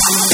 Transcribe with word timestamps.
Juice 0.00 0.29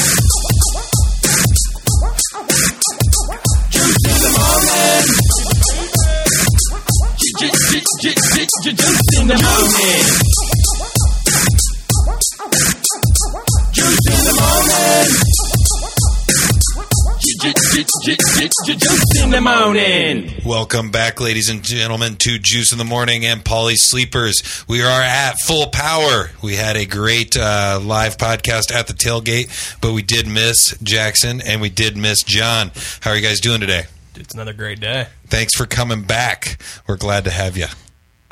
in 19.27 19.31
the 19.33 19.41
morning. 19.41 20.31
Welcome 20.45 20.89
back, 20.89 21.19
ladies 21.19 21.49
and 21.49 21.61
gentlemen, 21.61 22.15
to 22.19 22.39
Juice 22.39 22.71
in 22.71 22.77
the 22.77 22.85
Morning 22.85 23.25
and 23.25 23.43
Polly 23.43 23.75
Sleepers. 23.75 24.63
We 24.69 24.81
are 24.81 25.01
at 25.01 25.33
full 25.41 25.67
power. 25.67 26.31
We 26.41 26.55
had 26.55 26.77
a 26.77 26.85
great 26.85 27.35
uh, 27.35 27.81
live 27.83 28.15
podcast 28.15 28.73
at 28.73 28.87
the 28.87 28.93
tailgate, 28.93 29.81
but 29.81 29.91
we 29.91 30.01
did 30.01 30.27
miss 30.27 30.77
Jackson 30.81 31.41
and 31.41 31.59
we 31.59 31.69
did 31.69 31.97
miss 31.97 32.23
John. 32.23 32.71
How 33.01 33.11
are 33.11 33.17
you 33.17 33.21
guys 33.21 33.41
doing 33.41 33.59
today? 33.59 33.83
It's 34.15 34.33
another 34.33 34.53
great 34.53 34.79
day. 34.79 35.07
Thanks 35.25 35.53
for 35.55 35.65
coming 35.65 36.03
back. 36.03 36.57
We're 36.87 36.95
glad 36.95 37.25
to 37.25 37.31
have 37.31 37.57
you. 37.57 37.67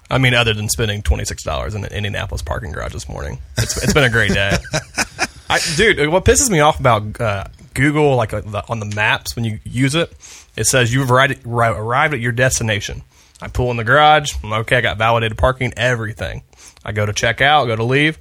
I 0.10 0.18
mean, 0.18 0.34
other 0.34 0.54
than 0.54 0.70
spending 0.70 1.02
twenty 1.02 1.26
six 1.26 1.44
dollars 1.44 1.76
in 1.76 1.84
an 1.84 1.92
Indianapolis 1.92 2.42
parking 2.42 2.72
garage 2.72 2.94
this 2.94 3.10
morning, 3.10 3.40
it's, 3.58 3.84
it's 3.84 3.94
been 3.94 4.06
a 4.06 4.10
great 4.10 4.32
day. 4.32 4.56
I, 5.50 5.60
dude, 5.76 6.08
what 6.10 6.24
pisses 6.24 6.50
me 6.50 6.62
off 6.62 6.80
about 6.80 7.20
uh, 7.20 7.46
Google, 7.74 8.16
like 8.16 8.34
uh, 8.34 8.42
the, 8.42 8.64
on 8.70 8.80
the 8.80 8.86
maps 8.96 9.36
when 9.36 9.44
you 9.46 9.60
use 9.64 9.94
it, 9.94 10.14
it 10.56 10.66
says 10.66 10.94
you've 10.94 11.12
arrived, 11.12 11.46
arrived 11.46 12.14
at 12.14 12.20
your 12.20 12.32
destination. 12.32 13.04
I 13.42 13.48
pull 13.50 13.72
in 13.72 13.78
the 13.78 13.84
garage. 13.84 14.34
I'm 14.44 14.54
okay. 14.54 14.78
I 14.78 14.82
got 14.82 14.98
validated 14.98 15.38
parking, 15.38 15.74
everything. 15.76 16.44
I 16.84 16.92
go 16.92 17.06
to 17.06 17.14
check 17.14 17.42
out, 17.42 17.66
go 17.66 17.76
to 17.76 17.84
leave. 17.84 18.18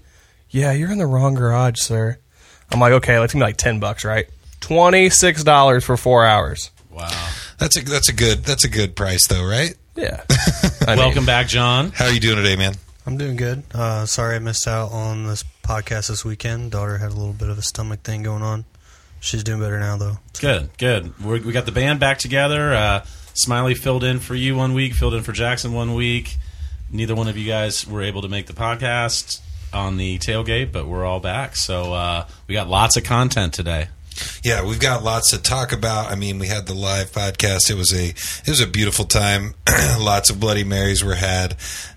Yeah, 0.50 0.72
you're 0.72 0.90
in 0.90 0.98
the 0.98 1.06
wrong 1.06 1.34
garage, 1.34 1.80
sir. 1.80 2.18
I'm 2.70 2.80
like, 2.80 2.92
okay, 2.94 3.18
let's 3.18 3.32
give 3.32 3.40
me 3.40 3.46
like 3.46 3.56
ten 3.56 3.78
bucks, 3.80 4.04
right? 4.04 4.26
Twenty 4.60 5.10
six 5.10 5.44
dollars 5.44 5.84
for 5.84 5.96
four 5.96 6.24
hours. 6.24 6.70
Wow. 6.90 7.30
That's 7.58 7.76
a 7.76 7.84
that's 7.84 8.08
a 8.08 8.12
good 8.12 8.44
that's 8.44 8.64
a 8.64 8.68
good 8.68 8.96
price 8.96 9.26
though, 9.26 9.44
right? 9.44 9.74
Yeah. 9.94 10.24
I 10.86 10.96
mean, 10.96 10.98
Welcome 10.98 11.26
back, 11.26 11.46
John. 11.48 11.90
How 11.90 12.06
are 12.06 12.12
you 12.12 12.20
doing 12.20 12.36
today, 12.36 12.56
man? 12.56 12.74
I'm 13.06 13.16
doing 13.16 13.36
good. 13.36 13.62
Uh, 13.72 14.06
sorry 14.06 14.36
I 14.36 14.38
missed 14.38 14.66
out 14.66 14.90
on 14.90 15.26
this 15.26 15.44
podcast 15.62 16.08
this 16.08 16.24
weekend. 16.24 16.70
Daughter 16.72 16.98
had 16.98 17.10
a 17.10 17.14
little 17.14 17.34
bit 17.34 17.48
of 17.48 17.58
a 17.58 17.62
stomach 17.62 18.02
thing 18.02 18.22
going 18.22 18.42
on. 18.42 18.64
She's 19.24 19.42
doing 19.42 19.58
better 19.60 19.80
now, 19.80 19.96
though. 19.96 20.18
Good, 20.38 20.68
good. 20.76 21.18
We're, 21.18 21.40
we 21.40 21.52
got 21.52 21.64
the 21.64 21.72
band 21.72 21.98
back 21.98 22.18
together. 22.18 22.74
Uh, 22.74 23.04
Smiley 23.32 23.74
filled 23.74 24.04
in 24.04 24.18
for 24.20 24.34
you 24.34 24.54
one 24.54 24.74
week, 24.74 24.92
filled 24.92 25.14
in 25.14 25.22
for 25.22 25.32
Jackson 25.32 25.72
one 25.72 25.94
week. 25.94 26.36
Neither 26.90 27.14
one 27.14 27.26
of 27.26 27.36
you 27.38 27.46
guys 27.46 27.86
were 27.86 28.02
able 28.02 28.20
to 28.22 28.28
make 28.28 28.46
the 28.46 28.52
podcast 28.52 29.40
on 29.72 29.96
the 29.96 30.18
tailgate, 30.18 30.72
but 30.72 30.86
we're 30.86 31.04
all 31.06 31.20
back. 31.20 31.56
So 31.56 31.94
uh, 31.94 32.26
we 32.46 32.52
got 32.52 32.68
lots 32.68 32.98
of 32.98 33.04
content 33.04 33.54
today. 33.54 33.88
Yeah, 34.44 34.64
we've 34.64 34.78
got 34.78 35.02
lots 35.02 35.30
to 35.32 35.42
talk 35.42 35.72
about. 35.72 36.12
I 36.12 36.14
mean, 36.14 36.38
we 36.38 36.46
had 36.46 36.66
the 36.66 36.74
live 36.74 37.10
podcast. 37.10 37.68
It 37.68 37.74
was 37.74 37.92
a 37.92 38.10
it 38.10 38.46
was 38.48 38.60
a 38.60 38.66
beautiful 38.66 39.06
time. 39.06 39.54
lots 39.98 40.30
of 40.30 40.38
Bloody 40.38 40.62
Marys 40.62 41.02
were 41.02 41.16
had. 41.16 41.54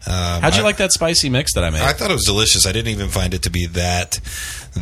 Um, 0.08 0.42
How'd 0.42 0.56
you 0.56 0.62
I- 0.62 0.66
like 0.66 0.78
that 0.78 0.92
spicy 0.94 1.30
mix 1.30 1.54
that 1.54 1.64
I 1.64 1.70
made? 1.70 1.82
I 1.82 1.94
thought 1.94 2.10
it 2.10 2.16
was 2.16 2.24
delicious. 2.26 2.66
I 2.66 2.72
didn't 2.72 2.92
even 2.92 3.10
find 3.10 3.36
it 3.36 3.44
to 3.44 3.52
be 3.52 3.68
that 3.68 4.20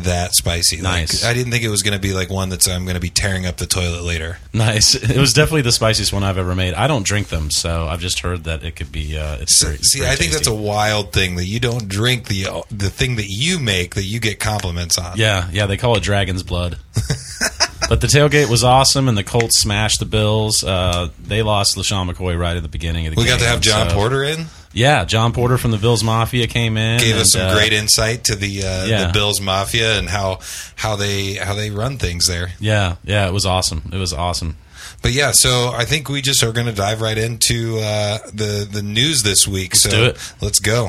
that 0.04 0.34
spicy. 0.34 0.76
Like, 0.76 0.82
Nice. 1.00 1.24
I 1.24 1.34
didn't 1.34 1.52
think 1.52 1.64
it 1.64 1.68
was 1.68 1.82
going 1.82 1.94
to 1.94 2.00
be 2.00 2.12
like 2.12 2.30
one 2.30 2.48
that's 2.48 2.68
I'm 2.68 2.84
going 2.84 2.94
to 2.94 3.00
be 3.00 3.10
tearing 3.10 3.46
up 3.46 3.56
the 3.56 3.66
toilet 3.66 4.02
later. 4.02 4.38
nice. 4.52 4.94
It 5.16 5.16
was 5.18 5.32
definitely 5.32 5.62
the 5.62 5.72
spiciest 5.72 6.12
one 6.12 6.22
I've 6.24 6.38
ever 6.38 6.54
made. 6.54 6.74
I 6.74 6.86
don't 6.88 7.04
drink 7.06 7.28
them, 7.28 7.50
so 7.50 7.86
I've 7.86 8.00
just 8.00 8.20
heard 8.20 8.44
that 8.44 8.62
it 8.64 8.76
could 8.76 8.92
be. 8.92 9.16
Uh, 9.18 9.36
it's 9.40 9.56
So, 9.56 9.66
very, 9.68 9.78
see, 9.78 9.98
very 10.00 10.10
I 10.12 10.16
think 10.16 10.32
that's 10.32 10.46
a 10.48 10.54
wild 10.54 11.12
thing 11.12 11.36
that 11.36 11.44
you 11.46 11.58
don't 11.60 11.88
drink 11.88 12.28
the 12.28 12.64
the 12.70 12.90
thing 12.90 13.16
that 13.16 13.28
you 13.28 13.58
make 13.58 13.94
that 13.94 14.04
you 14.04 14.20
get 14.20 14.38
compliments 14.40 14.98
on. 14.98 15.16
Yeah, 15.16 15.48
yeah, 15.52 15.66
they 15.66 15.76
call 15.76 15.96
it 15.96 16.02
Dragon's 16.02 16.42
Blood. 16.42 16.78
but 17.88 18.00
the 18.00 18.06
tailgate 18.06 18.50
was 18.50 18.64
awesome, 18.64 19.08
and 19.08 19.16
the 19.16 19.24
Colts 19.24 19.60
smashed 19.60 20.00
the 20.00 20.06
Bills. 20.06 20.64
Uh, 20.64 21.08
they 21.22 21.42
lost 21.42 21.76
LeSean 21.76 22.10
McCoy 22.10 22.38
right 22.38 22.56
at 22.56 22.62
the 22.62 22.68
beginning 22.68 23.06
of 23.06 23.14
the 23.14 23.20
We 23.20 23.26
game. 23.26 23.34
We 23.34 23.38
got 23.38 23.44
to 23.44 23.48
have 23.50 23.60
John 23.60 23.88
so- 23.90 23.94
Porter 23.96 24.24
in. 24.24 24.46
Yeah, 24.76 25.06
John 25.06 25.32
Porter 25.32 25.56
from 25.56 25.70
the 25.70 25.78
Bills 25.78 26.04
Mafia 26.04 26.46
came 26.46 26.76
in. 26.76 27.00
Gave 27.00 27.16
us 27.16 27.32
some 27.32 27.48
uh, 27.48 27.54
great 27.54 27.72
insight 27.72 28.24
to 28.24 28.36
the 28.36 28.62
uh, 28.62 28.84
yeah. 28.84 29.06
the 29.06 29.12
Bills 29.14 29.40
Mafia 29.40 29.98
and 29.98 30.06
how 30.06 30.40
how 30.74 30.96
they 30.96 31.32
how 31.36 31.54
they 31.54 31.70
run 31.70 31.96
things 31.96 32.26
there. 32.26 32.52
Yeah, 32.60 32.96
yeah, 33.02 33.26
it 33.26 33.32
was 33.32 33.46
awesome. 33.46 33.88
It 33.90 33.96
was 33.96 34.12
awesome. 34.12 34.58
But 35.00 35.12
yeah, 35.12 35.30
so 35.30 35.70
I 35.74 35.86
think 35.86 36.10
we 36.10 36.20
just 36.20 36.42
are 36.42 36.52
going 36.52 36.66
to 36.66 36.74
dive 36.74 37.00
right 37.00 37.16
into 37.16 37.78
uh, 37.78 38.18
the 38.34 38.68
the 38.70 38.82
news 38.82 39.22
this 39.22 39.48
week. 39.48 39.74
so 39.74 39.88
do 39.88 40.04
it. 40.04 40.34
let's 40.42 40.58
go. 40.58 40.88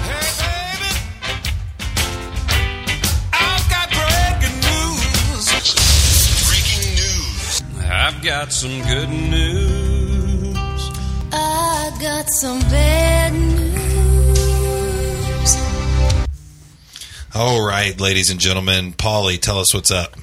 Hey 0.00 0.30
baby. 0.40 0.96
I've 3.34 3.68
got 3.68 3.90
breaking 3.90 4.60
news. 4.64 5.46
Freaking 6.48 6.88
news. 6.96 7.62
I've 7.84 8.22
got 8.22 8.50
some 8.50 8.80
good 8.88 9.10
news. 9.10 9.81
I 12.22 12.24
got 12.24 12.30
some 12.30 12.60
bad 12.60 13.32
news. 13.32 13.56
All 17.34 17.66
right, 17.66 18.00
ladies 18.00 18.30
and 18.30 18.38
gentlemen, 18.38 18.92
Paulie, 18.92 19.40
tell 19.40 19.58
us 19.58 19.74
what's 19.74 19.90
up. 19.90 20.14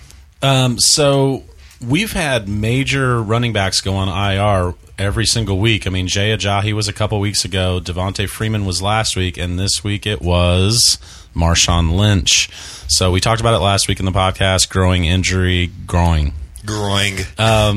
Um, 0.41 0.79
so 0.79 1.43
we've 1.85 2.13
had 2.13 2.47
major 2.47 3.21
running 3.21 3.51
backs 3.51 3.81
go 3.81 3.95
on 3.95 4.07
IR 4.07 4.75
every 4.97 5.25
single 5.25 5.59
week. 5.59 5.85
I 5.88 5.89
mean, 5.89 6.07
Jay 6.07 6.33
Ajayi 6.33 6.71
was 6.71 6.88
a 6.88 6.93
couple 6.93 7.19
weeks 7.19 7.43
ago. 7.43 7.81
Devonta 7.83 8.29
Freeman 8.29 8.65
was 8.65 8.81
last 8.81 9.17
week, 9.17 9.38
and 9.38 9.59
this 9.59 9.83
week 9.83 10.05
it 10.05 10.21
was 10.21 10.99
Marshawn 11.35 11.97
Lynch. 11.97 12.49
So 12.88 13.11
we 13.11 13.19
talked 13.19 13.41
about 13.41 13.55
it 13.55 13.59
last 13.59 13.89
week 13.89 13.99
in 13.99 14.05
the 14.05 14.13
podcast. 14.13 14.69
Growing 14.69 15.03
injury, 15.03 15.69
growing. 15.85 16.31
Groin, 16.65 17.15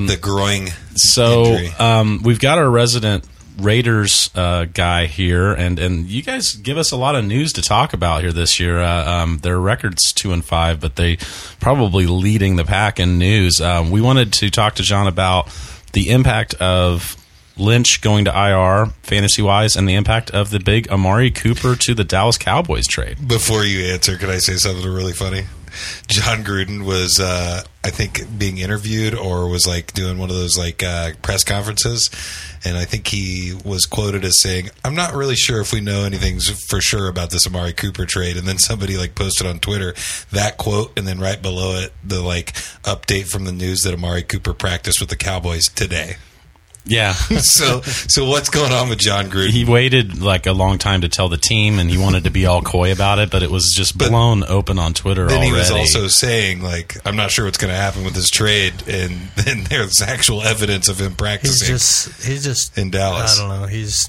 the 0.06 0.18
groin. 0.20 0.68
So 0.94 1.56
um, 1.80 2.20
we've 2.22 2.40
got 2.40 2.58
our 2.58 2.70
resident 2.70 3.24
Raiders 3.58 4.30
uh, 4.34 4.66
guy 4.66 5.06
here, 5.06 5.52
and 5.52 5.78
and 5.78 6.06
you 6.06 6.22
guys 6.22 6.54
give 6.54 6.78
us 6.78 6.92
a 6.92 6.96
lot 6.96 7.14
of 7.14 7.24
news 7.24 7.52
to 7.54 7.62
talk 7.62 7.92
about 7.92 8.22
here 8.22 8.32
this 8.32 8.58
year. 8.58 8.80
Uh, 8.80 9.22
um, 9.22 9.38
their 9.38 9.58
records 9.58 10.12
two 10.12 10.32
and 10.32 10.44
five, 10.44 10.80
but 10.80 10.96
they 10.96 11.16
probably 11.60 12.06
leading 12.06 12.56
the 12.56 12.64
pack 12.64 12.98
in 12.98 13.18
news. 13.18 13.60
Um, 13.60 13.90
we 13.90 14.00
wanted 14.00 14.32
to 14.34 14.50
talk 14.50 14.74
to 14.76 14.82
John 14.82 15.06
about 15.06 15.48
the 15.92 16.10
impact 16.10 16.54
of 16.54 17.16
Lynch 17.56 18.00
going 18.00 18.24
to 18.24 18.30
IR 18.30 18.86
fantasy 19.02 19.42
wise, 19.42 19.76
and 19.76 19.88
the 19.88 19.94
impact 19.94 20.30
of 20.30 20.50
the 20.50 20.60
big 20.60 20.88
Amari 20.90 21.30
Cooper 21.30 21.76
to 21.76 21.94
the 21.94 22.04
Dallas 22.04 22.38
Cowboys 22.38 22.86
trade. 22.86 23.28
Before 23.28 23.64
you 23.64 23.92
answer, 23.92 24.16
can 24.16 24.30
I 24.30 24.38
say 24.38 24.56
something 24.56 24.90
really 24.90 25.12
funny? 25.12 25.44
Jon 26.06 26.44
Gruden 26.44 26.84
was, 26.84 27.20
uh, 27.20 27.62
I 27.84 27.90
think, 27.90 28.38
being 28.38 28.58
interviewed 28.58 29.14
or 29.14 29.48
was 29.48 29.66
like 29.66 29.92
doing 29.92 30.18
one 30.18 30.30
of 30.30 30.36
those 30.36 30.58
like 30.58 30.82
uh, 30.82 31.12
press 31.22 31.44
conferences, 31.44 32.10
and 32.64 32.76
I 32.76 32.84
think 32.84 33.08
he 33.08 33.54
was 33.64 33.86
quoted 33.86 34.24
as 34.24 34.40
saying, 34.40 34.70
"I'm 34.84 34.94
not 34.94 35.14
really 35.14 35.36
sure 35.36 35.60
if 35.60 35.72
we 35.72 35.80
know 35.80 36.04
anything 36.04 36.38
for 36.68 36.80
sure 36.80 37.08
about 37.08 37.30
this 37.30 37.46
Amari 37.46 37.72
Cooper 37.72 38.06
trade." 38.06 38.36
And 38.36 38.46
then 38.46 38.58
somebody 38.58 38.96
like 38.96 39.14
posted 39.14 39.46
on 39.46 39.58
Twitter 39.58 39.94
that 40.30 40.58
quote, 40.58 40.98
and 40.98 41.06
then 41.06 41.18
right 41.18 41.40
below 41.40 41.76
it, 41.76 41.92
the 42.04 42.20
like 42.20 42.52
update 42.84 43.28
from 43.28 43.44
the 43.44 43.52
news 43.52 43.82
that 43.82 43.94
Amari 43.94 44.22
Cooper 44.22 44.54
practiced 44.54 45.00
with 45.00 45.08
the 45.08 45.16
Cowboys 45.16 45.68
today. 45.68 46.16
Yeah. 46.84 47.12
so, 47.40 47.80
so 47.82 48.24
what's 48.28 48.48
going 48.50 48.72
on 48.72 48.88
with 48.88 48.98
Jon 48.98 49.26
Gruden? 49.30 49.50
he 49.50 49.64
waited 49.64 50.20
like 50.20 50.46
a 50.46 50.52
long 50.52 50.78
time 50.78 51.02
to 51.02 51.08
tell 51.08 51.28
the 51.28 51.36
team, 51.36 51.78
and 51.78 51.88
he 51.90 51.96
wanted 51.98 52.24
to 52.24 52.30
be 52.30 52.46
all 52.46 52.62
coy 52.62 52.92
about 52.92 53.18
it, 53.18 53.30
but 53.30 53.42
it 53.42 53.50
was 53.50 53.72
just 53.72 53.96
But 53.96 54.08
blown 54.10 54.44
open 54.44 54.78
on 54.78 54.92
Twitter 54.94 55.26
then 55.28 55.38
already. 55.38 55.52
he 55.52 55.56
was 55.56 55.70
also 55.70 56.08
saying 56.08 56.62
like 56.62 56.96
i'm 57.06 57.16
not 57.16 57.30
sure 57.30 57.44
what's 57.44 57.58
going 57.58 57.72
to 57.72 57.76
happen 57.78 58.04
with 58.04 58.14
this 58.14 58.30
trade 58.30 58.74
and 58.88 59.12
then 59.36 59.64
there's 59.64 60.00
actual 60.02 60.42
evidence 60.42 60.88
of 60.88 60.98
him 61.00 61.10
He's 61.10 61.16
practicing 61.16 61.68
just, 61.68 62.24
he's 62.26 62.44
just 62.44 62.76
in 62.78 62.90
dallas 62.90 63.38
I 63.38 63.48
don't 63.48 63.60
know. 63.60 63.66
He's 63.66 64.08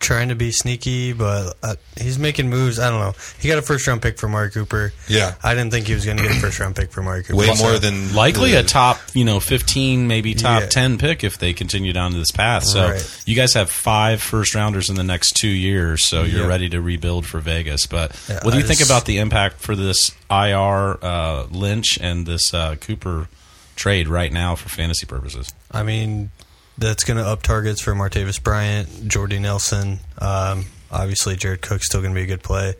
trying 0.00 0.28
to 0.28 0.34
be 0.36 0.52
sneaky, 0.52 1.12
but 1.12 1.54
uh, 1.62 1.74
he's 2.00 2.18
making 2.18 2.48
moves. 2.48 2.78
I 2.78 2.88
don't 2.90 3.00
know. 3.00 3.14
He 3.40 3.48
got 3.48 3.58
a 3.58 3.62
first 3.62 3.86
round 3.86 4.00
pick 4.00 4.16
for 4.18 4.28
Mark 4.28 4.52
Cooper. 4.54 4.92
Yeah. 5.08 5.34
I 5.42 5.54
didn't 5.54 5.72
think 5.72 5.88
he 5.88 5.94
was 5.94 6.04
going 6.04 6.18
to 6.18 6.22
get 6.22 6.32
a 6.36 6.40
first 6.40 6.60
round 6.60 6.76
pick 6.76 6.92
for 6.92 7.02
Mark 7.02 7.26
Cooper. 7.26 7.36
way 7.36 7.52
So- 7.54 7.64
more 7.64 7.78
than 7.78 8.14
likely 8.14 8.52
the- 8.52 8.60
a 8.60 8.62
top, 8.62 9.00
you 9.12 9.24
know, 9.24 9.40
fifteen, 9.40 10.06
maybe 10.06 10.34
top 10.34 10.60
Yeah. 10.62 10.66
ten 10.68 10.98
pick 10.98 11.24
if 11.24 11.38
they 11.38 11.52
continue 11.52 11.92
down 11.92 12.12
this 12.12 12.30
path. 12.30 12.64
So 12.64 12.90
Right. 12.90 13.20
you 13.26 13.34
guys 13.34 13.54
have 13.54 13.70
five 13.70 14.22
first 14.22 14.54
rounders 14.54 14.88
in 14.88 14.94
the 14.94 15.02
next 15.04 15.32
two 15.32 15.48
years, 15.48 16.06
so 16.06 16.22
you're 16.22 16.42
Yeah. 16.42 16.46
ready 16.46 16.68
to 16.68 16.80
rebuild 16.80 17.26
for 17.26 17.40
Vegas. 17.40 17.86
But 17.86 18.12
Yeah, 18.28 18.38
what 18.42 18.52
do 18.52 18.58
you 18.58 18.64
I 18.64 18.66
think 18.68 18.80
about 18.80 19.04
the 19.04 19.18
impact 19.18 19.60
for 19.60 19.74
this 19.74 20.12
IR 20.30 20.98
uh, 21.02 21.44
Lynch 21.50 21.98
and 22.00 22.24
this 22.24 22.54
uh, 22.54 22.76
Cooper 22.76 23.28
trade 23.74 24.06
right 24.08 24.32
now 24.32 24.54
for 24.54 24.68
fantasy 24.68 25.06
purposes? 25.06 25.52
I 25.72 25.82
mean, 25.82 26.30
that's 26.78 27.04
going 27.04 27.18
to 27.18 27.24
up 27.24 27.42
targets 27.42 27.82
for 27.82 27.92
Martavis 27.92 28.42
Bryant, 28.42 29.08
Jordy 29.08 29.38
Nelson. 29.38 29.98
Um, 30.18 30.66
obviously, 30.90 31.36
Jared 31.36 31.60
Cook's 31.60 31.86
still 31.86 32.00
going 32.00 32.14
to 32.14 32.18
be 32.18 32.24
a 32.24 32.26
good 32.26 32.42
play. 32.42 32.74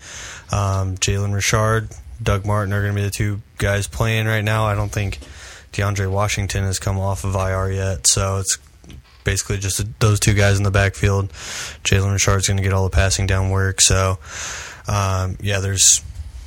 Um, 0.53 0.97
Jalen 0.97 1.35
Richard, 1.35 1.91
Doug 2.23 2.47
Martin 2.47 2.73
are 2.73 2.81
going 2.83 2.95
to 2.95 3.01
be 3.01 3.05
the 3.05 3.11
two 3.11 3.43
guys 3.59 3.87
playing 3.87 4.27
right 4.27 4.45
now. 4.45 4.67
I 4.67 4.75
don't 4.75 4.93
think 4.93 5.19
DeAndre 5.73 6.11
Washington 6.11 6.65
has 6.65 6.79
come 6.79 6.99
off 6.99 7.25
of 7.25 7.35
IR 7.35 7.71
yet, 7.71 8.07
so 8.07 8.39
it's 8.39 8.59
basically 9.25 9.59
just 9.59 9.85
those 10.01 10.21
two 10.21 10.35
guys 10.35 10.57
in 10.57 10.63
the 10.63 10.71
backfield. 10.71 11.31
Jalen 11.85 12.13
Richard's 12.13 12.47
going 12.47 12.57
to 12.57 12.63
get 12.63 12.73
all 12.73 12.85
the 12.85 12.95
passing 12.95 13.27
down 13.27 13.51
work. 13.51 13.81
So, 13.81 14.19
um, 14.87 15.37
yeah, 15.41 15.59
there's 15.59 16.03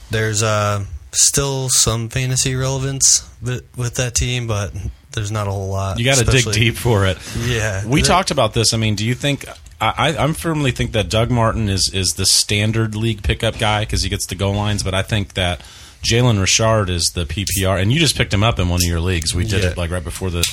there's 0.09 0.41
uh, 0.41 0.85
still 1.11 1.69
some 1.69 2.09
fantasy 2.09 2.55
relevance 2.55 3.29
with, 3.41 3.65
with 3.77 3.95
that 3.95 4.15
team, 4.15 4.47
but 4.47 4.73
there's 5.13 5.31
not 5.31 5.47
a 5.47 5.51
whole 5.51 5.69
lot. 5.69 5.99
You 5.99 6.05
got 6.05 6.17
to 6.17 6.25
dig 6.25 6.51
deep 6.53 6.75
for 6.75 7.05
it. 7.05 7.17
Yeah, 7.45 7.85
We 7.85 8.01
talked 8.01 8.31
about 8.31 8.53
this. 8.53 8.73
I 8.73 8.77
mean, 8.77 8.95
do 8.95 9.05
you 9.05 9.13
think? 9.15 9.45
I, 9.79 9.93
I, 9.97 10.17
I'm 10.17 10.33
firmly 10.33 10.71
think 10.71 10.91
that 10.93 11.09
Doug 11.09 11.31
Martin 11.31 11.67
is 11.69 11.91
is 11.93 12.09
the 12.15 12.25
standard 12.25 12.95
league 12.95 13.23
pickup 13.23 13.57
guy 13.57 13.81
because 13.81 14.03
he 14.03 14.09
gets 14.09 14.25
the 14.27 14.35
goal 14.35 14.53
lines. 14.53 14.83
But 14.83 14.93
I 14.93 15.01
think 15.01 15.33
that 15.33 15.61
Jalen 16.03 16.39
Richard 16.39 16.89
is 16.89 17.11
the 17.13 17.25
PPR, 17.25 17.81
and 17.81 17.91
you 17.91 17.99
just 17.99 18.15
picked 18.15 18.33
him 18.33 18.43
up 18.43 18.59
in 18.59 18.69
one 18.69 18.77
of 18.83 18.87
your 18.87 18.99
leagues. 18.99 19.33
We 19.35 19.43
did 19.43 19.63
Yeah. 19.63 19.69
it 19.71 19.77
like 19.77 19.91
right 19.91 20.03
before 20.03 20.29
the 20.29 20.43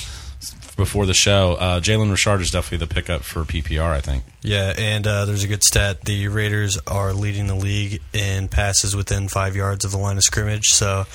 before 0.77 1.05
the 1.05 1.13
show. 1.13 1.57
Uh, 1.59 1.79
Jalen 1.81 2.09
Richard 2.09 2.39
is 2.41 2.51
definitely 2.51 2.85
the 2.85 2.93
pickup 2.93 3.21
for 3.23 3.43
PPR. 3.43 3.91
I 3.91 3.99
think. 4.01 4.23
Yeah, 4.41 4.73
and 4.77 5.05
uh, 5.05 5.25
there's 5.25 5.43
a 5.43 5.47
good 5.47 5.63
stat. 5.63 6.05
The 6.05 6.27
Raiders 6.29 6.77
are 6.87 7.11
leading 7.13 7.47
the 7.47 7.55
league 7.55 8.01
in 8.13 8.47
passes 8.47 8.95
within 8.95 9.27
five 9.27 9.55
yards 9.55 9.83
of 9.85 9.91
the 9.91 9.97
line 9.97 10.15
of 10.17 10.23
scrimmage. 10.23 10.67
So 10.67 11.05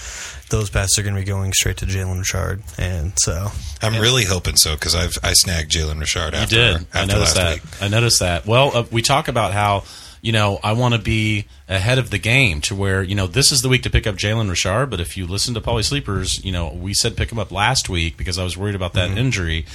those 0.51 0.71
passes 0.71 0.99
are 0.99 1.03
going 1.03 1.15
to 1.15 1.21
be 1.21 1.27
going 1.27 1.53
straight 1.53 1.77
to 1.79 1.87
Jalen 1.87 2.19
Richard, 2.19 2.63
and 2.79 3.13
so 3.19 3.49
I'm 3.83 4.01
really 4.01 4.25
hoping 4.25 4.57
so 4.57 4.75
because 4.75 4.95
I've 4.95 5.19
I 5.23 5.33
snagged 5.33 5.71
Jalen 5.73 6.01
Richard 6.01 6.35
after, 6.35 6.55
you 6.57 6.63
did. 6.63 6.75
after 6.75 6.99
I 6.99 7.05
noticed 7.07 7.37
last 7.37 7.63
that. 7.63 7.65
week. 7.65 7.83
I 7.83 7.89
noticed 7.89 8.21
that. 8.21 8.47
Well, 8.47 8.77
uh, 8.77 8.85
we 8.91 9.03
talk 9.03 9.29
about 9.29 9.53
how 9.53 9.85
you 10.21 10.33
know 10.33 10.59
I 10.63 10.73
want 10.73 10.95
to 10.95 11.01
be 11.01 11.47
ahead 11.69 11.99
of 11.99 12.11
the 12.11 12.19
game 12.19 12.61
to 12.63 12.75
where 12.75 13.03
you 13.03 13.15
know 13.15 13.27
this 13.27 13.53
is 13.53 13.63
the 13.63 13.69
week 13.69 13.83
to 13.85 13.91
pick 13.91 14.07
up 14.07 14.17
Jalen 14.17 14.49
Richard. 14.49 14.87
But 14.91 15.01
if 15.01 15.17
you 15.17 15.27
listen 15.27 15.55
to 15.55 15.61
Polly 15.61 15.83
Sleepers, 15.83 16.45
you 16.45 16.53
know 16.53 16.73
we 16.73 16.95
said 16.95 17.17
pick 17.17 17.31
him 17.33 17.39
up 17.39 17.51
last 17.51 17.89
week 17.89 18.17
because 18.17 18.39
I 18.39 18.45
was 18.45 18.57
worried 18.57 18.75
about 18.75 18.93
that 18.95 19.11
injury. 19.17 19.67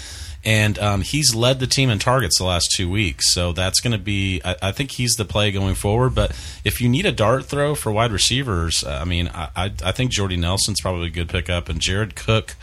And 0.45 0.79
um, 0.79 1.01
he's 1.01 1.35
led 1.35 1.59
the 1.59 1.67
team 1.67 1.89
in 1.89 1.99
targets 1.99 2.37
the 2.37 2.45
last 2.45 2.71
two 2.73 2.89
weeks, 2.89 3.33
so 3.33 3.51
that's 3.51 3.81
going 3.81 3.91
to 3.91 3.97
be. 3.97 4.41
I, 4.45 4.55
I 4.61 4.71
think 4.71 4.91
he's 4.91 5.15
the 5.15 5.25
play 5.25 5.51
going 5.51 5.75
forward. 5.75 6.15
But 6.15 6.31
if 6.63 6.79
you 6.79 6.87
need 6.87 7.05
a 7.05 7.11
dart 7.11 7.45
throw 7.45 7.75
for 7.75 7.91
wide 7.91 8.13
receivers, 8.13 8.83
uh, 8.83 8.99
I 9.01 9.05
mean, 9.05 9.29
I, 9.33 9.49
I, 9.55 9.73
I 9.83 9.91
think 9.91 10.11
Jordy 10.11 10.37
Nelson's 10.37 10.79
probably 10.79 11.07
a 11.07 11.11
good 11.11 11.27
pickup, 11.27 11.67
and 11.67 11.81
Jared 11.81 12.15
Cook 12.15 12.55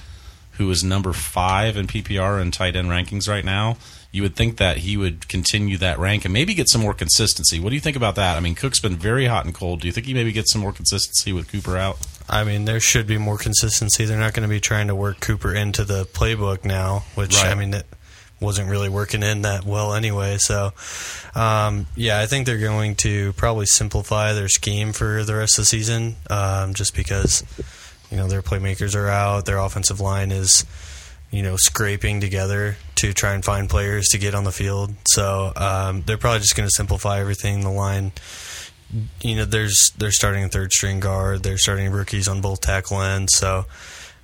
who 0.56 0.70
is 0.70 0.82
number 0.82 1.12
five 1.12 1.76
in 1.76 1.86
PPR 1.86 2.40
and 2.40 2.52
tight 2.52 2.76
end 2.76 2.88
rankings 2.88 3.28
right 3.28 3.44
now. 3.44 3.76
You 4.10 4.22
would 4.22 4.36
think 4.36 4.56
that 4.56 4.78
he 4.78 4.96
would 4.96 5.28
continue 5.28 5.76
that 5.78 5.98
rank 5.98 6.24
and 6.24 6.32
maybe 6.32 6.54
get 6.54 6.70
some 6.70 6.80
more 6.80 6.94
consistency. 6.94 7.60
What 7.60 7.70
do 7.70 7.74
you 7.74 7.80
think 7.80 7.96
about 7.96 8.14
that? 8.14 8.36
I 8.36 8.40
mean, 8.40 8.54
Cook's 8.54 8.80
been 8.80 8.96
very 8.96 9.26
hot 9.26 9.44
and 9.44 9.54
cold. 9.54 9.80
Do 9.80 9.86
you 9.86 9.92
think 9.92 10.06
he 10.06 10.14
maybe 10.14 10.32
gets 10.32 10.52
some 10.52 10.62
more 10.62 10.72
consistency 10.72 11.32
with 11.32 11.50
Cooper 11.50 11.76
out? 11.76 11.98
I 12.28 12.44
mean 12.44 12.64
there 12.64 12.80
should 12.80 13.06
be 13.06 13.18
more 13.18 13.38
consistency. 13.38 14.04
They're 14.04 14.18
not 14.18 14.34
going 14.34 14.48
to 14.48 14.52
be 14.52 14.60
trying 14.60 14.88
to 14.88 14.94
work 14.94 15.20
Cooper 15.20 15.54
into 15.54 15.84
the 15.84 16.04
playbook 16.04 16.64
now, 16.64 17.04
which 17.14 17.36
Right. 17.36 17.52
I 17.52 17.54
mean 17.54 17.74
it 17.74 17.86
wasn't 18.40 18.68
really 18.68 18.88
working 18.88 19.22
in 19.22 19.42
that 19.42 19.64
well 19.64 19.94
anyway. 19.94 20.36
So 20.38 20.72
um, 21.34 21.86
yeah, 21.96 22.20
I 22.20 22.26
think 22.26 22.46
they're 22.46 22.58
going 22.58 22.94
to 22.96 23.32
probably 23.34 23.66
simplify 23.66 24.32
their 24.32 24.48
scheme 24.48 24.92
for 24.92 25.24
the 25.24 25.34
rest 25.34 25.58
of 25.58 25.62
the 25.62 25.66
season, 25.66 26.16
um, 26.30 26.74
just 26.74 26.94
because 26.94 27.44
you 28.10 28.16
know 28.16 28.28
their 28.28 28.42
playmakers 28.42 28.94
are 28.94 29.08
out, 29.08 29.46
their 29.46 29.58
offensive 29.58 30.00
line 30.00 30.30
is 30.32 30.64
you 31.30 31.42
know 31.42 31.56
scraping 31.56 32.20
together 32.20 32.76
to 32.96 33.12
try 33.12 33.34
and 33.34 33.44
find 33.44 33.68
players 33.68 34.08
to 34.08 34.18
get 34.18 34.34
on 34.34 34.44
the 34.44 34.52
field. 34.52 34.94
So 35.08 35.52
um, 35.56 36.02
they're 36.06 36.16
probably 36.16 36.40
just 36.40 36.56
going 36.56 36.68
to 36.68 36.74
simplify 36.74 37.20
everything. 37.20 37.60
The 37.60 37.70
line, 37.70 38.12
you 39.20 39.36
know, 39.36 39.44
there's 39.44 39.92
they're 39.98 40.12
starting 40.12 40.48
third 40.48 40.72
string 40.72 41.00
guard. 41.00 41.42
They're 41.42 41.58
starting 41.58 41.90
rookies 41.90 42.28
on 42.28 42.40
both 42.40 42.60
tackle 42.60 43.02
ends. 43.02 43.32
So 43.36 43.66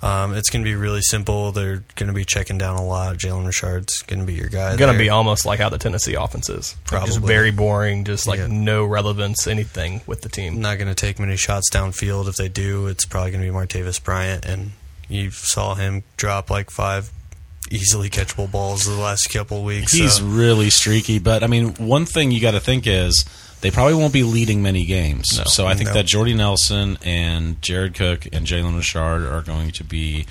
um, 0.03 0.35
it's 0.35 0.51
going 0.51 0.65
to 0.65 0.69
be 0.69 0.75
really 0.75 1.01
simple. 1.03 1.53
They're 1.53 1.83
going 1.97 2.09
to 2.09 2.13
be 2.13 2.25
checking 2.25 2.59
down 2.59 2.77
a 2.77 2.85
lot. 2.85 3.17
Jalen 3.19 3.47
Richard's 3.47 4.03
going 4.03 4.21
to 4.21 4.27
be 4.27 4.35
your 4.35 4.49
guy. 4.49 4.77
Going 4.77 4.93
to 4.93 4.99
be 4.99 5.11
almost 5.11 5.45
like 5.47 5.61
how 5.61 5.69
the 5.69 5.79
Tennessee 5.79 6.15
offense 6.15 6.49
is. 6.49 6.77
Like, 6.91 7.07
Just 7.07 7.21
very 7.21 7.51
boring, 7.53 8.05
just 8.05 8.27
like 8.27 8.39
Yeah. 8.39 8.49
no 8.51 8.85
relevance, 8.85 9.47
anything 9.47 10.01
with 10.07 10.23
the 10.23 10.29
team. 10.29 10.61
not 10.61 10.79
going 10.79 10.89
to 10.89 10.95
take 10.95 11.19
many 11.21 11.37
shots 11.37 11.71
downfield. 11.71 12.29
If 12.29 12.37
they 12.37 12.49
do, 12.49 12.87
it's 12.89 13.05
probably 13.05 13.31
going 13.31 13.45
to 13.45 13.51
be 13.53 13.57
Martavis 13.57 14.03
Bryant, 14.03 14.45
and 14.45 14.73
you 15.09 15.31
saw 15.31 15.75
him 15.75 16.03
drop 16.17 16.51
like 16.51 16.71
five 16.71 17.11
easily 17.71 18.11
catchable 18.11 18.51
balls 18.51 18.85
the 18.85 18.93
last 19.01 19.31
couple 19.33 19.59
of 19.59 19.65
weeks. 19.65 19.93
He's 19.93 20.17
so. 20.17 20.25
really 20.25 20.69
streaky, 20.69 21.19
but 21.21 21.43
I 21.43 21.47
mean, 21.47 21.75
one 21.75 22.07
thing 22.07 22.31
you 22.33 22.41
got 22.41 22.51
to 22.53 22.61
think 22.61 22.87
is 22.87 23.25
they 23.63 23.71
probably 23.71 23.95
won't 23.95 24.13
be 24.13 24.23
leading 24.25 24.63
many 24.63 24.85
games. 24.85 25.39
No. 25.39 25.45
so 25.45 25.67
I 25.67 25.75
think 25.75 25.89
No. 25.89 25.95
that 25.95 26.07
Jordy 26.07 26.35
Nelson 26.35 26.99
and 27.03 27.61
Jared 27.63 27.95
Cook 27.95 28.27
and 28.33 28.47
Jalen 28.47 28.77
Richard 28.77 29.27
are 29.27 29.41
going 29.43 29.71
to 29.73 29.85
be 29.85 30.27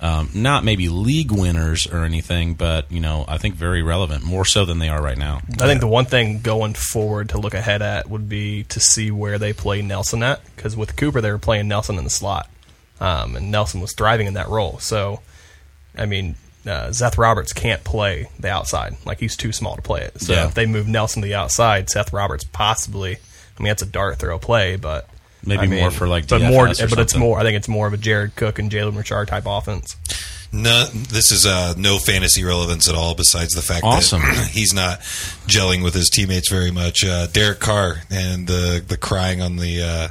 um, 0.00 0.28
not 0.34 0.64
maybe 0.64 0.88
league 0.90 1.32
winners 1.32 1.86
or 1.86 2.04
anything, 2.04 2.54
but 2.54 2.90
you 2.92 3.00
know, 3.00 3.24
I 3.26 3.38
think 3.38 3.54
very 3.54 3.82
relevant, 3.82 4.22
more 4.22 4.44
so 4.44 4.64
than 4.66 4.78
they 4.78 4.88
are 4.90 5.00
right 5.02 5.16
now. 5.16 5.40
I 5.58 5.66
think 5.66 5.80
the 5.80 5.86
one 5.88 6.04
thing 6.04 6.40
going 6.40 6.74
forward 6.74 7.30
to 7.30 7.38
look 7.38 7.54
ahead 7.54 7.80
at 7.80 8.10
would 8.10 8.28
be 8.28 8.64
to 8.64 8.80
see 8.80 9.10
where 9.10 9.38
they 9.38 9.52
play 9.54 9.80
Nelson 9.80 10.22
at, 10.22 10.44
because 10.54 10.76
with 10.76 10.96
Cooper 10.96 11.20
they 11.22 11.30
were 11.30 11.38
playing 11.38 11.68
Nelson 11.68 11.96
in 11.96 12.04
the 12.04 12.10
slot, 12.10 12.50
um, 13.00 13.34
and 13.34 13.50
Nelson 13.50 13.80
was 13.80 13.94
thriving 13.94 14.26
in 14.26 14.34
that 14.34 14.48
role. 14.48 14.78
So, 14.78 15.20
I 15.96 16.04
mean, 16.04 16.34
uh, 16.66 16.92
Seth 16.92 17.18
Roberts 17.18 17.52
can't 17.52 17.82
play 17.84 18.28
the 18.38 18.48
outside; 18.48 18.96
like 19.04 19.20
he's 19.20 19.36
too 19.36 19.52
small 19.52 19.76
to 19.76 19.82
play 19.82 20.02
it. 20.02 20.20
So 20.20 20.32
Yeah. 20.32 20.46
if 20.46 20.54
they 20.54 20.66
move 20.66 20.86
Nelson 20.88 21.22
to 21.22 21.28
the 21.28 21.34
outside, 21.34 21.90
Seth 21.90 22.12
Roberts 22.12 22.44
possibly. 22.44 23.16
I 23.58 23.62
mean, 23.62 23.68
that's 23.70 23.82
a 23.82 23.86
dart 23.86 24.18
throw 24.18 24.38
play, 24.38 24.76
but 24.76 25.08
Maybe 25.46 25.60
I 25.62 25.66
mean, 25.66 25.80
more 25.80 25.90
for, 25.90 26.08
like, 26.08 26.26
but 26.26 26.40
DFS 26.40 26.50
more, 26.50 26.68
or 26.68 26.88
but 26.88 26.98
it's 26.98 27.14
more. 27.14 27.38
I 27.38 27.42
think 27.42 27.56
it's 27.56 27.68
more 27.68 27.86
of 27.86 27.92
a 27.92 27.98
Jared 27.98 28.34
Cook 28.34 28.58
and 28.58 28.70
Jalen 28.70 28.96
Richard 28.96 29.28
type 29.28 29.44
offense. 29.46 29.96
No, 30.52 30.84
this 30.86 31.32
is 31.32 31.44
uh, 31.46 31.74
no 31.76 31.98
fantasy 31.98 32.44
relevance 32.44 32.88
at 32.88 32.94
all. 32.94 33.14
Besides 33.14 33.52
the 33.54 33.60
fact 33.60 33.84
Awesome. 33.84 34.20
that 34.22 34.48
he's 34.52 34.72
not 34.72 35.00
gelling 35.46 35.82
with 35.84 35.94
his 35.94 36.08
teammates 36.08 36.48
very 36.48 36.70
much. 36.70 37.04
Uh, 37.04 37.26
Derek 37.26 37.60
Carr 37.60 38.02
and 38.10 38.46
the 38.46 38.82
the 38.86 38.96
crying 38.96 39.42
on 39.42 39.56
the 39.56 39.82
uh, 39.82 40.08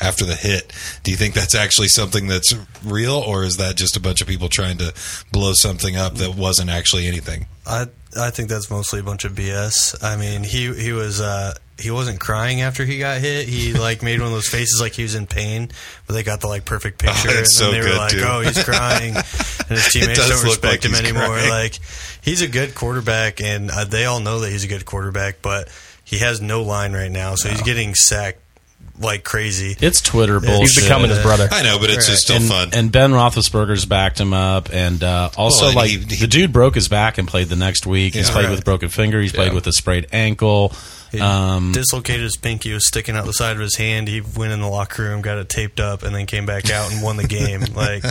after 0.00 0.24
the 0.24 0.34
hit. 0.34 0.72
Do 1.02 1.10
you 1.10 1.16
think 1.16 1.34
that's 1.34 1.54
actually 1.54 1.88
something 1.88 2.26
that's 2.26 2.54
real, 2.84 3.14
or 3.16 3.44
is 3.44 3.56
that 3.58 3.76
just 3.76 3.96
a 3.96 4.00
bunch 4.00 4.20
of 4.20 4.26
people 4.26 4.48
trying 4.48 4.78
to 4.78 4.94
blow 5.32 5.52
something 5.54 5.96
up 5.96 6.14
that 6.16 6.34
wasn't 6.34 6.70
actually 6.70 7.06
anything? 7.06 7.46
I 7.66 7.86
I 8.18 8.30
think 8.30 8.48
that's 8.48 8.70
mostly 8.70 9.00
a 9.00 9.02
bunch 9.04 9.24
of 9.24 9.32
BS. 9.32 10.02
I 10.02 10.16
mean, 10.16 10.42
he 10.42 10.72
he 10.74 10.92
was 10.92 11.20
uh, 11.20 11.54
he 11.78 11.90
wasn't 11.90 12.18
crying 12.18 12.60
after 12.62 12.84
he 12.84 12.98
got 12.98 13.20
hit. 13.20 13.46
He 13.48 13.72
like 13.78 14.02
made 14.02 14.18
one 14.20 14.28
of 14.28 14.32
those 14.34 14.48
faces 14.48 14.80
like 14.80 14.92
he 14.94 15.02
was 15.02 15.14
in 15.14 15.26
pain, 15.26 15.70
but 16.06 16.14
they 16.14 16.22
got 16.22 16.40
the 16.40 16.48
like 16.48 16.64
perfect 16.64 16.98
picture, 16.98 17.28
Oh, 17.30 17.36
and 17.38 17.46
so 17.46 17.70
they 17.70 17.80
were 17.80 17.94
like, 17.96 18.10
too. 18.12 18.22
"Oh, 18.24 18.40
he's 18.40 18.62
crying," 18.64 19.14
and 19.16 19.24
his 19.68 19.88
teammates 19.92 20.18
don't 20.18 20.28
look 20.44 20.62
like 20.62 20.82
respect 20.82 20.84
him 20.86 20.94
anymore. 20.94 21.26
crying. 21.26 21.50
Like 21.50 21.78
he's 22.22 22.42
a 22.42 22.48
good 22.48 22.74
quarterback, 22.74 23.40
and 23.40 23.70
uh, 23.70 23.84
they 23.84 24.06
all 24.06 24.20
know 24.20 24.40
that 24.40 24.50
he's 24.50 24.64
a 24.64 24.68
good 24.68 24.84
quarterback, 24.86 25.42
but 25.42 25.68
he 26.02 26.18
has 26.18 26.40
no 26.40 26.62
line 26.62 26.92
right 26.92 27.10
now, 27.12 27.36
so 27.36 27.48
he's 27.48 27.62
getting 27.62 27.94
sacked 27.94 28.40
like 29.00 29.24
crazy. 29.24 29.76
It's 29.80 30.00
Twitter 30.00 30.38
bullshit. 30.40 30.60
He's 30.60 30.82
becoming 30.82 31.10
his 31.10 31.20
brother. 31.22 31.48
I 31.50 31.62
know, 31.62 31.78
but 31.78 31.90
it's 31.90 32.06
just 32.06 32.22
still 32.22 32.36
and, 32.36 32.44
fun. 32.46 32.68
and 32.72 32.92
Ben 32.92 33.10
Roethlisberger's 33.12 33.86
backed 33.86 34.20
him 34.20 34.32
up, 34.32 34.68
and 34.72 35.02
uh, 35.02 35.30
also 35.36 35.62
Well, 35.62 35.68
and 35.70 35.76
like 35.76 35.90
he- 35.90 35.98
he- 35.98 36.16
the 36.20 36.26
dude 36.26 36.52
broke 36.52 36.74
his 36.74 36.88
back 36.88 37.18
and 37.18 37.26
played 37.26 37.48
the 37.48 37.56
next 37.56 37.86
week. 37.86 38.14
He's 38.14 38.28
Yeah. 38.28 38.32
played 38.34 38.44
Right. 38.44 38.50
with 38.52 38.64
broken 38.64 38.88
finger. 38.90 39.20
He's 39.20 39.32
played 39.32 39.52
with 39.54 39.66
a 39.66 39.72
sprayed 39.72 40.06
ankle. 40.12 40.72
He 41.10 41.18
Um, 41.20 41.72
dislocated 41.72 42.22
his 42.22 42.36
pinky. 42.36 42.70
It 42.70 42.74
was 42.74 42.86
sticking 42.86 43.16
out 43.16 43.26
the 43.26 43.32
side 43.32 43.56
of 43.56 43.58
his 43.60 43.74
hand. 43.74 44.06
He 44.06 44.20
went 44.20 44.52
in 44.52 44.60
the 44.60 44.68
locker 44.68 45.02
room, 45.02 45.22
got 45.22 45.38
it 45.38 45.48
taped 45.48 45.80
up, 45.80 46.04
and 46.04 46.14
then 46.14 46.24
came 46.26 46.46
back 46.46 46.70
out 46.70 46.92
and 46.92 47.02
won 47.02 47.16
the 47.16 47.26
game. 47.26 47.64
Like, 47.74 48.04
I 48.04 48.10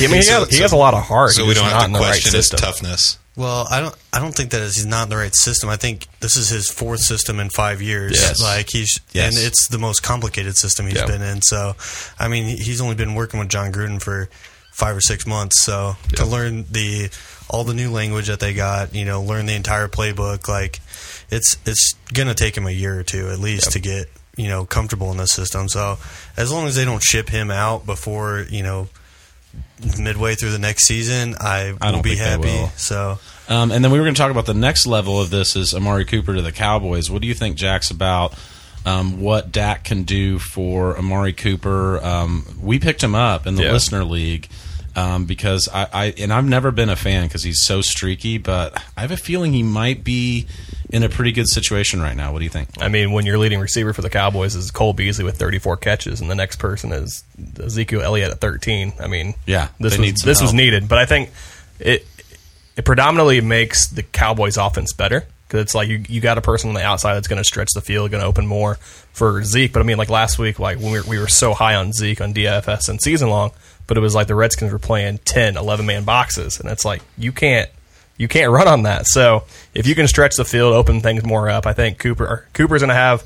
mean, 0.00 0.10
he, 0.16 0.22
So- 0.22 0.40
has, 0.40 0.48
he 0.50 0.56
so- 0.56 0.62
has 0.62 0.72
a 0.72 0.76
lot 0.76 0.94
of 0.94 1.02
heart. 1.02 1.32
so 1.32 1.42
He's 1.42 1.48
we 1.48 1.54
don't 1.54 1.64
have 1.70 1.84
in 1.84 1.92
to 1.92 1.92
the 1.94 1.98
right 2.00 2.06
question 2.10 2.34
his 2.34 2.48
system. 2.48 2.60
toughness. 2.60 3.18
Well, 3.36 3.66
I 3.70 3.80
don't, 3.80 3.94
I 4.14 4.18
don't 4.20 4.34
think 4.34 4.50
that 4.52 4.62
he's 4.62 4.86
not 4.86 5.04
in 5.04 5.08
the 5.10 5.16
right 5.16 5.34
system. 5.34 5.68
I 5.68 5.76
think 5.76 6.06
this 6.20 6.36
is 6.36 6.48
his 6.48 6.70
fourth 6.70 7.00
system 7.00 7.38
in 7.38 7.50
five 7.50 7.82
years. 7.82 8.12
Yes. 8.14 8.42
Like 8.42 8.70
he's, 8.70 8.98
Yes. 9.12 9.36
and 9.36 9.46
it's 9.46 9.68
the 9.68 9.78
most 9.78 10.02
complicated 10.02 10.56
system 10.56 10.86
he's 10.86 10.96
Yeah. 10.96 11.06
been 11.06 11.20
in. 11.22 11.42
So, 11.42 11.76
I 12.18 12.28
mean, 12.28 12.44
he's 12.56 12.80
only 12.80 12.94
been 12.94 13.14
working 13.14 13.38
with 13.38 13.50
Jon 13.50 13.72
Gruden 13.72 14.00
for 14.00 14.30
five 14.72 14.96
or 14.96 15.00
six 15.02 15.26
months. 15.26 15.62
So 15.62 15.96
to 16.16 16.24
learn 16.24 16.64
the 16.70 17.10
all 17.48 17.62
the 17.64 17.74
new 17.74 17.90
language 17.92 18.26
that 18.28 18.40
they 18.40 18.54
got, 18.54 18.94
you 18.94 19.04
know, 19.04 19.22
learn 19.22 19.46
the 19.46 19.54
entire 19.54 19.88
playbook, 19.88 20.48
like 20.48 20.80
it's 21.30 21.56
it's 21.66 21.94
gonna 22.14 22.34
take 22.34 22.56
him 22.56 22.66
a 22.66 22.70
year 22.70 22.98
or 22.98 23.02
two 23.02 23.28
at 23.30 23.38
least 23.38 23.72
to 23.72 23.78
get 23.80 24.10
you 24.36 24.48
know 24.48 24.64
comfortable 24.64 25.10
in 25.12 25.16
this 25.18 25.32
system. 25.32 25.68
So 25.68 25.98
as 26.36 26.50
long 26.52 26.66
as 26.66 26.74
they 26.74 26.84
don't 26.86 27.02
ship 27.02 27.28
him 27.28 27.50
out 27.50 27.84
before 27.86 28.46
you 28.50 28.62
know 28.62 28.88
midway 29.98 30.34
through 30.34 30.50
the 30.52 30.58
next 30.58 30.86
season, 30.86 31.34
I, 31.40 31.74
I 31.80 31.86
will 31.86 31.92
don't 31.92 32.02
be 32.04 32.16
happy. 32.16 32.42
will. 32.48 32.68
So 32.76 33.18
Um, 33.48 33.70
and 33.70 33.84
then 33.84 33.90
we 33.92 33.98
were 33.98 34.04
going 34.04 34.14
to 34.14 34.20
talk 34.20 34.30
about 34.30 34.46
the 34.46 34.54
next 34.54 34.86
level 34.86 35.20
of 35.20 35.30
this 35.30 35.54
is 35.56 35.74
Amari 35.74 36.04
Cooper 36.04 36.34
to 36.34 36.42
the 36.42 36.52
Cowboys. 36.52 37.10
What 37.10 37.22
do 37.22 37.28
you 37.28 37.34
think, 37.34 37.56
Jack's 37.56 37.90
about 37.90 38.34
um, 38.84 39.20
what 39.20 39.52
Dak 39.52 39.84
can 39.84 40.04
do 40.04 40.38
for 40.38 40.96
Amari 40.96 41.32
Cooper? 41.32 41.98
Um, 42.04 42.58
we 42.60 42.78
picked 42.78 43.02
him 43.02 43.14
up 43.14 43.46
in 43.46 43.54
the 43.56 43.64
Yeah. 43.64 43.72
listener 43.72 44.04
league 44.04 44.48
um, 44.96 45.26
because 45.26 45.68
I, 45.72 45.86
I 45.92 46.04
and 46.18 46.32
I've 46.32 46.44
never 46.48 46.70
been 46.70 46.88
a 46.88 46.96
fan 46.96 47.26
because 47.26 47.42
he's 47.42 47.62
so 47.64 47.82
streaky, 47.82 48.38
but 48.38 48.80
I 48.96 49.02
have 49.02 49.10
a 49.10 49.16
feeling 49.16 49.52
he 49.52 49.62
might 49.62 50.02
be 50.04 50.46
in 50.90 51.02
a 51.02 51.08
pretty 51.08 51.32
good 51.32 51.48
situation 51.48 52.00
right 52.00 52.16
now. 52.16 52.32
What 52.32 52.38
do 52.38 52.44
you 52.44 52.50
think? 52.50 52.68
I 52.80 52.88
mean, 52.88 53.12
when 53.12 53.26
your 53.26 53.38
leading 53.38 53.60
receiver 53.60 53.92
for 53.92 54.02
the 54.02 54.10
Cowboys 54.10 54.54
is 54.54 54.70
Cole 54.70 54.92
Beasley 54.92 55.24
with 55.24 55.36
34 55.36 55.76
catches, 55.78 56.20
and 56.20 56.30
the 56.30 56.34
next 56.34 56.56
person 56.56 56.92
is 56.92 57.24
Ezekiel 57.58 58.02
Elliott 58.02 58.30
at 58.30 58.40
13. 58.40 58.92
I 59.00 59.06
mean, 59.06 59.34
Yeah, 59.46 59.68
this 59.80 59.98
was 59.98 60.14
this 60.16 60.40
was 60.40 60.52
needed, 60.54 60.88
but 60.88 60.98
I 60.98 61.06
think 61.06 61.30
it 61.80 62.06
it 62.76 62.84
predominantly 62.84 63.40
makes 63.40 63.88
the 63.88 64.02
Cowboys' 64.02 64.56
offense 64.56 64.92
better 64.92 65.26
because 65.48 65.62
it's 65.62 65.74
like 65.74 65.88
you 65.88 66.02
you 66.08 66.20
got 66.20 66.38
a 66.38 66.42
person 66.42 66.68
on 66.68 66.74
the 66.74 66.82
outside 66.82 67.14
that's 67.14 67.28
going 67.28 67.40
to 67.40 67.44
stretch 67.44 67.70
the 67.74 67.80
field, 67.80 68.10
going 68.10 68.20
to 68.22 68.26
open 68.26 68.46
more 68.46 68.74
for 69.12 69.42
Zeke. 69.42 69.72
But 69.72 69.80
I 69.80 69.82
mean, 69.84 69.96
like 69.96 70.10
last 70.10 70.38
week, 70.38 70.58
like 70.58 70.78
when 70.78 70.92
we 70.92 71.00
were, 71.00 71.06
we 71.06 71.18
were 71.18 71.28
so 71.28 71.54
high 71.54 71.74
on 71.74 71.92
Zeke 71.92 72.20
on 72.20 72.34
DFS 72.34 72.88
and 72.88 73.00
season 73.00 73.28
long, 73.28 73.50
but 73.86 73.96
it 73.96 74.00
was 74.00 74.14
like 74.14 74.26
the 74.26 74.34
Redskins 74.34 74.72
were 74.72 74.78
playing 74.78 75.18
10, 75.24 75.56
11 75.56 75.86
man 75.86 76.04
boxes, 76.04 76.60
and 76.60 76.68
it's 76.70 76.84
like 76.84 77.02
you 77.16 77.32
can't 77.32 77.70
you 78.18 78.28
can't 78.28 78.50
run 78.50 78.68
on 78.68 78.82
that. 78.84 79.06
So 79.06 79.44
if 79.74 79.86
you 79.86 79.94
can 79.94 80.08
stretch 80.08 80.36
the 80.36 80.44
field, 80.44 80.72
open 80.74 81.00
things 81.00 81.24
more 81.24 81.48
up, 81.50 81.66
I 81.66 81.72
think 81.72 81.98
Cooper 81.98 82.46
Cooper's 82.52 82.82
going 82.82 82.88
to 82.88 82.94
have. 82.94 83.22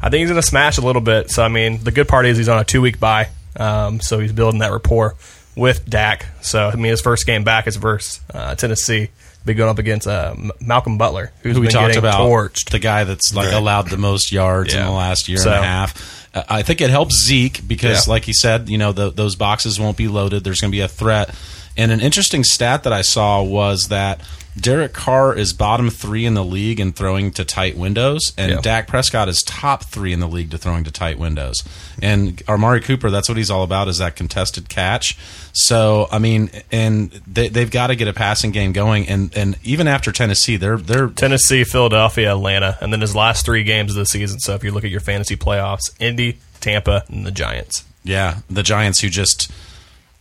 I 0.00 0.10
think 0.10 0.20
he's 0.20 0.28
going 0.30 0.40
to 0.40 0.46
smash 0.46 0.76
a 0.78 0.82
little 0.82 1.00
bit. 1.02 1.30
So 1.30 1.42
I 1.42 1.48
mean, 1.48 1.82
the 1.82 1.90
good 1.92 2.08
part 2.08 2.26
is 2.26 2.36
he's 2.36 2.48
on 2.48 2.58
a 2.58 2.64
two 2.64 2.80
week 2.82 3.00
bye, 3.00 3.28
um, 3.56 4.00
so 4.00 4.18
he's 4.18 4.32
building 4.32 4.60
that 4.60 4.72
rapport 4.72 5.14
with 5.56 5.88
Dak. 5.88 6.26
So 6.42 6.68
I 6.68 6.74
mean, 6.76 6.86
his 6.90 7.00
first 7.00 7.24
game 7.26 7.44
back 7.44 7.66
is 7.66 7.76
versus 7.76 8.20
uh, 8.32 8.54
Tennessee. 8.56 9.08
Be 9.46 9.54
going 9.54 9.70
up 9.70 9.78
against 9.78 10.08
uh, 10.08 10.34
Malcolm 10.60 10.98
Butler, 10.98 11.30
who's 11.42 11.54
who 11.54 11.60
we 11.60 11.68
been 11.68 11.72
talked 11.74 11.86
getting 11.94 11.98
about 12.00 12.16
torched. 12.28 12.70
the 12.70 12.80
guy 12.80 13.04
that's 13.04 13.32
like 13.32 13.46
Right. 13.46 13.54
allowed 13.54 13.88
the 13.88 13.96
most 13.96 14.32
yards 14.32 14.74
in 14.74 14.84
the 14.84 14.90
last 14.90 15.28
year 15.28 15.38
So- 15.38 15.52
and 15.52 15.60
a 15.64 15.66
half. 15.66 16.26
Uh, 16.34 16.42
I 16.48 16.62
think 16.62 16.80
it 16.80 16.90
helps 16.90 17.14
Zeke 17.24 17.60
because, 17.66 18.08
Yeah. 18.08 18.12
like 18.12 18.24
he 18.24 18.32
said, 18.32 18.68
you 18.68 18.76
know 18.76 18.90
the, 18.90 19.10
those 19.10 19.36
boxes 19.36 19.78
won't 19.78 19.96
be 19.96 20.08
loaded. 20.08 20.42
There's 20.42 20.60
going 20.60 20.72
to 20.72 20.76
be 20.76 20.80
a 20.80 20.88
threat. 20.88 21.30
And 21.76 21.92
an 21.92 22.00
interesting 22.00 22.44
stat 22.44 22.84
that 22.84 22.92
I 22.92 23.02
saw 23.02 23.42
was 23.42 23.88
that 23.88 24.20
Derek 24.58 24.94
Carr 24.94 25.36
is 25.36 25.52
bottom 25.52 25.90
three 25.90 26.24
in 26.24 26.32
the 26.32 26.44
league 26.44 26.80
in 26.80 26.92
throwing 26.94 27.30
to 27.32 27.44
tight 27.44 27.76
windows, 27.76 28.32
and 28.38 28.52
Yeah. 28.52 28.60
Dak 28.62 28.88
Prescott 28.88 29.28
is 29.28 29.42
top 29.42 29.84
three 29.84 30.14
in 30.14 30.20
the 30.20 30.26
league 30.26 30.50
to 30.52 30.56
throwing 30.58 30.82
to 30.84 30.90
tight 30.90 31.18
windows. 31.18 31.62
And 32.00 32.42
Amari 32.48 32.80
Cooper, 32.80 33.10
that's 33.10 33.28
what 33.28 33.36
he's 33.36 33.50
all 33.50 33.62
about, 33.62 33.86
is 33.88 33.98
that 33.98 34.16
contested 34.16 34.70
catch. 34.70 35.18
So 35.52 36.08
I 36.10 36.18
mean, 36.18 36.50
and 36.72 37.10
they, 37.26 37.48
they've 37.48 37.70
got 37.70 37.88
to 37.88 37.96
get 37.96 38.08
a 38.08 38.14
passing 38.14 38.50
game 38.50 38.72
going. 38.72 39.06
And 39.08 39.36
and 39.36 39.58
even 39.62 39.86
after 39.88 40.10
Tennessee, 40.10 40.56
they're 40.56 40.78
they're 40.78 41.08
Tennessee, 41.08 41.62
Philadelphia, 41.64 42.30
Atlanta, 42.32 42.78
and 42.80 42.90
then 42.92 43.02
his 43.02 43.14
last 43.14 43.44
three 43.44 43.62
games 43.62 43.90
of 43.90 43.96
the 43.96 44.06
season. 44.06 44.38
So 44.40 44.54
if 44.54 44.64
you 44.64 44.70
look 44.72 44.84
at 44.84 44.90
your 44.90 45.00
fantasy 45.00 45.36
playoffs, 45.36 45.90
Indy, 46.00 46.38
Tampa, 46.60 47.04
and 47.08 47.26
the 47.26 47.30
Giants. 47.30 47.84
Yeah, 48.04 48.38
the 48.48 48.62
Giants 48.62 49.00
who 49.00 49.10
just 49.10 49.50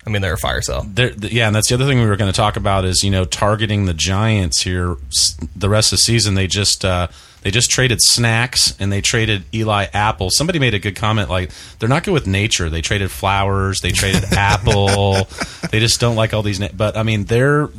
I 0.05 0.09
mean, 0.11 0.21
they're 0.21 0.33
a 0.33 0.37
fire 0.37 0.61
sale. 0.61 0.85
they're, 0.87 1.11
yeah, 1.13 1.47
and 1.47 1.55
that's 1.55 1.69
the 1.69 1.75
other 1.75 1.85
thing 1.87 1.99
we 1.99 2.05
were 2.05 2.15
going 2.15 2.31
to 2.31 2.35
talk 2.35 2.57
about 2.57 2.85
is 2.85 3.03
you 3.03 3.09
know 3.11 3.25
targeting 3.25 3.85
the 3.85 3.93
Giants 3.93 4.61
here 4.61 4.97
the 5.55 5.69
rest 5.69 5.91
of 5.91 5.97
the 5.97 6.01
season. 6.03 6.35
They 6.35 6.45
just 6.47 6.85
uh, 6.85 7.07
they 7.41 7.49
just 7.51 7.69
traded 7.71 7.99
snacks 8.01 8.75
and 8.79 8.91
they 8.91 9.01
traded 9.01 9.43
Eli 9.53 9.85
Apple. 9.93 10.29
Somebody 10.31 10.59
made 10.59 10.73
a 10.75 10.79
good 10.79 10.95
comment 10.95 11.29
like 11.29 11.51
they're 11.79 11.89
not 11.89 12.03
good 12.03 12.13
with 12.13 12.27
nature. 12.27 12.69
They 12.69 12.81
traded 12.81 13.09
flowers. 13.11 13.81
They 13.81 13.91
traded 13.91 14.23
Apple. 14.33 15.27
They 15.71 15.79
just 15.79 15.99
don't 15.99 16.15
like 16.15 16.33
all 16.33 16.43
these. 16.43 16.59
Na- 16.59 16.69
but 16.75 16.95
I 16.97 17.03
mean, 17.03 17.25
they're 17.25 17.69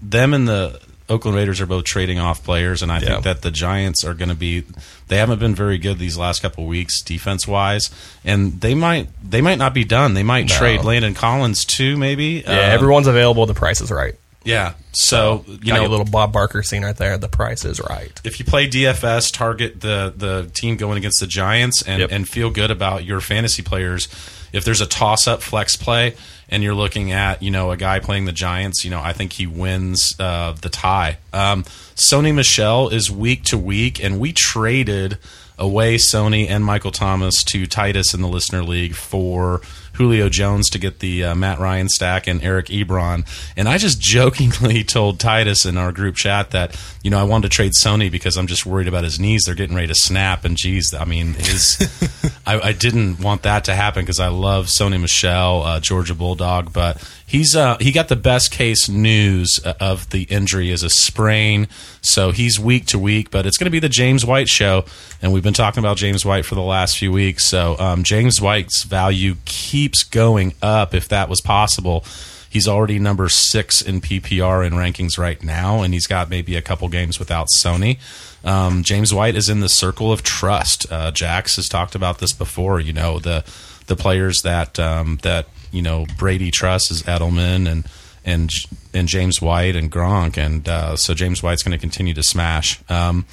them 0.00 0.32
and 0.34 0.48
the 0.48 0.80
Oakland 1.08 1.36
Raiders 1.36 1.60
are 1.60 1.66
both 1.66 1.84
trading 1.84 2.18
off 2.18 2.42
players, 2.44 2.82
and 2.82 2.90
I 2.90 2.98
Yeah. 3.00 3.06
think 3.08 3.24
that 3.24 3.42
the 3.42 3.50
Giants 3.50 4.04
are 4.04 4.14
going 4.14 4.30
to 4.30 4.34
be. 4.34 4.64
They 5.08 5.16
haven't 5.18 5.38
been 5.38 5.54
very 5.54 5.78
good 5.78 5.98
these 5.98 6.16
last 6.16 6.40
couple 6.42 6.66
weeks 6.66 7.02
defense 7.02 7.46
wise, 7.46 7.90
and 8.24 8.60
they 8.60 8.74
might 8.74 9.08
they 9.22 9.40
might 9.40 9.58
not 9.58 9.74
be 9.74 9.84
done. 9.84 10.14
They 10.14 10.22
might 10.22 10.48
No. 10.48 10.54
trade 10.56 10.82
Landon 10.84 11.14
Collins 11.14 11.64
too, 11.64 11.96
maybe. 11.96 12.42
Yeah, 12.46 12.50
Uh, 12.52 12.54
everyone's 12.72 13.06
available. 13.06 13.44
The 13.46 13.54
price 13.54 13.80
is 13.80 13.90
right. 13.90 14.14
yeah. 14.44 14.72
So 14.92 15.44
you 15.46 15.58
Got 15.58 15.82
know, 15.82 15.86
little 15.88 16.06
Bob 16.06 16.32
Barker 16.32 16.62
scene 16.62 16.84
right 16.84 16.96
there. 16.96 17.18
The 17.18 17.28
price 17.28 17.64
is 17.64 17.80
right. 17.80 18.12
if 18.24 18.38
you 18.38 18.44
play 18.44 18.66
DFS, 18.68 19.30
target 19.32 19.80
the 19.80 20.12
the 20.16 20.48
team 20.54 20.76
going 20.76 20.96
against 20.98 21.20
the 21.20 21.26
Giants 21.26 21.82
and 21.82 22.00
Yep. 22.00 22.10
and 22.12 22.28
feel 22.28 22.50
good 22.50 22.70
about 22.70 23.04
your 23.04 23.20
fantasy 23.20 23.62
players. 23.62 24.08
If 24.54 24.64
there's 24.64 24.80
a 24.80 24.86
toss 24.86 25.26
up 25.26 25.42
flex 25.42 25.76
play 25.76 26.14
and 26.48 26.62
you're 26.62 26.74
looking 26.74 27.12
at 27.12 27.42
you 27.42 27.50
know 27.50 27.70
a 27.70 27.76
guy 27.76 27.98
playing 27.98 28.24
the 28.24 28.32
Giants, 28.32 28.84
you 28.84 28.90
know 28.90 29.00
I 29.00 29.12
think 29.12 29.32
he 29.34 29.46
wins 29.46 30.14
uh, 30.18 30.52
the 30.52 30.68
tie. 30.68 31.18
Um, 31.32 31.64
Sony 31.96 32.34
Michel 32.34 32.88
is 32.88 33.10
week 33.10 33.44
to 33.44 33.58
week, 33.58 34.02
and 34.02 34.20
we 34.20 34.32
traded 34.32 35.18
away 35.58 35.96
Sony 35.96 36.48
and 36.48 36.64
Michael 36.64 36.90
Thomas 36.90 37.42
to 37.44 37.66
Titus 37.66 38.14
in 38.14 38.22
the 38.22 38.28
listener 38.28 38.62
league 38.62 38.94
for 38.94 39.60
Julio 39.94 40.28
Jones 40.28 40.68
to 40.70 40.78
get 40.78 40.98
the 40.98 41.24
uh, 41.24 41.34
Matt 41.34 41.58
Ryan 41.58 41.88
stack 41.88 42.26
and 42.26 42.42
Eric 42.42 42.66
Ebron. 42.66 43.26
And 43.56 43.68
I 43.68 43.78
just 43.78 44.00
jokingly 44.14 44.84
told 44.84 45.20
Titus 45.20 45.64
in 45.64 45.76
our 45.76 45.92
group 45.92 46.16
chat 46.16 46.50
that, 46.50 46.78
you 47.02 47.10
know, 47.10 47.18
I 47.18 47.24
wanted 47.24 47.50
to 47.50 47.56
trade 47.56 47.72
Sony 47.80 48.10
because 48.10 48.36
I'm 48.36 48.46
just 48.46 48.66
worried 48.66 48.88
about 48.88 49.04
his 49.04 49.18
knees. 49.20 49.44
They're 49.44 49.54
getting 49.54 49.76
ready 49.76 49.88
to 49.88 49.94
snap. 49.94 50.44
And 50.44 50.56
geez, 50.56 50.94
I 50.94 51.04
mean, 51.04 51.34
his, 51.34 52.40
I, 52.46 52.60
I 52.60 52.72
didn't 52.72 53.20
want 53.20 53.42
that 53.42 53.64
to 53.64 53.74
happen 53.74 54.02
because 54.02 54.20
I 54.20 54.28
love 54.28 54.66
Sony 54.66 55.00
Michel, 55.00 55.62
uh, 55.62 55.80
Georgia 55.80 56.14
Bulldog, 56.14 56.72
but 56.72 57.02
he's, 57.26 57.54
uh, 57.54 57.76
he 57.78 57.92
got 57.92 58.08
the 58.08 58.16
best 58.16 58.50
case 58.50 58.88
news 58.88 59.60
uh, 59.64 59.74
of 59.80 60.10
the 60.10 60.24
injury 60.24 60.70
as 60.72 60.82
a 60.82 60.90
sprain. 60.90 61.68
So 62.00 62.32
he's 62.32 62.58
week 62.58 62.86
to 62.86 62.98
week, 62.98 63.30
but 63.30 63.46
it's 63.46 63.56
going 63.56 63.66
to 63.66 63.70
be 63.70 63.78
the 63.78 63.88
James 63.88 64.24
White 64.24 64.48
show. 64.48 64.84
And 65.22 65.32
we've 65.32 65.42
been 65.42 65.54
talking 65.54 65.78
about 65.78 65.96
James 65.96 66.24
White 66.24 66.44
for 66.44 66.54
the 66.54 66.62
last 66.62 66.98
few 66.98 67.12
weeks. 67.12 67.46
So 67.46 67.78
um, 67.78 68.02
James 68.02 68.40
White's 68.40 68.82
value 68.82 69.36
keeps 69.84 70.02
going 70.02 70.54
up 70.62 70.94
if 70.94 71.08
that 71.08 71.28
was 71.28 71.42
possible. 71.42 72.02
He's 72.48 72.66
already 72.66 72.98
number 72.98 73.28
six 73.28 73.82
in 73.82 74.00
PPR 74.00 74.66
in 74.66 74.72
rankings 74.72 75.18
right 75.18 75.42
now, 75.42 75.82
and 75.82 75.92
he's 75.92 76.06
got 76.06 76.30
maybe 76.30 76.56
a 76.56 76.62
couple 76.62 76.88
games 76.88 77.18
without 77.18 77.48
Sony. 77.58 77.98
Um, 78.44 78.82
James 78.82 79.12
White 79.12 79.36
is 79.36 79.50
in 79.50 79.60
the 79.60 79.68
circle 79.68 80.10
of 80.10 80.22
trust. 80.22 80.90
Uh, 80.90 81.10
Jax 81.10 81.56
has 81.56 81.68
talked 81.68 81.94
about 81.94 82.18
this 82.18 82.32
before. 82.32 82.80
You 82.80 82.94
know 82.94 83.18
the 83.18 83.44
the 83.88 83.96
players 83.96 84.40
that 84.42 84.78
um, 84.80 85.18
that 85.22 85.48
you 85.70 85.82
know 85.82 86.06
Brady 86.16 86.50
trusts 86.50 86.90
is 86.90 87.02
Edelman 87.02 87.70
and 87.70 87.86
and 88.24 88.50
and 88.94 89.06
James 89.06 89.42
White 89.42 89.76
and 89.76 89.92
Gronk, 89.92 90.38
and 90.38 90.66
uh, 90.66 90.96
so 90.96 91.12
James 91.12 91.42
White's 91.42 91.62
going 91.62 91.76
to 91.76 91.78
continue 91.78 92.14
to 92.14 92.22
smash. 92.22 92.80
Um, 92.88 93.26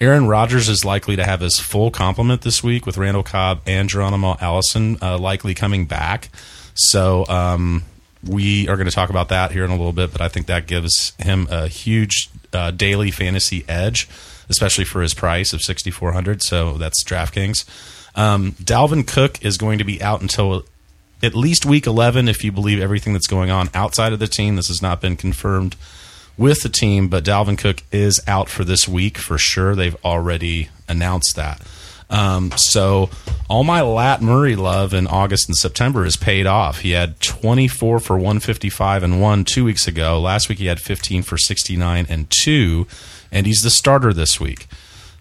Aaron 0.00 0.28
Rodgers 0.28 0.68
is 0.68 0.84
likely 0.84 1.16
to 1.16 1.24
have 1.24 1.40
his 1.40 1.58
full 1.58 1.90
complement 1.90 2.42
this 2.42 2.62
week 2.62 2.86
with 2.86 2.96
Randall 2.96 3.24
Cobb 3.24 3.62
and 3.66 3.88
Geronimo 3.88 4.36
Allison 4.40 4.96
uh, 5.02 5.18
likely 5.18 5.54
coming 5.54 5.86
back. 5.86 6.28
So 6.74 7.26
um, 7.26 7.82
we 8.24 8.68
are 8.68 8.76
going 8.76 8.88
to 8.88 8.94
talk 8.94 9.10
about 9.10 9.28
that 9.30 9.50
here 9.50 9.64
in 9.64 9.70
a 9.70 9.76
little 9.76 9.92
bit, 9.92 10.12
but 10.12 10.20
I 10.20 10.28
think 10.28 10.46
that 10.46 10.68
gives 10.68 11.12
him 11.18 11.48
a 11.50 11.66
huge 11.66 12.30
uh, 12.52 12.70
daily 12.70 13.10
fantasy 13.10 13.64
edge, 13.68 14.08
especially 14.48 14.84
for 14.84 15.02
his 15.02 15.14
price 15.14 15.52
of 15.52 15.62
sixty 15.62 15.90
four 15.90 16.12
hundred. 16.12 16.42
So 16.42 16.74
that's 16.74 17.02
DraftKings. 17.02 17.64
Um, 18.14 18.52
Dalvin 18.52 19.04
Cook 19.06 19.44
is 19.44 19.56
going 19.56 19.78
to 19.78 19.84
be 19.84 20.00
out 20.00 20.20
until 20.22 20.64
at 21.22 21.34
least 21.34 21.66
week 21.66 21.86
11 21.86 22.28
if 22.28 22.44
you 22.44 22.52
believe 22.52 22.80
everything 22.80 23.12
that's 23.12 23.26
going 23.26 23.50
on 23.50 23.68
outside 23.74 24.12
of 24.12 24.18
the 24.20 24.26
team. 24.28 24.56
This 24.56 24.68
has 24.68 24.80
not 24.80 25.00
been 25.00 25.16
confirmed 25.16 25.74
with 26.38 26.62
the 26.62 26.68
team, 26.68 27.08
but 27.08 27.24
Dalvin 27.24 27.58
Cook 27.58 27.82
is 27.92 28.20
out 28.26 28.48
for 28.48 28.64
this 28.64 28.88
week 28.88 29.18
for 29.18 29.36
sure. 29.36 29.74
They've 29.74 29.96
already 30.04 30.70
announced 30.88 31.36
that. 31.36 31.60
Um, 32.10 32.52
so 32.56 33.10
all 33.50 33.64
my 33.64 33.82
Lat 33.82 34.22
Murray 34.22 34.56
love 34.56 34.94
in 34.94 35.06
August 35.06 35.48
and 35.48 35.56
September 35.56 36.06
is 36.06 36.16
paid 36.16 36.46
off. 36.46 36.80
He 36.80 36.92
had 36.92 37.20
24 37.20 38.00
for 38.00 38.16
155 38.16 39.02
and 39.02 39.20
one 39.20 39.44
two 39.44 39.64
weeks 39.64 39.86
ago. 39.86 40.18
Last 40.18 40.48
week 40.48 40.58
he 40.58 40.66
had 40.66 40.80
15 40.80 41.22
for 41.22 41.36
69 41.36 42.06
and 42.08 42.26
two, 42.42 42.86
and 43.30 43.46
he's 43.46 43.60
the 43.60 43.70
starter 43.70 44.14
this 44.14 44.40
week. 44.40 44.66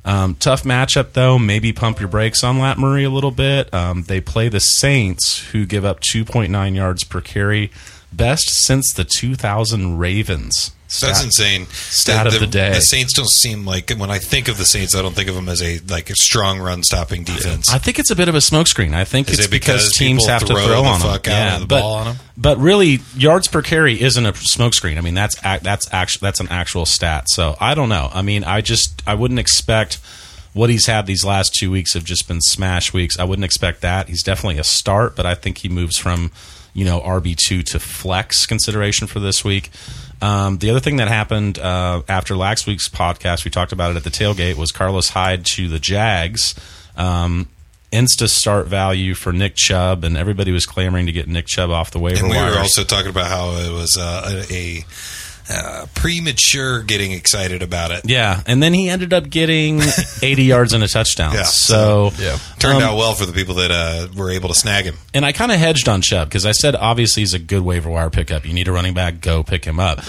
Um, 0.05 0.35
tough 0.35 0.63
matchup 0.63 1.11
though. 1.11 1.37
Maybe 1.37 1.73
pump 1.73 1.99
your 1.99 2.07
brakes 2.07 2.41
on 2.41 2.59
Lat 2.59 2.77
Murray 2.77 3.03
a 3.03 3.09
little 3.09 3.31
bit. 3.31 3.73
Um, 3.73 4.03
they 4.03 4.21
play 4.21 4.47
the 4.47 4.61
Saints, 4.61 5.49
who 5.51 5.65
give 5.65 5.83
up 5.83 5.99
2.9 5.99 6.75
yards 6.75 7.03
per 7.03 7.19
carry, 7.19 7.69
best 8.13 8.49
since 8.49 8.93
the 8.93 9.03
2000 9.03 9.97
Ravens. 9.97 10.71
That's 10.87 11.17
Stat- 11.19 11.23
insane. 11.25 11.67
stat 11.67 12.27
of 12.27 12.39
the 12.39 12.47
day. 12.47 12.69
The 12.73 12.79
Saints 12.81 13.13
don't 13.13 13.29
seem 13.29 13.65
like 13.65 13.89
when 13.91 14.09
I 14.09 14.19
think 14.19 14.47
of 14.47 14.57
the 14.57 14.63
Saints, 14.63 14.95
I 14.95 15.01
don't 15.01 15.13
think 15.13 15.27
of 15.27 15.35
them 15.35 15.49
as 15.49 15.61
a 15.61 15.79
like 15.89 16.09
a 16.09 16.15
strong 16.15 16.59
run 16.59 16.81
stopping 16.81 17.23
defense. 17.25 17.69
I 17.73 17.77
think 17.77 17.99
it's 17.99 18.09
a 18.09 18.15
bit 18.15 18.29
of 18.29 18.35
a 18.35 18.39
smokescreen. 18.39 18.93
I 18.93 19.03
think 19.03 19.27
Is 19.29 19.39
it's 19.39 19.47
it 19.47 19.51
because 19.51 19.83
because, 19.89 19.97
teams 19.97 20.25
have 20.27 20.41
to 20.41 20.47
throw 20.47 20.65
throw 20.65 20.83
the 20.83 20.87
on 20.87 20.99
them. 21.01 21.09
fuck 21.11 21.27
out 21.27 21.55
of 21.55 21.59
the 21.61 21.65
but, 21.67 21.83
on 21.83 22.15
but 22.37 22.57
really, 22.57 22.99
yards 23.17 23.49
per 23.49 23.61
carry 23.61 24.01
isn't 24.01 24.25
a 24.25 24.31
smokescreen. 24.31 24.97
I 24.97 25.01
mean, 25.01 25.13
that's 25.13 25.35
that's 25.41 25.91
actually 25.93 26.25
that's 26.25 26.39
an 26.39 26.47
actual 26.49 26.85
stat. 26.85 27.25
So 27.27 27.57
I 27.59 27.75
don't 27.75 27.89
know. 27.89 28.09
I 28.13 28.21
mean, 28.21 28.45
I 28.45 28.61
just 28.61 29.03
I 29.05 29.13
wouldn't 29.15 29.41
expect 29.41 29.99
what 30.53 30.69
he's 30.69 30.85
had 30.85 31.05
these 31.05 31.25
last 31.25 31.53
two 31.53 31.69
weeks 31.69 31.93
have 31.95 32.05
just 32.05 32.27
been 32.29 32.39
smash 32.41 32.93
weeks. 32.93 33.19
I 33.19 33.25
wouldn't 33.25 33.43
expect 33.45 33.81
that. 33.81 34.07
He's 34.07 34.23
definitely 34.23 34.57
a 34.57 34.63
start, 34.63 35.15
but 35.17 35.25
I 35.25 35.35
think 35.35 35.57
he 35.59 35.67
moves 35.69 35.97
from 35.97 36.31
you 36.73 36.85
know 36.85 37.01
RB 37.01 37.35
two 37.35 37.61
to 37.63 37.79
flex 37.79 38.45
consideration 38.45 39.05
for 39.07 39.19
this 39.19 39.43
week. 39.43 39.69
Um, 40.21 40.57
the 40.57 40.69
other 40.71 40.79
thing 40.79 40.97
that 40.97 41.07
happened 41.07 41.59
uh, 41.59 42.01
after 42.07 42.35
last 42.35 42.65
week's 42.67 42.87
podcast, 42.89 43.45
we 43.45 43.51
talked 43.51 43.71
about 43.71 43.91
it 43.91 43.97
at 43.97 44.03
the 44.03 44.09
tailgate, 44.09 44.55
was 44.55 44.71
Carlos 44.71 45.09
Hyde 45.09 45.45
to 45.53 45.67
the 45.67 45.79
Jags. 45.79 46.55
Um, 46.95 47.47
Insta 47.91 48.27
start 48.27 48.67
value 48.67 49.13
for 49.13 49.31
Nick 49.31 49.55
Chubb, 49.55 50.03
and 50.03 50.17
everybody 50.17 50.51
was 50.51 50.65
clamoring 50.65 51.05
to 51.05 51.11
get 51.11 51.27
Nick 51.27 51.45
Chubb 51.47 51.69
off 51.69 51.91
the 51.91 51.99
waiver 51.99 52.19
and 52.21 52.29
we 52.29 52.35
wires. 52.35 52.55
were 52.55 52.59
also 52.61 52.83
talking 52.83 53.09
about 53.09 53.27
how 53.27 53.51
it 53.51 53.71
was 53.71 53.97
uh, 53.97 54.43
a 54.51 54.83
uh, 55.49 55.85
premature 55.95 56.83
getting 56.83 57.11
excited 57.11 57.61
about 57.63 57.91
it. 57.91 58.01
Yeah, 58.05 58.41
and 58.45 58.61
then 58.61 58.73
he 58.73 58.89
ended 58.89 59.13
up 59.13 59.29
getting 59.29 59.79
80 60.21 60.43
yards 60.43 60.73
and 60.73 60.83
a 60.83 60.87
touchdown. 60.87 61.33
Yeah. 61.33 61.43
So 61.43 62.11
Yeah. 62.17 62.37
Turned 62.59 62.77
Um, 62.77 62.83
out 62.83 62.97
well 62.97 63.13
for 63.13 63.25
the 63.25 63.33
people 63.33 63.55
that 63.55 63.71
uh, 63.71 64.07
were 64.17 64.29
able 64.31 64.49
to 64.49 64.55
snag 64.55 64.85
him. 64.85 64.95
and 65.13 65.25
I 65.25 65.31
kind 65.31 65.51
of 65.51 65.59
hedged 65.59 65.87
on 65.87 66.01
Chubb 66.01 66.27
because 66.29 66.45
I 66.45 66.51
said 66.51 66.75
obviously 66.75 67.21
he's 67.21 67.33
a 67.33 67.39
good 67.39 67.61
waiver 67.63 67.89
wire 67.89 68.09
pickup. 68.09 68.45
You 68.45 68.53
need 68.53 68.67
a 68.67 68.71
running 68.71 68.93
back, 68.93 69.21
go 69.21 69.43
pick 69.43 69.63
him 69.65 69.79
up. 69.79 69.99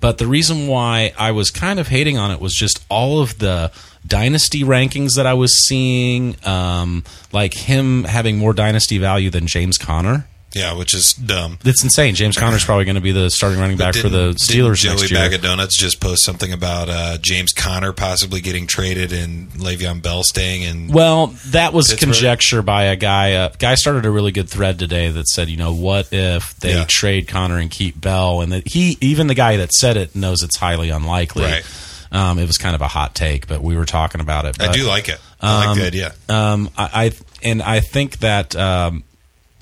But 0.00 0.18
the 0.18 0.26
reason 0.26 0.66
why 0.68 1.12
I 1.18 1.32
was 1.32 1.50
kind 1.50 1.78
of 1.80 1.88
hating 1.88 2.18
on 2.18 2.30
it 2.30 2.40
was 2.40 2.54
just 2.54 2.84
all 2.88 3.20
of 3.20 3.38
the 3.38 3.70
dynasty 4.06 4.62
rankings 4.62 5.16
that 5.16 5.26
I 5.26 5.34
was 5.34 5.66
seeing, 5.66 6.36
um, 6.46 7.04
like 7.32 7.52
him 7.54 8.04
having 8.04 8.38
more 8.38 8.52
dynasty 8.52 8.98
value 8.98 9.28
than 9.30 9.46
James 9.46 9.76
Conner. 9.76 10.26
Yeah, 10.58 10.74
which 10.74 10.92
is 10.94 11.12
dumb. 11.14 11.58
It's 11.64 11.82
insane. 11.84 12.14
James 12.14 12.36
Conner's 12.36 12.64
probably 12.64 12.84
going 12.84 12.96
to 12.96 13.00
be 13.00 13.12
the 13.12 13.30
starting 13.30 13.60
running 13.60 13.76
back 13.76 13.94
for 13.94 14.08
the 14.08 14.30
Steelers 14.32 14.82
didn't 14.82 14.98
next 14.98 15.08
Joey 15.10 15.18
year. 15.18 15.28
Bag 15.28 15.34
of 15.34 15.42
Donuts 15.42 15.78
just 15.78 16.00
post 16.00 16.24
something 16.24 16.52
about 16.52 16.88
uh, 16.88 17.18
James 17.20 17.52
Conner 17.52 17.92
possibly 17.92 18.40
getting 18.40 18.66
traded 18.66 19.12
and 19.12 19.50
Le'Veon 19.52 20.02
Bell 20.02 20.22
staying 20.24 20.62
in. 20.62 20.88
Well, 20.88 21.28
that 21.48 21.72
was 21.72 21.88
Pittsburgh. 21.88 22.12
conjecture 22.12 22.62
by 22.62 22.84
a 22.84 22.96
guy. 22.96 23.28
A 23.28 23.50
guy 23.56 23.74
started 23.76 24.04
a 24.06 24.10
really 24.10 24.32
good 24.32 24.48
thread 24.48 24.78
today 24.78 25.10
that 25.10 25.28
said, 25.28 25.48
you 25.48 25.56
know, 25.56 25.72
what 25.74 26.12
if 26.12 26.56
they 26.56 26.74
Yeah. 26.74 26.84
trade 26.84 27.28
Conner 27.28 27.58
and 27.58 27.70
keep 27.70 28.00
Bell? 28.00 28.40
And 28.40 28.52
that 28.52 28.66
he, 28.68 28.98
even 29.00 29.26
the 29.28 29.34
guy 29.34 29.56
that 29.58 29.72
said 29.72 29.96
it, 29.96 30.16
knows 30.16 30.42
it's 30.42 30.56
highly 30.56 30.90
unlikely. 30.90 31.44
Right. 31.44 31.64
Um, 32.10 32.38
it 32.38 32.46
was 32.46 32.56
kind 32.56 32.74
of 32.74 32.80
a 32.80 32.88
hot 32.88 33.14
take, 33.14 33.46
but 33.46 33.62
we 33.62 33.76
were 33.76 33.84
talking 33.84 34.20
about 34.22 34.46
it. 34.46 34.60
I 34.60 34.72
do 34.72 34.84
like 34.86 35.08
it. 35.10 35.20
I 35.40 35.66
like 35.66 35.78
the 35.78 35.86
idea. 35.86 36.14
Um, 36.28 36.70
I, 36.76 36.88
I 37.04 37.12
and 37.42 37.62
I 37.62 37.80
think 37.80 38.18
that 38.20 38.56
um, 38.56 39.04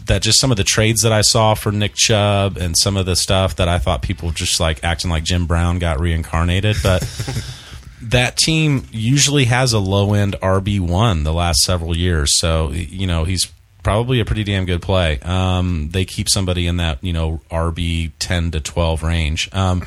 that 0.06 0.22
just 0.22 0.40
some 0.40 0.50
of 0.50 0.56
the 0.56 0.64
trades 0.64 1.02
that 1.02 1.12
I 1.12 1.20
saw 1.20 1.54
for 1.54 1.70
Nick 1.72 1.94
Chubb 1.94 2.56
and 2.56 2.76
some 2.76 2.96
of 2.96 3.06
the 3.06 3.16
stuff 3.16 3.56
that 3.56 3.68
I 3.68 3.78
thought 3.78 4.02
people 4.02 4.30
just 4.30 4.60
like 4.60 4.82
acting 4.82 5.10
like 5.10 5.24
Jim 5.24 5.46
Brown 5.46 5.78
got 5.78 6.00
reincarnated, 6.00 6.76
but. 6.82 7.02
That 8.02 8.36
team 8.36 8.86
usually 8.92 9.46
has 9.46 9.72
a 9.72 9.78
low 9.78 10.12
end 10.12 10.36
RB 10.40 10.78
one 10.80 11.24
the 11.24 11.32
last 11.32 11.62
several 11.62 11.96
years, 11.96 12.38
so 12.38 12.70
you 12.70 13.06
know 13.06 13.24
he's 13.24 13.50
probably 13.82 14.20
a 14.20 14.24
pretty 14.24 14.44
damn 14.44 14.64
good 14.66 14.82
play. 14.82 15.18
Um, 15.20 15.88
they 15.92 16.04
keep 16.04 16.28
somebody 16.28 16.66
in 16.66 16.76
that 16.76 17.02
you 17.02 17.14
know 17.14 17.40
RB 17.50 18.12
ten 18.18 18.50
to 18.50 18.60
twelve 18.60 19.02
range. 19.02 19.48
Um, 19.52 19.82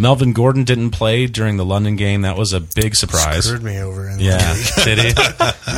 Melvin 0.00 0.32
Gordon 0.32 0.64
didn't 0.64 0.90
play 0.90 1.26
during 1.26 1.56
the 1.56 1.64
London 1.64 1.96
game. 1.96 2.22
That 2.22 2.36
was 2.36 2.52
a 2.52 2.60
big 2.60 2.96
surprise. 2.96 3.44
Screwed 3.44 3.62
me 3.62 3.78
over 3.80 4.08
in 4.08 4.18
Yeah, 4.18 4.38
the 4.38 4.82
did 4.84 4.98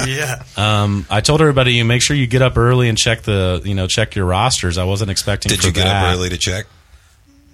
he? 0.07 0.17
yeah. 0.17 0.43
Um, 0.57 1.05
I 1.11 1.21
told 1.21 1.41
everybody 1.41 1.75
you 1.75 1.85
make 1.85 2.02
sure 2.02 2.17
you 2.17 2.26
get 2.26 2.41
up 2.43 2.57
early 2.57 2.88
and 2.88 2.97
check 2.97 3.23
the 3.23 3.61
you 3.64 3.75
know 3.75 3.87
check 3.87 4.14
your 4.14 4.26
rosters. 4.26 4.79
I 4.79 4.85
wasn't 4.85 5.11
expecting. 5.11 5.50
Did 5.50 5.61
for 5.61 5.67
you 5.67 5.73
get 5.73 5.85
that. 5.85 6.05
up 6.07 6.14
early 6.17 6.29
to 6.29 6.38
check? 6.38 6.67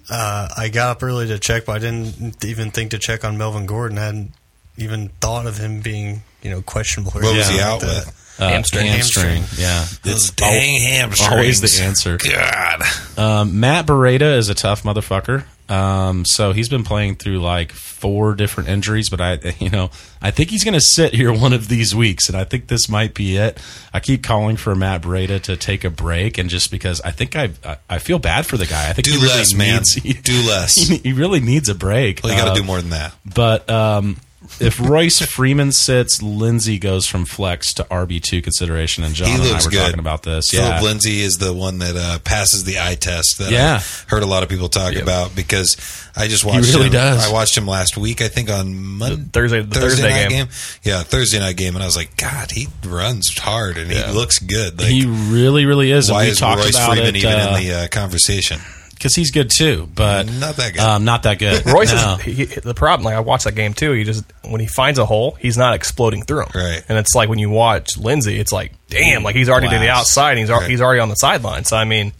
Uh, 0.09 0.47
I 0.57 0.69
got 0.69 0.91
up 0.97 1.03
early 1.03 1.27
to 1.27 1.37
check, 1.39 1.65
but 1.65 1.75
I 1.75 1.79
didn't 1.79 2.43
even 2.43 2.71
think 2.71 2.91
to 2.91 2.97
check 2.99 3.23
on 3.23 3.37
Melvin 3.37 3.65
Gordon. 3.65 3.97
I 3.97 4.05
hadn't 4.05 4.31
even 4.77 5.09
thought 5.21 5.45
of 5.45 5.57
him 5.57 5.81
being, 5.81 6.23
you 6.41 6.49
know, 6.49 6.61
questionable. 6.61 7.11
or 7.15 7.21
What 7.21 7.35
was 7.35 7.47
anything 7.47 7.55
he 7.57 7.61
like 7.61 7.67
out 7.73 7.79
that. 7.81 8.05
with? 8.07 8.35
Uh, 8.39 8.47
Hamstring. 8.49 8.85
hamstring? 8.87 9.43
Yeah, 9.57 9.85
Those 10.03 10.29
al- 10.29 10.35
dang 10.49 10.81
hamstrings. 10.81 11.31
always 11.31 11.59
the 11.77 11.83
answer. 11.83 12.17
God. 12.17 12.81
Um, 13.17 13.59
Matt 13.59 13.85
Breida 13.85 14.37
is 14.37 14.47
a 14.49 14.55
tough 14.55 14.83
motherfucker. 14.83 15.43
Um, 15.69 16.25
so 16.25 16.51
he's 16.51 16.67
been 16.67 16.83
playing 16.83 17.15
through 17.17 17.39
like 17.39 17.71
four 17.71 18.33
different 18.33 18.69
injuries, 18.69 19.09
but 19.09 19.21
I, 19.21 19.39
you 19.59 19.69
know, 19.69 19.91
I 20.21 20.31
think 20.31 20.49
he's 20.49 20.63
going 20.63 20.73
to 20.73 20.81
sit 20.81 21.13
here 21.13 21.31
one 21.31 21.53
of 21.53 21.67
these 21.67 21.93
weeks, 21.95 22.27
and 22.27 22.35
I 22.37 22.43
think 22.43 22.67
this 22.67 22.89
might 22.89 23.13
be 23.13 23.37
it. 23.37 23.59
I 23.93 23.99
keep 23.99 24.23
calling 24.23 24.57
for 24.57 24.73
Matt 24.75 25.01
Breida 25.03 25.39
to 25.43 25.55
take 25.55 25.83
a 25.83 25.89
break, 25.89 26.37
and 26.37 26.49
just 26.49 26.71
because 26.71 27.01
I 27.01 27.11
think 27.11 27.35
I, 27.35 27.51
I, 27.63 27.77
I 27.89 27.99
feel 27.99 28.17
bad 28.19 28.45
for 28.47 28.57
the 28.57 28.65
guy. 28.65 28.89
I 28.89 28.93
think 28.93 29.05
Do 29.05 29.11
he 29.11 29.17
really 29.17 29.29
less, 29.37 29.53
man. 29.53 29.75
needs, 29.75 29.93
he, 29.93 30.13
Do 30.21 30.33
less. 30.47 30.75
He, 30.75 30.97
he 30.97 31.13
really 31.13 31.39
needs 31.39 31.69
a 31.69 31.75
break. 31.75 32.21
Well, 32.23 32.31
you 32.33 32.37
got 32.39 32.45
to 32.45 32.51
Uh, 32.51 32.55
do 32.55 32.63
more 32.63 32.81
than 32.81 32.89
that. 32.89 33.13
But 33.23 33.69
um, 33.69 34.17
if 34.59 34.79
Royce 34.79 35.19
Freeman 35.21 35.71
sits, 35.71 36.21
Lindsay 36.21 36.77
goes 36.79 37.05
from 37.05 37.25
flex 37.25 37.73
to 37.75 37.83
RB 37.85 38.21
two 38.21 38.41
consideration, 38.41 39.03
and 39.03 39.13
John 39.15 39.27
He 39.29 39.33
and 39.35 39.43
I 39.43 39.49
looks 39.51 39.65
were 39.65 39.71
good. 39.71 39.83
talking 39.85 39.99
about 39.99 40.23
this. 40.23 40.49
Phillip 40.51 40.67
yeah, 40.69 40.81
Lindsay 40.81 41.21
is 41.21 41.37
the 41.37 41.53
one 41.53 41.79
that 41.79 41.95
uh, 41.95 42.19
passes 42.19 42.63
the 42.63 42.79
eye 42.79 42.95
test 42.95 43.37
that 43.39 43.51
Yeah. 43.51 43.79
I 43.81 44.09
heard 44.09 44.23
a 44.23 44.27
lot 44.27 44.43
of 44.43 44.49
people 44.49 44.69
talk 44.69 44.95
about 44.95 45.35
because 45.35 45.77
I 46.15 46.27
just 46.27 46.43
watched 46.45 46.65
He 46.67 46.71
really 46.73 46.87
him. 46.87 46.93
does. 46.93 47.27
I 47.27 47.31
watched 47.31 47.57
him 47.57 47.67
last 47.67 47.97
week, 47.97 48.21
I 48.21 48.27
think 48.27 48.49
on 48.49 48.75
Monday, 48.75 49.23
Thursday- 49.31 49.61
the 49.61 49.79
Thursday 49.79 50.09
night 50.09 50.29
game. 50.29 50.47
Yeah, 50.83 51.03
Thursday 51.03 51.39
night 51.39 51.55
game, 51.57 51.75
and 51.75 51.83
I 51.83 51.85
was 51.85 51.95
like, 51.97 52.17
God, 52.17 52.51
he 52.51 52.67
runs 52.85 53.37
hard 53.37 53.77
and 53.77 53.91
Yeah. 53.91 54.07
he 54.07 54.13
looks 54.13 54.39
good. 54.39 54.79
Like, 54.79 54.89
he 54.89 55.05
really, 55.05 55.65
really 55.65 55.91
is. 55.91 56.09
and 56.09 56.15
why 56.15 56.23
we 56.25 56.31
is 56.31 56.39
talked 56.39 56.61
Royce 56.61 56.75
about 56.75 56.91
Freeman 56.93 57.15
it, 57.15 57.19
even 57.19 57.31
uh, 57.39 57.55
in 57.57 57.63
the 57.63 57.73
uh, 57.73 57.87
conversation? 57.89 58.59
Because 58.99 59.15
he's 59.15 59.31
good 59.31 59.49
too, 59.49 59.89
but 59.95 60.27
Not 60.29 60.57
that 60.57 60.73
good. 60.73 60.81
Um, 60.81 61.05
not 61.05 61.23
that 61.23 61.39
good. 61.39 61.65
Royce 61.73 61.93
No. 61.93 62.15
is 62.15 62.21
he, 62.21 62.33
he- 62.33 62.45
the 62.59 62.73
problem. 62.73 63.05
Like 63.05 63.15
I 63.15 63.21
watched 63.21 63.45
that 63.45 63.55
game 63.55 63.73
too. 63.73 63.93
He 63.93 64.03
just 64.03 64.25
when 64.43 64.59
he 64.59 64.67
finds 64.67 64.99
a 64.99 65.05
hole, 65.05 65.31
he's 65.39 65.57
not 65.57 65.73
exploding 65.73 66.23
through 66.23 66.41
him. 66.41 66.49
Right. 66.53 66.83
And 66.89 66.97
it's 66.97 67.15
like 67.15 67.29
when 67.29 67.39
you 67.39 67.49
watch 67.49 67.97
Lindsay, 67.97 68.37
it's 68.39 68.51
like 68.51 68.73
damn, 68.89 69.23
like 69.23 69.35
he's 69.37 69.47
already 69.49 69.69
to 69.69 69.79
the 69.79 69.87
outside. 69.89 70.31
And 70.31 70.39
he's 70.39 70.49
al- 70.49 70.59
Right. 70.59 70.69
he's 70.69 70.81
already 70.81 70.99
on 70.99 71.07
the 71.09 71.15
sideline. 71.15 71.63
So 71.63 71.77
I 71.77 71.85
mean, 71.85 72.11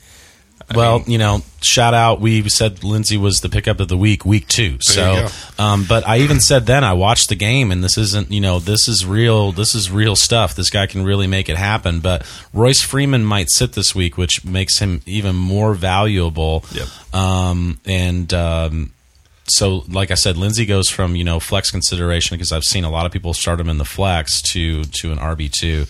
well, 0.76 1.04
you 1.08 1.18
know, 1.18 1.42
shout 1.62 1.94
out. 1.94 2.22
We 2.22 2.48
said 2.50 2.84
Lindsay 2.84 3.18
was 3.18 3.42
the 3.42 3.50
pickup 3.50 3.80
of 3.80 3.88
the 3.88 3.98
week, 3.98 4.26
week 4.26 4.48
two. 4.48 4.78
So, 4.82 5.28
um, 5.58 5.86
but 5.88 6.08
I 6.08 6.20
even 6.20 6.40
said 6.40 6.66
then 6.66 6.84
I 6.84 6.94
watched 6.94 7.30
the 7.30 7.36
game, 7.36 7.72
and 7.72 7.84
this 7.84 7.98
isn't, 7.98 8.32
you 8.32 8.42
know, 8.42 8.60
this 8.60 8.88
is 8.88 9.06
real. 9.06 9.52
This 9.52 9.76
is 9.76 9.92
real 9.92 10.16
stuff. 10.16 10.56
This 10.56 10.70
guy 10.70 10.88
can 10.88 11.04
really 11.04 11.28
make 11.28 11.50
it 11.50 11.58
happen. 11.58 12.00
But 12.00 12.26
Royce 12.54 12.82
Freeman 12.82 13.24
might 13.26 13.50
sit 13.50 13.74
this 13.74 13.94
week, 13.96 14.18
which 14.18 14.46
makes 14.46 14.80
him 14.80 15.02
even 15.06 15.36
more 15.36 15.74
valuable. 15.74 16.64
Yep. 16.72 17.16
Um, 17.16 17.80
and 17.86 18.34
um, 18.34 18.92
so, 19.50 19.84
like 19.88 20.12
I 20.12 20.16
said, 20.16 20.38
Lindsay 20.38 20.66
goes 20.66 20.90
from 20.90 21.16
you 21.16 21.24
know 21.24 21.40
flex 21.40 21.72
consideration 21.72 22.38
because 22.38 22.52
I've 22.52 22.64
seen 22.64 22.84
a 22.84 22.90
lot 22.90 23.06
of 23.06 23.12
people 23.12 23.34
start 23.34 23.60
him 23.60 23.70
in 23.70 23.78
the 23.78 23.86
flex 23.86 24.42
to 24.54 24.84
to 24.84 25.12
an 25.12 25.18
RB 25.18 25.52
two. 25.52 25.86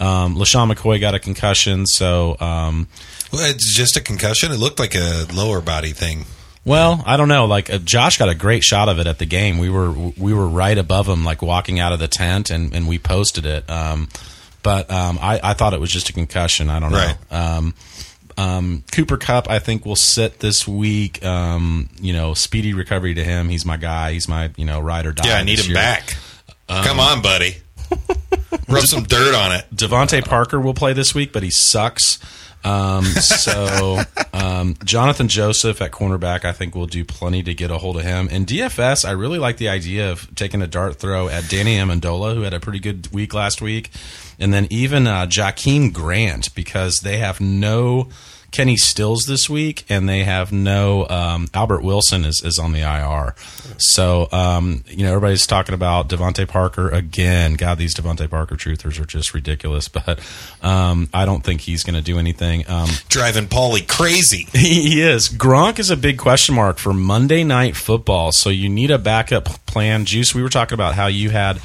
Um, 0.00 0.36
LeSean 0.36 0.72
McCoy 0.72 0.98
got 1.00 1.14
a 1.14 1.18
concussion, 1.18 1.86
so 1.86 2.36
um, 2.40 2.88
well, 3.32 3.48
it's 3.50 3.74
just 3.74 3.96
a 3.96 4.00
concussion. 4.00 4.50
It 4.50 4.58
looked 4.58 4.78
like 4.78 4.94
a 4.94 5.26
lower 5.32 5.60
body 5.60 5.92
thing. 5.92 6.24
Well, 6.64 7.02
I 7.06 7.16
don't 7.16 7.28
know. 7.28 7.46
Like 7.46 7.70
uh, 7.70 7.78
Josh 7.78 8.18
got 8.18 8.28
a 8.28 8.34
great 8.34 8.62
shot 8.62 8.88
of 8.88 8.98
it 8.98 9.06
at 9.06 9.18
the 9.18 9.26
game. 9.26 9.58
We 9.58 9.70
were 9.70 9.92
we 9.92 10.34
were 10.34 10.48
right 10.48 10.76
above 10.76 11.08
him, 11.08 11.24
like 11.24 11.42
walking 11.42 11.78
out 11.78 11.92
of 11.92 11.98
the 11.98 12.08
tent, 12.08 12.50
and, 12.50 12.74
and 12.74 12.88
we 12.88 12.98
posted 12.98 13.46
it. 13.46 13.68
Um, 13.68 14.08
but 14.62 14.90
um, 14.90 15.18
I, 15.20 15.40
I 15.42 15.54
thought 15.54 15.72
it 15.72 15.80
was 15.80 15.90
just 15.90 16.10
a 16.10 16.12
concussion. 16.12 16.68
I 16.68 16.80
don't 16.80 16.92
know. 16.92 16.98
Right. 16.98 17.32
Um, 17.32 17.74
um, 18.36 18.84
Cooper 18.92 19.16
Kupp, 19.16 19.50
I 19.50 19.58
think, 19.58 19.84
will 19.84 19.96
sit 19.96 20.40
this 20.40 20.66
week. 20.66 21.24
Um, 21.24 21.88
you 22.00 22.12
know, 22.12 22.34
speedy 22.34 22.74
recovery 22.74 23.14
to 23.14 23.24
him. 23.24 23.48
He's 23.48 23.64
my 23.64 23.76
guy. 23.76 24.12
He's 24.12 24.28
my 24.28 24.50
you 24.56 24.64
know 24.64 24.80
ride 24.80 25.06
or 25.06 25.12
die. 25.12 25.28
Yeah, 25.28 25.36
I 25.36 25.44
need 25.44 25.58
him 25.58 25.66
year. 25.66 25.74
back. 25.74 26.16
Um, 26.68 26.84
Come 26.84 27.00
on, 27.00 27.22
buddy. 27.22 27.56
Rub 28.68 28.84
some 28.84 29.04
dirt 29.04 29.34
on 29.34 29.52
it. 29.52 29.66
DeVante 29.74 30.24
Parker 30.24 30.60
will 30.60 30.74
play 30.74 30.92
this 30.92 31.14
week, 31.14 31.32
but 31.32 31.42
he 31.42 31.50
sucks. 31.50 32.18
Um, 32.62 33.04
so 33.04 34.00
um, 34.32 34.74
Johnathan 34.74 35.28
Joseph 35.28 35.80
at 35.80 35.92
cornerback, 35.92 36.44
I 36.44 36.52
think 36.52 36.74
will 36.74 36.86
do 36.86 37.04
plenty 37.04 37.42
to 37.42 37.54
get 37.54 37.70
a 37.70 37.78
hold 37.78 37.96
of 37.96 38.02
him. 38.02 38.28
And 38.30 38.46
DFS, 38.46 39.04
I 39.04 39.12
really 39.12 39.38
like 39.38 39.56
the 39.56 39.68
idea 39.68 40.10
of 40.10 40.32
taking 40.34 40.60
a 40.62 40.66
dart 40.66 40.96
throw 40.96 41.28
at 41.28 41.48
Danny 41.48 41.76
Amendola, 41.76 42.34
who 42.34 42.42
had 42.42 42.54
a 42.54 42.60
pretty 42.60 42.80
good 42.80 43.08
week 43.12 43.32
last 43.34 43.62
week, 43.62 43.90
and 44.38 44.52
then 44.52 44.66
even 44.70 45.06
uh, 45.06 45.26
Jakeem 45.26 45.92
Grant 45.92 46.54
because 46.54 47.00
they 47.00 47.18
have 47.18 47.40
no. 47.40 48.08
Kenny 48.50 48.76
Stills 48.76 49.24
this 49.26 49.48
week, 49.48 49.84
and 49.88 50.08
they 50.08 50.24
have 50.24 50.52
no 50.52 51.08
um, 51.08 51.48
Albert 51.54 51.82
Wilson 51.82 52.24
is, 52.24 52.42
is 52.44 52.58
on 52.58 52.72
the 52.72 52.80
IR. 52.80 53.34
So 53.78 54.28
um, 54.32 54.84
you 54.88 55.04
know 55.04 55.10
everybody's 55.10 55.46
talking 55.46 55.74
about 55.74 56.08
DeVante 56.08 56.46
Parker 56.48 56.88
again. 56.88 57.54
God, 57.54 57.78
these 57.78 57.94
DeVante 57.94 58.28
Parker 58.28 58.56
truthers 58.56 59.00
are 59.00 59.06
just 59.06 59.34
ridiculous. 59.34 59.88
But 60.00 60.20
um, 60.62 61.10
I 61.12 61.26
don't 61.26 61.42
think 61.42 61.60
he's 61.60 61.82
going 61.82 61.96
to 61.96 62.00
do 62.00 62.18
anything. 62.18 62.64
Um, 62.70 62.88
Driving 63.08 63.46
Paulie 63.46 63.86
crazy. 63.86 64.46
he 64.52 65.02
is. 65.02 65.28
Gronk 65.28 65.78
is 65.78 65.90
a 65.90 65.96
big 65.96 66.16
question 66.16 66.54
mark 66.54 66.78
for 66.78 66.94
Monday 66.94 67.44
Night 67.44 67.76
Football. 67.76 68.32
So 68.32 68.48
you 68.48 68.68
need 68.68 68.90
a 68.90 68.98
backup 68.98 69.44
plan. 69.66 70.04
Juice, 70.04 70.34
we 70.34 70.42
were 70.42 70.48
talking 70.48 70.74
about 70.74 70.94
how 70.94 71.08
you 71.08 71.30
had 71.30 71.60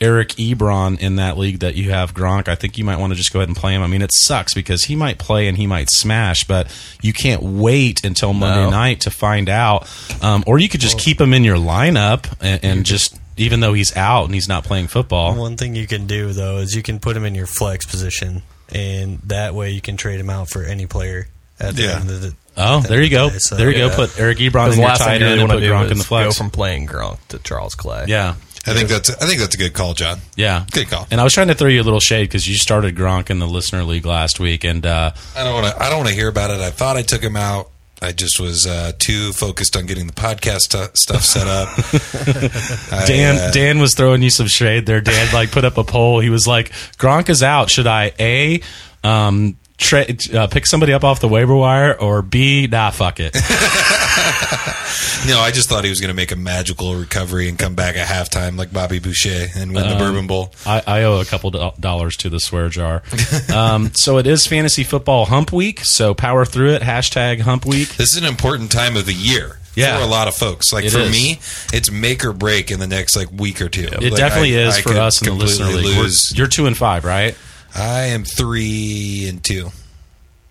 Eric 0.00 0.28
Ebron 0.30 0.98
in 0.98 1.16
that 1.16 1.38
league 1.38 1.60
that 1.60 1.74
you 1.74 1.90
have 1.90 2.12
Gronk. 2.14 2.48
I 2.48 2.54
think 2.54 2.76
you 2.76 2.84
might 2.84 2.98
want 2.98 3.12
to 3.12 3.16
just 3.16 3.32
go 3.32 3.38
ahead 3.40 3.48
and 3.48 3.56
play 3.56 3.74
him. 3.74 3.82
I 3.82 3.86
mean, 3.86 4.02
it 4.02 4.10
sucks 4.12 4.52
because 4.54 4.84
he 4.84 4.94
might 4.96 5.18
play 5.18 5.48
and 5.48 5.56
he 5.56 5.66
might 5.66 5.88
smash, 5.90 6.44
but 6.44 6.68
you 7.02 7.12
can't 7.12 7.42
wait 7.42 8.04
until 8.04 8.32
Monday 8.34 8.64
No. 8.64 8.70
night 8.70 9.00
to 9.02 9.10
find 9.10 9.48
out. 9.48 9.88
Um, 10.22 10.44
or 10.46 10.58
you 10.58 10.68
could 10.68 10.80
just 10.80 10.98
keep 10.98 11.20
him 11.20 11.32
in 11.32 11.44
your 11.44 11.56
lineup 11.56 12.30
and, 12.40 12.64
and 12.64 12.84
just. 12.86 13.18
Even 13.38 13.60
though 13.60 13.74
he's 13.74 13.94
out 13.94 14.24
and 14.24 14.32
he's 14.32 14.48
not 14.48 14.64
playing 14.64 14.86
football, 14.86 15.34
One 15.34 15.58
thing 15.58 15.74
you 15.74 15.86
can 15.86 16.06
do 16.06 16.32
though 16.32 16.56
is 16.56 16.74
you 16.74 16.82
can 16.82 16.98
put 16.98 17.14
him 17.14 17.26
in 17.26 17.34
your 17.34 17.44
flex 17.46 17.84
position, 17.84 18.40
and 18.72 19.18
that 19.26 19.54
way 19.54 19.72
you 19.72 19.82
can 19.82 19.98
trade 19.98 20.18
him 20.18 20.30
out 20.30 20.48
for 20.48 20.62
any 20.62 20.86
player. 20.86 21.28
At 21.60 21.76
the 21.76 21.82
Yeah. 21.82 22.00
end 22.00 22.10
of 22.10 22.20
the, 22.22 22.34
oh, 22.56 22.80
there 22.80 23.02
you 23.02 23.10
go, 23.10 23.28
So, 23.36 23.56
there 23.56 23.70
you 23.70 23.76
go. 23.76 23.94
Put 23.94 24.18
Eric 24.18 24.38
Ebron 24.38 24.64
in 24.64 24.70
the 24.70 24.76
your 24.76 24.86
last 24.86 24.98
thing 25.00 25.06
tight 25.08 25.20
you 25.20 25.26
really 25.26 25.32
end 25.32 25.40
and 25.42 25.50
put 25.50 25.62
Gronk 25.62 25.90
in 25.90 25.98
the 25.98 26.04
go 26.24 26.30
from 26.32 26.48
playing 26.50 26.86
Gronk 26.86 27.18
to 27.28 27.38
Charles 27.40 27.74
Clay. 27.74 28.06
yeah, 28.08 28.36
I 28.66 28.74
think 28.74 28.88
that's 28.88 29.10
I 29.10 29.26
think 29.26 29.40
that's 29.40 29.54
a 29.54 29.58
good 29.58 29.74
call, 29.74 29.94
John. 29.94 30.18
Yeah, 30.36 30.64
Good 30.72 30.88
call. 30.88 31.06
And 31.10 31.20
I 31.20 31.24
was 31.24 31.32
trying 31.32 31.48
to 31.48 31.54
throw 31.54 31.68
you 31.68 31.80
a 31.80 31.84
little 31.84 32.00
shade 32.00 32.24
because 32.24 32.48
you 32.48 32.56
started 32.56 32.96
Gronk 32.96 33.30
in 33.30 33.38
the 33.38 33.46
listener 33.46 33.84
league 33.84 34.06
last 34.06 34.40
week, 34.40 34.64
and 34.64 34.84
uh, 34.84 35.12
I 35.36 35.44
don't 35.44 35.54
want 35.54 35.66
to. 35.74 35.82
I 35.82 35.88
don't 35.88 35.98
want 35.98 36.08
to 36.08 36.14
hear 36.14 36.28
about 36.28 36.50
it. 36.50 36.60
I 36.60 36.70
thought 36.70 36.96
I 36.96 37.02
took 37.02 37.22
him 37.22 37.36
out 37.36 37.70
I 38.02 38.12
just 38.12 38.38
was 38.38 38.66
uh, 38.66 38.92
too 38.98 39.32
focused 39.32 39.74
on 39.74 39.86
getting 39.86 40.06
the 40.06 40.12
podcast 40.12 40.60
stu- 40.60 40.90
stuff 40.94 41.22
set 41.22 41.46
up. 41.46 41.68
I, 42.92 43.06
Dan 43.06 43.36
uh, 43.36 43.50
Dan 43.52 43.78
was 43.78 43.94
throwing 43.94 44.22
you 44.22 44.28
some 44.28 44.48
shade 44.48 44.84
there. 44.84 45.00
Dan 45.00 45.32
like 45.32 45.50
put 45.50 45.64
up 45.64 45.78
a 45.78 45.84
poll. 45.84 46.20
He 46.20 46.28
was 46.28 46.46
like, 46.46 46.72
"Gronk 46.98 47.30
is 47.30 47.42
out. 47.42 47.70
Should 47.70 47.86
I 47.86 48.12
a 48.20 48.60
um, 49.02 49.56
tra- 49.78 50.06
uh, 50.34 50.46
pick 50.48 50.66
somebody 50.66 50.92
up 50.92 51.04
off 51.04 51.20
the 51.20 51.28
waiver 51.28 51.54
wire 51.54 51.94
or 51.98 52.22
b 52.22 52.66
nah 52.66 52.90
fuck 52.90 53.20
it." 53.20 53.34
No, 55.26 55.40
I 55.40 55.50
just 55.50 55.68
thought 55.68 55.82
he 55.82 55.90
was 55.90 56.00
going 56.00 56.08
to 56.10 56.14
make 56.14 56.30
a 56.30 56.36
magical 56.36 56.94
recovery 56.94 57.48
and 57.48 57.58
come 57.58 57.74
back 57.74 57.96
at 57.96 58.06
halftime 58.06 58.56
like 58.56 58.72
Bobby 58.72 59.00
Boucher 59.00 59.48
and 59.56 59.74
win 59.74 59.82
Um, 59.84 59.90
the 59.90 59.96
Bourbon 59.96 60.26
Bowl. 60.28 60.52
I, 60.64 60.82
I 60.86 61.02
owe 61.02 61.20
a 61.20 61.24
couple 61.24 61.50
do- 61.50 61.72
dollars 61.80 62.16
to 62.18 62.28
the 62.30 62.38
swear 62.38 62.68
jar. 62.68 63.02
Um, 63.52 63.90
so 63.94 64.18
it 64.18 64.26
is 64.26 64.46
fantasy 64.46 64.84
football 64.84 65.24
hump 65.24 65.52
week. 65.52 65.80
So 65.80 66.14
power 66.14 66.44
through 66.44 66.74
it. 66.74 66.82
Hashtag 66.82 67.40
hump 67.40 67.66
week. 67.66 67.88
This 67.96 68.12
is 68.12 68.18
an 68.18 68.24
important 68.24 68.70
time 68.70 68.96
of 68.96 69.04
the 69.06 69.12
year 69.14 69.58
Yeah. 69.74 69.98
for 69.98 70.04
a 70.04 70.06
lot 70.06 70.28
of 70.28 70.34
folks. 70.34 70.72
Like 70.72 70.84
It 70.84 70.92
for 70.92 71.00
is. 71.00 71.10
me, 71.10 71.40
it's 71.72 71.90
make 71.90 72.24
or 72.24 72.32
break 72.32 72.70
in 72.70 72.78
the 72.78 72.86
next 72.86 73.16
like 73.16 73.28
week 73.32 73.60
or 73.60 73.68
two. 73.68 73.84
It 73.86 74.00
Like, 74.02 74.14
definitely 74.16 74.56
I- 74.56 74.68
is 74.68 74.76
I 74.76 74.82
for 74.82 74.94
us 74.94 75.20
in 75.22 75.26
the 75.28 75.34
listener 75.34 75.66
league. 75.66 76.12
You're 76.38 76.46
two 76.46 76.66
and 76.66 76.76
five, 76.76 77.04
right? 77.04 77.36
I 77.76 78.06
am 78.06 78.24
three 78.24 79.26
and 79.28 79.42
two. 79.44 79.70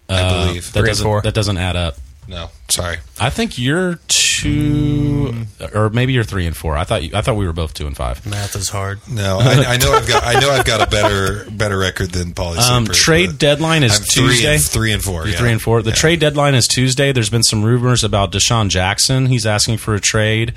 I 0.09 0.21
Uh, 0.21 0.45
believe. 0.47 0.65
that 0.65 0.71
Three 0.73 0.79
and 0.81 0.87
doesn't 0.89 1.03
four. 1.03 1.21
that 1.21 1.33
doesn't 1.33 1.57
add 1.57 1.75
up. 1.75 1.97
no, 2.27 2.49
sorry. 2.69 2.97
I 3.19 3.29
think 3.31 3.57
you're 3.57 3.99
two, 4.07 5.45
or 5.73 5.89
maybe 5.89 6.13
you're 6.13 6.23
three 6.23 6.45
and 6.45 6.55
four. 6.55 6.77
I 6.77 6.83
thought 6.83 7.03
you, 7.03 7.11
I 7.13 7.21
thought 7.21 7.35
we 7.35 7.45
were 7.47 7.53
both 7.53 7.73
two 7.73 7.87
and 7.87 7.95
five. 7.95 8.25
Math 8.25 8.55
is 8.55 8.69
hard. 8.69 8.99
No, 9.09 9.39
I, 9.39 9.73
I 9.73 9.77
know 9.77 9.93
I've 9.93 10.07
got 10.07 10.23
I 10.23 10.39
know 10.39 10.49
I've 10.51 10.65
got 10.65 10.81
a 10.81 10.89
better 10.89 11.49
better 11.49 11.77
record 11.77 12.11
than 12.11 12.33
Paulie. 12.33 12.57
Um, 12.59 12.85
Seifert, 12.85 12.95
trade 12.95 13.27
but 13.31 13.39
deadline 13.39 13.83
is 13.83 13.97
I'm 13.97 14.03
three 14.03 14.27
Tuesday. 14.29 14.55
and, 14.55 14.63
three 14.63 14.91
and 14.91 15.03
four. 15.03 15.23
You're 15.23 15.33
yeah. 15.33 15.37
three 15.39 15.51
and 15.51 15.61
four. 15.61 15.81
The 15.81 15.89
Yeah. 15.91 15.95
trade 15.95 16.19
deadline 16.19 16.53
is 16.55 16.67
Tuesday. 16.67 17.11
There's 17.11 17.29
been 17.29 17.43
some 17.43 17.63
rumors 17.63 18.03
about 18.03 18.31
DeSean 18.31 18.69
Jackson. 18.69 19.27
He's 19.27 19.45
asking 19.45 19.77
for 19.77 19.95
a 19.95 19.99
trade. 19.99 20.53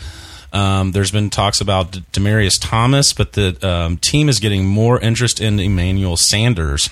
Um, 0.53 0.93
there's 0.93 1.11
been 1.11 1.31
talks 1.31 1.61
about 1.61 1.93
Demaryius 2.13 2.59
Thomas, 2.61 3.13
but 3.13 3.33
the 3.33 3.59
um, 3.67 3.99
team 3.99 4.29
is 4.29 4.41
getting 4.41 4.67
more 4.67 4.99
interest 5.01 5.41
in 5.41 5.61
Emmanuel 5.61 6.17
Sanders. 6.17 6.89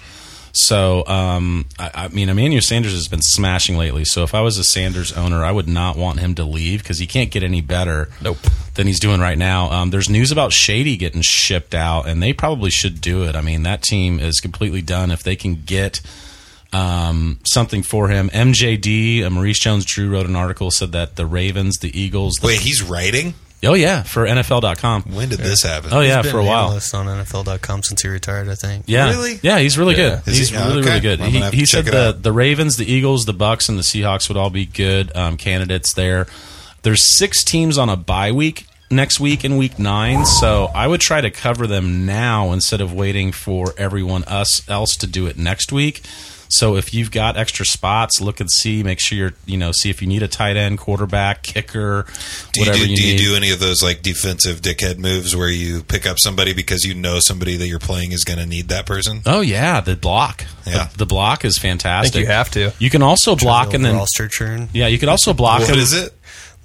So, 0.53 1.07
um, 1.07 1.67
I, 1.79 1.91
I 1.95 2.09
mean, 2.09 2.31
Emmanuel 2.31 2.63
Sanders 2.63 2.93
has 2.93 3.09
been 3.09 3.21
smashing 3.21 3.77
lately. 3.77 4.07
So, 4.07 4.23
if 4.23 4.35
I 4.35 4.41
was 4.41 4.57
a 4.57 4.65
Sanders 4.65 5.13
owner, 5.13 5.45
I 5.45 5.53
would 5.53 5.69
not 5.69 5.97
want 5.99 6.19
him 6.19 6.35
to 6.37 6.45
leave 6.45 6.83
because 6.83 6.99
he 6.99 7.07
can't 7.07 7.31
get 7.31 7.43
any 7.43 7.61
better 7.61 8.09
Nope. 8.23 8.39
than 8.75 8.87
he's 8.87 8.99
doing 8.99 9.21
right 9.21 9.37
now. 9.37 9.71
Um, 9.71 9.91
there's 9.91 10.09
news 10.09 10.33
about 10.33 10.55
Shady 10.55 10.97
getting 10.97 11.21
shipped 11.21 11.75
out, 11.75 12.09
and 12.09 12.23
they 12.23 12.33
probably 12.33 12.71
should 12.71 13.03
do 13.03 13.25
it. 13.25 13.37
I 13.37 13.43
mean, 13.43 13.65
that 13.65 13.83
team 13.83 14.19
is 14.19 14.41
completely 14.41 14.81
done 14.81 15.11
if 15.11 15.23
they 15.23 15.37
can 15.37 15.57
get 15.57 16.01
um, 16.73 17.39
something 17.47 17.83
for 17.83 18.09
him. 18.09 18.31
MJD, 18.31 19.25
uh, 19.25 19.31
Maurice 19.31 19.59
Jones-Drew 19.59 20.11
wrote 20.11 20.27
an 20.27 20.37
article 20.37 20.71
said 20.71 20.93
that 20.93 21.17
the 21.17 21.27
Ravens, 21.27 21.77
the 21.79 21.99
Eagles, 21.99 22.37
the, 22.41 22.47
Wait, 22.47 22.61
he's 22.61 22.83
writing. 22.83 23.35
Oh 23.65 23.75
yeah, 23.75 24.03
for 24.03 24.27
NFL.com. 24.27 25.03
When 25.15 25.29
did 25.29 25.39
this 25.41 25.63
happen? 25.63 25.91
Oh 25.93 26.01
yeah, 26.01 26.23
He's 26.23 26.31
for 26.31 26.39
a 26.39 26.41
been 26.41 26.47
an 26.49 26.53
while. 26.53 26.67
analyst 26.67 26.95
on 26.95 27.07
NFL.com 27.07 27.83
since 27.83 28.03
he 28.03 28.09
retired, 28.09 28.49
I 28.49 28.55
think. 28.55 28.85
Yeah, 28.87 29.11
Really? 29.11 29.39
Yeah, 29.43 29.59
he's 29.59 29.77
really 29.79 29.97
Yeah. 29.97 30.21
good. 30.25 30.29
Is 30.33 30.39
He's 30.39 30.49
he? 30.51 30.57
really 30.57 30.79
Okay. 30.81 30.89
really 30.89 31.01
good. 31.01 31.21
I'm 31.21 31.31
He, 31.31 31.41
he 31.61 31.67
said 31.67 31.85
the 31.87 32.09
out. 32.09 32.23
the 32.23 32.33
Ravens, 32.33 32.77
the 32.77 32.91
Eagles, 32.91 33.25
the 33.25 33.33
Bucks, 33.33 33.69
and 33.69 33.79
the 33.79 33.83
Seahawks 33.83 34.29
would 34.29 34.37
all 34.37 34.51
be 34.51 34.67
good 34.67 35.15
um, 35.17 35.37
candidates 35.37 35.93
there. 35.95 36.27
There's 36.83 37.03
six 37.03 37.43
teams 37.43 37.79
on 37.79 37.89
a 37.89 37.97
bye 37.97 38.31
week 38.33 38.67
next 38.91 39.19
week 39.19 39.45
in 39.45 39.57
week 39.57 39.79
nine, 39.81 40.25
so 40.25 40.71
I 40.75 40.87
would 40.87 41.01
try 41.01 41.21
to 41.21 41.31
cover 41.31 41.67
them 41.67 42.07
now 42.07 42.53
instead 42.53 42.81
of 42.81 42.93
waiting 42.93 43.33
for 43.33 43.75
everyone 43.77 44.23
us 44.25 44.63
else 44.69 44.95
to 44.99 45.07
do 45.09 45.27
it 45.27 45.37
next 45.37 45.73
week. 45.73 46.03
So 46.49 46.77
if 46.77 46.95
you've 46.95 47.11
got 47.11 47.37
extra 47.37 47.65
spots, 47.67 48.21
look 48.21 48.41
and 48.41 48.51
see. 48.51 48.83
Make 48.83 49.01
sure 49.01 49.19
you're, 49.19 49.33
you 49.47 49.57
know, 49.57 49.73
see 49.73 49.91
if 49.91 50.01
you 50.01 50.09
need 50.09 50.23
a 50.23 50.29
tight 50.29 50.57
end, 50.57 50.79
quarterback, 50.79 51.43
kicker, 51.43 52.07
Do 52.53 52.61
you, 52.61 52.67
whatever 52.67 52.85
do, 52.85 52.91
you 52.91 52.97
do 52.97 53.03
you 53.09 53.13
need. 53.15 53.19
do 53.19 53.35
any 53.37 53.51
of 53.51 53.59
those 53.61 53.83
like 53.83 54.03
defensive 54.03 54.61
dickhead 54.63 54.99
moves 54.99 55.35
where 55.35 55.49
you 55.49 55.83
pick 55.83 56.07
up 56.07 56.19
somebody 56.19 56.53
because 56.55 56.85
you 56.85 56.95
know 56.95 57.19
somebody 57.21 57.57
that 57.57 57.67
you're 57.67 57.79
playing 57.79 58.13
is 58.13 58.25
going 58.25 58.39
to 58.39 58.47
need 58.47 58.69
that 58.69 58.87
person? 58.87 59.23
Oh 59.27 59.41
yeah, 59.41 59.81
the 59.81 59.97
block. 59.97 60.45
Yeah. 60.67 60.89
the, 60.93 60.99
the 60.99 61.07
block 61.07 61.45
is 61.45 61.59
I 61.59 61.63
fantastic. 61.63 62.13
think 62.15 62.27
you 62.27 62.33
have 62.33 62.51
to. 62.53 62.73
You 62.79 62.91
can 62.91 63.03
also 63.03 63.37
block 63.37 63.71
The 63.71 63.77
and 63.77 63.85
then 63.85 63.97
roster 63.97 64.29
churn. 64.29 64.69
yeah, 64.73 64.87
you 64.87 64.99
can 64.99 65.09
also 65.09 65.33
block 65.33 65.61
What 65.61 65.71
him. 65.71 65.79
is 65.79 65.93
it? 65.93 66.13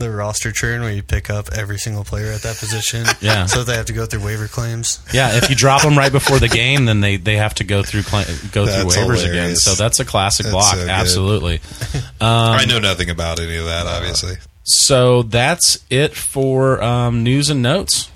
The 0.02 0.12
roster 0.12 0.52
churn 0.52 0.82
where 0.82 0.92
you 0.92 1.04
pick 1.04 1.30
up 1.30 1.50
every 1.54 1.78
single 1.78 2.04
player 2.04 2.32
at 2.32 2.42
that 2.42 2.58
position. 2.58 3.06
Yeah. 3.22 3.46
So 3.46 3.64
they 3.64 3.76
have 3.76 3.86
to 3.86 3.94
go 3.94 4.06
through 4.08 4.24
waiver 4.26 4.48
claims. 4.48 5.00
Yeah, 5.14 5.36
if 5.38 5.50
you 5.50 5.56
drop 5.56 5.84
them 5.84 5.96
right 5.98 6.12
before 6.12 6.40
the 6.40 6.48
game, 6.62 6.86
then 6.86 7.00
they, 7.02 7.18
they 7.18 7.38
have 7.38 7.54
to 7.56 7.64
go 7.64 7.84
through 7.84 8.04
cla 8.04 8.24
go 8.52 8.66
through 8.66 8.90
That's 8.90 8.98
waivers 8.98 9.30
again. 9.30 9.56
So 9.56 9.74
that's 9.76 10.00
a 10.00 10.06
classic 10.06 10.46
That's 10.46 10.54
block, 10.54 10.74
so 10.74 10.80
good. 10.82 10.90
absolutely. 10.90 11.62
I 12.22 12.66
know 12.66 12.80
nothing 12.80 13.10
about 13.12 13.40
any 13.40 13.58
of 13.58 13.66
that, 13.66 13.86
obviously. 13.86 14.36
So 14.64 15.22
that's 15.24 15.84
it 15.90 16.16
for 16.16 16.82
um, 16.82 17.24
news 17.24 17.50
and 17.50 17.62
notes. 17.62 18.10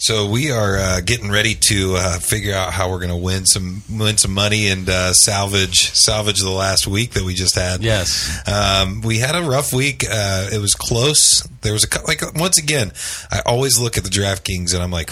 So 0.00 0.30
we 0.30 0.50
are 0.50 0.78
uh, 0.78 1.00
getting 1.02 1.30
ready 1.30 1.54
to 1.68 1.94
uh, 1.96 2.18
figure 2.20 2.54
out 2.54 2.72
how 2.72 2.88
we're 2.88 3.00
going 3.00 3.10
to 3.10 3.16
win 3.16 3.44
some 3.44 3.82
win 3.90 4.16
some 4.16 4.32
money 4.32 4.68
and 4.68 4.88
uh, 4.88 5.12
salvage 5.12 5.92
salvage 5.92 6.40
the 6.40 6.48
last 6.48 6.86
week 6.86 7.10
that 7.12 7.22
we 7.22 7.34
just 7.34 7.54
had. 7.54 7.82
Yes. 7.82 8.40
Um, 8.48 9.02
we 9.02 9.18
had 9.18 9.36
a 9.36 9.42
rough 9.42 9.74
week. 9.74 10.04
Uh, 10.10 10.48
it 10.50 10.58
was 10.58 10.74
close. 10.74 11.46
There 11.60 11.74
was 11.74 11.84
a 11.84 12.06
like 12.06 12.22
once 12.34 12.56
again. 12.56 12.92
I 13.30 13.42
always 13.44 13.78
look 13.78 13.98
at 13.98 14.04
the 14.04 14.08
DraftKings 14.08 14.72
and 14.72 14.82
I'm 14.82 14.90
like, 14.90 15.10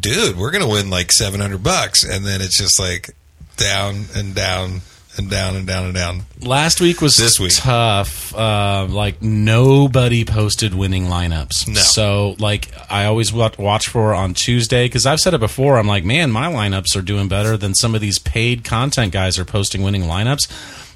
dude, 0.00 0.38
we're 0.38 0.50
gonna 0.50 0.66
win 0.66 0.88
like 0.88 1.12
seven 1.12 1.38
hundred 1.38 1.62
bucks, 1.62 2.02
and 2.02 2.24
then 2.24 2.40
it's 2.40 2.58
just 2.58 2.80
like 2.80 3.14
down 3.58 4.06
and 4.16 4.34
down 4.34 4.80
and 5.16 5.28
down 5.30 5.56
and 5.56 5.66
down 5.66 5.84
and 5.84 5.94
down. 5.94 6.22
Last 6.40 6.80
week 6.80 7.00
was 7.00 7.16
This 7.16 7.38
week. 7.38 7.52
tough. 7.54 8.34
Uh, 8.34 8.86
like 8.88 9.20
nobody 9.20 10.24
posted 10.24 10.74
winning 10.74 11.04
lineups. 11.06 11.68
No. 11.68 11.74
So 11.74 12.36
like 12.38 12.68
I 12.90 13.04
always 13.04 13.32
watch 13.32 13.88
for 13.88 14.14
on 14.14 14.34
Tuesday 14.34 14.86
because 14.86 15.04
I've 15.06 15.20
said 15.20 15.34
it 15.34 15.40
before. 15.40 15.78
I'm 15.78 15.86
like, 15.86 16.04
man, 16.04 16.30
my 16.30 16.46
lineups 16.52 16.96
are 16.96 17.02
doing 17.02 17.28
better 17.28 17.56
than 17.56 17.74
some 17.74 17.94
of 17.94 18.00
these 18.00 18.18
paid 18.18 18.64
content 18.64 19.12
guys 19.12 19.38
are 19.38 19.44
posting 19.44 19.82
winning 19.82 20.02
lineups. 20.02 20.48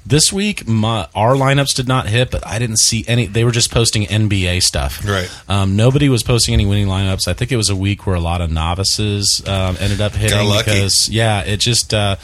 This 0.05 0.31
week, 0.31 0.65
my, 0.65 1.05
our 1.13 1.33
lineups 1.35 1.75
did 1.75 1.85
not 1.89 2.07
hit, 2.07 2.31
but 2.31 2.47
I 2.47 2.59
didn't 2.59 2.77
see 2.79 3.03
any. 3.09 3.25
They 3.25 3.43
were 3.43 3.51
just 3.51 3.71
posting 3.71 4.03
NBA 4.05 4.63
stuff. 4.63 5.05
Right. 5.05 5.29
Um, 5.49 5.75
nobody 5.75 6.07
was 6.07 6.23
posting 6.23 6.53
any 6.53 6.65
winning 6.65 6.87
lineups. 6.87 7.27
I 7.27 7.33
think 7.33 7.51
it 7.51 7.57
was 7.57 7.69
a 7.69 7.75
week 7.75 8.07
where 8.07 8.15
a 8.15 8.21
lot 8.21 8.39
of 8.39 8.49
novices 8.49 9.43
um, 9.45 9.75
ended 9.81 9.99
up 9.99 10.13
hitting 10.13 10.49
because 10.57 11.09
yeah, 11.11 11.41
it 11.41 11.59
just 11.59 11.93
uh, 11.93 12.15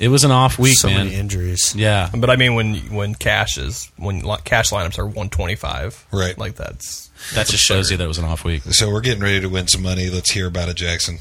it 0.00 0.08
was 0.08 0.24
an 0.24 0.32
off 0.32 0.58
week, 0.58 0.76
so 0.76 0.88
man. 0.88 1.04
many 1.06 1.14
injuries. 1.14 1.74
yeah, 1.76 2.10
But 2.16 2.30
I 2.30 2.36
mean, 2.36 2.54
when 2.54 2.74
when 2.92 3.14
cash 3.14 3.56
is 3.58 3.92
when 3.96 4.22
cash 4.44 4.70
lineups 4.70 4.98
are 4.98 5.06
one 5.06 5.28
twenty 5.30 5.54
five, 5.54 6.04
Right. 6.10 6.36
Like 6.36 6.56
that's 6.56 7.08
that 7.34 7.46
just 7.46 7.62
shows 7.62 7.90
you 7.90 7.96
that 7.98 8.04
it 8.04 8.08
was 8.08 8.18
an 8.18 8.24
off 8.24 8.42
week. 8.44 8.62
So 8.62 8.90
we're 8.90 9.02
getting 9.02 9.22
ready 9.22 9.40
to 9.42 9.48
win 9.48 9.68
some 9.68 9.82
money. 9.82 10.08
Let's 10.10 10.30
hear 10.32 10.46
about 10.48 10.68
it, 10.70 10.76
Jackson. 10.76 11.18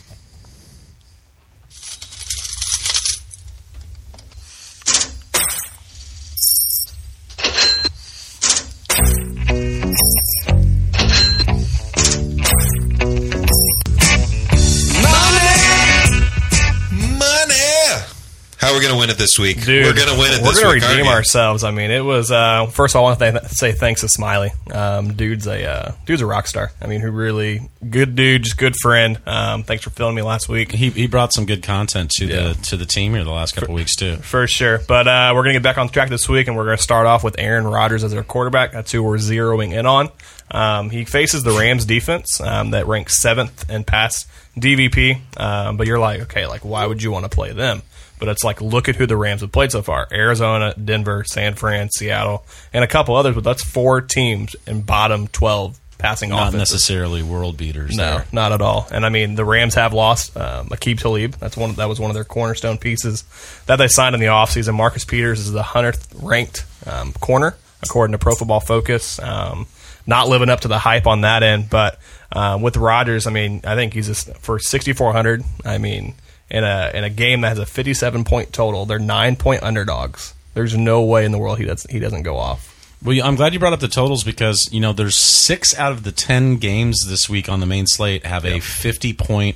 How 18.69 18.75
are 18.75 18.81
going 18.81 18.93
to 18.93 18.99
win 18.99 19.09
it 19.09 19.17
this 19.17 19.39
week? 19.39 19.65
Dude, 19.65 19.83
we're 19.83 19.95
going 19.95 20.09
to 20.09 20.13
win 20.19 20.31
it 20.31 20.43
We're 20.43 20.49
this 20.51 20.59
gonna 20.61 20.73
week. 20.75 20.83
redeem 20.87 21.07
ourselves. 21.07 21.63
I 21.63 21.71
mean, 21.71 21.89
it 21.89 22.01
was 22.05 22.29
uh, 22.31 22.67
first. 22.67 22.93
of 22.93 22.99
all, 22.99 23.07
I 23.07 23.09
want 23.09 23.19
to 23.19 23.31
th- 23.31 23.43
say 23.51 23.71
thanks 23.71 24.01
to 24.01 24.07
Smiley. 24.07 24.51
Um, 24.71 25.13
dude's 25.13 25.47
a 25.47 25.65
uh, 25.65 25.91
dude's 26.05 26.21
a 26.21 26.27
rock 26.27 26.45
star. 26.45 26.71
I 26.79 26.85
mean, 26.85 27.01
who 27.01 27.09
really 27.09 27.67
good 27.89 28.15
dude, 28.15 28.43
just 28.43 28.57
good 28.57 28.75
friend. 28.79 29.17
Um, 29.25 29.63
thanks 29.63 29.83
for 29.83 29.89
filling 29.89 30.13
me 30.13 30.21
last 30.21 30.49
week. 30.49 30.71
He, 30.71 30.91
he 30.91 31.07
brought 31.07 31.33
some 31.33 31.47
good 31.47 31.63
content 31.63 32.11
to 32.17 32.25
Yeah. 32.27 32.35
the 32.49 32.53
to 32.65 32.77
the 32.77 32.85
team 32.85 33.15
here 33.15 33.23
the 33.23 33.31
last 33.31 33.55
couple 33.55 33.73
weeks 33.73 33.95
too. 33.95 34.17
For 34.17 34.45
sure. 34.45 34.79
But 34.87 35.07
uh, 35.07 35.31
we're 35.33 35.41
going 35.41 35.55
to 35.55 35.59
get 35.59 35.63
back 35.63 35.79
on 35.79 35.89
track 35.89 36.09
this 36.09 36.29
week, 36.29 36.47
and 36.47 36.55
we're 36.55 36.65
going 36.65 36.77
to 36.77 36.83
start 36.83 37.07
off 37.07 37.23
with 37.23 37.39
Aaron 37.39 37.65
Rodgers 37.65 38.03
as 38.03 38.13
our 38.13 38.21
quarterback. 38.23 38.71
That's 38.71 38.91
who 38.91 39.01
we're 39.01 39.17
zeroing 39.17 39.75
in 39.75 39.87
on. 39.87 40.09
Um, 40.51 40.91
he 40.91 41.05
faces 41.05 41.41
the 41.41 41.51
Rams 41.57 41.85
defense 41.85 42.39
um, 42.39 42.69
that 42.71 42.85
ranks 42.85 43.19
seventh 43.21 43.67
in 43.69 43.83
pass 43.83 44.25
DVP. 44.57 45.19
Um, 45.39 45.77
but 45.77 45.87
you're 45.87 45.99
like, 45.99 46.21
okay, 46.21 46.45
like 46.45 46.63
why 46.63 46.85
would 46.85 47.01
you 47.01 47.09
want 47.11 47.25
to 47.25 47.29
play 47.29 47.51
them? 47.51 47.81
But 48.19 48.27
it's 48.29 48.43
like, 48.43 48.61
look 48.61 48.89
at 48.89 48.95
who 48.97 49.05
the 49.05 49.17
Rams 49.17 49.41
have 49.41 49.51
played 49.51 49.71
so 49.71 49.81
far: 49.81 50.07
Arizona, 50.11 50.73
Denver, 50.73 51.23
San 51.25 51.55
Fran, 51.55 51.89
Seattle, 51.89 52.45
and 52.73 52.83
a 52.83 52.87
couple 52.87 53.15
others. 53.15 53.35
But 53.35 53.43
that's 53.43 53.63
four 53.63 54.01
teams 54.01 54.55
in 54.67 54.81
bottom 54.81 55.27
twelve 55.27 55.79
passing 55.97 56.29
Not 56.29 56.49
offenses. 56.49 56.71
necessarily 56.71 57.21
world 57.21 57.57
beaters. 57.57 57.95
No, 57.95 58.03
there. 58.17 58.25
not 58.31 58.51
at 58.53 58.61
all. 58.61 58.87
And 58.91 59.05
I 59.05 59.09
mean, 59.09 59.35
the 59.35 59.43
Rams 59.45 59.75
have 59.75 59.93
lost 59.93 60.35
um, 60.37 60.69
Aqib 60.69 60.99
Talib. 60.99 61.33
That's 61.33 61.55
one. 61.57 61.73
That 61.73 61.89
was 61.89 61.99
one 61.99 62.09
of 62.09 62.15
their 62.15 62.23
cornerstone 62.23 62.77
pieces 62.77 63.23
that 63.67 63.75
they 63.77 63.87
signed 63.87 64.15
in 64.15 64.21
the 64.21 64.27
offseason. 64.27 64.75
Marcus 64.75 65.05
Peters 65.05 65.39
is 65.39 65.51
the 65.51 65.63
hundredth 65.63 66.13
ranked 66.21 66.65
um, 66.85 67.13
corner 67.13 67.55
according 67.83 68.11
to 68.13 68.17
Pro 68.17 68.35
Football 68.35 68.59
Focus. 68.59 69.19
Um, 69.19 69.67
not 70.07 70.27
living 70.27 70.49
up 70.49 70.61
to 70.61 70.67
the 70.67 70.79
hype 70.79 71.05
on 71.05 71.21
that 71.21 71.43
end, 71.43 71.69
but 71.69 71.99
uh, 72.31 72.57
with 72.59 72.77
Rodgers, 72.77 73.27
I 73.27 73.31
mean, 73.31 73.61
I 73.63 73.75
think 73.75 73.93
he's 73.93 74.07
just 74.07 74.35
for 74.37 74.57
sixty 74.57 74.93
four 74.93 75.13
hundred. 75.13 75.43
I 75.65 75.77
mean, 75.77 76.15
in 76.51 76.63
a 76.63 76.91
in 76.93 77.03
a 77.03 77.09
game 77.09 77.41
that 77.41 77.49
has 77.49 77.59
a 77.59 77.65
fifty 77.65 77.93
seven 77.93 78.23
point 78.23 78.51
total, 78.53 78.85
they're 78.85 78.99
nine 78.99 79.35
point 79.35 79.63
underdogs. 79.63 80.33
There's 80.53 80.75
no 80.75 81.01
way 81.03 81.25
in 81.25 81.31
the 81.31 81.37
world 81.37 81.59
he 81.59 81.65
doesn't 81.65 81.89
he 81.91 81.99
doesn't 81.99 82.23
go 82.23 82.37
off. 82.37 82.75
Well, 83.03 83.17
I'm 83.23 83.35
glad 83.35 83.53
you 83.53 83.59
brought 83.59 83.71
up 83.73 83.79
the 83.79 83.87
totals 83.87 84.23
because 84.25 84.67
you 84.71 84.79
know 84.81 84.91
there's 84.91 85.15
six 85.15 85.77
out 85.77 85.91
of 85.93 86.03
the 86.03 86.11
ten 86.11 86.57
games 86.57 87.05
this 87.07 87.29
week 87.29 87.47
on 87.47 87.59
the 87.61 87.65
main 87.65 87.87
slate 87.87 88.25
have 88.25 88.43
a 88.45 88.59
50 88.59 89.13
point 89.13 89.55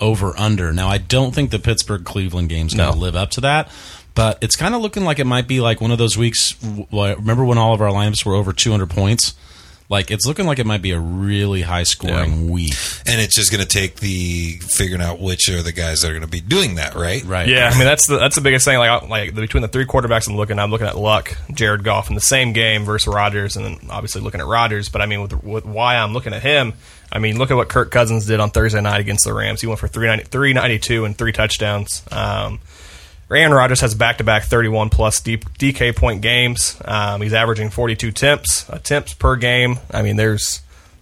over 0.00 0.36
under. 0.36 0.72
Now, 0.72 0.88
I 0.88 0.98
don't 0.98 1.32
think 1.32 1.50
the 1.52 1.60
Pittsburgh 1.60 2.04
Cleveland 2.04 2.48
game's 2.48 2.74
going 2.74 2.90
to 2.92 2.96
No. 2.98 3.00
live 3.02 3.14
up 3.14 3.30
to 3.32 3.40
that, 3.42 3.70
but 4.16 4.36
it's 4.42 4.56
kind 4.56 4.74
of 4.74 4.80
looking 4.80 5.04
like 5.04 5.20
it 5.20 5.26
might 5.26 5.46
be 5.46 5.60
like 5.60 5.80
one 5.80 5.92
of 5.92 5.98
those 5.98 6.18
weeks. 6.18 6.56
Remember 6.90 7.44
when 7.44 7.56
all 7.56 7.72
of 7.72 7.80
our 7.80 7.90
lineups 7.90 8.24
were 8.26 8.34
over 8.34 8.52
200 8.52 8.90
points? 8.90 9.34
Like 9.92 10.10
it's 10.10 10.26
looking 10.26 10.46
like 10.46 10.58
it 10.58 10.64
might 10.66 10.80
be 10.80 10.92
a 10.92 10.98
really 10.98 11.60
high 11.60 11.82
scoring 11.82 12.48
week. 12.50 12.72
And 13.06 13.20
it's 13.20 13.36
just 13.36 13.52
going 13.52 13.60
to 13.62 13.68
take 13.68 13.96
the 13.96 14.58
figuring 14.62 15.02
out 15.02 15.20
which 15.20 15.50
are 15.50 15.60
the 15.62 15.70
guys 15.70 16.00
that 16.00 16.08
are 16.08 16.12
going 16.14 16.22
to 16.22 16.26
be 16.26 16.40
doing 16.40 16.76
that, 16.76 16.94
right? 16.94 17.22
Right. 17.24 17.46
Yeah, 17.46 17.68
I 17.72 17.76
mean 17.76 17.84
that's 17.84 18.06
the 18.08 18.16
that's 18.18 18.34
the 18.34 18.40
biggest 18.40 18.64
thing. 18.64 18.78
Like 18.78 18.88
I- 19.02 19.06
like 19.06 19.34
between 19.34 19.60
the 19.60 19.68
three 19.68 19.84
quarterbacks 19.84 20.26
I'm 20.28 20.36
looking, 20.36 20.58
I'm 20.58 20.70
looking 20.70 20.86
at 20.86 20.96
Luck, 20.96 21.36
Jared 21.52 21.84
Goff 21.84 22.08
in 22.08 22.14
the 22.14 22.20
same 22.22 22.54
game 22.54 22.84
versus 22.86 23.06
Rodgers, 23.12 23.56
and 23.56 23.66
then 23.66 23.78
obviously 23.90 24.22
looking 24.22 24.40
at 24.40 24.46
Rodgers. 24.46 24.88
But 24.88 25.02
I 25.02 25.06
mean, 25.06 25.20
with, 25.20 25.44
with 25.44 25.66
why 25.66 25.96
I'm 25.96 26.14
looking 26.14 26.32
at 26.32 26.42
him, 26.42 26.72
I 27.12 27.18
mean, 27.18 27.38
look 27.38 27.50
at 27.50 27.56
what 27.58 27.68
Kirk 27.68 27.90
Cousins 27.90 28.24
did 28.24 28.40
on 28.40 28.50
Thursday 28.50 28.80
night 28.80 29.00
against 29.00 29.26
the 29.26 29.34
Rams. 29.34 29.60
He 29.60 29.66
went 29.66 29.78
for 29.78 29.88
390 29.88 30.30
392 30.30 31.04
and 31.04 31.18
three 31.18 31.32
touchdowns. 31.32 32.02
Um, 32.10 32.60
Aaron 33.36 33.52
Rodgers 33.52 33.80
has 33.80 33.94
back 33.94 34.18
to 34.18 34.24
back 34.24 34.44
31 34.44 34.90
plus 34.90 35.20
DK 35.20 35.94
point 35.96 36.22
games. 36.22 36.80
Um, 36.84 37.20
he's 37.22 37.32
averaging 37.34 37.70
42 37.70 38.08
attempts 38.08 38.68
attempts 38.68 39.14
per 39.14 39.36
game. 39.36 39.78
I 39.90 40.02
mean, 40.02 40.16
there's. 40.16 40.60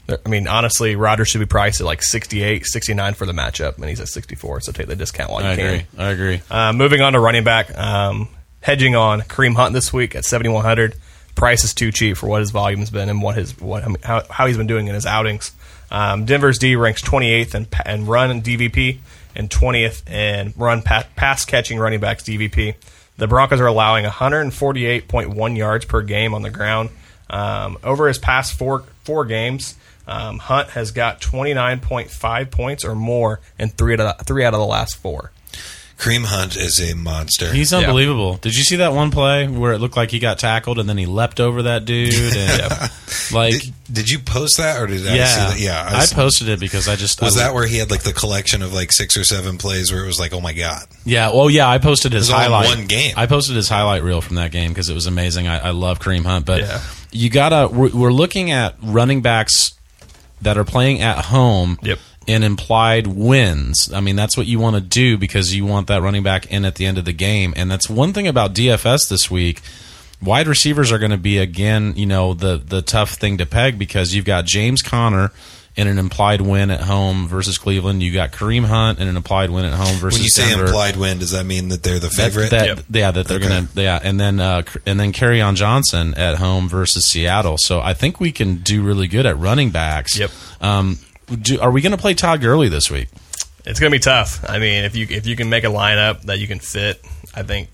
I 0.09 0.29
mean, 0.29 0.49
honestly, 0.49 0.97
Rodgers 0.97 1.29
should 1.29 1.39
be 1.39 1.47
priced 1.47 1.81
at 1.81 1.87
like 1.87 2.03
68, 2.03 2.67
69 2.67 3.15
for 3.15 3.27
the 3.27 3.33
matchup, 3.33 3.77
and 3.77 3.85
he's 3.85 4.01
at 4.01 4.09
64. 4.09 4.63
So 4.63 4.73
take 4.73 4.89
the 4.89 4.97
discount 4.97 5.31
while 5.31 5.41
you 5.43 5.49
I 5.51 5.57
can. 5.57 5.67
agree. 5.67 5.87
I 5.99 6.09
agree. 6.11 6.43
Uh, 6.51 6.73
moving 6.73 7.01
on 7.01 7.13
to 7.13 7.21
running 7.21 7.45
back, 7.45 7.77
um, 7.79 8.29
hedging 8.61 8.97
on 8.97 9.21
Kareem 9.21 9.55
Hunt 9.55 9.73
this 9.73 9.93
week 9.93 10.17
at 10.17 10.25
7100. 10.25 10.97
Price 11.37 11.63
is 11.63 11.73
too 11.75 11.93
cheap 11.93 12.17
for 12.17 12.27
what 12.27 12.41
his 12.41 12.51
volume 12.51 12.81
has 12.81 12.91
been 12.91 13.09
and 13.09 13.23
what 13.23 13.37
his 13.37 13.57
what 13.61 13.85
how, 14.05 14.25
how 14.29 14.47
he's 14.49 14.57
been 14.57 14.67
doing 14.67 14.89
in 14.89 14.95
his 14.95 15.07
outings. 15.07 15.53
Um, 15.93 16.25
Denver's 16.25 16.59
D 16.59 16.75
ranks 16.75 17.03
28th 17.03 17.55
in, 17.55 17.67
pa- 17.67 17.83
in 17.87 18.07
run 18.07 18.31
and 18.33 18.43
DVP 18.43 18.99
and 19.35 19.51
20th 19.51 20.09
in 20.11 20.53
run 20.57 20.83
pa- 20.83 21.07
pass 21.17 21.45
catching 21.45 21.79
running 21.79 22.01
backs 22.01 22.23
DVP. 22.23 22.75
The 23.17 23.29
Broncos 23.29 23.61
are 23.61 23.67
allowing 23.67 24.05
148.1 24.05 25.57
yards 25.57 25.85
per 25.85 26.03
game 26.03 26.35
on 26.35 26.43
the 26.43 26.51
ground. 26.51 26.91
Um, 27.29 27.79
over 27.85 28.09
his 28.09 28.19
past 28.19 28.55
four 28.55 28.85
four 29.05 29.25
games, 29.25 29.77
um, 30.07 30.39
Hunt 30.39 30.71
has 30.71 30.91
got 30.91 31.21
29.5 31.21 32.51
points 32.51 32.85
or 32.85 32.95
more 32.95 33.41
in 33.59 33.69
three 33.69 33.95
out 33.95 34.01
of 34.01 34.27
three 34.27 34.45
out 34.45 34.55
of 34.55 34.61
the 34.61 34.67
last 34.67 34.97
four. 34.97 35.31
Kareem 36.01 36.25
Hunt 36.25 36.57
is 36.57 36.81
a 36.81 36.95
monster. 36.95 37.53
He's 37.53 37.75
unbelievable. 37.75 38.37
Did 38.39 38.57
you 38.57 38.65
see 38.65 38.77
that 38.77 38.95
one 38.95 39.11
play 39.11 39.47
where 39.47 39.75
it 39.75 39.79
looked 39.81 39.97
like 39.99 40.11
he 40.11 40.19
got 40.19 40.39
tackled 40.39 40.79
and 40.79 40.89
then 40.89 40.97
he 40.97 41.05
leapt 41.05 41.41
over 41.41 41.65
that 41.65 41.85
dude? 41.85 42.15
And 42.15 42.91
like, 43.35 43.53
did, 43.53 43.75
did 43.93 44.09
you 44.11 44.19
post 44.19 44.57
that 44.57 44.81
or 44.81 44.87
did 44.87 45.07
I 45.07 45.15
yeah, 45.15 45.27
see 45.27 45.41
that? 45.41 45.61
Yeah, 45.61 45.97
I, 45.99 46.03
s- 46.03 46.15
posted 46.15 46.49
it 46.49 46.59
because 46.59 46.89
I 46.89 46.97
just 46.97 47.21
Was 47.21 47.37
I, 47.37 47.45
that 47.45 47.55
where 47.55 47.67
he 47.67 47.77
had 47.77 47.91
like 47.91 48.03
the 48.03 48.15
collection 48.15 48.63
of 48.63 48.73
like 48.73 48.93
six 48.93 49.15
or 49.19 49.25
seven 49.25 49.59
plays 49.59 49.93
where 49.93 50.03
it 50.03 50.07
was 50.07 50.19
like, 50.19 50.33
oh 50.33 50.41
my 50.41 50.55
god? 50.55 50.85
Yeah, 51.05 51.33
well, 51.35 51.51
yeah, 51.51 51.69
I 51.69 51.77
posted 51.77 52.13
his 52.15 52.31
It 52.31 52.33
was 52.33 52.41
all 52.41 52.47
in 52.47 52.51
highlight. 52.53 52.79
one 52.79 52.87
game. 52.87 53.13
I 53.19 53.27
posted 53.27 53.57
his 53.57 53.69
highlight 53.69 54.03
reel 54.03 54.23
from 54.23 54.37
that 54.37 54.53
game 54.53 54.71
because 54.71 54.89
it 54.89 54.95
was 54.95 55.07
amazing. 55.07 55.49
I, 55.49 55.59
I 55.59 55.71
love 55.71 55.99
Kareem 56.01 56.25
Hunt, 56.25 56.47
but 56.47 56.63
Yeah. 56.63 56.81
you 57.13 57.29
gotta. 57.29 57.69
We're, 57.71 57.91
we're 57.91 58.13
looking 58.13 58.51
at 58.53 58.75
running 58.83 59.21
backs 59.21 59.73
that 60.41 60.57
are 60.57 60.65
playing 60.65 61.03
at 61.03 61.27
home. 61.27 61.79
Yep. 61.83 61.99
And 62.31 62.45
implied 62.45 63.07
wins. 63.09 63.91
I 63.93 64.01
mean, 64.01 64.15
that's 64.15 64.37
what 64.37 64.47
you 64.47 64.59
want 64.61 64.77
to 64.77 64.81
do 64.81 65.19
because 65.19 65.55
you 65.55 65.67
want 65.67 65.89
that 65.89 66.01
running 66.01 66.23
back 66.23 66.47
in 66.47 66.65
at 66.65 66.77
the 66.77 66.87
end 66.87 66.97
of 66.97 67.05
the 67.05 67.13
game. 67.13 67.53
And 67.57 67.71
that's 67.71 67.91
one 67.91 68.13
thing 68.13 68.29
about 68.29 68.55
DFS 68.55 69.09
this 69.09 69.31
week. 69.31 69.61
Wide 70.23 70.47
receivers 70.47 70.93
are 70.93 70.99
going 70.99 71.11
to 71.11 71.17
be 71.17 71.39
again, 71.39 71.95
you 71.97 72.07
know, 72.07 72.35
the 72.35 72.59
the 72.59 72.83
tough 72.83 73.13
thing 73.15 73.39
to 73.39 73.47
peg 73.47 73.79
because 73.79 74.15
you've 74.15 74.27
got 74.27 74.45
James 74.45 74.81
Conner 74.83 75.33
in 75.77 75.87
an 75.87 75.99
implied 75.99 76.41
win 76.43 76.71
at 76.71 76.83
home 76.83 77.27
versus 77.27 77.57
Cleveland. 77.57 78.03
You 78.03 78.13
got 78.13 78.31
Kareem 78.33 78.65
Hunt 78.67 78.99
in 78.99 79.09
an 79.09 79.17
implied 79.17 79.51
win 79.51 79.65
at 79.65 79.73
home 79.73 79.97
versus 79.97 80.19
When 80.19 80.25
you 80.25 80.29
say 80.29 80.49
Denver. 80.51 80.67
implied 80.67 80.97
win, 80.97 81.19
does 81.19 81.31
that 81.31 81.47
mean 81.47 81.69
that 81.69 81.83
they're 81.83 81.99
the 81.99 82.09
That- 82.09 82.15
favorite? 82.17 82.51
That, 82.51 82.67
Yep. 82.67 82.81
Yeah, 82.91 83.11
that 83.13 83.27
they're 83.29 83.39
Okay. 83.39 83.49
gonna. 83.49 83.69
Yeah, 83.75 83.99
and 84.03 84.21
then 84.21 84.41
uh, 84.41 84.63
and 84.85 85.01
then 85.01 85.13
Kerryon 85.13 85.55
Johnson 85.55 86.13
at 86.15 86.37
home 86.37 86.69
versus 86.69 87.07
Seattle. 87.07 87.57
So 87.59 87.81
I 87.81 87.95
think 87.95 88.21
we 88.21 88.31
can 88.31 88.57
do 88.57 88.83
really 88.83 89.09
good 89.09 89.25
at 89.27 89.39
running 89.39 89.71
backs. 89.71 90.19
Yep. 90.19 90.31
Um, 90.61 90.99
do, 91.37 91.61
are 91.61 91.71
we 91.71 91.81
going 91.81 91.93
to 91.93 91.99
play 91.99 92.15
Todd 92.15 92.41
Gurley 92.41 92.69
this 92.69 92.91
week? 92.91 93.09
It's 93.67 93.79
gonna 93.79 93.91
be 93.91 93.99
tough. 93.99 94.43
I 94.49 94.59
mean, 94.59 94.85
if 94.85 94.97
you 94.97 95.07
if 95.11 95.27
you 95.27 95.37
can 95.37 95.51
make 95.51 95.65
a 95.65 95.69
lineup 95.69 96.23
that 96.23 96.39
you 96.39 96.47
can 96.47 96.61
fit, 96.61 97.05
I 97.35 97.43
think 97.43 97.69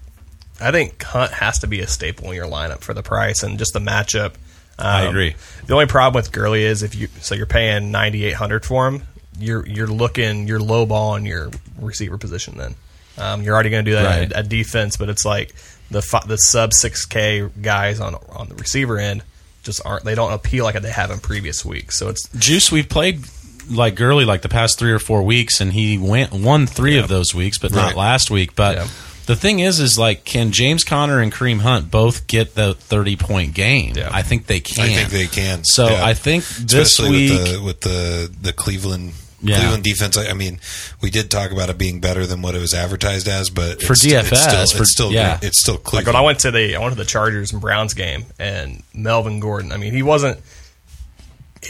I 0.61 0.73
think 0.73 1.01
Hunt 1.03 1.31
has 1.31 1.61
to 1.61 1.69
be 1.69 1.79
a 1.81 1.87
staple 1.87 2.27
in 2.29 2.35
your 2.35 2.47
lineup 2.47 2.81
for 2.81 2.93
the 2.93 3.05
price 3.05 3.45
and 3.45 3.57
just 3.57 3.73
the 3.73 3.79
matchup. 3.79 4.35
Um, 4.81 4.87
I 4.87 5.03
agree. 5.03 5.37
The 5.65 5.75
only 5.75 5.87
problem 5.87 6.19
with 6.21 6.33
Gurley 6.33 6.65
is 6.65 6.83
if 6.83 6.97
you 6.97 7.07
so 7.21 7.37
you're 7.37 7.47
paying 7.47 7.93
ninety 7.93 8.25
eight 8.25 8.35
hundred 8.35 8.67
for 8.67 8.89
him, 8.89 9.05
you're 9.39 9.65
you're 9.65 9.87
looking 9.87 10.49
you're 10.49 10.59
low 10.59 10.87
ball 10.87 11.13
on 11.13 11.25
your 11.25 11.51
receiver 11.81 12.19
position. 12.19 12.59
Then 12.59 12.75
um, 13.17 13.43
you're 13.43 13.55
already 13.55 13.71
going 13.71 13.85
to 13.85 13.91
do 13.93 13.95
that 13.95 14.05
Right. 14.05 14.33
at, 14.33 14.33
at 14.33 14.49
defense, 14.49 14.97
but 14.97 15.09
it's 15.09 15.25
like 15.25 15.55
the 15.93 16.01
the 16.27 16.37
sub 16.37 16.75
six 16.75 17.05
K 17.07 17.49
guys 17.63 18.01
on 18.01 18.17
on 18.31 18.49
the 18.49 18.57
receiver 18.57 18.99
end 18.99 19.23
just 19.63 19.81
aren't 19.87 20.05
they 20.05 20.17
don't 20.17 20.33
appeal 20.33 20.65
like 20.65 20.75
they 20.83 20.91
have 20.91 21.13
in 21.13 21.21
previous 21.21 21.65
weeks. 21.65 21.97
So 21.97 22.09
it's 22.09 22.29
Juice, 22.37 22.73
we've 22.73 22.89
played 22.89 23.25
like 23.71 23.95
Gurley 23.95 24.25
like 24.25 24.43
the 24.43 24.49
past 24.49 24.79
three 24.79 24.93
or 24.93 24.99
four 24.99 25.23
weeks, 25.23 25.61
and 25.61 25.73
he 25.73 25.99
went 25.99 26.33
won 26.33 26.67
three 26.67 26.99
of 26.99 27.09
those 27.09 27.35
weeks, 27.35 27.59
but 27.59 27.73
not 27.73 27.97
last 27.97 28.31
week. 28.31 28.55
But 28.55 28.77
Yeah. 28.77 28.89
the 29.27 29.37
thing 29.37 29.59
is, 29.61 29.81
is 29.81 29.99
like, 29.99 30.25
can 30.25 30.53
James 30.53 30.85
Conner 30.85 31.21
and 31.21 31.33
Kareem 31.33 31.61
Hunt 31.61 31.91
both 31.91 32.27
get 32.27 32.55
the 32.55 32.75
thirty 32.75 33.17
point 33.17 33.55
game? 33.55 33.95
Yeah. 33.97 34.11
I 34.13 34.23
think 34.23 34.47
they 34.47 34.61
can. 34.61 34.85
I 34.85 34.89
think 34.95 35.11
they 35.11 35.27
can. 35.27 35.65
So 35.65 35.89
Yeah. 35.89 36.05
I 36.05 36.15
think 36.15 36.45
this 36.47 36.91
especially 36.99 37.11
week. 37.11 37.31
with 37.33 37.53
the 37.53 37.63
with 37.63 37.81
the 37.81 38.31
the 38.43 38.53
Cleveland. 38.53 39.13
Yeah. 39.43 39.59
Cleveland 39.59 39.85
defense. 39.85 40.17
I, 40.17 40.29
I 40.29 40.33
mean, 40.33 40.61
we 41.03 41.11
did 41.11 41.31
talk 41.31 41.51
about 41.53 41.69
it 41.69 41.77
being 41.77 42.01
better 42.01 42.25
than 42.25 42.41
what 42.41 42.55
it 42.55 42.59
was 42.59 42.73
advertised 42.73 43.29
as, 43.29 43.51
but 43.51 43.83
For 43.83 43.93
it's, 43.93 44.01
st- 44.01 44.15
it's 44.15 44.31
DFS, 44.31 44.37
still, 44.37 44.67
for- 44.79 44.83
it's 44.83 44.93
still 44.93 45.13
yeah. 45.13 45.39
it's 45.43 45.61
still 45.61 45.77
Cleveland. 45.77 45.85
Like 45.85 45.85
Cleveland. 45.85 46.07
when 46.07 46.17
I 46.17 46.21
went 46.25 46.39
to 46.41 46.51
the 46.51 46.77
I 46.77 46.79
went 46.81 46.93
to 46.93 46.99
the 46.99 47.05
Chargers 47.05 47.53
and 47.53 47.61
Browns 47.61 47.93
game 47.93 48.25
and 48.39 48.83
Melvin 48.95 49.39
Gordon. 49.41 49.73
I 49.73 49.77
mean, 49.77 49.93
he 49.93 50.03
wasn't 50.03 50.41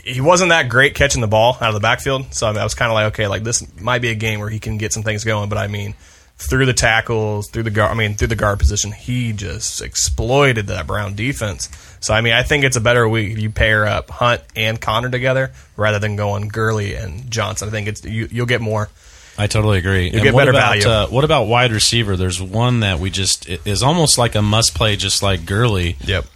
he 0.04 0.20
wasn't 0.20 0.50
that 0.50 0.68
great 0.68 0.94
catching 0.94 1.20
the 1.20 1.26
ball 1.26 1.56
out 1.60 1.68
of 1.68 1.74
the 1.74 1.80
backfield. 1.80 2.32
So 2.34 2.46
I, 2.46 2.52
mean, 2.52 2.60
I 2.60 2.64
was 2.64 2.74
kind 2.74 2.90
of 2.90 2.94
like, 2.94 3.06
okay, 3.12 3.26
like 3.26 3.44
this 3.44 3.64
might 3.80 4.00
be 4.02 4.10
a 4.10 4.14
game 4.14 4.40
where 4.40 4.48
he 4.48 4.58
can 4.58 4.78
get 4.78 4.92
some 4.92 5.02
things 5.02 5.24
going. 5.24 5.48
But 5.48 5.58
I 5.58 5.66
mean, 5.66 5.94
through 6.38 6.66
the 6.66 6.74
tackles, 6.74 7.48
through 7.48 7.64
the 7.64 7.70
guard, 7.70 7.90
I 7.90 7.94
mean, 7.94 8.14
through 8.14 8.28
the 8.28 8.36
guard 8.36 8.58
position, 8.58 8.92
he 8.92 9.32
just 9.32 9.80
exploited 9.80 10.66
that 10.68 10.86
Brown 10.86 11.14
defense. 11.14 11.68
So 12.00 12.14
I 12.14 12.20
mean, 12.20 12.34
I 12.34 12.42
think 12.42 12.64
it's 12.64 12.76
a 12.76 12.80
better 12.80 13.08
week 13.08 13.32
if 13.32 13.38
you 13.38 13.50
pair 13.50 13.86
up 13.86 14.10
Hunt 14.10 14.42
and 14.54 14.80
Conner 14.80 15.10
together 15.10 15.52
rather 15.76 15.98
than 15.98 16.16
going 16.16 16.48
Gurley 16.48 16.94
and 16.94 17.30
Johnson. 17.30 17.68
I 17.68 17.70
think 17.70 17.88
it's 17.88 18.04
you, 18.04 18.28
you'll 18.30 18.46
get 18.46 18.60
more. 18.60 18.88
I 19.38 19.46
totally 19.46 19.78
agree. 19.78 20.06
You 20.06 20.20
get 20.22 20.34
better 20.34 20.50
about, 20.50 20.80
value. 20.80 20.88
Uh, 20.88 21.06
what 21.08 21.24
about 21.24 21.44
wide 21.44 21.70
receiver? 21.70 22.16
There's 22.16 22.40
one 22.40 22.80
that 22.80 22.98
we 22.98 23.10
just 23.10 23.48
it 23.48 23.66
is 23.66 23.82
almost 23.82 24.18
like 24.18 24.34
a 24.34 24.42
must 24.42 24.74
play, 24.74 24.96
just 24.96 25.22
like 25.22 25.44
Gurley. 25.44 25.96
Yep. 26.00 26.26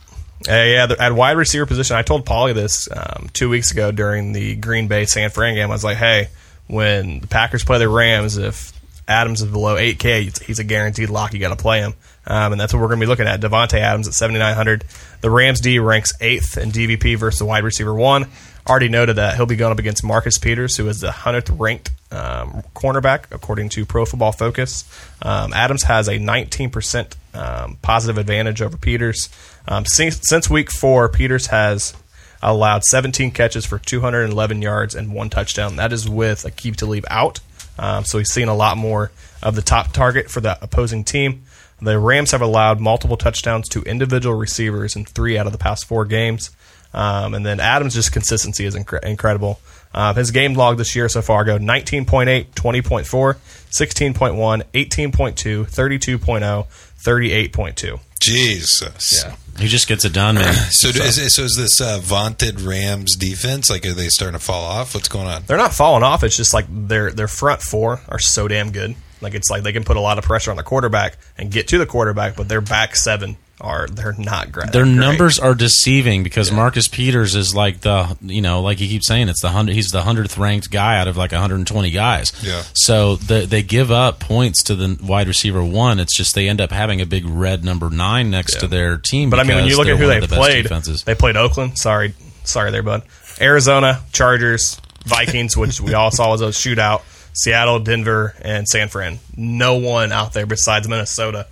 Uh, 0.48 0.52
yeah, 0.52 0.86
at 0.98 1.12
wide 1.12 1.36
receiver 1.36 1.66
position, 1.66 1.96
I 1.96 2.02
told 2.02 2.24
Paulie 2.24 2.54
this 2.54 2.88
um, 2.90 3.28
two 3.32 3.50
weeks 3.50 3.72
ago 3.72 3.92
during 3.92 4.32
the 4.32 4.56
Green 4.56 4.88
Bay 4.88 5.04
San 5.04 5.28
Fran 5.30 5.54
game. 5.54 5.70
I 5.70 5.72
was 5.72 5.84
like, 5.84 5.98
hey, 5.98 6.28
when 6.66 7.20
the 7.20 7.26
Packers 7.26 7.62
play 7.62 7.78
the 7.78 7.88
Rams, 7.88 8.38
if 8.38 8.72
Adams 9.06 9.42
is 9.42 9.50
below 9.50 9.76
8K, 9.76 10.42
he's 10.42 10.58
a 10.58 10.64
guaranteed 10.64 11.10
lock. 11.10 11.34
You 11.34 11.40
got 11.40 11.50
to 11.50 11.62
play 11.62 11.80
him. 11.80 11.94
Um, 12.26 12.52
and 12.52 12.60
that's 12.60 12.72
what 12.72 12.80
we're 12.80 12.88
going 12.88 13.00
to 13.00 13.06
be 13.06 13.08
looking 13.08 13.26
at. 13.26 13.40
Davante 13.40 13.78
Adams 13.78 14.08
at 14.08 14.14
7,900. 14.14 14.84
The 15.20 15.30
Rams 15.30 15.60
D 15.60 15.78
ranks 15.78 16.12
eighth 16.20 16.56
in 16.56 16.70
DVP 16.70 17.18
versus 17.18 17.40
the 17.40 17.44
wide 17.44 17.64
receiver 17.64 17.92
one. 17.92 18.26
Already 18.68 18.88
noted 18.88 19.16
that 19.16 19.36
he'll 19.36 19.46
be 19.46 19.56
going 19.56 19.72
up 19.72 19.78
against 19.78 20.04
Marcus 20.04 20.38
Peters, 20.38 20.76
who 20.76 20.88
is 20.88 21.00
the 21.00 21.08
100th 21.08 21.58
ranked 21.58 21.90
um, 22.12 22.62
cornerback, 22.74 23.24
according 23.30 23.68
to 23.70 23.86
Pro 23.86 24.04
Football 24.04 24.32
Focus. 24.32 24.84
Um, 25.22 25.52
Adams 25.52 25.84
has 25.84 26.08
a 26.08 26.18
19% 26.18 27.14
um, 27.34 27.78
positive 27.82 28.18
advantage 28.18 28.62
over 28.62 28.76
Peters. 28.76 29.28
Um, 29.68 29.84
since, 29.86 30.20
since 30.24 30.50
week 30.50 30.70
four, 30.70 31.08
Peters 31.08 31.46
has 31.48 31.94
allowed 32.42 32.82
17 32.84 33.30
catches 33.30 33.66
for 33.66 33.78
211 33.78 34.62
yards 34.62 34.94
and 34.94 35.12
one 35.12 35.30
touchdown. 35.30 35.76
That 35.76 35.92
is 35.92 36.08
with 36.08 36.44
Aqib 36.44 36.76
Talib 36.76 37.04
out. 37.10 37.40
Um, 37.78 38.04
so 38.04 38.18
he's 38.18 38.32
seen 38.32 38.48
a 38.48 38.54
lot 38.54 38.76
more 38.76 39.10
of 39.42 39.54
the 39.54 39.62
top 39.62 39.92
target 39.92 40.30
for 40.30 40.40
the 40.40 40.58
opposing 40.62 41.04
team. 41.04 41.44
The 41.80 41.98
Rams 41.98 42.32
have 42.32 42.42
allowed 42.42 42.78
multiple 42.78 43.16
touchdowns 43.16 43.68
to 43.70 43.82
individual 43.82 44.34
receivers 44.34 44.96
in 44.96 45.06
three 45.06 45.38
out 45.38 45.46
of 45.46 45.52
the 45.52 45.58
past 45.58 45.86
four 45.86 46.04
games. 46.04 46.50
Um, 46.92 47.34
and 47.34 47.46
then 47.46 47.60
Adams' 47.60 47.94
just 47.94 48.12
consistency 48.12 48.66
is 48.66 48.74
incre- 48.74 49.02
incredible. 49.04 49.60
Uh, 49.92 50.14
his 50.14 50.30
game 50.30 50.54
log 50.54 50.78
this 50.78 50.94
year 50.94 51.08
so 51.08 51.20
far 51.20 51.44
go 51.44 51.58
19.8, 51.58 52.46
20.4, 52.52 53.36
16.1, 53.70 54.62
18.2, 54.72 55.64
32.0, 55.66 56.66
38.2. 57.02 58.00
Jesus. 58.20 59.24
Yeah. 59.24 59.36
He 59.58 59.66
just 59.68 59.88
gets 59.88 60.04
it 60.04 60.12
done, 60.12 60.36
man. 60.36 60.54
So, 60.70 60.92
do- 60.92 61.02
is, 61.02 61.34
so 61.34 61.42
is 61.42 61.56
this 61.56 61.80
uh, 61.80 61.98
vaunted 62.00 62.60
Rams 62.60 63.16
defense 63.16 63.68
like 63.68 63.84
are 63.84 63.92
they 63.92 64.08
starting 64.08 64.38
to 64.38 64.44
fall 64.44 64.64
off? 64.64 64.94
What's 64.94 65.08
going 65.08 65.26
on? 65.26 65.42
They're 65.46 65.56
not 65.56 65.74
falling 65.74 66.02
off. 66.02 66.22
It's 66.22 66.36
just 66.36 66.54
like 66.54 66.66
their 66.70 67.10
their 67.10 67.28
front 67.28 67.60
four 67.60 68.00
are 68.08 68.18
so 68.18 68.46
damn 68.48 68.70
good. 68.72 68.94
Like 69.20 69.34
it's 69.34 69.50
like 69.50 69.62
they 69.62 69.72
can 69.72 69.84
put 69.84 69.96
a 69.96 70.00
lot 70.00 70.16
of 70.18 70.24
pressure 70.24 70.50
on 70.50 70.56
the 70.56 70.62
quarterback 70.62 71.18
and 71.36 71.50
get 71.50 71.68
to 71.68 71.78
the 71.78 71.86
quarterback, 71.86 72.36
but 72.36 72.48
their 72.48 72.60
back 72.60 72.96
seven 72.96 73.36
are 73.60 73.86
they're 73.86 74.14
not 74.14 74.52
great. 74.52 74.72
Their 74.72 74.86
numbers 74.86 75.38
are 75.38 75.54
deceiving 75.54 76.22
because 76.22 76.50
Marcus 76.50 76.88
Peters 76.88 77.34
is 77.34 77.54
like 77.54 77.80
the 77.80 78.16
you 78.22 78.40
know 78.40 78.62
like 78.62 78.78
he 78.78 78.88
keeps 78.88 79.06
saying 79.06 79.28
it's 79.28 79.42
the 79.42 79.50
hundred 79.50 79.74
he's 79.74 79.88
the 79.88 80.02
hundredth 80.02 80.38
ranked 80.38 80.70
guy 80.70 80.98
out 80.98 81.08
of 81.08 81.16
like 81.16 81.32
120 81.32 81.90
guys. 81.90 82.32
Yeah. 82.42 82.62
So 82.74 83.16
the, 83.16 83.46
they 83.46 83.62
give 83.62 83.90
up 83.90 84.20
points 84.20 84.62
to 84.64 84.74
the 84.74 84.98
wide 85.02 85.28
receiver 85.28 85.62
one. 85.62 86.00
It's 86.00 86.16
just 86.16 86.34
they 86.34 86.48
end 86.48 86.60
up 86.60 86.70
having 86.70 87.00
a 87.00 87.06
big 87.06 87.24
red 87.26 87.64
number 87.64 87.90
nine 87.90 88.30
next 88.30 88.60
to 88.60 88.66
their 88.66 88.96
team. 88.96 89.30
But 89.30 89.40
I 89.40 89.44
mean, 89.44 89.56
when 89.56 89.66
you 89.66 89.76
look 89.76 89.88
at 89.88 89.98
who 89.98 90.06
they 90.06 90.20
the 90.20 90.28
played, 90.28 90.66
they 91.04 91.14
played 91.14 91.36
Oakland. 91.36 91.78
Sorry, 91.78 92.14
sorry 92.44 92.70
there, 92.70 92.82
bud. 92.82 93.02
Arizona, 93.40 94.02
Chargers, 94.12 94.80
Vikings, 95.04 95.56
which 95.56 95.80
we 95.80 95.94
all 95.94 96.10
saw 96.10 96.30
was 96.30 96.42
a 96.42 96.48
shootout. 96.48 97.02
Seattle, 97.32 97.78
Denver, 97.78 98.34
and 98.42 98.66
San 98.66 98.88
Fran. 98.88 99.18
No 99.36 99.76
one 99.76 100.10
out 100.10 100.32
there 100.32 100.46
besides 100.46 100.88
Minnesota 100.88 101.46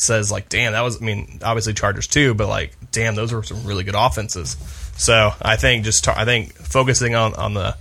says 0.00 0.30
like, 0.32 0.48
"Damn, 0.48 0.72
that 0.72 0.82
was." 0.82 1.00
I 1.00 1.04
mean, 1.04 1.40
obviously 1.42 1.74
Chargers 1.74 2.06
too, 2.06 2.34
but 2.34 2.48
like, 2.48 2.76
damn, 2.92 3.14
those 3.14 3.32
were 3.32 3.42
some 3.42 3.64
really 3.64 3.84
good 3.84 3.94
offenses. 3.96 4.56
So 4.96 5.32
I 5.40 5.56
think 5.56 5.84
just 5.84 6.06
I 6.08 6.24
think 6.24 6.54
focusing 6.54 7.14
on 7.14 7.34
on 7.34 7.54
the 7.54 7.76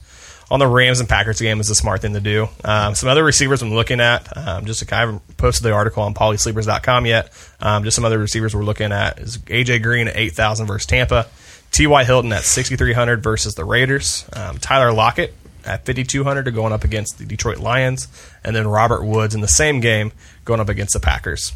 on 0.52 0.60
the 0.60 0.68
Rams 0.68 1.00
and 1.00 1.08
Packers 1.08 1.40
game 1.40 1.60
is 1.60 1.68
the 1.68 1.76
smart 1.76 2.02
thing 2.02 2.14
to 2.14 2.20
do. 2.20 2.48
Um, 2.64 2.96
some 2.96 3.10
other 3.10 3.24
receivers 3.24 3.62
I'm 3.62 3.74
looking 3.74 4.00
at, 4.00 4.36
um, 4.36 4.66
just 4.66 4.88
to, 4.88 4.96
I 4.96 5.02
haven't 5.02 5.38
posted 5.38 5.64
the 5.64 5.74
article 5.74 6.04
on 6.04 6.14
polysleepers.com 6.14 7.06
yet. 7.06 7.32
Um, 7.60 7.84
just 7.84 7.96
some 7.96 8.06
other 8.06 8.18
receivers 8.18 8.56
we're 8.56 8.64
looking 8.64 8.92
at 8.92 9.20
is 9.20 9.38
AJ 9.38 9.84
Green 9.84 10.08
at 10.08 10.16
8,000 10.18 10.66
versus 10.66 10.88
Tampa, 10.88 11.28
T.Y. 11.72 12.04
Hilton 12.04 12.34
at 12.34 12.44
6,300 12.44 13.22
versus 13.22 13.54
the 13.54 13.64
Raiders, 13.64 14.28
um, 14.34 14.58
Tyler 14.58 14.92
Lockett 14.92 15.36
at 15.66 15.86
5,200 15.86 16.46
to 16.46 16.52
going 16.52 16.74
up 16.74 16.84
against 16.84 17.20
the 17.20 17.26
Detroit 17.26 17.60
Lions, 17.60 18.08
and 18.44 18.56
then 18.56 18.68
Robert 18.68 19.04
Woods 19.04 19.36
in 19.36 19.42
the 19.42 19.48
same 19.48 19.80
game 19.82 20.12
going 20.46 20.60
up 20.60 20.70
against 20.70 20.94
the 20.94 21.00
Packers. 21.00 21.54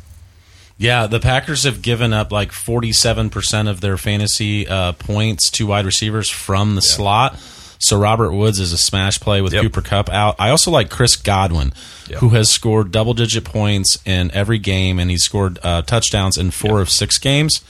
Yeah, 0.78 1.08
the 1.08 1.20
Packers 1.20 1.64
have 1.64 1.82
given 1.82 2.14
up 2.14 2.32
like 2.32 2.52
47% 2.52 3.70
of 3.70 3.80
their 3.82 3.98
fantasy 3.98 4.68
uh, 4.68 4.94
points 4.94 5.50
to 5.52 5.68
wide 5.68 5.86
receivers 5.86 6.30
from 6.30 6.76
the 6.76 6.82
slot. 6.82 7.38
So 7.80 7.98
Robert 8.00 8.32
Woods 8.32 8.60
is 8.60 8.72
a 8.72 8.78
smash 8.78 9.20
play 9.20 9.42
with 9.42 9.54
Yep. 9.54 9.64
Cooper 9.64 9.82
Kupp 9.82 10.10
out. 10.10 10.36
I 10.40 10.50
also 10.50 10.72
like 10.72 10.90
Chris 10.90 11.16
Godwin, 11.18 11.74
Yep. 12.10 12.20
who 12.20 12.30
has 12.30 12.50
scored 12.50 12.92
double 12.92 13.14
digit 13.14 13.44
points 13.44 13.98
in 14.06 14.32
every 14.32 14.58
game, 14.58 15.00
and 15.00 15.12
he's 15.12 15.24
scored 15.24 15.60
uh, 15.64 15.82
touchdowns 15.84 16.38
in 16.38 16.52
four 16.52 16.80
of 16.82 16.90
six 16.90 17.18
games. 17.18 17.62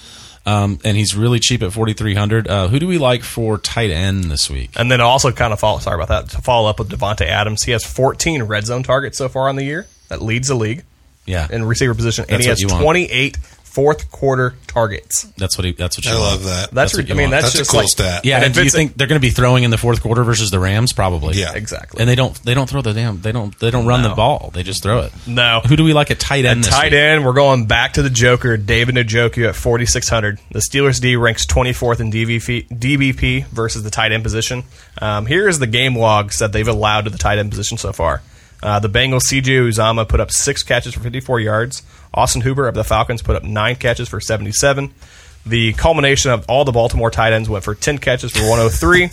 Um, 0.46 0.78
and 0.84 0.98
he's 0.98 1.16
really 1.16 1.40
cheap 1.40 1.64
at 1.64 1.72
4,300. 1.72 2.48
Uh, 2.48 2.68
who 2.68 2.78
do 2.78 2.86
we 2.88 2.98
like 2.98 3.24
for 3.24 3.58
tight 3.58 3.90
end 3.92 4.26
this 4.26 4.50
week? 4.50 4.72
And 4.76 4.92
then 4.92 5.00
also 5.02 5.32
kind 5.32 5.54
of 5.54 5.60
follow. 5.60 5.80
Sorry 5.80 5.96
about 5.96 6.10
that. 6.10 6.30
To 6.36 6.42
follow 6.42 6.70
up 6.70 6.80
with 6.80 6.90
Davante 6.90 7.26
Adams, 7.26 7.64
he 7.64 7.72
has 7.72 7.84
14 7.86 8.44
red 8.44 8.66
zone 8.66 8.84
targets 8.84 9.18
so 9.18 9.30
far 9.30 9.48
on 9.50 9.56
the 9.56 9.64
year. 9.64 9.88
That 10.10 10.22
leads 10.22 10.50
the 10.50 10.56
league 10.56 10.84
Yeah, 11.26 11.48
in 11.52 11.64
receiver 11.66 11.94
position, 11.96 12.26
and 12.30 12.44
That's 12.44 12.44
he 12.46 12.50
what 12.50 12.54
has 12.54 12.62
you 12.62 12.68
want. 12.68 12.82
28 12.84 13.38
fourth 13.64 14.12
quarter 14.12 14.54
targets. 14.68 15.24
that's 15.36 15.58
what 15.58 15.66
he. 15.66 15.72
That's 15.72 15.98
what 15.98 16.06
you 16.06 16.12
I 16.12 16.14
want. 16.14 16.24
love 16.26 16.44
that. 16.44 16.70
That's, 16.72 16.92
That's 16.92 16.94
what 16.94 17.06
I 17.06 17.08
you 17.08 17.16
mean 17.16 17.24
want. 17.30 17.32
that's, 17.32 17.44
That's 17.46 17.56
a 17.56 17.58
just 17.60 17.72
cool 17.72 17.80
like, 17.80 17.90
stat. 17.90 18.24
Yeah, 18.24 18.36
And 18.36 18.44
and 18.46 18.52
if 18.52 18.56
do 18.56 18.60
you 18.62 18.68
it's- 18.68 18.76
think 18.76 18.98
they're 18.98 19.08
going 19.08 19.20
to 19.20 19.26
be 19.26 19.32
throwing 19.32 19.64
in 19.64 19.72
the 19.72 19.80
fourth 19.80 20.04
quarter 20.04 20.24
versus 20.24 20.52
the 20.52 20.60
Rams? 20.60 20.94
Probably. 20.94 21.40
Yeah. 21.40 21.54
exactly? 21.56 22.00
And 22.00 22.08
they 22.08 22.14
don't. 22.14 22.36
They 22.44 22.54
don't 22.54 22.70
throw 22.70 22.84
the 22.84 22.94
damn. 22.94 23.22
They 23.22 23.32
don't. 23.32 23.58
They 23.58 23.72
don't 23.72 23.88
run 23.88 24.04
No. 24.04 24.10
the 24.10 24.16
ball. 24.16 24.52
They 24.54 24.62
just 24.62 24.84
throw 24.84 25.00
it. 25.00 25.12
No. 25.26 25.62
Who 25.68 25.76
do 25.76 25.84
we 25.84 25.94
like 25.94 26.12
at 26.12 26.20
tight 26.20 26.46
end? 26.46 26.60
At 26.60 26.66
this 26.66 26.74
tight 26.74 26.92
week? 26.92 27.00
end, 27.00 27.26
we're 27.26 27.34
going 27.34 27.66
back 27.66 27.94
to 27.94 28.04
the 28.04 28.12
Joker, 28.12 28.58
David 28.58 28.94
Njoku 28.96 29.48
at 29.48 29.56
4,600. 29.56 30.40
The 30.52 30.60
Steelers 30.60 31.02
D 31.02 31.16
ranks 31.16 31.48
24th 31.48 32.00
in 32.00 32.12
DVP, 32.12 32.68
DBP 32.70 33.48
versus 33.48 33.82
the 33.82 33.90
tight 33.90 34.12
end 34.12 34.22
position. 34.24 34.66
Um, 35.02 35.26
here 35.26 35.48
is 35.48 35.58
the 35.58 35.68
game 35.68 35.98
logs 35.98 36.38
that 36.40 36.52
they've 36.52 36.68
allowed 36.68 37.06
to 37.06 37.10
the 37.10 37.18
tight 37.18 37.40
end 37.40 37.50
position 37.50 37.80
so 37.80 37.92
far. 37.92 38.22
Uh, 38.64 38.80
the 38.80 38.88
Bengals, 38.88 39.24
CJ 39.30 39.68
Uzomah, 39.68 40.08
put 40.08 40.22
up 40.22 40.32
six 40.32 40.64
catches 40.64 40.94
for 40.94 41.02
54 41.02 41.42
yards. 41.42 41.84
Austin 42.14 42.42
Hooper 42.42 42.66
of 42.66 42.76
the 42.76 42.86
Falcons 42.86 43.22
put 43.22 43.36
up 43.36 43.44
nine 43.44 43.76
catches 43.76 44.08
for 44.08 44.22
77. 44.22 44.94
The 45.46 45.74
culmination 45.74 46.32
of 46.32 46.46
all 46.48 46.64
the 46.64 46.72
Baltimore 46.72 47.12
tight 47.12 47.34
ends 47.34 47.50
went 47.50 47.66
for 47.66 47.76
10 47.76 47.98
catches 47.98 48.32
for 48.32 48.48
103. 48.50 49.10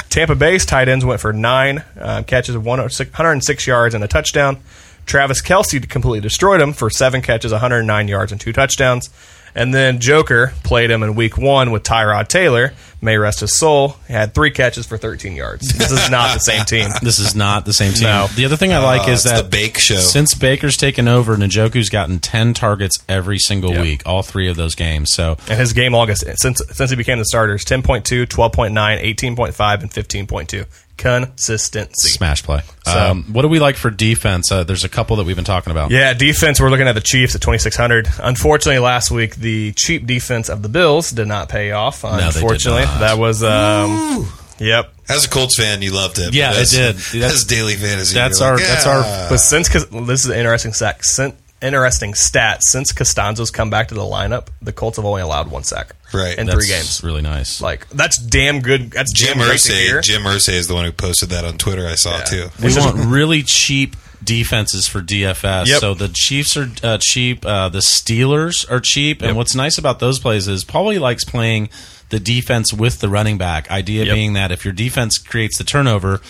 Tampa 0.08 0.34
Bay's 0.34 0.64
tight 0.64 0.88
ends 0.88 1.04
went 1.04 1.20
for 1.20 1.34
nine 1.34 1.84
uh, 2.00 2.22
catches 2.26 2.54
of 2.54 2.64
106 2.64 3.10
106 3.12 3.66
yards 3.66 3.94
and 3.94 4.02
a 4.02 4.08
touchdown. 4.08 4.58
Travis 5.04 5.42
Kelce 5.42 5.86
completely 5.86 6.20
destroyed 6.20 6.62
him 6.62 6.72
for 6.72 6.88
seven 6.88 7.20
catches, 7.20 7.52
109 7.52 8.08
yards, 8.08 8.32
and 8.32 8.40
two 8.40 8.54
touchdowns. 8.54 9.10
And 9.54 9.74
then 9.74 10.00
Joker 10.00 10.54
played 10.64 10.90
him 10.90 11.02
in 11.02 11.14
week 11.14 11.36
one 11.36 11.70
with 11.70 11.82
Tyrod 11.82 12.28
Taylor. 12.28 12.72
May 13.04 13.18
rest 13.18 13.40
his 13.40 13.58
soul. 13.58 13.96
He 14.08 14.14
had 14.14 14.34
three 14.34 14.50
catches 14.50 14.86
for 14.86 14.96
13 14.96 15.36
yards. 15.36 15.68
This 15.74 15.92
is 15.92 16.10
not 16.10 16.32
the 16.34 16.40
same 16.40 16.64
team. 16.64 16.88
This 17.02 17.18
is 17.18 17.34
not 17.36 17.66
the 17.66 17.72
same 17.74 17.92
team. 17.92 18.04
No. 18.04 18.28
The 18.34 18.46
other 18.46 18.56
thing 18.56 18.72
I 18.72 18.78
like 18.78 19.06
Uh, 19.06 19.10
is 19.12 19.24
it's 19.26 19.34
that 19.34 19.42
the 19.44 19.48
Bake 19.50 19.78
Show. 19.78 19.96
Since 19.96 20.34
Baker's 20.34 20.76
taken 20.78 21.06
over, 21.06 21.36
Njoku's 21.36 21.90
gotten 21.90 22.18
ten 22.18 22.54
targets 22.54 22.98
every 23.08 23.38
single 23.38 23.72
Yep. 23.72 23.82
week, 23.82 24.02
all 24.06 24.22
three 24.22 24.48
of 24.48 24.56
those 24.56 24.74
games. 24.74 25.12
So 25.12 25.36
And 25.48 25.58
his 25.60 25.72
game 25.74 25.92
log 25.92 26.08
is 26.10 26.24
since 26.36 26.62
since 26.72 26.90
he 26.90 26.96
became 26.96 27.18
the 27.18 27.24
starters 27.26 27.64
10.2, 27.64 28.26
12.9, 28.26 28.72
18.5, 29.02 29.82
and 29.82 29.90
15.2. 29.90 30.64
Consistency. 30.96 32.08
smash 32.10 32.42
play. 32.44 32.60
So- 32.86 32.98
Um, 33.10 33.24
what 33.32 33.42
do 33.42 33.48
we 33.48 33.58
like 33.58 33.76
for 33.76 33.90
defense? 33.90 34.50
Uh, 34.52 34.62
there's 34.62 34.84
a 34.84 34.88
couple 34.88 35.16
that 35.16 35.24
we've 35.24 35.34
been 35.36 35.44
talking 35.44 35.70
about. 35.70 35.90
Yeah, 35.90 36.12
defense. 36.14 36.60
We're 36.60 36.70
looking 36.70 36.86
at 36.86 36.94
the 36.94 37.00
Chiefs 37.00 37.34
at 37.34 37.40
2,600. 37.40 38.08
Unfortunately, 38.22 38.78
last 38.78 39.10
week 39.10 39.34
the 39.36 39.72
cheap 39.72 40.06
defense 40.06 40.48
of 40.48 40.62
the 40.62 40.68
Bills 40.68 41.10
did 41.10 41.26
not 41.26 41.48
pay 41.48 41.72
off. 41.72 42.02
they 42.02 42.10
did 42.10 42.22
Unfortunately, 42.36 42.84
not. 42.84 42.93
That 43.00 43.18
was 43.18 43.42
um, 43.42 44.28
yep. 44.58 44.92
As 45.08 45.26
a 45.26 45.28
Colts 45.28 45.56
fan, 45.56 45.82
you 45.82 45.92
loved 45.92 46.18
it. 46.18 46.32
Yeah, 46.34 46.52
but 46.52 46.62
it 46.62 46.70
did. 46.70 46.96
As 46.96 47.12
That's- 47.12 47.44
daily 47.44 47.74
fantasy, 47.74 48.14
that's 48.14 48.40
our- 48.40 48.56
like, 48.56 48.64
that's 48.66 48.86
yeah. 48.86 48.92
our- 48.92 49.28
But 49.28 49.38
since 49.38 49.68
this 49.68 50.24
is 50.24 50.26
an 50.26 50.38
interesting 50.38 50.72
sack, 50.72 51.04
sin- 51.04 51.34
interesting 51.60 52.14
stat. 52.14 52.60
Since 52.62 52.92
Castonzo's 52.92 53.50
come 53.50 53.68
back 53.68 53.88
to 53.88 53.94
the 53.94 54.00
lineup, 54.02 54.46
the 54.62 54.72
Colts 54.72 54.96
have 54.96 55.04
only 55.04 55.20
allowed 55.22 55.50
one 55.50 55.62
sack 55.64 55.94
Right. 56.12 56.38
in 56.38 56.46
That's 56.46 56.58
three 56.58 56.68
games. 56.74 57.02
really 57.04 57.20
nice. 57.22 57.60
Like 57.60 57.86
that's 57.90 58.16
damn 58.18 58.60
good. 58.60 58.92
That's 58.92 59.12
Jim 59.12 59.38
damn 59.38 59.46
great 59.46 59.60
to 59.60 59.72
hear. 59.72 59.98
Irsay. 60.00 60.02
Jim 60.04 60.22
Irsay 60.22 60.54
is 60.54 60.68
the 60.68 60.74
one 60.74 60.84
who 60.86 60.92
posted 60.92 61.30
that 61.30 61.44
on 61.44 61.58
Twitter. 61.58 61.86
I 61.86 61.96
saw 61.96 62.16
Yeah. 62.16 62.20
it 62.22 62.26
too. 62.26 62.48
we 62.62 62.74
want 62.76 62.96
really 63.06 63.42
cheap 63.42 63.96
defenses 64.22 64.88
for 64.88 65.02
DFS. 65.02 65.66
Yep. 65.66 65.80
So 65.80 65.92
the 65.92 66.08
Chiefs 66.08 66.56
are 66.56 66.70
uh, 66.82 66.96
cheap. 66.98 67.44
Uh, 67.44 67.68
the 67.68 67.80
Steelers 67.80 68.70
are 68.70 68.80
cheap. 68.80 69.20
And 69.20 69.36
what's 69.36 69.54
nice 69.54 69.76
about 69.76 69.98
those 70.00 70.18
plays 70.18 70.48
is 70.48 70.64
Paulie 70.64 70.98
likes 70.98 71.24
playing 71.24 71.68
the 72.10 72.20
defense 72.20 72.72
with 72.72 73.00
the 73.00 73.08
running 73.08 73.38
back. 73.38 73.70
Idea 73.70 74.04
Yep. 74.04 74.14
being 74.14 74.32
that 74.34 74.52
if 74.52 74.64
your 74.64 74.72
defense 74.74 75.18
creates 75.18 75.58
the 75.58 75.64
turnover, 75.64 76.20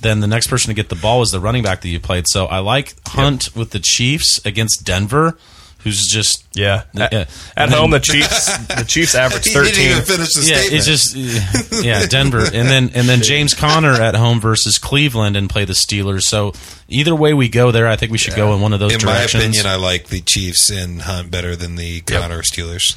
then 0.00 0.20
the 0.20 0.26
next 0.26 0.48
person 0.48 0.68
to 0.68 0.74
get 0.74 0.88
the 0.88 0.94
ball 0.94 1.22
is 1.22 1.30
the 1.30 1.40
running 1.40 1.62
back 1.62 1.80
that 1.80 1.88
you 1.88 1.98
played. 2.00 2.24
So 2.28 2.46
I 2.46 2.58
like 2.58 2.94
Hunt 3.08 3.54
with 3.56 3.70
the 3.70 3.80
Chiefs 3.80 4.38
against 4.44 4.84
Denver, 4.84 5.38
who's 5.84 6.00
just 6.10 6.44
Yeah. 6.54 6.82
At, 6.98 7.12
Yeah. 7.12 7.24
at 7.56 7.68
home, 7.70 7.90
then- 7.92 8.00
the 8.00 8.06
Chiefs 8.06 8.58
the 8.66 8.84
Chiefs 8.84 9.14
average 9.14 9.44
He 9.44 9.52
didn't 9.54 9.66
thirteen. 9.66 9.90
even 9.90 10.02
finish 10.02 10.32
the 10.34 10.40
yeah, 10.46 10.56
statement. 10.58 10.74
it's 10.74 10.86
just 10.86 11.82
yeah, 11.84 12.06
Denver, 12.06 12.40
and 12.52 12.68
then 12.68 12.90
and 12.94 13.08
then 13.08 13.22
James 13.22 13.54
Conner 13.54 13.92
at 13.92 14.14
home 14.16 14.40
versus 14.40 14.78
Cleveland 14.78 15.36
and 15.36 15.48
play 15.48 15.64
the 15.64 15.72
Steelers. 15.74 16.22
So 16.22 16.52
either 16.88 17.14
way 17.14 17.34
we 17.34 17.48
go 17.48 17.70
there, 17.70 17.86
I 17.86 17.96
think 17.96 18.10
we 18.12 18.18
should 18.18 18.34
go 18.34 18.54
in 18.54 18.60
one 18.60 18.72
of 18.72 18.80
those 18.80 18.94
in 18.94 18.98
directions. 18.98 19.34
my 19.34 19.40
opinion, 19.40 19.66
I 19.66 19.76
like 19.76 20.08
the 20.08 20.20
Chiefs 20.20 20.70
and 20.70 21.02
Hunt 21.02 21.30
better 21.30 21.54
than 21.54 21.76
the 21.76 22.00
Conner 22.02 22.42
Steelers, 22.42 22.96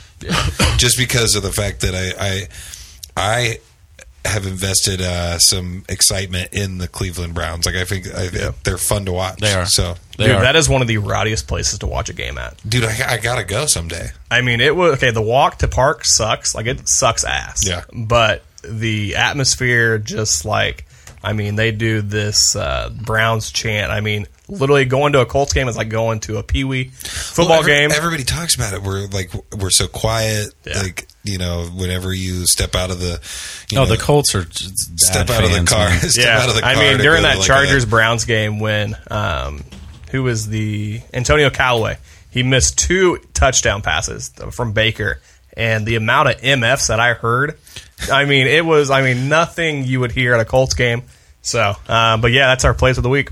just 0.77 0.97
because 0.97 1.35
of 1.35 1.43
the 1.43 1.51
fact 1.51 1.81
that 1.81 1.93
I 1.93 2.13
I, 2.19 2.47
I 3.17 3.59
have 4.27 4.45
invested 4.45 5.01
uh, 5.01 5.39
some 5.39 5.83
excitement 5.89 6.53
in 6.53 6.77
the 6.77 6.87
Cleveland 6.87 7.33
Browns. 7.33 7.65
Like 7.65 7.75
I 7.75 7.83
think 7.85 8.07
I, 8.13 8.27
they're 8.63 8.77
fun 8.77 9.05
to 9.05 9.11
watch. 9.13 9.39
They 9.39 9.53
are. 9.53 9.65
So, 9.65 9.95
They 10.17 10.27
Dude, 10.27 10.35
are. 10.35 10.41
that 10.41 10.55
is 10.55 10.67
one 10.69 10.81
of 10.81 10.87
the 10.87 10.97
rowdiest 10.97 11.47
places 11.47 11.79
to 11.79 11.87
watch 11.87 12.09
a 12.09 12.13
game 12.13 12.37
at. 12.37 12.57
dude, 12.67 12.83
I, 12.85 13.13
I 13.13 13.17
gotta 13.17 13.43
go 13.43 13.65
someday. 13.65 14.09
I 14.29 14.41
mean, 14.41 14.61
it 14.61 14.75
was 14.75 14.93
okay. 14.95 15.11
The 15.11 15.21
walk 15.21 15.57
to 15.59 15.67
park 15.67 16.05
sucks. 16.05 16.53
Like 16.55 16.65
it 16.67 16.87
sucks 16.87 17.23
ass. 17.23 17.67
Yeah. 17.67 17.83
But 17.93 18.43
the 18.63 19.15
atmosphere, 19.15 19.97
just 19.97 20.43
like, 20.45 20.85
I 21.23 21.33
mean, 21.33 21.55
they 21.55 21.71
do 21.71 22.01
this 22.01 22.55
uh, 22.55 22.89
Browns 22.89 23.51
chant. 23.51 23.91
I 23.91 24.01
mean, 24.01 24.27
literally 24.49 24.85
going 24.85 25.13
to 25.13 25.21
a 25.21 25.25
Colts 25.25 25.53
game 25.53 25.67
is 25.67 25.75
like 25.77 25.89
going 25.89 26.19
to 26.21 26.37
a 26.37 26.43
Pee 26.43 26.63
Wee 26.63 26.85
football 26.85 27.49
Well, 27.49 27.59
every- 27.59 27.71
game. 27.73 27.91
Everybody 27.91 28.23
talks 28.23 28.55
about 28.55 28.73
it. 28.73 28.81
We're 28.81 29.07
like 29.07 29.31
we're 29.57 29.69
so 29.69 29.87
quiet. 29.87 30.53
Yeah. 30.65 30.81
Like 30.81 31.07
you 31.27 31.37
know, 31.37 31.65
whenever 31.65 32.13
you 32.13 32.45
step 32.45 32.75
out 32.75 32.89
of 32.91 32.99
the, 32.99 33.19
you 33.69 33.77
oh, 33.77 33.83
know, 33.83 33.85
the 33.85 33.97
Colts 33.97 34.33
are 34.35 34.43
just 34.43 34.89
bad 34.89 34.99
step 34.99 35.29
out 35.29 35.43
of 35.43 35.49
the 35.49 35.57
fans, 35.57 35.69
car. 35.69 35.89
step 36.09 36.25
yeah, 36.25 36.39
out 36.39 36.49
of 36.49 36.55
the 36.55 36.61
car. 36.61 36.71
I 36.71 36.75
mean, 36.75 36.97
during 36.99 37.23
that 37.23 37.37
like, 37.37 37.47
Chargers 37.47 37.83
a- 37.83 37.87
Browns 37.87 38.25
game 38.25 38.59
when 38.59 38.95
um, 39.11 39.63
who 40.11 40.23
was 40.23 40.47
the 40.47 41.01
Antonio 41.13 41.49
Callaway? 41.49 41.97
He 42.29 42.43
missed 42.43 42.77
two 42.77 43.19
touchdown 43.33 43.81
passes 43.81 44.29
from 44.51 44.73
Baker, 44.73 45.21
and 45.55 45.85
the 45.85 45.95
amount 45.95 46.29
of 46.29 46.41
MFs 46.41 46.87
that 46.87 46.99
I 46.99 47.13
heard, 47.13 47.57
I 48.11 48.25
mean, 48.25 48.47
it 48.47 48.63
was, 48.65 48.91
I 48.91 49.01
mean, 49.01 49.27
nothing 49.27 49.85
you 49.85 49.99
would 49.99 50.11
hear 50.11 50.33
at 50.33 50.39
a 50.39 50.45
Colts 50.45 50.75
game. 50.75 51.03
So, 51.41 51.73
um, 51.87 52.21
but 52.21 52.31
yeah, 52.31 52.47
that's 52.47 52.65
our 52.65 52.73
plays 52.73 52.97
of 52.97 53.03
the 53.03 53.09
week. 53.09 53.31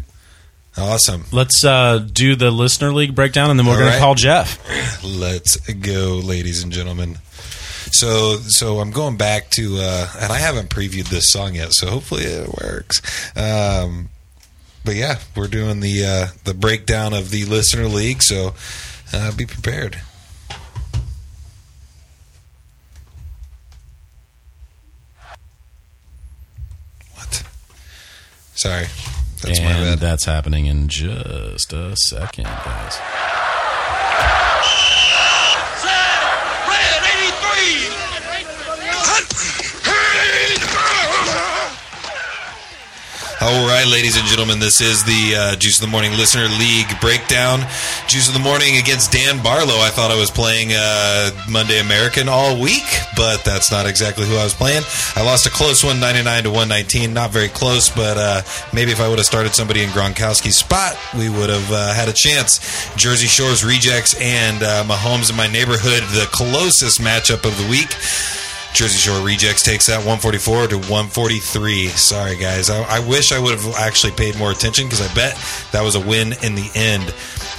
awesome. 0.77 1.25
Let's 1.31 1.63
uh, 1.63 1.99
do 1.99 2.35
the 2.35 2.49
listener 2.49 2.93
league 2.93 3.13
breakdown, 3.13 3.51
and 3.51 3.59
then 3.59 3.65
we're 3.67 3.73
All 3.73 3.79
going 3.79 3.91
to 3.91 3.99
call 3.99 4.15
Jeff. 4.15 5.03
Let's 5.03 5.57
go, 5.57 6.21
ladies 6.23 6.63
and 6.63 6.71
gentlemen. 6.71 7.17
So 7.91 8.37
so 8.37 8.79
I'm 8.79 8.91
going 8.91 9.17
back 9.17 9.49
to 9.51 9.77
uh, 9.79 10.07
and 10.19 10.31
I 10.31 10.37
haven't 10.37 10.69
previewed 10.69 11.09
this 11.09 11.29
song 11.31 11.55
yet, 11.55 11.73
so 11.73 11.87
hopefully 11.87 12.23
it 12.23 12.49
works. 12.61 13.01
Um, 13.37 14.09
but 14.83 14.95
yeah, 14.95 15.19
we're 15.35 15.47
doing 15.47 15.79
the 15.79 16.05
uh, 16.05 16.27
the 16.43 16.53
breakdown 16.53 17.13
of 17.13 17.31
the 17.31 17.45
listener 17.45 17.87
league, 17.87 18.21
so 18.21 18.53
uh, 19.13 19.35
be 19.35 19.45
prepared. 19.45 19.99
What? 27.13 27.43
Sorry, 28.53 28.85
that's 29.41 29.59
and 29.59 29.67
my 29.67 29.73
bad. 29.73 29.99
That's 29.99 30.25
happening 30.25 30.65
in 30.67 30.87
just 30.87 31.73
a 31.73 31.95
second, 31.95 32.45
guys. 32.45 33.44
All 43.45 43.67
right, 43.67 43.85
ladies 43.85 44.17
and 44.17 44.25
gentlemen, 44.25 44.57
this 44.57 44.81
is 44.81 45.03
the 45.03 45.35
uh, 45.37 45.55
Juice 45.57 45.77
of 45.77 45.85
the 45.85 45.91
Morning 45.91 46.11
Listener 46.13 46.47
League 46.57 46.89
breakdown. 46.99 47.59
Juice 48.07 48.27
of 48.27 48.33
the 48.33 48.39
Morning 48.39 48.77
against 48.77 49.11
Dan 49.11 49.37
Barlow. 49.43 49.77
I 49.85 49.89
thought 49.93 50.09
I 50.09 50.17
was 50.17 50.31
playing 50.31 50.69
uh, 50.73 51.29
Monday 51.47 51.79
American 51.79 52.27
all 52.27 52.59
week, 52.59 52.89
but 53.15 53.45
that's 53.45 53.69
not 53.69 53.85
exactly 53.85 54.25
who 54.25 54.33
I 54.33 54.43
was 54.43 54.55
playing. 54.55 54.81
I 55.15 55.21
lost 55.21 55.45
a 55.45 55.51
close 55.51 55.83
one, 55.83 55.99
99 55.99 56.45
to 56.45 56.49
119. 56.49 57.13
Not 57.13 57.29
very 57.29 57.49
close, 57.49 57.87
but 57.87 58.17
uh, 58.17 58.41
maybe 58.73 58.91
if 58.91 58.99
I 58.99 59.07
would 59.07 59.19
have 59.19 59.27
started 59.27 59.53
somebody 59.53 59.83
in 59.83 59.89
Gronkowski's 59.89 60.57
spot, 60.57 60.97
we 61.13 61.29
would 61.29 61.51
have 61.51 61.71
uh, 61.71 61.93
had 61.93 62.09
a 62.09 62.13
chance. 62.13 62.89
Jersey 62.95 63.27
Shores 63.27 63.63
rejects 63.63 64.19
and 64.19 64.63
uh, 64.63 64.83
Mahomes 64.85 65.29
in 65.29 65.37
my 65.37 65.45
neighborhood, 65.45 66.01
the 66.17 66.27
closest 66.31 66.99
matchup 66.99 67.45
of 67.45 67.55
the 67.61 67.69
week. 67.69 67.93
Jersey 68.75 68.97
Shore 68.97 69.25
Rejects 69.25 69.63
takes 69.63 69.85
that 69.85 69.99
144 69.99 70.67
to 70.67 70.75
143. 70.75 71.87
Sorry, 71.87 72.35
guys. 72.35 72.69
I, 72.69 72.81
I 72.83 72.99
wish 73.07 73.31
I 73.31 73.39
would 73.39 73.57
have 73.57 73.73
actually 73.75 74.11
paid 74.11 74.37
more 74.37 74.51
attention 74.51 74.85
because 74.85 74.99
I 74.99 75.13
bet 75.15 75.39
that 75.71 75.81
was 75.81 75.95
a 75.95 75.99
win 76.01 76.33
in 76.43 76.55
the 76.55 76.69
end. 76.75 77.13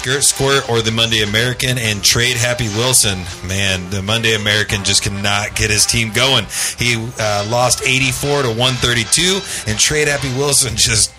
Gert 0.06 0.22
Squirt 0.22 0.70
or 0.70 0.82
the 0.82 0.92
Monday 0.92 1.22
American 1.22 1.78
and 1.78 2.00
Trade 2.00 2.36
Happy 2.36 2.68
Wilson. 2.68 3.18
Man, 3.44 3.90
the 3.90 4.02
Monday 4.02 4.36
American 4.36 4.84
just 4.84 5.02
cannot 5.02 5.56
get 5.56 5.68
his 5.68 5.84
team 5.84 6.12
going. 6.12 6.46
He 6.78 6.94
uh, 7.18 7.44
lost 7.50 7.82
84 7.84 8.42
to 8.42 8.48
132, 8.50 9.40
and 9.66 9.76
Trade 9.76 10.06
Happy 10.06 10.28
Wilson 10.38 10.76
just 10.76 11.12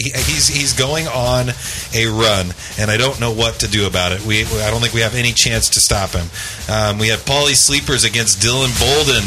he, 0.00 0.10
he's 0.10 0.48
he's 0.48 0.72
going 0.72 1.06
on 1.06 1.50
a 1.94 2.06
run, 2.08 2.50
and 2.76 2.90
I 2.90 2.96
don't 2.96 3.20
know 3.20 3.30
what 3.30 3.60
to 3.60 3.68
do 3.68 3.86
about 3.86 4.10
it. 4.10 4.26
We 4.26 4.42
I 4.42 4.68
don't 4.68 4.80
think 4.80 4.94
we 4.94 5.02
have 5.02 5.14
any 5.14 5.30
chance 5.30 5.70
to 5.70 5.80
stop 5.80 6.10
him. 6.10 6.26
Um, 6.68 6.98
we 6.98 7.06
had 7.06 7.20
Paulie 7.20 7.54
Sleepers 7.54 8.02
against 8.02 8.42
Dylan 8.42 8.74
Bolden. 8.82 9.22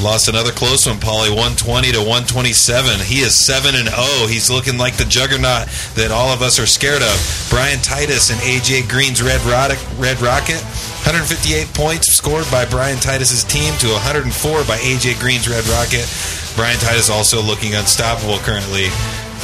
Lost 0.00 0.28
another 0.28 0.50
close 0.50 0.86
one, 0.86 0.96
Paulie, 0.96 1.28
120 1.28 1.92
to 1.92 1.98
127. 2.00 3.00
He 3.04 3.20
is 3.20 3.36
7 3.36 3.74
and 3.76 3.88
0. 3.88 4.26
He's 4.32 4.48
looking 4.48 4.78
like 4.78 4.96
the 4.96 5.04
juggernaut 5.04 5.68
that 5.92 6.08
all 6.10 6.32
of 6.32 6.40
us 6.40 6.58
are 6.58 6.64
scared 6.64 7.02
of. 7.04 7.16
Brian 7.50 7.78
Titus 7.84 8.30
and 8.32 8.40
AJ 8.40 8.88
Green's 8.88 9.20
Red, 9.20 9.44
Rod- 9.44 9.76
Red 10.00 10.16
Rocket. 10.24 10.64
158 11.04 11.68
points 11.76 12.08
scored 12.08 12.48
by 12.50 12.64
Brian 12.64 12.96
Titus's 12.98 13.44
team 13.44 13.76
to 13.84 13.88
104 13.92 14.64
by 14.64 14.80
AJ 14.80 15.20
Green's 15.20 15.48
Red 15.48 15.68
Rocket. 15.68 16.08
Brian 16.56 16.80
Titus 16.80 17.10
also 17.12 17.42
looking 17.42 17.74
unstoppable 17.76 18.38
currently. 18.40 18.88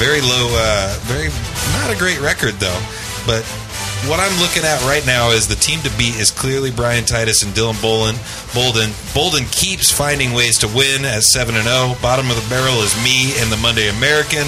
Very 0.00 0.24
low, 0.24 0.48
uh, 0.56 0.96
very 1.04 1.28
not 1.76 1.92
a 1.92 1.96
great 2.00 2.20
record 2.20 2.56
though. 2.64 2.80
But 3.28 3.44
what 4.08 4.20
I'm 4.20 4.34
looking 4.40 4.62
at 4.62 4.82
right 4.86 5.04
now 5.06 5.30
is 5.30 5.48
the 5.48 5.58
team 5.58 5.80
to 5.82 5.90
beat 5.98 6.16
is 6.16 6.30
clearly 6.30 6.70
Brian 6.70 7.04
Titus 7.04 7.42
and 7.42 7.52
Dylan 7.54 7.78
Bolin. 7.82 8.14
Bolden. 8.54 8.90
Bolden 9.14 9.44
keeps 9.50 9.90
finding 9.90 10.32
ways 10.32 10.58
to 10.60 10.68
win 10.68 11.04
at 11.04 11.22
7 11.22 11.54
and 11.54 11.64
0. 11.64 11.94
Bottom 12.00 12.30
of 12.30 12.36
the 12.36 12.46
barrel 12.48 12.82
is 12.82 12.94
me 13.02 13.34
and 13.38 13.50
the 13.50 13.56
Monday 13.56 13.88
American. 13.88 14.46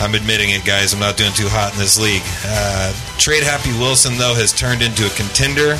I'm 0.00 0.14
admitting 0.14 0.50
it, 0.50 0.64
guys. 0.64 0.92
I'm 0.92 1.00
not 1.00 1.16
doing 1.16 1.32
too 1.32 1.48
hot 1.48 1.72
in 1.72 1.78
this 1.78 2.00
league. 2.00 2.24
Uh, 2.44 2.92
Trade 3.16 3.42
Happy 3.42 3.72
Wilson, 3.80 4.16
though, 4.18 4.34
has 4.34 4.52
turned 4.52 4.82
into 4.82 5.06
a 5.06 5.12
contender, 5.16 5.76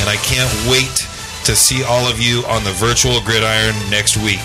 and 0.00 0.06
I 0.08 0.16
can't 0.24 0.48
wait 0.68 1.04
to 1.44 1.56
see 1.56 1.84
all 1.84 2.08
of 2.08 2.20
you 2.20 2.44
on 2.48 2.64
the 2.64 2.72
virtual 2.72 3.20
gridiron 3.20 3.76
next 3.90 4.16
week. 4.16 4.44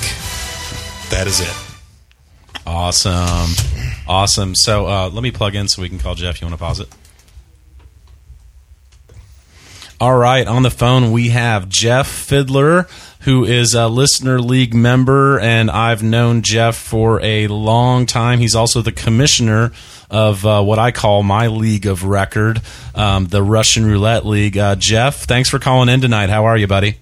That 1.09 1.27
is 1.27 1.39
it. 1.39 1.55
Awesome. 2.65 3.55
Awesome. 4.07 4.55
So 4.55 4.87
uh, 4.87 5.09
let 5.09 5.23
me 5.23 5.31
plug 5.31 5.55
in 5.55 5.67
so 5.67 5.81
we 5.81 5.89
can 5.89 5.99
call 5.99 6.15
Jeff. 6.15 6.41
You 6.41 6.47
want 6.47 6.59
to 6.59 6.63
pause 6.63 6.79
it? 6.79 6.89
All 9.99 10.15
right. 10.15 10.45
On 10.47 10.61
the 10.61 10.69
phone, 10.69 11.11
we 11.11 11.29
have 11.29 11.69
Jeff 11.69 12.07
Fiddler, 12.07 12.87
who 13.21 13.43
is 13.45 13.73
a 13.73 13.87
Listener 13.87 14.39
League 14.39 14.75
member, 14.75 15.39
and 15.39 15.71
I've 15.71 16.03
known 16.03 16.43
Jeff 16.43 16.75
for 16.77 17.19
a 17.21 17.47
long 17.47 18.05
time. 18.05 18.37
He's 18.37 18.53
also 18.53 18.83
the 18.83 18.91
commissioner 18.91 19.71
of 20.11 20.45
uh, 20.45 20.61
what 20.61 20.77
I 20.77 20.91
call 20.91 21.23
my 21.23 21.47
league 21.47 21.87
of 21.87 22.03
record, 22.03 22.61
um, 22.93 23.25
the 23.25 23.41
Russian 23.41 23.87
Roulette 23.87 24.23
League. 24.23 24.55
Uh, 24.55 24.75
Jeff, 24.75 25.23
thanks 25.23 25.49
for 25.49 25.57
calling 25.57 25.89
in 25.89 25.99
tonight. 25.99 26.29
How 26.29 26.45
are 26.45 26.57
you, 26.57 26.67
buddy? 26.67 26.97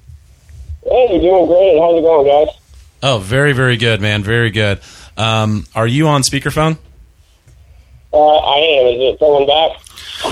Hey, 0.83 1.07
you're 1.11 1.19
doing 1.21 1.47
great. 1.47 1.77
How's 1.77 1.97
it 1.97 2.01
going, 2.01 2.45
guys? 2.47 2.55
Oh, 3.03 3.17
very, 3.19 3.51
very 3.51 3.75
good, 3.75 3.99
man. 3.99 4.23
Very 4.23 4.51
good. 4.51 4.79
Um, 5.17 5.65
are 5.75 5.87
you 5.87 6.07
on 6.07 6.21
speakerphone? 6.21 6.77
Uh, 8.13 8.37
I 8.37 8.57
am. 8.57 8.87
Is 8.87 9.13
it 9.15 9.19
going 9.19 9.45
back? 9.45 9.84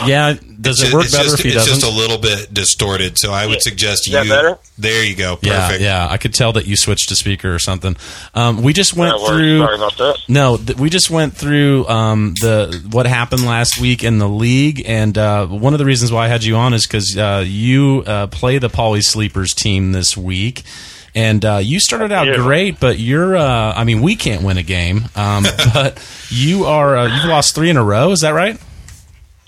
Yeah. 0.05 0.33
Does 0.59 0.81
it 0.81 0.93
work 0.93 1.03
it's 1.05 1.11
better 1.13 1.25
just, 1.25 1.39
if 1.39 1.43
he 1.43 1.49
it's 1.49 1.65
doesn't? 1.65 1.81
just 1.81 1.85
a 1.85 1.95
little 1.95 2.17
bit 2.17 2.53
distorted, 2.53 3.17
so 3.17 3.33
I 3.33 3.45
would 3.47 3.61
suggest 3.61 4.07
Is 4.07 4.13
that 4.13 4.25
you. 4.25 4.31
better? 4.31 4.57
There 4.77 5.03
you 5.03 5.15
go. 5.15 5.37
yeah, 5.41 5.67
Perfect. 5.67 5.83
yeah. 5.83 6.07
I 6.09 6.17
could 6.17 6.33
tell 6.33 6.53
that 6.53 6.65
you 6.65 6.75
switched 6.77 7.09
to 7.09 7.15
speaker 7.17 7.53
or 7.53 7.59
something. 7.59 7.97
Um, 8.33 8.61
we 8.63 8.71
just 8.71 8.95
went 8.95 9.17
That 9.19 9.27
through. 9.27 9.59
Sorry 9.59 9.75
about 9.75 9.97
that. 9.97 10.17
No, 10.29 10.55
th- 10.57 10.77
we 10.79 10.89
just 10.89 11.09
went 11.11 11.35
through 11.35 11.85
um, 11.89 12.33
the 12.39 12.81
what 12.91 13.05
happened 13.07 13.45
last 13.45 13.79
week 13.81 14.03
in 14.05 14.19
the 14.19 14.29
league, 14.29 14.83
and 14.85 15.17
uh, 15.17 15.45
one 15.47 15.73
of 15.73 15.79
the 15.79 15.85
reasons 15.85 16.11
why 16.13 16.25
I 16.25 16.27
had 16.29 16.43
you 16.45 16.55
on 16.55 16.73
is 16.73 16.87
because 16.87 17.17
uh, 17.17 17.43
you 17.45 18.03
uh, 18.07 18.27
play 18.27 18.57
the 18.57 18.69
Paulie 18.69 19.03
Sleepers 19.03 19.53
team 19.53 19.91
this 19.91 20.15
week. 20.15 20.63
And 21.15 21.45
uh, 21.45 21.57
you 21.61 21.79
started 21.79 22.11
out 22.11 22.25
Yeah. 22.25 22.37
great, 22.37 22.79
but 22.79 22.97
you're, 22.97 23.35
uh, 23.35 23.73
I 23.75 23.83
mean, 23.83 24.01
we 24.01 24.15
can't 24.15 24.41
win 24.41 24.57
a 24.57 24.63
game. 24.63 25.03
Um, 25.15 25.43
but 25.73 26.03
you 26.29 26.65
are, 26.65 26.97
uh, 26.97 27.15
you've 27.15 27.25
lost 27.25 27.53
three 27.53 27.69
in 27.69 27.77
a 27.77 27.83
row. 27.83 28.09
Is 28.13 28.21
that 28.21 28.31
right? 28.31 28.59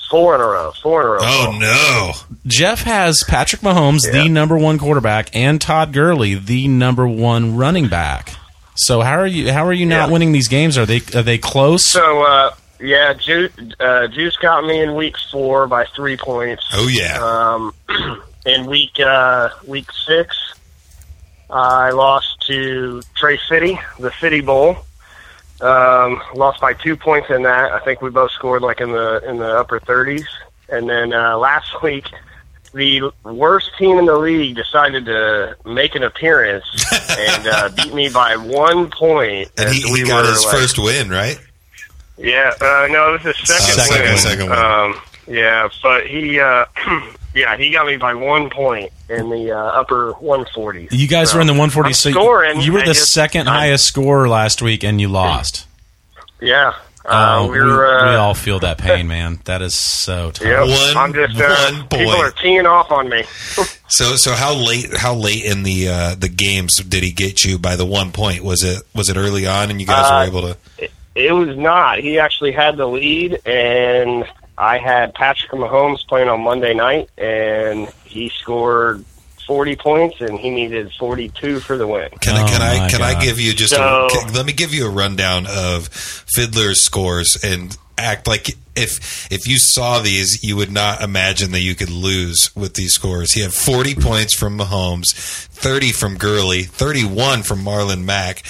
Four 0.09 0.35
in 0.35 0.41
a 0.41 0.45
row. 0.45 0.71
Four 0.81 1.01
in 1.01 1.07
a 1.07 1.09
row. 1.11 1.17
Oh 1.21 1.57
no! 1.59 2.11
Jeff 2.47 2.81
has 2.83 3.23
Patrick 3.27 3.61
Mahomes, 3.61 4.09
the 4.11 4.29
number 4.29 4.57
one 4.57 4.77
quarterback, 4.77 5.35
and 5.35 5.59
Todd 5.59 5.93
Gurley, 5.93 6.35
the 6.35 6.67
number 6.67 7.07
one 7.07 7.55
running 7.57 7.87
back. 7.87 8.33
So 8.75 9.01
how 9.01 9.17
are 9.19 9.27
you? 9.27 9.51
How 9.51 9.65
are 9.65 9.73
you 9.73 9.85
not 9.85 10.07
Yeah. 10.07 10.13
winning 10.13 10.31
these 10.31 10.47
games? 10.47 10.77
Are 10.77 10.85
they 10.85 11.01
are 11.15 11.23
they 11.23 11.37
close? 11.37 11.85
So, 11.85 12.23
uh, 12.23 12.51
yeah, 12.79 13.13
Juice, 13.13 13.51
uh, 13.79 14.07
Juice 14.07 14.35
got 14.37 14.65
me 14.65 14.81
in 14.81 14.95
week 14.95 15.15
four 15.31 15.65
by 15.67 15.85
three 15.95 16.17
points. 16.17 16.63
Oh 16.73 16.87
yeah. 16.87 17.17
Um, 17.23 17.73
in 18.45 18.65
week 18.67 18.99
uh, 18.99 19.49
week 19.65 19.87
six, 20.05 20.35
I 21.49 21.91
lost 21.91 22.41
to 22.47 23.01
Trey 23.15 23.39
City, 23.47 23.79
the 23.99 24.11
City 24.19 24.41
Bowl. 24.41 24.77
Um, 25.65 26.21
lost 26.35 26.61
by 26.61 26.73
two 26.73 26.95
points 26.95 27.29
in 27.29 27.43
that. 27.43 27.71
I 27.71 27.79
think 27.79 28.01
we 28.01 28.09
both 28.11 28.31
scored 28.31 28.61
like 28.61 28.81
in 28.81 28.91
the 28.91 29.21
in 29.27 29.37
the 29.37 29.57
upper 29.57 29.79
thirties. 29.79 30.27
And 30.69 30.89
then 30.89 31.13
uh, 31.13 31.37
last 31.37 31.81
week, 31.83 32.05
the 32.73 33.11
worst 33.23 33.71
team 33.77 33.97
in 33.97 34.05
the 34.05 34.17
league 34.17 34.55
decided 34.55 35.05
to 35.05 35.55
make 35.65 35.95
an 35.95 36.03
appearance 36.03 36.65
and 37.17 37.47
uh, 37.47 37.69
beat 37.75 37.93
me 37.93 38.09
by 38.09 38.35
one 38.35 38.89
point. 38.91 39.51
and 39.57 39.69
he, 39.69 39.77
as 39.83 39.83
he 39.85 39.93
we 39.93 40.07
got 40.07 40.25
his 40.25 40.43
like- 40.45 40.55
first 40.55 40.77
win, 40.77 41.09
right? 41.09 41.39
yeah, 42.17 42.51
uh, 42.61 42.87
no, 42.91 43.09
it 43.15 43.23
was 43.23 43.35
his 43.35 43.47
second, 43.47 43.83
Second 43.83 44.05
win, 44.07 44.17
second 44.17 44.49
win. 44.49 44.59
Um, 44.59 45.01
yeah, 45.27 45.69
but 45.81 46.07
he, 46.07 46.39
uh, 46.39 46.65
yeah, 47.35 47.57
he 47.57 47.71
got 47.71 47.85
me 47.87 47.97
by 47.97 48.13
one 48.13 48.49
point 48.49 48.91
in 49.09 49.29
the 49.29 49.51
uh, 49.51 49.57
upper 49.57 50.13
140s. 50.13 50.89
you 50.91 51.07
guys 51.07 51.33
were 51.33 51.41
in 51.41 51.47
the 51.47 51.53
140. 51.53 51.87
I'm 51.87 51.93
So 51.93 52.11
scoring, 52.11 52.61
you 52.61 52.73
were 52.73 52.79
I 52.79 52.85
the 52.85 52.93
just- 52.93 53.11
second 53.11 53.47
I'm- 53.47 53.57
highest 53.57 53.85
scorer 53.85 54.27
last 54.27 54.61
week, 54.61 54.83
and 54.83 54.99
you 55.01 55.07
lost. 55.09 55.67
Yeah, 56.41 56.73
uh, 57.05 57.39
Oh, 57.39 57.47
we 57.51 57.59
we. 57.63 57.71
Uh, 57.71 58.09
we 58.09 58.15
all 58.15 58.33
feel 58.33 58.59
that 58.59 58.77
pain, 58.77 59.07
man. 59.07 59.39
That 59.45 59.61
is 59.61 59.73
so 59.75 60.31
tough. 60.31 60.45
Yep, 60.45 60.59
One- 60.67 60.97
I'm 60.97 61.13
just. 61.13 61.39
Uh, 61.39 61.71
one 61.71 61.87
people 61.87 62.11
are 62.11 62.31
teeing 62.31 62.65
off 62.65 62.91
on 62.91 63.09
me. 63.09 63.23
So 63.87 64.15
so 64.15 64.33
how 64.33 64.55
late 64.55 64.87
how 64.97 65.13
late 65.13 65.45
in 65.45 65.61
the 65.61 65.87
uh, 65.87 66.15
the 66.15 66.27
games 66.27 66.77
did 66.77 67.03
he 67.03 67.11
get 67.11 67.43
you 67.45 67.59
by 67.59 67.75
the 67.75 67.85
one 67.85 68.11
point? 68.11 68.43
Was 68.43 68.63
it 68.63 68.81
was 68.95 69.09
it 69.09 69.15
early 69.15 69.45
on 69.45 69.69
and 69.69 69.79
you 69.79 69.85
guys 69.85 70.05
Uh, 70.09 70.15
were 70.33 70.39
able 70.39 70.53
to? 70.53 70.89
It 71.13 71.31
was 71.31 71.55
not. 71.55 71.99
He 71.99 72.17
actually 72.17 72.51
had 72.51 72.77
the 72.77 72.87
lead, 72.87 73.39
and 73.45 74.25
I 74.57 74.77
had 74.77 75.13
Patrick 75.13 75.51
Mahomes 75.51 76.05
playing 76.07 76.29
on 76.29 76.41
Monday 76.41 76.73
night, 76.73 77.09
and 77.17 77.87
he 78.05 78.29
scored 78.29 79.03
40 79.47 79.75
points, 79.75 80.21
and 80.21 80.39
he 80.39 80.49
needed 80.49 80.91
42 80.97 81.59
for 81.59 81.77
the 81.77 81.85
win. 81.87 82.09
Can 82.21 82.35
I 82.35 82.43
Oh, 82.43 82.47
can 82.47 82.61
I 82.61 82.77
my 82.79 82.89
can 82.89 83.01
I 83.01 83.21
give 83.23 83.39
you 83.39 83.53
just 83.53 83.73
So- 83.75 84.07
a, 84.07 84.09
can- 84.09 84.33
let 84.33 84.45
me 84.45 84.53
give 84.53 84.73
you 84.73 84.85
a 84.87 84.89
rundown 84.89 85.45
of 85.47 85.87
Fiddler's 85.89 86.81
scores 86.81 87.37
and 87.43 87.77
act 87.97 88.27
like 88.27 88.49
if 88.75 89.31
if 89.31 89.47
you 89.47 89.57
saw 89.57 89.99
these 89.99 90.43
you 90.43 90.55
would 90.57 90.71
not 90.71 91.01
imagine 91.01 91.51
that 91.51 91.61
you 91.61 91.75
could 91.75 91.89
lose 91.89 92.53
with 92.55 92.73
these 92.73 92.93
scores. 92.93 93.31
He 93.33 93.41
had 93.41 93.53
40 93.53 93.95
points 93.95 94.35
from 94.35 94.57
Mahomes, 94.57 95.13
30 95.15 95.91
from 95.91 96.17
Gurley, 96.17 96.63
31 96.63 97.43
from 97.43 97.59
Marlon 97.63 98.03
Mack, 98.03 98.43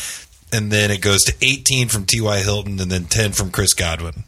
and 0.52 0.72
then 0.72 0.90
it 0.92 1.02
goes 1.02 1.24
to 1.26 1.34
18 1.42 1.90
from 1.90 2.06
T.Y. 2.06 2.40
Hilton 2.40 2.80
and 2.80 2.90
then 2.90 3.06
10 3.06 3.34
from 3.34 3.52
Chris 3.52 3.74
Godwin. 3.74 4.24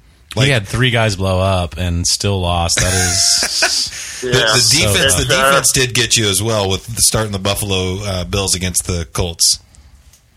He 0.45 0.51
had 0.51 0.67
three 0.67 0.91
guys 0.91 1.15
blow 1.15 1.39
up 1.39 1.77
and 1.77 2.05
still 2.05 2.39
lost. 2.39 2.77
That 2.77 2.93
is 2.93 3.93
The, 4.21 4.29
the 4.29 4.47
So 4.47 4.77
defense, 4.87 5.15
the 5.15 5.25
defense 5.25 5.71
did 5.73 5.93
get 5.93 6.17
you 6.17 6.27
as 6.27 6.41
well 6.41 6.67
with 6.69 6.97
starting 6.99 7.31
the 7.31 7.39
Buffalo 7.39 7.99
uh, 8.03 8.23
Bills 8.25 8.55
against 8.55 8.87
the 8.87 9.07
Colts. 9.13 9.59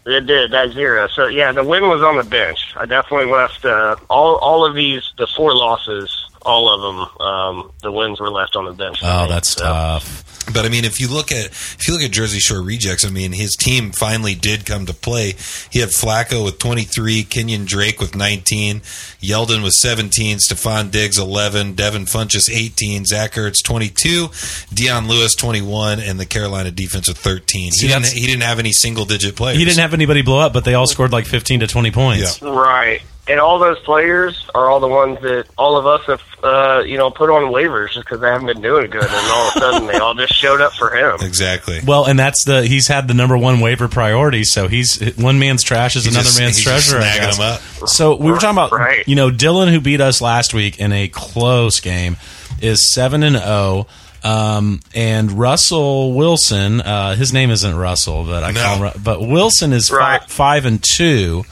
It 0.05 0.26
did 0.26 0.51
that 0.51 0.72
zero. 0.72 1.09
So 1.09 1.28
yeah, 1.28 1.51
the 1.53 1.64
win 1.64 1.88
was 1.88 2.03
on 2.03 2.16
the 2.16 2.24
bench. 2.24 2.59
I 2.76 2.84
definitely 2.84 3.32
left 3.32 3.64
uh, 3.64 3.96
all 4.11 4.36
all 4.36 4.66
of 4.66 4.74
these 4.74 5.03
the 5.16 5.26
four 5.26 5.55
losses. 5.55 6.14
All 6.42 6.68
of 6.70 6.80
them, 6.80 7.26
um, 7.26 7.72
the 7.82 7.92
wins 7.92 8.18
were 8.18 8.30
left 8.30 8.57
on 8.57 8.64
the 8.64 8.72
bench. 8.72 9.01
Oh, 9.03 9.24
me. 9.24 9.28
that's 9.28 9.51
So, 9.51 9.62
tough. 9.64 10.24
But 10.47 10.64
I 10.64 10.68
mean, 10.68 10.84
if 10.84 11.01
you 11.01 11.09
look 11.09 11.30
at 11.30 11.47
if 11.47 11.86
you 11.86 11.95
look 11.95 12.03
at 12.03 12.11
Jersey 12.11 12.38
Shore 12.38 12.62
rejects, 12.62 13.05
I 13.05 13.11
mean, 13.11 13.32
his 13.32 13.55
team 13.55 13.93
finally 13.93 14.34
did 14.34 14.66
come 14.66 14.86
to 14.86 14.95
play. 14.95 15.34
He 15.70 15.80
had 15.80 15.91
Flacco 15.91 16.45
with 16.45 16.59
23, 16.59 17.24
Kenyon 17.24 17.66
Drake 17.66 18.01
with 18.01 18.16
19, 18.16 18.80
Yeldon 19.20 19.62
with 19.62 19.74
17, 19.74 20.38
Stefon 20.38 20.91
Diggs 20.91 21.18
11, 21.18 21.74
Devin 21.74 22.07
Funchess 22.07 22.51
18, 22.51 23.05
Zach 23.05 23.32
Ertz 23.32 23.62
22, 23.62 24.28
Dion 24.74 25.09
Lewis 25.09 25.34
21, 25.34 26.01
and 26.01 26.18
the 26.18 26.26
Carolina 26.26 26.70
defense 26.70 27.07
with 27.07 27.18
13. 27.18 27.70
See, 27.72 27.86
he 27.86 27.93
didn't 27.93 28.07
he 28.07 28.26
didn't 28.26 28.43
have 28.43 28.59
any 28.59 28.72
single 28.72 29.05
digit 29.05 29.36
players. 29.36 29.59
He 29.59 29.64
didn't 29.64 29.80
have 29.80 29.95
anybody 29.95 30.22
blow 30.22 30.41
up, 30.41 30.53
but 30.53 30.64
they 30.64 30.74
all 30.74 30.86
scored 30.86 31.12
like 31.12 31.26
15 31.26 31.61
to 31.61 31.66
20 31.66 31.91
points. 31.91 32.43
Right. 32.43 33.03
And 33.30 33.38
all 33.38 33.58
those 33.60 33.78
players 33.80 34.48
are 34.54 34.68
all 34.68 34.80
the 34.80 34.88
ones 34.88 35.20
that 35.22 35.46
all 35.56 35.76
of 35.76 35.86
us 35.86 36.04
have, 36.06 36.22
uh, 36.42 36.82
you 36.84 36.98
know, 36.98 37.10
put 37.10 37.30
on 37.30 37.52
waivers 37.52 37.92
just 37.92 38.06
because 38.06 38.20
they 38.20 38.26
haven't 38.28 38.46
been 38.48 38.60
doing 38.60 38.90
good, 38.90 39.04
and 39.04 39.12
all 39.12 39.48
of 39.48 39.56
a 39.56 39.58
sudden 39.60 39.86
they 39.86 39.98
all 39.98 40.14
just 40.14 40.34
showed 40.34 40.60
up 40.60 40.72
for 40.72 40.90
him. 40.94 41.16
exactly. 41.20 41.78
Well, 41.86 42.06
and 42.06 42.18
that's 42.18 42.44
the 42.44 42.66
he's 42.66 42.88
had 42.88 43.06
the 43.08 43.14
number 43.14 43.38
one 43.38 43.60
waiver 43.60 43.86
priority, 43.88 44.42
so 44.44 44.66
he's 44.68 45.14
one 45.16 45.38
man's 45.38 45.62
trash 45.62 45.94
is 45.96 46.04
He's 46.06 46.14
another 46.14 46.24
just- 46.26 46.40
man's 46.40 46.56
he's 46.56 46.64
just 46.64 46.88
treasure. 46.90 47.04
I 47.04 47.08
snagging 47.08 47.20
guess. 47.20 47.36
them 47.38 47.46
up. 47.82 47.88
So 47.88 48.16
we 48.16 48.30
were 48.32 48.38
talking 48.38 48.58
about 48.58 48.72
Right. 48.72 49.06
you 49.06 49.14
know 49.14 49.30
Dylan 49.30 49.70
who 49.70 49.80
beat 49.80 50.00
us 50.00 50.20
last 50.20 50.52
week 50.52 50.78
in 50.80 50.92
a 50.92 51.06
close 51.08 51.78
game 51.80 52.16
is 52.60 52.92
seven 52.92 53.22
and 53.22 53.36
zero. 53.36 53.86
Um, 54.22 54.80
and 54.94 55.32
Russell 55.32 56.12
Wilson, 56.12 56.82
uh, 56.82 57.14
his 57.14 57.32
name 57.32 57.50
isn't 57.50 57.74
Russell, 57.74 58.24
but 58.24 58.42
I 58.44 58.50
No. 58.50 58.62
call 58.62 58.74
him, 58.76 58.82
Ru- 58.82 58.90
but 59.02 59.22
Wilson 59.22 59.72
is 59.72 59.90
Right. 59.90 60.20
five, 60.20 60.30
five 60.30 60.66
and 60.66 60.82
two, 60.82 61.44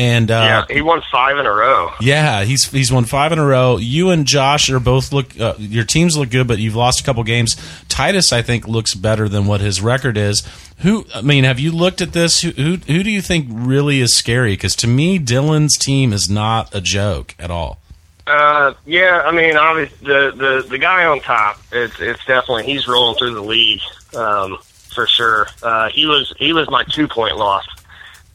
and 0.00 0.30
uh, 0.30 0.64
yeah, 0.68 0.74
he 0.74 0.80
won 0.80 1.02
five 1.12 1.36
in 1.36 1.44
a 1.44 1.52
row. 1.52 1.92
yeah, 2.00 2.42
he's 2.44 2.70
he's 2.70 2.90
won 2.90 3.04
five 3.04 3.32
in 3.32 3.38
a 3.38 3.44
row. 3.44 3.76
You 3.76 4.08
and 4.08 4.24
Josh 4.24 4.70
are 4.70 4.80
both 4.80 5.12
look. 5.12 5.38
Uh, 5.38 5.52
your 5.58 5.84
teams 5.84 6.16
look 6.16 6.30
good, 6.30 6.48
but 6.48 6.58
you've 6.58 6.74
lost 6.74 7.00
a 7.00 7.04
couple 7.04 7.22
games. 7.22 7.54
Titus, 7.88 8.32
I 8.32 8.40
think, 8.40 8.66
looks 8.66 8.94
better 8.94 9.28
than 9.28 9.44
what 9.44 9.60
his 9.60 9.82
record 9.82 10.16
is. 10.16 10.42
Who? 10.78 11.04
I 11.14 11.20
mean, 11.20 11.44
have 11.44 11.60
you 11.60 11.70
looked 11.70 12.00
at 12.00 12.14
this? 12.14 12.40
Who? 12.40 12.50
Who, 12.52 12.76
who 12.76 13.02
do 13.02 13.10
you 13.10 13.20
think 13.20 13.48
really 13.50 14.00
is 14.00 14.16
scary? 14.16 14.54
Because 14.54 14.74
to 14.76 14.86
me, 14.86 15.18
Dylan's 15.18 15.76
team 15.76 16.14
is 16.14 16.30
not 16.30 16.74
a 16.74 16.80
joke 16.80 17.34
at 17.38 17.50
all. 17.50 17.78
Uh, 18.26 18.72
yeah, 18.86 19.22
I 19.26 19.32
mean, 19.32 19.58
obviously 19.58 20.06
the 20.06 20.32
the 20.34 20.66
the 20.70 20.78
guy 20.78 21.04
on 21.04 21.20
top, 21.20 21.60
it's 21.72 22.00
it's 22.00 22.24
definitely 22.24 22.64
he's 22.64 22.88
rolling 22.88 23.18
through 23.18 23.34
the 23.34 23.42
league, 23.42 23.80
um, 24.16 24.56
for 24.94 25.06
sure. 25.06 25.46
Uh, 25.62 25.90
he 25.90 26.06
was 26.06 26.32
he 26.38 26.54
was 26.54 26.70
my 26.70 26.84
two 26.84 27.06
point 27.06 27.36
loss, 27.36 27.66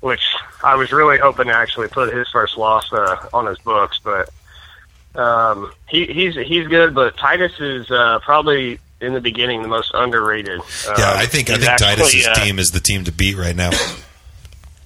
which 0.05 0.21
I 0.63 0.75
was 0.75 0.91
really 0.91 1.17
hoping 1.17 1.47
to 1.47 1.53
actually 1.55 1.87
put 1.87 2.13
his 2.13 2.29
first 2.29 2.57
loss 2.57 2.93
uh, 2.93 3.27
on 3.33 3.47
his 3.47 3.57
books, 3.57 3.99
but 4.03 4.29
um, 5.19 5.71
he 5.89 6.05
he's 6.05 6.35
he's 6.35 6.67
good. 6.67 6.93
But 6.93 7.17
Titus 7.17 7.59
is 7.59 7.89
uh, 7.89 8.19
probably 8.19 8.79
in 9.01 9.13
the 9.13 9.19
beginning 9.21 9.63
the 9.63 9.67
most 9.67 9.89
underrated. 9.95 10.61
Yeah, 10.85 10.91
Um, 10.93 11.17
I 11.17 11.25
think 11.25 11.49
I 11.49 11.55
think 11.57 11.69
actually, 11.71 11.95
Titus's 11.95 12.27
uh, 12.27 12.33
team 12.35 12.59
is 12.59 12.67
the 12.69 12.79
team 12.79 13.03
to 13.05 13.11
beat 13.11 13.35
right 13.35 13.55
now. 13.55 13.71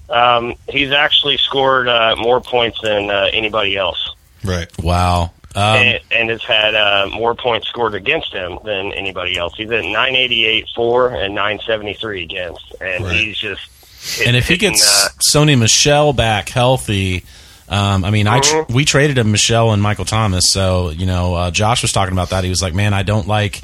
Um, 0.08 0.54
he's 0.68 0.90
actually 0.90 1.36
scored 1.36 1.86
uh, 1.86 2.16
more 2.18 2.40
points 2.40 2.80
than 2.80 3.10
uh, 3.10 3.28
anybody 3.32 3.76
else. 3.76 4.14
Right. 4.42 4.68
Wow. 4.82 5.32
Um, 5.54 5.62
and, 5.76 6.00
and 6.10 6.30
has 6.30 6.42
had 6.42 6.74
uh, 6.74 7.10
more 7.12 7.34
points 7.34 7.68
scored 7.68 7.94
against 7.94 8.32
him 8.32 8.58
than 8.64 8.92
anybody 8.92 9.36
else. 9.36 9.52
He's 9.56 9.70
at 9.70 9.84
988 9.84 10.66
for 10.74 11.10
and 11.10 11.34
973 11.34 12.22
against, 12.22 12.74
and 12.80 13.04
Right. 13.04 13.16
he's 13.16 13.36
just. 13.36 13.68
Hit- 14.02 14.26
and 14.26 14.36
if 14.36 14.48
he 14.48 14.56
gets 14.56 14.82
uh, 14.86 15.08
Sony 15.34 15.58
Michel 15.58 16.12
back 16.12 16.48
healthy, 16.48 17.24
um, 17.68 18.04
I 18.04 18.10
mean, 18.10 18.26
I 18.26 18.40
tr- 18.40 18.56
Mhm. 18.56 18.70
we 18.74 18.84
traded 18.84 19.18
him 19.18 19.30
Michel 19.32 19.72
and 19.72 19.82
Michael 19.82 20.04
Thomas. 20.04 20.52
So 20.52 20.90
you 20.90 21.06
know, 21.06 21.34
uh, 21.34 21.50
Josh 21.50 21.82
was 21.82 21.92
talking 21.92 22.12
about 22.12 22.30
that. 22.30 22.42
He 22.44 22.50
was 22.50 22.62
like, 22.62 22.74
"Man, 22.74 22.94
I 22.94 23.02
don't 23.02 23.28
like 23.28 23.60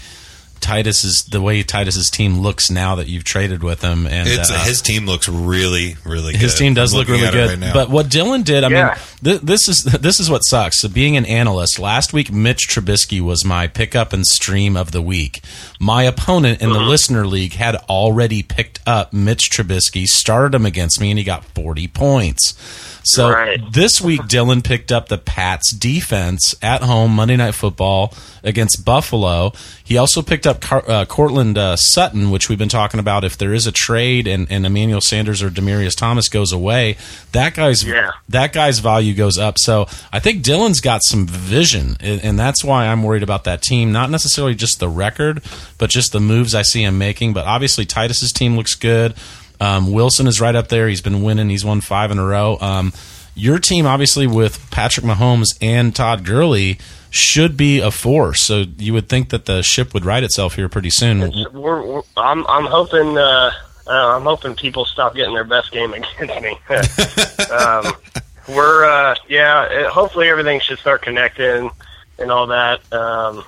Titus's 0.61 1.25
the 1.25 1.41
way 1.41 1.63
Titus's 1.63 2.11
team 2.11 2.41
looks 2.41 2.71
now 2.71 2.95
that 2.97 3.07
you've 3.09 3.25
traded 3.25 3.63
with 3.63 3.83
him." 3.83 4.07
And 4.07 4.29
It's 4.29 4.51
uh, 4.51 4.59
his 4.65 4.81
team 4.83 5.07
looks 5.07 5.29
really 5.29 5.97
really 6.05 6.33
good. 6.33 6.41
his 6.41 6.55
team 6.55 6.75
does 6.75 6.93
look 6.95 7.09
really 7.09 7.31
good. 7.31 7.51
right 7.51 7.59
now. 7.59 7.73
but 7.73 7.91
what 7.91 8.07
Dylan 8.07 8.45
did, 8.45 8.65
I 8.65 8.69
Yeah. 8.69 8.85
mean, 8.87 8.95
th- 9.25 9.41
this 9.43 9.69
is 9.69 9.83
this 10.01 10.21
is 10.21 10.31
what 10.31 10.41
sucks. 10.41 10.81
So 10.81 10.89
being 10.89 11.17
an 11.17 11.27
analyst, 11.27 11.79
last 11.79 12.13
week 12.13 12.33
Mitch 12.33 12.69
Trubisky 12.69 13.21
was 13.21 13.45
my 13.45 13.67
pickup 13.67 14.13
and 14.13 14.25
stream 14.27 14.77
of 14.77 14.93
the 14.93 15.03
week. 15.03 15.41
My 15.81 16.03
opponent 16.05 16.61
in 16.61 16.71
the 16.71 16.77
Uh-huh. 16.81 16.89
listener 16.89 17.27
league 17.27 17.55
had 17.55 17.77
already 17.89 18.43
picked 18.43 18.81
up 18.87 19.13
Mitch 19.13 19.51
Trubisky, 19.53 20.07
started 20.07 20.55
him 20.55 20.67
against 20.67 21.01
me, 21.01 21.11
and 21.11 21.19
he 21.19 21.25
got 21.25 21.45
forty 21.55 21.87
points. 21.89 22.55
So 23.09 23.31
Right. 23.31 23.61
this 23.73 24.01
week, 24.01 24.23
Dylan 24.23 24.65
picked 24.65 24.91
up 24.91 25.09
the 25.09 25.17
Pats 25.19 25.73
defense 25.73 26.57
at 26.61 26.83
home 26.83 27.15
Monday 27.15 27.37
Night 27.37 27.55
Football 27.55 28.13
against 28.43 28.85
Buffalo. 28.85 29.53
He 29.87 29.97
also 29.97 30.21
picked 30.21 30.47
up 30.49 30.61
Car- 30.61 30.85
uh, 30.89 31.05
Courtland 31.05 31.57
uh, 31.57 31.77
Sutton, 31.77 32.31
which 32.33 32.49
we've 32.49 32.59
been 32.59 32.69
talking 32.69 32.99
about. 32.99 33.23
If 33.23 33.39
there 33.39 33.55
is 33.55 33.67
a 33.69 33.73
trade 33.73 34.27
and, 34.27 34.47
and 34.51 34.67
Emmanuel 34.67 35.01
Sanders 35.01 35.43
or 35.45 35.49
Demaryius 35.49 35.97
Thomas 35.97 36.29
goes 36.29 36.51
away, 36.53 36.97
that 37.31 37.55
guy's 37.55 37.85
Yeah. 37.85 38.11
that 38.29 38.53
guy's 38.53 38.81
value 38.81 39.15
goes 39.15 39.39
up. 39.39 39.59
So 39.61 39.87
I 40.13 40.19
think 40.19 40.43
Dylan's 40.43 40.81
got 40.81 41.03
some 41.05 41.27
vision, 41.27 41.97
and, 42.01 42.21
and 42.25 42.37
that's 42.39 42.65
why 42.65 42.87
I'm 42.89 43.05
worried 43.05 43.23
about 43.23 43.45
that 43.45 43.63
team. 43.63 43.93
Not 43.93 44.11
necessarily 44.11 44.57
just 44.57 44.81
the 44.81 44.89
record, 44.89 45.41
but 45.79 45.89
just 45.89 46.11
the 46.13 46.21
moves 46.21 46.53
I 46.55 46.63
see 46.63 46.83
him 46.83 46.99
making. 46.99 47.33
But 47.33 47.47
obviously, 47.47 47.85
Titus's 47.87 48.33
team 48.33 48.57
looks 48.57 48.75
good. 48.75 49.15
Um, 49.61 49.93
Wilson 49.93 50.27
is 50.27 50.41
right 50.41 50.55
up 50.57 50.67
there. 50.69 50.89
He's 50.89 51.01
been 51.01 51.23
winning. 51.23 51.49
He's 51.49 51.65
won 51.65 51.81
five 51.81 52.11
in 52.11 52.19
a 52.19 52.25
row. 52.27 52.59
Um, 52.61 52.93
your 53.37 53.59
team, 53.59 53.87
obviously, 53.87 54.27
with 54.27 54.69
Patrick 54.71 55.07
Mahomes 55.07 55.57
and 55.61 55.95
Todd 55.95 56.25
Gurley, 56.25 56.79
should 57.17 57.57
be 57.57 57.81
a 57.81 57.91
force. 57.91 58.41
So 58.43 58.65
you 58.77 58.93
would 58.93 59.09
think 59.09 59.31
that 59.31 59.47
the 59.47 59.63
ship 59.63 59.95
would 59.95 60.05
right 60.05 60.23
itself 60.23 60.55
here 60.55 60.69
pretty 60.69 60.91
soon. 60.91 61.21
we're, 61.53 61.83
we're, 61.83 62.03
I'm 62.17 62.47
I'm 62.47 62.67
hoping 62.67 63.17
uh, 63.19 63.51
uh, 63.87 64.17
I'm 64.17 64.23
hoping 64.23 64.55
people 64.55 64.85
stop 64.85 65.15
getting 65.15 65.35
their 65.35 65.45
best 65.45 65.73
game 65.73 65.93
against 66.19 66.41
me. 66.43 66.59
um, 67.51 67.93
we're 68.49 68.85
uh, 68.85 69.15
yeah. 69.29 69.65
It, 69.65 69.87
hopefully 69.87 70.29
everything 70.29 70.61
should 70.61 70.79
start 70.79 71.03
connecting 71.03 71.71
and 72.19 72.31
all 72.31 72.47
that. 72.49 72.81
Um, 72.93 73.45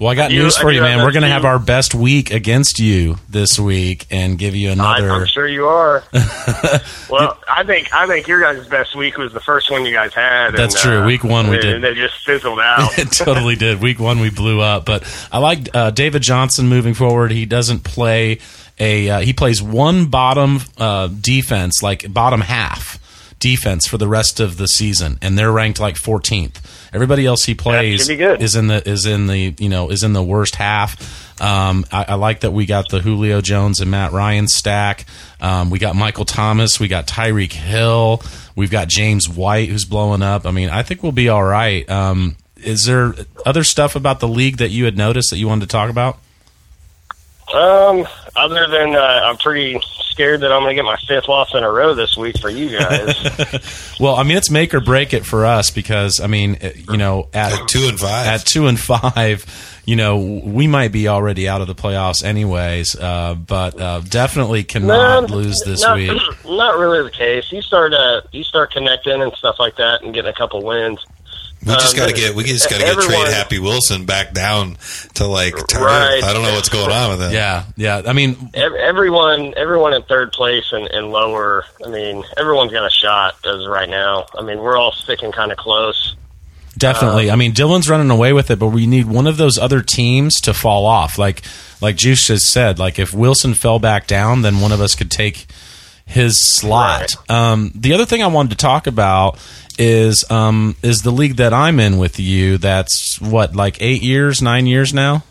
Well, 0.00 0.08
I 0.08 0.14
got 0.14 0.30
do- 0.30 0.38
news 0.42 0.56
for 0.56 0.72
you, 0.72 0.80
man. 0.80 1.04
We're 1.04 1.12
going 1.12 1.24
to 1.24 1.28
have 1.28 1.44
our 1.44 1.58
best 1.58 1.94
week 1.94 2.30
against 2.30 2.78
you 2.78 3.16
this 3.28 3.60
week 3.60 4.06
and 4.10 4.38
give 4.38 4.56
you 4.56 4.70
another. 4.70 5.10
I'm 5.10 5.26
sure 5.26 5.46
you 5.46 5.66
are. 5.66 6.02
well, 7.10 7.38
I 7.46 7.64
think 7.66 7.92
I 7.92 8.06
think 8.06 8.26
your 8.26 8.40
guys' 8.40 8.66
best 8.66 8.96
week 8.96 9.18
was 9.18 9.34
the 9.34 9.40
first 9.40 9.70
one 9.70 9.84
you 9.84 9.92
guys 9.92 10.14
had. 10.14 10.52
That's 10.52 10.74
and, 10.76 10.82
true. 10.82 10.98
uh, 11.02 11.06
Week 11.06 11.22
one 11.22 11.50
we 11.50 11.56
did. 11.58 11.74
and 11.74 11.82
did. 11.82 11.96
They 11.96 12.00
just 12.00 12.24
fizzled 12.24 12.60
out. 12.62 12.98
it 12.98 13.12
totally 13.12 13.56
did. 13.56 13.82
Week 13.82 13.98
one, 14.00 14.20
we 14.20 14.30
blew 14.30 14.62
up. 14.62 14.86
But 14.86 15.04
I 15.30 15.36
like 15.36 15.68
uh, 15.74 15.90
David 15.90 16.22
Johnson 16.22 16.66
moving 16.66 16.94
forward. 16.94 17.30
He 17.30 17.44
doesn't 17.44 17.84
play 17.84 18.38
a. 18.78 19.10
Uh, 19.10 19.20
he 19.20 19.34
plays 19.34 19.60
one 19.62 20.06
bottom 20.06 20.60
uh, 20.78 21.08
defense, 21.08 21.82
like 21.82 22.10
bottom 22.10 22.40
half 22.40 22.99
defense 23.40 23.86
for 23.88 23.98
the 23.98 24.06
rest 24.06 24.38
of 24.38 24.56
the 24.56 24.68
season, 24.68 25.18
and 25.20 25.36
they're 25.36 25.50
ranked 25.50 25.80
like 25.80 25.96
14th. 25.96 26.60
Everybody 26.92 27.26
else 27.26 27.44
he 27.44 27.54
plays 27.54 28.02
should 28.02 28.08
be 28.08 28.16
good. 28.16 28.40
is 28.40 28.54
in 28.54 28.68
the 28.68 28.88
is 28.88 29.06
in 29.06 29.26
the 29.26 29.54
you 29.58 29.68
know 29.68 29.90
is 29.90 30.04
in 30.04 30.12
the 30.12 30.22
worst 30.22 30.54
half. 30.54 31.40
Um, 31.40 31.86
I, 31.90 32.04
I 32.08 32.14
like 32.14 32.40
that 32.40 32.50
we 32.50 32.66
got 32.66 32.90
the 32.90 33.00
Julio 33.00 33.40
Jones 33.40 33.80
and 33.80 33.90
Matt 33.90 34.12
Ryan 34.12 34.46
stack. 34.46 35.06
Um, 35.40 35.70
we 35.70 35.78
got 35.78 35.96
Michael 35.96 36.26
Thomas. 36.26 36.78
We 36.78 36.86
got 36.86 37.06
Tyreek 37.06 37.52
Hill. 37.52 38.22
We've 38.54 38.70
got 38.70 38.88
James 38.88 39.28
White 39.28 39.70
who's 39.70 39.86
blowing 39.86 40.22
up. 40.22 40.46
I 40.46 40.50
mean, 40.50 40.68
I 40.68 40.82
think 40.82 41.02
we'll 41.02 41.12
be 41.12 41.28
all 41.28 41.42
right. 41.42 41.88
Um, 41.88 42.36
is 42.58 42.84
there 42.84 43.14
other 43.46 43.64
stuff 43.64 43.96
about 43.96 44.20
the 44.20 44.28
league 44.28 44.58
that 44.58 44.68
you 44.68 44.84
had 44.84 44.96
noticed 44.96 45.30
that 45.30 45.38
you 45.38 45.48
wanted 45.48 45.62
to 45.62 45.72
talk 45.72 45.88
about? 45.90 46.18
Um, 47.54 48.06
other 48.36 48.66
than 48.68 48.94
uh, 48.94 48.98
I'm 49.24 49.36
pretty 49.38 49.80
scared 50.10 50.40
that 50.40 50.52
I'm 50.52 50.62
going 50.62 50.76
to 50.76 50.82
get 50.82 50.84
my 50.84 50.96
fifth 51.08 51.28
loss 51.28 51.52
in 51.54 51.64
a 51.64 51.70
row 51.70 51.94
this 51.94 52.16
week 52.16 52.38
for 52.38 52.50
you 52.50 52.78
guys. 52.78 53.16
Well, 54.00 54.16
I 54.16 54.22
mean, 54.22 54.38
it's 54.38 54.50
make 54.50 54.72
or 54.72 54.80
break 54.80 55.12
it 55.12 55.26
for 55.26 55.44
us 55.44 55.70
because 55.70 56.20
I 56.20 56.26
mean, 56.26 56.56
uh, 56.62 56.70
you 56.90 56.96
know, 56.96 57.28
at, 57.34 57.52
At 57.52 57.68
two 57.68 57.86
and 57.86 57.98
five. 58.00 58.26
at 58.26 58.40
two 58.46 58.66
and 58.66 58.80
five, 58.80 59.44
you 59.84 59.94
know, 59.94 60.16
we 60.42 60.66
might 60.66 60.90
be 60.90 61.06
already 61.06 61.46
out 61.46 61.60
of 61.60 61.66
the 61.66 61.74
playoffs 61.74 62.24
anyways. 62.24 62.96
Uh, 62.96 63.34
but 63.34 63.78
uh, 63.78 64.00
definitely 64.00 64.64
cannot 64.64 65.28
No, 65.28 65.36
lose 65.36 65.60
this 65.66 65.82
not, 65.82 65.96
week. 65.96 66.10
Not 66.46 66.78
really 66.78 67.02
the 67.02 67.10
case. 67.10 67.52
You 67.52 67.60
start 67.60 67.92
uh, 67.92 68.22
you 68.32 68.42
start 68.42 68.72
connecting 68.72 69.20
and 69.20 69.32
stuff 69.34 69.56
like 69.58 69.76
that, 69.76 70.02
and 70.02 70.14
getting 70.14 70.30
a 70.30 70.34
couple 70.34 70.62
wins. 70.64 71.04
We 71.64 71.72
just 71.74 71.94
um, 71.94 71.98
got 71.98 72.08
to 72.08 72.14
get 72.14 72.34
we 72.34 72.44
just 72.44 72.70
got 72.70 72.78
to 72.78 72.84
get 72.84 72.96
everyone- 72.96 73.24
trade 73.26 73.34
Happy 73.34 73.58
Wilson 73.58 74.06
back 74.06 74.32
down 74.32 74.78
to 75.14 75.26
like 75.26 75.54
to 75.54 75.78
Right. 75.78 76.22
I 76.24 76.32
don't 76.32 76.42
know 76.42 76.54
what's 76.54 76.68
going 76.70 76.90
on 76.90 77.10
with 77.10 77.22
him. 77.22 77.32
Yeah, 77.32 77.64
yeah. 77.76 78.02
I 78.06 78.12
mean, 78.12 78.50
Everyone, 78.54 79.54
everyone 79.56 79.92
in 79.94 80.02
third 80.02 80.32
place 80.32 80.72
and, 80.72 80.86
and 80.86 81.10
lower. 81.10 81.64
I 81.84 81.88
mean, 81.90 82.24
everyone's 82.36 82.72
got 82.72 82.86
a 82.86 82.90
shot 82.90 83.34
as 83.44 83.66
right 83.66 83.88
now. 83.88 84.26
I 84.38 84.42
mean, 84.42 84.58
we're 84.58 84.76
all 84.76 84.92
sticking 84.92 85.32
kind 85.32 85.52
of 85.52 85.58
close. 85.58 86.16
Definitely. 86.78 87.30
I 87.30 87.36
mean, 87.36 87.52
Dylan's 87.52 87.90
running 87.90 88.10
away 88.10 88.32
with 88.32 88.50
it, 88.50 88.58
but 88.58 88.68
we 88.68 88.86
need 88.86 89.06
one 89.06 89.26
of 89.26 89.36
those 89.36 89.58
other 89.58 89.82
teams 89.82 90.40
to 90.42 90.54
fall 90.54 90.86
off. 90.86 91.18
Like, 91.18 91.42
like 91.82 91.96
Juice 91.96 92.28
has 92.28 92.50
said, 92.50 92.78
like 92.78 92.98
if 92.98 93.12
Wilson 93.12 93.54
fell 93.54 93.78
back 93.78 94.06
down, 94.06 94.42
then 94.42 94.60
one 94.60 94.72
of 94.72 94.80
us 94.80 94.94
could 94.94 95.10
take 95.10 95.46
his 96.10 96.40
slot. 96.40 97.10
Um, 97.30 97.70
the 97.74 97.92
other 97.92 98.04
thing 98.04 98.22
I 98.22 98.26
wanted 98.26 98.50
to 98.50 98.56
talk 98.56 98.86
about 98.86 99.38
is 99.78 100.28
um, 100.30 100.76
is 100.82 101.02
the 101.02 101.10
league 101.10 101.36
that 101.36 101.54
I'm 101.54 101.80
in 101.80 101.98
with 101.98 102.18
you. 102.18 102.58
That's 102.58 103.20
what 103.20 103.54
like 103.54 103.80
eight 103.80 104.02
years, 104.02 104.42
nine 104.42 104.66
years 104.66 104.92
now. 104.92 105.24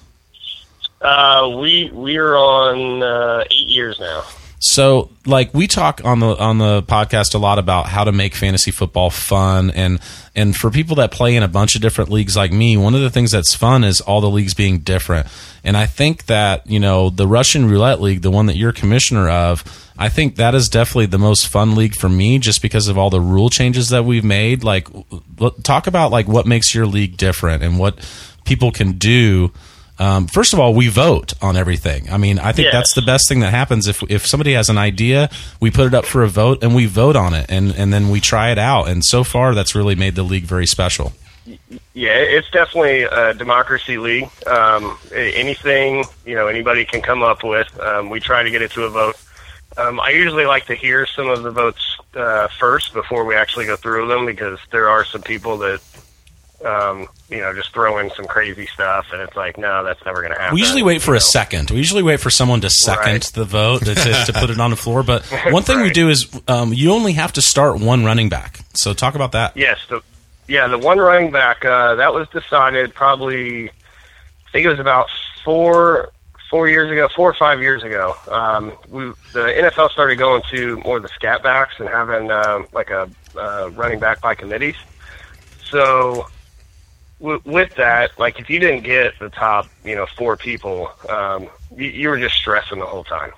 Uh, 1.01 1.55
we 1.61 1.89
we're 1.93 2.35
on 2.35 3.03
uh, 3.03 3.43
eight 3.51 3.67
years 3.67 3.99
now. 3.99 4.23
So, 4.61 5.09
like 5.25 5.53
we 5.53 5.67
talk 5.67 6.01
on 6.03 6.19
the 6.19 6.37
on 6.37 6.57
the 6.57 6.83
podcast 6.83 7.33
a 7.33 7.37
lot 7.37 7.59
about 7.59 7.85
how 7.87 8.03
to 8.03 8.11
make 8.11 8.35
fantasy 8.35 8.71
football 8.71 9.09
fun, 9.09 9.71
and 9.71 9.99
and 10.35 10.53
for 10.53 10.69
people 10.69 10.97
that 10.97 11.11
play 11.11 11.37
in 11.37 11.43
a 11.43 11.47
bunch 11.47 11.75
of 11.75 11.81
different 11.81 12.09
leagues 12.09 12.35
like 12.35 12.51
me, 12.51 12.75
one 12.75 12.93
of 12.93 12.99
the 12.99 13.09
things 13.09 13.31
that's 13.31 13.55
fun 13.55 13.85
is 13.85 14.01
all 14.01 14.19
the 14.19 14.29
leagues 14.29 14.53
being 14.53 14.79
different. 14.79 15.27
And 15.63 15.77
I 15.77 15.85
think 15.85 16.25
that 16.25 16.67
you 16.67 16.79
know 16.79 17.09
the 17.09 17.25
Russian 17.25 17.69
Roulette 17.69 18.01
League, 18.01 18.21
the 18.21 18.31
one 18.31 18.47
that 18.47 18.57
you're 18.57 18.73
commissioner 18.73 19.29
of, 19.29 19.63
I 19.97 20.09
think 20.09 20.35
that 20.35 20.53
is 20.53 20.67
definitely 20.67 21.05
the 21.05 21.17
most 21.17 21.47
fun 21.47 21.75
league 21.75 21.95
for 21.95 22.09
me, 22.09 22.37
just 22.37 22.61
because 22.61 22.89
of 22.89 22.97
all 22.97 23.09
the 23.09 23.21
rule 23.21 23.49
changes 23.49 23.89
that 23.89 24.03
we've 24.03 24.25
made. 24.25 24.65
Like, 24.65 24.89
talk 25.63 25.87
about 25.87 26.11
like 26.11 26.27
what 26.27 26.45
makes 26.45 26.75
your 26.75 26.85
league 26.85 27.15
different 27.15 27.63
and 27.63 27.79
what 27.79 27.97
people 28.43 28.71
can 28.71 28.93
do. 28.93 29.53
Um, 29.99 30.27
first 30.27 30.53
of 30.53 30.59
all, 30.59 30.73
we 30.73 30.87
vote 30.87 31.33
on 31.41 31.57
everything. 31.57 32.09
I 32.09 32.17
mean, 32.17 32.39
I 32.39 32.53
think 32.53 32.67
Yes. 32.67 32.73
that's 32.73 32.93
the 32.95 33.01
best 33.01 33.27
thing 33.27 33.41
that 33.41 33.51
happens. 33.51 33.87
If 33.87 34.01
if 34.09 34.25
somebody 34.25 34.53
has 34.53 34.69
an 34.69 34.77
idea, 34.77 35.29
we 35.59 35.69
put 35.71 35.87
it 35.87 35.93
up 35.93 36.05
for 36.05 36.23
a 36.23 36.29
vote 36.29 36.63
and 36.63 36.73
we 36.73 36.85
vote 36.85 37.15
on 37.17 37.33
it, 37.33 37.45
and 37.49 37.71
and 37.75 37.91
then 37.93 38.09
we 38.09 38.19
try 38.21 38.51
it 38.51 38.57
out. 38.57 38.87
And 38.87 39.03
so 39.05 39.23
far, 39.25 39.53
that's 39.53 39.75
really 39.75 39.95
made 39.95 40.15
the 40.15 40.23
league 40.23 40.45
very 40.45 40.65
special. 40.65 41.11
Yeah, 41.93 42.11
it's 42.15 42.49
definitely 42.51 43.01
a 43.03 43.33
democracy 43.33 43.97
league. 43.97 44.29
Um, 44.47 44.97
anything 45.13 46.05
you 46.25 46.35
know 46.35 46.47
anybody 46.47 46.85
can 46.85 47.01
come 47.01 47.21
up 47.21 47.43
with, 47.43 47.67
um, 47.79 48.09
we 48.09 48.19
try 48.21 48.41
to 48.43 48.49
get 48.49 48.61
it 48.61 48.71
to 48.71 48.83
a 48.85 48.89
vote. 48.89 49.15
Um, 49.77 49.99
I 49.99 50.09
usually 50.09 50.45
like 50.45 50.65
to 50.67 50.75
hear 50.75 51.05
some 51.05 51.29
of 51.29 51.43
the 51.43 51.51
votes 51.51 51.97
uh, 52.15 52.47
first 52.59 52.93
before 52.93 53.25
we 53.25 53.35
actually 53.35 53.65
go 53.65 53.75
through 53.75 54.07
them 54.07 54.25
because 54.25 54.59
there 54.71 54.89
are 54.89 55.03
some 55.05 55.21
people 55.21 55.57
that 55.57 55.81
um, 56.65 57.07
you 57.29 57.39
know 57.39 57.53
just 57.53 57.71
throw 57.73 57.97
in 57.99 58.09
some 58.11 58.25
crazy 58.25 58.65
stuff, 58.67 59.07
and 59.11 59.21
it's 59.21 59.35
like, 59.35 59.57
no, 59.57 59.83
that's 59.83 60.03
never 60.05 60.21
going 60.21 60.33
to 60.33 60.39
happen. 60.39 60.55
We 60.55 60.61
usually 60.61 60.83
wait 60.83 61.01
for 61.01 61.11
you 61.11 61.17
a 61.17 61.21
second. 61.21 61.69
We 61.71 61.77
usually 61.77 62.03
wait 62.03 62.19
for 62.19 62.29
someone 62.29 62.61
to 62.61 62.69
second 62.69 63.05
Right. 63.13 63.21
the 63.33 63.45
vote 63.45 63.85
to, 63.85 63.95
to, 63.95 64.13
to 64.25 64.33
put 64.33 64.49
it 64.49 64.59
on 64.59 64.69
the 64.71 64.75
floor. 64.75 65.03
But 65.03 65.25
one 65.51 65.63
thing 65.63 65.81
we 65.81 65.91
do 65.91 66.09
is 66.09 66.27
um, 66.47 66.73
you 66.73 66.91
only 66.91 67.13
have 67.13 67.33
to 67.33 67.41
start 67.41 67.79
one 67.79 68.03
running 68.05 68.29
back. 68.29 68.59
So 68.73 68.93
talk 68.93 69.15
about 69.15 69.33
that. 69.33 69.55
Yes, 69.55 69.79
the, 69.89 70.01
yeah, 70.47 70.67
the 70.67 70.77
one 70.77 70.97
running 70.97 71.31
back 71.31 71.63
uh, 71.65 71.95
that 71.95 72.13
was 72.13 72.27
decided 72.29 72.93
probably. 72.93 73.69
I 73.69 74.51
think 74.51 74.65
it 74.65 74.69
was 74.69 74.79
about 74.79 75.07
four 75.45 76.09
four 76.49 76.67
years 76.67 76.91
ago, 76.91 77.07
four 77.15 77.29
or 77.29 77.35
five 77.35 77.61
years 77.61 77.83
ago. 77.83 78.15
Um, 78.27 78.71
we 78.89 79.05
the 79.33 79.45
NFL 79.45 79.91
started 79.91 80.17
going 80.17 80.41
to 80.49 80.77
more 80.77 80.97
of 80.97 81.03
the 81.03 81.09
scat 81.09 81.43
backs 81.43 81.75
and 81.79 81.87
having 81.87 82.31
um, 82.31 82.65
like 82.73 82.89
a 82.89 83.07
uh, 83.37 83.69
running 83.75 83.99
back 83.99 84.21
by 84.21 84.33
committees. 84.33 84.75
So 85.69 86.27
with 87.19 87.75
that, 87.75 88.17
like 88.17 88.39
if 88.39 88.49
you 88.49 88.59
didn't 88.59 88.83
get 88.83 89.17
the 89.19 89.29
top, 89.29 89.67
you 89.83 89.95
know, 89.95 90.05
four 90.05 90.37
people, 90.37 90.91
um, 91.09 91.47
you, 91.75 91.87
you 91.87 92.09
were 92.09 92.19
just 92.19 92.35
stressing 92.35 92.79
the 92.79 92.85
whole 92.85 93.03
time. 93.03 93.31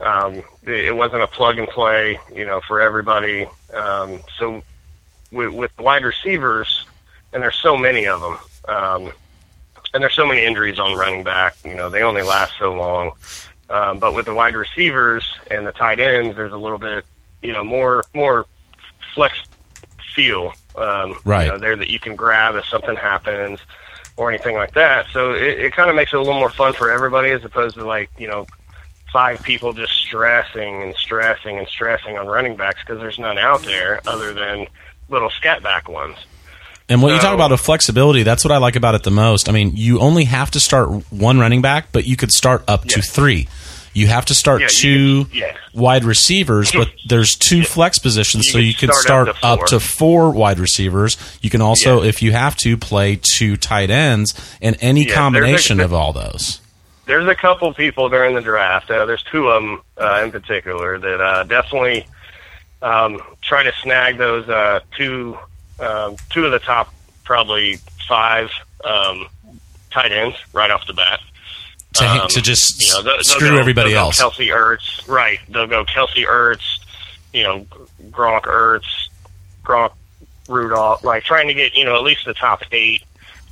Um, 0.00 0.42
it, 0.64 0.94
wasn't 0.94 1.22
a 1.22 1.26
plug 1.26 1.58
and 1.58 1.68
play, 1.68 2.18
you 2.34 2.44
know, 2.44 2.60
for 2.66 2.80
everybody. 2.80 3.46
Um, 3.72 4.20
so 4.38 4.62
with, 5.30 5.52
with 5.52 5.78
wide 5.78 6.04
receivers, 6.04 6.86
and 7.32 7.42
there's 7.42 7.56
so 7.56 7.76
many 7.76 8.06
of 8.06 8.20
them, 8.20 8.38
um, 8.68 9.12
and 9.94 10.02
there's 10.02 10.14
so 10.14 10.26
many 10.26 10.44
injuries 10.44 10.78
on 10.78 10.96
running 10.96 11.22
back. 11.22 11.56
You 11.64 11.74
know, 11.74 11.88
they 11.88 12.02
only 12.02 12.22
last 12.22 12.54
so 12.58 12.72
long. 12.72 13.12
Um, 13.70 13.98
but 13.98 14.14
with 14.14 14.26
the 14.26 14.34
wide 14.34 14.54
receivers 14.54 15.24
and 15.50 15.66
the 15.66 15.72
tight 15.72 15.98
ends, 15.98 16.36
there's 16.36 16.52
a 16.52 16.58
little 16.58 16.78
bit, 16.78 17.04
you 17.42 17.52
know, 17.52 17.64
more 17.64 18.04
more 18.12 18.46
flex 19.14 19.42
feel. 20.14 20.52
Um, 20.76 21.18
Right. 21.24 21.46
You 21.46 21.52
know, 21.52 21.58
there 21.58 21.76
that 21.76 21.90
you 21.90 21.98
can 21.98 22.16
grab 22.16 22.54
if 22.56 22.66
something 22.66 22.96
happens 22.96 23.60
or 24.16 24.30
anything 24.30 24.56
like 24.56 24.74
that. 24.74 25.06
So 25.12 25.32
it, 25.32 25.58
it 25.60 25.72
kind 25.72 25.90
of 25.90 25.96
makes 25.96 26.12
it 26.12 26.16
a 26.16 26.20
little 26.20 26.38
more 26.38 26.50
fun 26.50 26.72
for 26.72 26.90
everybody 26.90 27.30
as 27.30 27.44
opposed 27.44 27.76
to 27.76 27.84
like 27.84 28.10
you 28.18 28.28
know 28.28 28.46
five 29.12 29.42
people 29.42 29.72
just 29.72 29.92
stressing 29.92 30.82
and 30.82 30.94
stressing 30.96 31.58
and 31.58 31.68
stressing 31.68 32.16
on 32.16 32.26
running 32.26 32.56
backs 32.56 32.80
because 32.80 32.98
there's 32.98 33.18
none 33.18 33.38
out 33.38 33.62
there 33.62 34.00
other 34.06 34.32
than 34.32 34.66
little 35.08 35.30
scat 35.30 35.62
back 35.62 35.88
ones. 35.88 36.16
And 36.88 37.02
when 37.02 37.14
you 37.14 37.20
talk 37.20 37.34
about 37.34 37.52
a 37.52 37.56
flexibility, 37.56 38.22
that's 38.22 38.44
what 38.44 38.52
I 38.52 38.58
like 38.58 38.76
about 38.76 38.94
it 38.94 39.02
the 39.02 39.10
most. 39.10 39.48
I 39.48 39.52
mean, 39.52 39.72
you 39.76 40.00
only 40.00 40.24
have 40.24 40.50
to 40.50 40.60
start 40.60 40.88
one 41.10 41.38
running 41.38 41.62
back, 41.62 41.86
but 41.92 42.06
you 42.06 42.16
could 42.16 42.32
start 42.32 42.64
up 42.68 42.84
to 42.86 43.00
three. 43.00 43.48
You 43.94 44.06
have 44.06 44.24
to 44.26 44.34
start 44.34 44.62
Yeah, 44.62 44.68
two 44.70 45.26
yeah. 45.32 45.56
wide 45.74 46.04
receivers, 46.04 46.72
but 46.72 46.90
there's 47.06 47.32
two 47.34 47.62
flex 47.62 47.98
positions, 47.98 48.46
You 48.46 48.52
so 48.52 48.58
you 48.58 48.74
can 48.74 48.90
start 48.92 49.02
start, 49.02 49.28
up 49.28 49.36
to 49.36 49.46
up 49.46 49.58
four. 49.58 49.66
to 49.68 49.80
four 49.80 50.30
wide 50.30 50.58
receivers. 50.58 51.16
You 51.42 51.50
can 51.50 51.60
also, 51.60 52.02
Yeah. 52.02 52.08
if 52.08 52.22
you 52.22 52.32
have 52.32 52.56
to, 52.56 52.76
play 52.76 53.20
two 53.36 53.56
tight 53.56 53.90
ends 53.90 54.34
and 54.62 54.76
any 54.80 55.00
Yeah, 55.00 55.06
there's 55.08 55.16
combination 55.16 55.80
of 55.80 55.92
all 55.92 56.12
those. 56.12 56.60
There's 57.04 57.26
a 57.28 57.34
couple 57.34 57.72
people 57.74 58.08
during 58.08 58.34
the 58.34 58.40
draft. 58.40 58.90
Uh, 58.90 59.04
there's 59.04 59.22
two 59.24 59.48
of 59.48 59.62
them 59.62 59.82
uh, 59.98 60.22
in 60.24 60.30
particular 60.30 60.98
that 60.98 61.20
uh, 61.20 61.42
definitely 61.44 62.06
um, 62.80 63.20
try 63.42 63.62
to 63.62 63.72
snag 63.82 64.18
those 64.18 64.48
uh, 64.48 64.80
two 64.96 65.36
um, 65.80 66.16
two 66.30 66.46
of 66.46 66.52
the 66.52 66.58
top 66.60 66.94
probably 67.24 67.76
five 68.08 68.50
um, 68.84 69.26
tight 69.90 70.12
ends 70.12 70.36
right 70.52 70.70
off 70.70 70.86
the 70.86 70.92
bat. 70.94 71.20
To, 71.94 72.04
Um, 72.06 72.28
to 72.28 72.40
just 72.40 72.80
you 72.80 72.88
know, 72.88 73.02
they'll- 73.02 73.12
they'll 73.14 73.22
screw 73.24 73.50
go- 73.50 73.58
everybody 73.58 73.94
else. 73.94 74.20
Kelce 74.20 74.48
Ertz, 74.48 75.06
right? 75.08 75.38
They'll 75.48 75.66
go 75.66 75.84
Kelce 75.84 76.26
Ertz, 76.26 76.78
you 77.32 77.42
know, 77.42 77.66
Gronk 78.10 78.42
Ertz, 78.42 78.84
Gronk 79.64 79.92
Rudolph, 80.48 81.04
like 81.04 81.24
trying 81.24 81.48
to 81.48 81.54
get 81.54 81.74
you 81.76 81.84
know 81.84 81.94
at 81.96 82.02
least 82.02 82.24
the 82.24 82.34
top 82.34 82.62
eight 82.72 83.02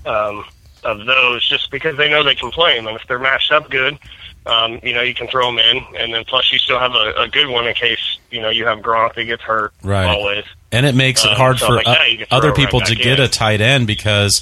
um, 0.06 0.44
of 0.84 1.04
those, 1.04 1.46
just 1.46 1.70
because 1.70 1.96
they 1.96 2.08
know 2.08 2.22
they 2.22 2.34
can 2.34 2.50
play 2.50 2.76
them, 2.76 2.86
and 2.86 2.96
if 2.96 3.06
they're 3.06 3.18
matched 3.18 3.52
up 3.52 3.68
good, 3.70 3.98
um, 4.46 4.80
you 4.82 4.94
know, 4.94 5.02
you 5.02 5.12
can 5.14 5.26
throw 5.28 5.44
them 5.46 5.58
in, 5.58 5.84
and 5.98 6.14
then 6.14 6.24
plus 6.24 6.50
you 6.50 6.58
still 6.58 6.78
have 6.78 6.94
a, 6.94 7.12
a 7.18 7.28
good 7.28 7.48
one 7.48 7.66
in 7.66 7.74
case 7.74 8.18
you 8.30 8.40
know 8.40 8.48
you 8.48 8.64
have 8.66 8.78
Gronk 8.78 9.14
that 9.16 9.24
gets 9.24 9.42
hurt 9.42 9.72
Right. 9.82 10.06
always. 10.06 10.44
And 10.72 10.86
it 10.86 10.94
makes 10.94 11.24
it 11.24 11.30
Um, 11.32 11.36
hard 11.36 11.58
so 11.58 11.66
for 11.66 11.74
like, 11.74 11.86
yeah, 11.86 12.06
you 12.06 12.18
can 12.18 12.26
throw 12.28 12.38
other 12.38 12.48
it 12.48 12.50
right 12.52 12.56
people 12.56 12.80
to 12.80 12.94
get 12.94 13.18
in. 13.18 13.24
a 13.24 13.28
tight 13.28 13.60
end 13.60 13.86
because 13.86 14.40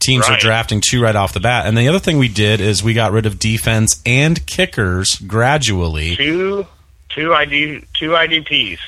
teams 0.00 0.28
are 0.28 0.36
drafting 0.38 0.82
two 0.84 1.02
right 1.02 1.14
off 1.14 1.32
the 1.32 1.40
bat. 1.40 1.66
And 1.66 1.76
the 1.76 1.88
other 1.88 1.98
thing 1.98 2.18
we 2.18 2.28
did 2.28 2.60
is 2.60 2.82
we 2.82 2.94
got 2.94 3.12
rid 3.12 3.26
of 3.26 3.38
defense 3.38 4.00
and 4.04 4.44
kickers 4.46 5.16
gradually. 5.16 6.16
two 6.16 6.66
two 7.10 7.34
ID 7.34 7.84
two 7.94 8.10
IDPs 8.10 8.78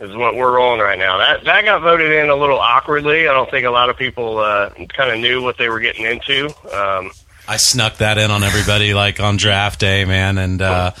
is 0.00 0.16
what 0.16 0.34
we're 0.34 0.54
rolling 0.54 0.80
right 0.80 0.98
now. 0.98 1.18
That 1.18 1.44
that 1.44 1.64
got 1.64 1.80
voted 1.80 2.12
in 2.12 2.28
a 2.28 2.34
little 2.36 2.58
awkwardly. 2.58 3.28
I 3.28 3.32
don't 3.32 3.50
think 3.50 3.66
a 3.66 3.70
lot 3.70 3.88
of 3.88 3.96
people 3.96 4.38
uh, 4.38 4.70
kind 4.70 5.12
of 5.12 5.20
knew 5.20 5.42
what 5.42 5.58
they 5.58 5.68
were 5.68 5.80
getting 5.80 6.04
into. 6.04 6.46
Um, 6.74 7.12
I 7.48 7.56
snuck 7.56 7.96
that 7.96 8.18
in 8.18 8.30
on 8.30 8.44
everybody 8.44 8.94
like 8.94 9.20
on 9.20 9.36
draft 9.36 9.80
day, 9.80 10.04
man. 10.04 10.38
And 10.38 10.62
uh, 10.62 10.92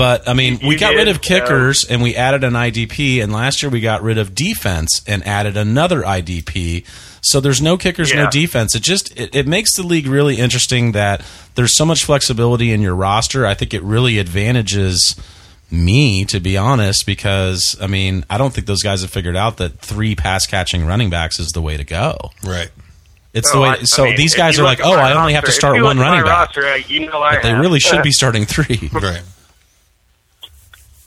but 0.00 0.26
I 0.26 0.32
mean, 0.32 0.58
You- 0.62 0.68
we 0.68 0.74
you 0.76 0.80
got 0.80 0.94
rid 0.94 1.08
of 1.08 1.20
kickers 1.20 1.84
and 1.84 2.00
we 2.00 2.16
added 2.16 2.42
an 2.42 2.54
IDP. 2.56 3.20
And 3.22 3.30
last 3.30 3.62
year 3.62 3.68
we 3.68 3.80
got 3.82 4.02
rid 4.02 4.16
of 4.16 4.34
defense 4.34 5.02
and 5.06 5.26
added 5.26 5.58
another 5.58 6.02
IDP. 6.02 6.84
So 7.20 7.38
there's 7.38 7.60
no 7.60 7.76
kickers, 7.76 8.14
no 8.14 8.30
defense. 8.30 8.74
It 8.74 8.82
just 8.82 9.14
it, 9.20 9.34
it 9.36 9.46
makes 9.46 9.76
the 9.76 9.82
league 9.82 10.06
really 10.06 10.36
interesting 10.36 10.92
that 10.92 11.22
there's 11.54 11.76
so 11.76 11.84
much 11.84 12.02
flexibility 12.06 12.72
in 12.72 12.80
your 12.80 12.94
roster. 12.94 13.44
I 13.46 13.52
think 13.52 13.74
it 13.74 13.82
really 13.82 14.18
advantages 14.18 15.14
me 15.70 16.24
to 16.24 16.40
be 16.40 16.56
honest 16.56 17.04
because 17.04 17.76
I 17.78 17.86
mean 17.86 18.24
I 18.30 18.38
don't 18.38 18.54
think 18.54 18.66
those 18.66 18.82
guys 18.82 19.02
have 19.02 19.10
figured 19.10 19.36
out 19.36 19.58
that 19.58 19.80
three 19.80 20.14
pass 20.16 20.46
catching 20.46 20.86
running 20.86 21.10
backs 21.10 21.38
is 21.38 21.48
the 21.48 21.60
way 21.60 21.76
to 21.76 21.84
go. 21.84 22.16
Right. 22.42 22.70
It's 23.34 23.52
no, 23.52 23.60
the 23.60 23.62
way. 23.64 23.68
I- 23.68 23.72
I 23.74 23.82
so 23.84 24.04
mean, 24.04 24.16
these 24.16 24.34
guys 24.34 24.58
are 24.58 24.64
like, 24.64 24.80
oh, 24.82 24.94
I 24.94 25.12
only 25.12 25.34
have 25.34 25.44
to 25.44 25.52
start 25.52 25.80
one 25.82 25.98
running 25.98 26.24
back. 26.24 26.48
roster, 26.56 26.66
uh, 26.66 26.76
you 26.88 27.00
know 27.06 27.20
I 27.22 27.34
But 27.34 27.42
they 27.42 27.52
really 27.52 27.80
should 27.80 28.02
be 28.02 28.12
starting 28.12 28.46
three. 28.46 28.88
Right. 28.92 29.20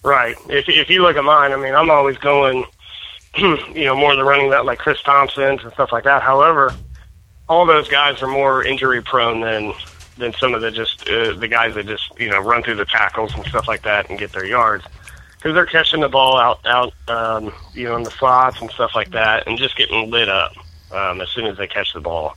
Right. 0.04 0.36
If 0.50 0.68
if 0.68 0.90
you 0.90 1.02
look 1.02 1.16
at 1.16 1.24
mine, 1.24 1.52
I 1.52 1.56
mean, 1.58 1.74
I'm 1.74 1.90
always 1.90 2.18
going, 2.18 2.66
you 3.38 3.86
know, 3.86 3.96
more 3.96 4.16
the 4.16 4.24
running 4.24 4.50
that 4.52 4.66
like 4.66 4.80
Chris 4.80 5.02
Thompson's 5.02 5.64
and 5.64 5.72
stuff 5.74 5.92
like 5.92 6.04
that. 6.04 6.22
However, 6.22 6.74
all 7.48 7.66
those 7.66 7.88
guys 7.88 8.22
are 8.22 8.28
more 8.28 8.64
injury 8.66 9.02
prone 9.02 9.42
than 9.42 9.74
than 10.18 10.34
some 10.34 10.54
of 10.54 10.62
the 10.62 10.72
just 10.72 11.08
uh, 11.10 11.34
the 11.36 11.48
guys 11.48 11.74
that 11.76 11.88
just 11.88 12.18
you 12.20 12.30
know 12.30 12.40
run 12.40 12.62
through 12.64 12.76
the 12.76 12.86
tackles 12.86 13.34
and 13.34 13.46
stuff 13.46 13.68
like 13.68 13.82
that 13.84 14.10
and 14.10 14.20
get 14.20 14.32
their 14.32 14.46
yards 14.46 14.86
because 15.38 15.54
they're 15.56 15.66
catching 15.66 16.02
the 16.02 16.10
ball 16.10 16.38
out 16.38 16.60
out 16.66 16.94
um, 17.08 17.52
you 17.74 17.86
know 17.86 17.96
in 17.98 18.04
the 18.04 18.12
slots 18.12 18.62
and 18.62 18.70
stuff 18.72 18.92
like 18.96 19.10
that 19.12 19.48
and 19.48 19.58
just 19.58 19.76
getting 19.78 20.12
lit 20.12 20.30
up 20.30 20.52
um, 20.92 21.20
as 21.22 21.30
soon 21.30 21.46
as 21.46 21.58
they 21.58 21.66
catch 21.68 21.94
the 21.94 22.02
ball. 22.02 22.36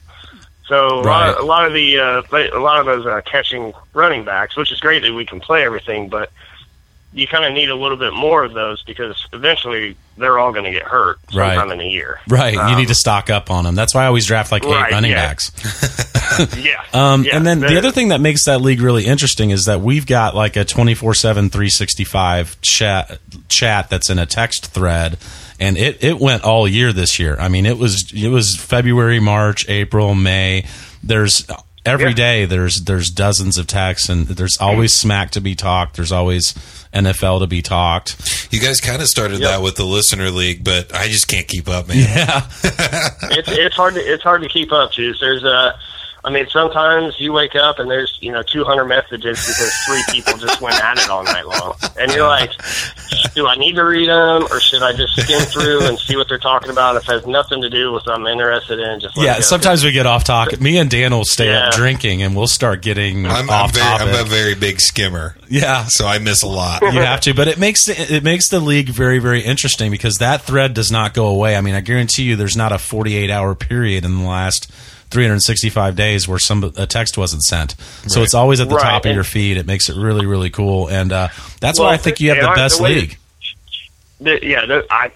So 0.67 0.87
a, 0.89 1.03
lot 1.03 1.05
Right. 1.05 1.29
of, 1.37 1.43
a 1.43 1.47
lot 1.47 1.67
of 1.67 1.73
the 1.75 1.99
uh, 1.99 2.23
a 2.33 2.59
lot 2.61 2.81
of 2.81 2.87
those 2.87 3.07
uh, 3.07 3.21
catching 3.27 3.73
running 3.93 4.25
backs, 4.25 4.57
which 4.57 4.73
is 4.73 4.81
great 4.81 5.03
that 5.03 5.13
we 5.13 5.27
can 5.27 5.39
play 5.41 5.65
everything, 5.65 6.09
but 6.09 6.31
you 7.17 7.27
kind 7.27 7.45
of 7.47 7.53
need 7.55 7.71
a 7.71 7.75
little 7.75 7.97
bit 7.97 8.13
more 8.13 8.45
of 8.45 8.53
those 8.53 8.83
because 8.83 9.27
eventually 9.33 9.97
they're 10.19 10.39
all 10.39 10.53
going 10.53 10.65
to 10.65 10.71
get 10.71 10.83
hurt 10.83 11.19
Right. 11.35 11.57
sometime 11.57 11.73
in 11.73 11.81
a 11.87 11.89
year. 11.89 12.21
Right. 12.29 12.53
you 12.55 12.61
Um, 12.61 12.77
need 12.77 12.89
to 12.89 12.95
stock 12.95 13.31
up 13.31 13.51
on 13.51 13.65
them. 13.65 13.75
That's 13.75 13.95
why 13.95 14.05
I 14.05 14.07
always 14.07 14.27
draft 14.27 14.53
like 14.53 14.65
eight 14.65 14.71
right, 14.71 14.93
running 14.93 15.11
yeah. 15.13 15.27
backs. 15.27 15.51
Yeah. 16.59 16.83
Um, 16.93 17.25
Yeah, 17.25 17.37
and 17.37 17.47
then 17.47 17.61
the 17.61 17.79
other 17.79 17.91
thing 17.93 18.09
that 18.09 18.21
makes 18.21 18.45
that 18.45 18.61
league 18.61 18.81
really 18.83 19.07
interesting 19.07 19.51
is 19.51 19.65
that 19.65 19.81
we've 19.81 20.07
got 20.07 20.35
like 20.35 20.57
a 20.57 20.65
24 20.67 21.15
7, 21.15 21.49
365 21.49 22.61
chat, 22.61 23.19
chat 23.49 23.89
that's 23.89 24.11
in 24.11 24.19
a 24.19 24.27
text 24.27 24.67
thread. 24.67 25.17
And 25.59 25.79
it, 25.79 26.05
it 26.05 26.19
went 26.21 26.45
all 26.45 26.69
year 26.69 26.93
this 26.93 27.19
year. 27.19 27.37
I 27.41 27.49
mean, 27.49 27.65
it 27.65 27.79
was 27.79 28.13
it 28.15 28.29
was 28.29 28.55
February, 28.57 29.21
March, 29.21 29.67
April, 29.71 30.15
May. 30.15 30.67
There's 31.03 31.47
every 31.87 32.09
Yeah. 32.11 32.15
day 32.15 32.45
there's 32.45 32.83
there's 32.83 33.11
dozens 33.11 33.57
of 33.59 33.67
texts, 33.67 34.09
and 34.09 34.27
there's 34.27 34.57
always 34.59 34.93
mm. 34.95 34.99
smack 34.99 35.31
to 35.33 35.41
be 35.41 35.55
talked. 35.55 35.97
There's 35.97 36.13
always 36.13 36.53
NFL 36.93 37.41
to 37.41 37.47
be 37.47 37.63
talked. 37.63 38.17
You 38.51 38.61
guys 38.61 38.81
kind 38.81 39.01
of 39.03 39.09
started 39.09 39.41
Yep. 39.41 39.51
that 39.51 39.63
with 39.63 39.77
the 39.77 39.85
listener 39.85 40.31
league, 40.31 40.65
but 40.65 40.95
I 40.95 41.09
just 41.09 41.29
can't 41.29 41.47
keep 41.49 41.69
up, 41.69 41.89
man. 41.89 41.99
Yeah, 41.99 42.47
it's 42.63 43.49
it's 43.49 43.75
hard 43.77 43.95
to 43.95 44.01
it's 44.01 44.23
hard 44.23 44.43
to 44.43 44.49
keep 44.49 44.73
up 44.73 44.93
to. 44.93 45.15
There's 45.21 45.45
a, 45.45 45.79
I 46.27 46.31
mean, 46.31 46.49
sometimes 46.49 47.21
you 47.21 47.33
wake 47.33 47.55
up 47.55 47.79
and 47.79 47.89
there's 47.89 48.19
you 48.21 48.33
know 48.33 48.43
200 48.43 48.85
messages 48.87 49.39
because 49.47 49.73
three 49.87 50.03
people 50.11 50.37
just 50.39 50.61
went 50.61 50.83
at 50.83 50.99
it 50.99 51.09
all 51.09 51.23
night 51.23 51.47
long, 51.47 51.75
and 51.99 52.11
you're 52.13 52.27
like, 52.27 52.51
do 53.37 53.47
I 53.47 53.55
need 53.55 53.77
to 53.77 53.85
read 53.85 54.09
them 54.09 54.43
or 54.51 54.59
should 54.59 54.83
I 54.83 54.93
just 54.93 55.15
skim 55.15 55.41
through 55.43 55.87
and 55.87 55.97
see 55.97 56.17
what 56.17 56.29
they're 56.29 56.39
talking 56.39 56.71
about? 56.71 56.97
If 56.97 57.05
it 57.05 57.13
has 57.13 57.27
nothing 57.29 57.63
to 57.63 57.71
do 57.71 57.93
with 57.93 58.07
what 58.07 58.17
I'm 58.17 58.27
interested 58.27 58.81
in, 58.81 58.99
just 58.99 59.17
yeah. 59.17 59.39
Sometimes 59.39 59.85
we 59.85 59.93
get 59.93 60.07
off 60.07 60.25
topic. 60.25 60.61
Me 60.61 60.79
and 60.79 60.91
Dan 60.91 61.13
will 61.13 61.25
stay 61.25 61.55
up 61.55 61.73
drinking, 61.75 62.23
and 62.23 62.35
we'll 62.35 62.49
start 62.49 62.83
getting 62.83 63.25
I'm, 63.25 63.49
I'm, 63.49 63.51
off 63.51 63.73
very, 63.73 63.87
topic. 63.87 64.09
I'm 64.09 64.27
a 64.27 64.29
very 64.29 64.57
big 64.57 64.81
skimmer, 64.81 65.37
yeah, 65.49 65.85
so 65.85 66.07
I 66.07 66.19
miss 66.19 66.43
a 66.43 66.49
lot. 66.49 66.83
you 66.83 67.01
have 67.01 67.21
to 67.21 67.35
but 67.35 67.47
it 67.47 67.59
makes 67.59 67.85
the, 67.87 68.15
it 68.15 68.25
makes 68.25 68.49
the 68.49 68.59
league 68.59 68.89
very 68.89 69.19
very 69.19 69.43
interesting 69.43 69.91
because 69.91 70.17
that 70.17 70.43
thread 70.43 70.75
does 70.75 70.91
not 70.91 71.15
go 71.15 71.27
away 71.27 71.57
i 71.57 71.61
mean 71.61 71.75
i 71.75 71.81
guarantee 71.81 72.23
you 72.23 72.37
there's 72.37 72.57
not 72.57 72.73
a 72.73 72.79
48 72.79 73.31
hour 73.31 73.55
period 73.55 74.05
in 74.05 74.19
the 74.19 74.25
last 74.25 74.73
365 75.11 75.97
days 75.97 76.27
where 76.29 76.39
some 76.39 76.65
a 76.77 76.87
text 76.87 77.17
wasn't 77.17 77.43
sent 77.43 77.75
so 78.07 78.23
it's 78.23 78.35
always 78.35 78.61
at 78.61 78.69
the 78.69 78.75
Right, 78.75 78.83
top 78.83 79.03
of 79.03 79.07
and- 79.07 79.15
your 79.15 79.25
feed 79.25 79.57
it 79.57 79.67
makes 79.67 79.89
it 79.89 79.97
really 79.97 80.27
really 80.27 80.51
cool 80.51 80.89
and 80.89 81.13
uh, 81.13 81.29
that's 81.61 81.79
why 81.79 81.93
i 81.93 81.97
think 81.97 82.21
you 82.21 82.31
have 82.35 82.39
the 82.43 82.55
best 82.55 82.79
the 82.79 82.83
way- 82.85 82.95
league 82.95 83.19
The- 84.21 84.41
yeah, 84.47 84.65
the, 84.67 84.87
I 84.91 85.11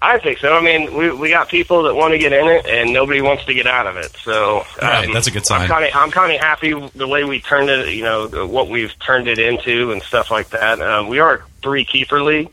I 0.00 0.18
think 0.18 0.38
so. 0.38 0.56
I 0.56 0.62
mean, 0.62 0.94
we 0.96 1.10
we 1.12 1.28
got 1.28 1.48
people 1.50 1.82
that 1.82 1.94
want 1.94 2.12
to 2.12 2.18
get 2.18 2.32
in 2.32 2.46
it, 2.48 2.64
and 2.66 2.94
nobody 2.94 3.20
wants 3.20 3.44
to 3.44 3.52
get 3.52 3.66
out 3.66 3.86
of 3.86 3.96
it. 3.98 4.10
So, 4.24 4.64
Right, 4.80 5.06
um, 5.06 5.12
that's 5.12 5.26
a 5.26 5.30
good 5.30 5.44
sign. 5.44 5.62
I'm 5.62 5.68
kind 5.68 5.84
of 5.84 5.90
I'm 5.94 6.10
kind 6.10 6.32
of 6.32 6.40
happy 6.40 6.72
the 6.94 7.06
way 7.06 7.24
we 7.24 7.40
turned 7.40 7.68
it. 7.68 7.88
You 7.94 8.04
know, 8.04 8.46
what 8.46 8.68
we've 8.70 8.96
turned 9.00 9.28
it 9.28 9.38
into 9.38 9.92
and 9.92 10.00
stuff 10.02 10.30
like 10.30 10.48
that. 10.50 10.80
Um, 10.80 11.08
we 11.08 11.18
are 11.18 11.34
a 11.34 11.42
three 11.62 11.84
keeper 11.84 12.22
league. 12.22 12.50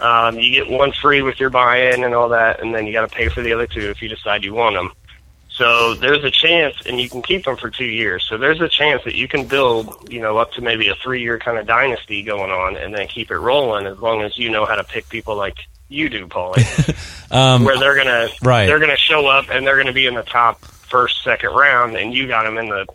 Um, 0.00 0.38
you 0.40 0.50
get 0.50 0.68
one 0.68 0.90
free 0.92 1.22
with 1.22 1.38
your 1.38 1.50
buy-in 1.50 2.02
and 2.02 2.12
all 2.14 2.30
that, 2.30 2.60
and 2.60 2.74
then 2.74 2.86
you 2.88 2.92
got 2.92 3.08
to 3.08 3.14
pay 3.14 3.28
for 3.28 3.40
the 3.42 3.52
other 3.52 3.68
two 3.68 3.88
if 3.90 4.02
you 4.02 4.08
decide 4.08 4.42
you 4.42 4.54
want 4.54 4.74
them. 4.74 4.90
So 5.60 5.92
there's 5.92 6.24
a 6.24 6.30
chance, 6.30 6.74
and 6.86 6.98
you 6.98 7.10
can 7.10 7.20
keep 7.20 7.44
them 7.44 7.58
for 7.58 7.68
two 7.68 7.84
years. 7.84 8.24
So 8.26 8.38
there's 8.38 8.62
a 8.62 8.68
chance 8.68 9.04
that 9.04 9.14
you 9.14 9.28
can 9.28 9.44
build, 9.46 10.10
you 10.10 10.18
know, 10.18 10.38
up 10.38 10.52
to 10.52 10.62
maybe 10.62 10.88
a 10.88 10.94
three-year 10.94 11.38
kind 11.38 11.58
of 11.58 11.66
dynasty 11.66 12.22
going 12.22 12.50
on, 12.50 12.78
and 12.78 12.94
then 12.94 13.06
keep 13.08 13.30
it 13.30 13.36
rolling 13.36 13.86
as 13.86 13.98
long 13.98 14.22
as 14.22 14.38
you 14.38 14.48
know 14.50 14.64
how 14.64 14.74
to 14.74 14.84
pick 14.84 15.10
people 15.10 15.36
like 15.36 15.58
you 15.90 16.08
do, 16.08 16.26
Paulie, 16.26 16.64
um, 17.30 17.64
where 17.64 17.78
they're 17.78 17.94
gonna 17.94 18.28
Right. 18.42 18.64
they're 18.64 18.78
gonna 18.78 18.96
show 18.96 19.26
up 19.26 19.50
and 19.50 19.66
they're 19.66 19.76
gonna 19.76 19.92
be 19.92 20.06
in 20.06 20.14
the 20.14 20.22
top 20.22 20.64
first, 20.64 21.22
second 21.22 21.50
round, 21.50 21.94
and 21.94 22.14
you 22.14 22.26
got 22.26 22.44
them 22.44 22.56
in 22.56 22.70
the 22.70 22.86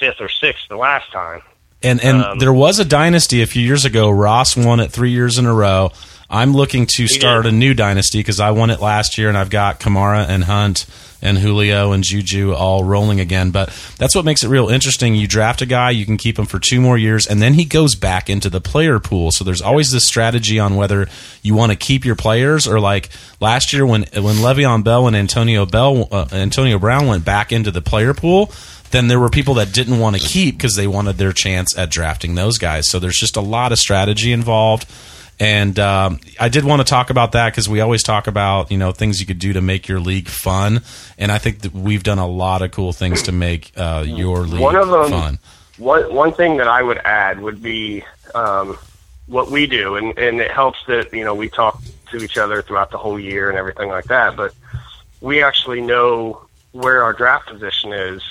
fifth 0.00 0.20
or 0.22 0.30
sixth 0.30 0.64
the 0.70 0.76
last 0.76 1.12
time. 1.12 1.42
And 1.82 2.02
and 2.02 2.22
Um, 2.24 2.38
there 2.38 2.54
was 2.54 2.78
a 2.78 2.86
dynasty 2.86 3.42
a 3.42 3.46
few 3.46 3.62
years 3.62 3.84
ago. 3.84 4.08
Ross 4.08 4.56
won 4.56 4.80
it 4.80 4.90
three 4.92 5.10
years 5.10 5.36
in 5.36 5.44
a 5.44 5.52
row. 5.52 5.92
I'm 6.30 6.52
looking 6.52 6.86
to 6.96 7.06
start 7.06 7.46
a 7.46 7.52
new 7.52 7.74
dynasty 7.74 8.18
because 8.18 8.40
I 8.40 8.50
won 8.50 8.70
it 8.70 8.80
last 8.80 9.18
year, 9.18 9.28
and 9.28 9.36
I've 9.36 9.50
got 9.50 9.80
Kamara 9.80 10.26
and 10.28 10.44
Hunt 10.44 10.86
and 11.22 11.38
Julio 11.38 11.92
and 11.92 12.04
Juju 12.04 12.52
all 12.52 12.84
rolling 12.84 13.18
again. 13.18 13.50
But 13.50 13.68
that's 13.98 14.14
what 14.14 14.24
makes 14.24 14.44
it 14.44 14.48
real 14.48 14.68
interesting. 14.68 15.14
You 15.14 15.26
draft 15.26 15.62
a 15.62 15.66
guy, 15.66 15.90
you 15.90 16.04
can 16.04 16.16
keep 16.16 16.38
him 16.38 16.46
for 16.46 16.58
two 16.58 16.80
more 16.80 16.98
years, 16.98 17.26
and 17.26 17.40
then 17.40 17.54
he 17.54 17.64
goes 17.64 17.94
back 17.94 18.28
into 18.28 18.50
the 18.50 18.60
player 18.60 18.98
pool. 19.00 19.30
So 19.32 19.44
there's 19.44 19.62
always 19.62 19.90
this 19.90 20.06
strategy 20.06 20.58
on 20.58 20.76
whether 20.76 21.08
you 21.42 21.54
want 21.54 21.72
to 21.72 21.76
keep 21.76 22.04
your 22.04 22.16
players 22.16 22.66
or 22.66 22.78
like 22.78 23.10
last 23.40 23.72
year 23.72 23.86
when 23.86 24.02
when 24.12 24.36
Le'Veon 24.36 24.84
Bell 24.84 25.06
and 25.06 25.16
Antonio 25.16 25.66
Bell 25.66 26.08
uh, 26.12 26.26
Antonio 26.32 26.78
Brown 26.78 27.06
went 27.06 27.24
back 27.24 27.52
into 27.52 27.70
the 27.70 27.82
player 27.82 28.14
pool 28.14 28.52
then 28.94 29.08
there 29.08 29.18
were 29.18 29.28
people 29.28 29.54
that 29.54 29.72
didn't 29.72 29.98
want 29.98 30.14
to 30.14 30.22
keep 30.22 30.56
because 30.56 30.76
they 30.76 30.86
wanted 30.86 31.16
their 31.16 31.32
chance 31.32 31.76
at 31.76 31.90
drafting 31.90 32.36
those 32.36 32.58
guys. 32.58 32.88
So 32.88 33.00
there's 33.00 33.18
just 33.18 33.36
a 33.36 33.40
lot 33.40 33.72
of 33.72 33.78
strategy 33.78 34.30
involved. 34.30 34.86
And 35.40 35.78
um, 35.78 36.20
I 36.38 36.48
did 36.48 36.64
want 36.64 36.80
to 36.80 36.84
talk 36.84 37.10
about 37.10 37.32
that 37.32 37.50
because 37.50 37.68
we 37.68 37.80
always 37.80 38.02
talk 38.02 38.26
about 38.26 38.70
you 38.70 38.78
know 38.78 38.92
things 38.92 39.20
you 39.20 39.26
could 39.26 39.38
do 39.38 39.52
to 39.54 39.60
make 39.60 39.88
your 39.88 40.00
league 40.00 40.28
fun, 40.28 40.82
and 41.18 41.32
I 41.32 41.38
think 41.38 41.60
that 41.60 41.72
we've 41.74 42.02
done 42.02 42.18
a 42.18 42.26
lot 42.26 42.62
of 42.62 42.70
cool 42.70 42.92
things 42.92 43.22
to 43.24 43.32
make 43.32 43.72
uh, 43.76 44.04
your 44.06 44.40
league 44.40 44.60
One 44.60 44.76
of 44.76 44.88
them- 44.88 45.10
fun. 45.10 45.38
One 45.78 46.14
one 46.14 46.32
thing 46.32 46.58
that 46.58 46.68
I 46.68 46.82
would 46.82 46.98
add 46.98 47.40
would 47.40 47.60
be 47.60 48.04
um, 48.34 48.78
what 49.26 49.50
we 49.50 49.66
do, 49.66 49.96
and, 49.96 50.16
and 50.16 50.40
it 50.40 50.52
helps 50.52 50.78
that 50.86 51.12
you 51.12 51.24
know 51.24 51.34
we 51.34 51.48
talk 51.48 51.82
to 52.12 52.18
each 52.18 52.38
other 52.38 52.62
throughout 52.62 52.92
the 52.92 52.98
whole 52.98 53.18
year 53.18 53.48
and 53.48 53.58
everything 53.58 53.88
like 53.88 54.04
that. 54.04 54.36
But 54.36 54.54
we 55.20 55.42
actually 55.42 55.80
know 55.80 56.46
where 56.70 57.02
our 57.02 57.12
draft 57.12 57.48
position 57.48 57.92
is 57.92 58.22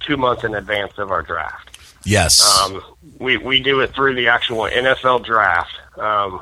two 0.00 0.16
months 0.16 0.42
in 0.42 0.54
advance 0.54 0.98
of 0.98 1.12
our 1.12 1.22
draft. 1.22 1.63
Yes, 2.04 2.62
Um, 2.62 2.82
we 3.18 3.36
we 3.38 3.60
do 3.60 3.80
it 3.80 3.94
through 3.94 4.14
the 4.14 4.28
actual 4.28 4.64
NFL 4.64 5.24
draft. 5.24 5.72
Um, 5.98 6.40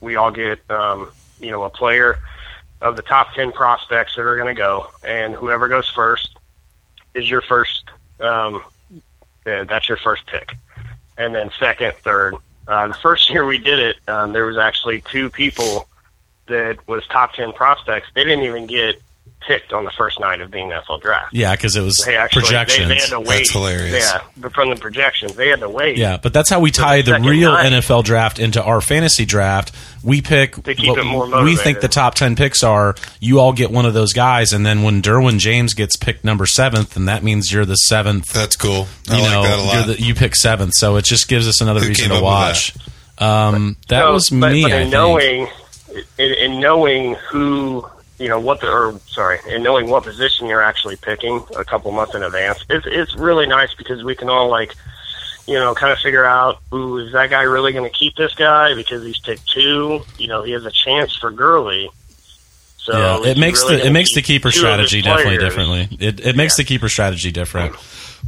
we 0.00 0.16
all 0.16 0.30
get 0.30 0.58
um, 0.70 1.10
you 1.40 1.50
know 1.50 1.64
a 1.64 1.70
player 1.70 2.18
of 2.80 2.96
the 2.96 3.02
top 3.02 3.34
ten 3.34 3.50
prospects 3.52 4.14
that 4.14 4.22
are 4.22 4.36
going 4.36 4.54
to 4.54 4.58
go, 4.58 4.88
and 5.04 5.34
whoever 5.34 5.68
goes 5.68 5.88
first 5.88 6.36
is 7.14 7.28
your 7.28 7.40
first. 7.40 7.84
Um, 8.20 8.62
uh, 9.46 9.64
that's 9.64 9.88
your 9.88 9.98
first 9.98 10.26
pick, 10.26 10.54
and 11.16 11.34
then 11.34 11.50
second, 11.58 11.94
third. 12.02 12.34
Uh, 12.66 12.88
the 12.88 12.94
first 12.94 13.30
year 13.30 13.46
we 13.46 13.58
did 13.58 13.78
it, 13.78 13.96
um, 14.08 14.32
there 14.32 14.44
was 14.44 14.58
actually 14.58 15.00
two 15.02 15.30
people 15.30 15.88
that 16.46 16.86
was 16.86 17.06
top 17.06 17.32
ten 17.32 17.52
prospects. 17.52 18.08
They 18.14 18.24
didn't 18.24 18.44
even 18.44 18.66
get 18.66 19.00
picked 19.46 19.72
on 19.72 19.84
the 19.84 19.90
first 19.96 20.20
night 20.20 20.40
of 20.40 20.50
the 20.50 20.58
NFL 20.58 21.00
draft. 21.00 21.32
yeah, 21.32 21.54
because 21.54 21.74
it 21.76 21.80
was 21.80 21.96
They 22.04 22.16
actually 22.16 22.42
projections. 22.42 22.88
they 22.88 22.96
had 22.96 23.08
to 23.10 23.20
wait. 23.20 23.26
That's 23.38 23.50
hilarious. 23.52 24.12
Yeah, 24.12 24.20
but 24.36 24.52
from 24.52 24.68
the 24.70 24.76
projections, 24.76 25.36
they 25.36 25.48
had 25.48 25.60
to 25.60 25.68
wait. 25.68 25.96
Yeah, 25.96 26.18
but 26.22 26.32
that's 26.34 26.50
how 26.50 26.60
we 26.60 26.70
tie 26.70 27.00
the 27.02 27.12
the 27.12 27.20
real 27.20 27.52
night- 27.52 27.72
NFL 27.72 28.04
draft 28.04 28.38
into 28.38 28.62
our 28.62 28.80
fantasy 28.80 29.24
draft. 29.24 29.72
We 30.02 30.20
pick 30.22 30.54
To 30.62 30.74
keep 30.74 30.88
what 30.90 30.98
it 30.98 31.04
more 31.04 31.42
we 31.42 31.56
think 31.56 31.80
the 31.80 31.88
top 31.88 32.14
ten 32.14 32.36
picks 32.36 32.62
are. 32.62 32.94
You 33.20 33.40
all 33.40 33.52
get 33.52 33.70
one 33.70 33.86
of 33.86 33.94
those 33.94 34.12
guys, 34.12 34.52
and 34.52 34.66
then 34.66 34.82
when 34.82 35.00
Derwin 35.02 35.38
James 35.38 35.72
gets 35.74 35.96
picked 35.96 36.24
number 36.24 36.44
seventh, 36.46 36.96
and 36.96 37.08
that 37.08 37.22
means 37.22 37.50
you're 37.52 37.64
the 37.64 37.76
seventh. 37.76 38.32
That's 38.32 38.56
cool. 38.56 38.86
I 39.08 39.16
You 39.16 39.22
like 39.22 39.30
know, 39.32 39.42
that 39.44 39.58
a 39.58 39.62
lot. 39.62 39.74
you're 39.86 39.96
the, 39.96 40.02
you 40.02 40.14
pick 40.14 40.34
seventh, 40.36 40.74
so 40.74 40.96
it 40.96 41.04
just 41.04 41.26
gives 41.28 41.48
us 41.48 41.60
another 41.60 41.80
Who 41.80 41.88
reason 41.88 42.08
to 42.10 42.14
up 42.16 42.20
with 42.20 42.24
watch. 42.24 42.74
Um, 43.18 43.76
that 43.88 44.00
So, 44.02 44.12
was 44.12 44.30
me. 44.32 44.62
But 44.62 44.72
I 44.72 44.76
in 44.76 44.80
think. 44.82 44.92
knowing, 44.92 45.48
in, 46.18 46.34
in 46.34 46.60
knowing 46.60 47.14
who 47.30 47.84
you 48.18 48.28
know 48.28 48.40
what 48.40 48.60
the 48.60 48.70
or 48.70 48.98
sorry, 49.06 49.38
and 49.48 49.62
knowing 49.62 49.88
what 49.88 50.04
position 50.04 50.46
you're 50.46 50.62
actually 50.62 50.96
picking 50.96 51.44
a 51.56 51.64
couple 51.64 51.90
months 51.92 52.14
in 52.14 52.22
advance, 52.22 52.64
it's 52.68 52.86
it's 52.86 53.14
really 53.16 53.46
nice 53.46 53.74
because 53.74 54.02
we 54.04 54.14
can 54.14 54.28
all 54.28 54.48
like. 54.48 54.74
You 55.46 55.54
know, 55.54 55.74
kind 55.74 55.90
of 55.90 55.98
figure 55.98 56.26
out, 56.26 56.58
ooh, 56.74 56.98
is 56.98 57.12
that 57.14 57.30
guy 57.30 57.40
really 57.40 57.72
going 57.72 57.90
to 57.90 57.98
keep 57.98 58.16
this 58.16 58.34
guy 58.34 58.74
because 58.74 59.02
he's 59.02 59.16
picked 59.16 59.48
two? 59.48 60.02
You 60.18 60.28
know, 60.28 60.42
he 60.42 60.52
has 60.52 60.66
a 60.66 60.70
chance 60.70 61.16
for 61.16 61.30
Gurley. 61.30 61.88
So 62.76 63.22
yeah, 63.22 63.30
it 63.30 63.38
makes 63.38 63.62
really 63.62 63.76
the 63.76 63.86
it 63.86 63.90
makes 63.90 64.14
the 64.14 64.20
keeper 64.20 64.50
two 64.50 64.66
of 64.66 64.78
his 64.78 64.88
strategy 64.88 65.00
definitely 65.00 65.38
differently. 65.38 65.88
It 66.00 66.20
it 66.20 66.36
makes 66.36 66.58
the 66.58 66.64
keeper 66.64 66.90
strategy 66.90 67.32
different. 67.32 67.74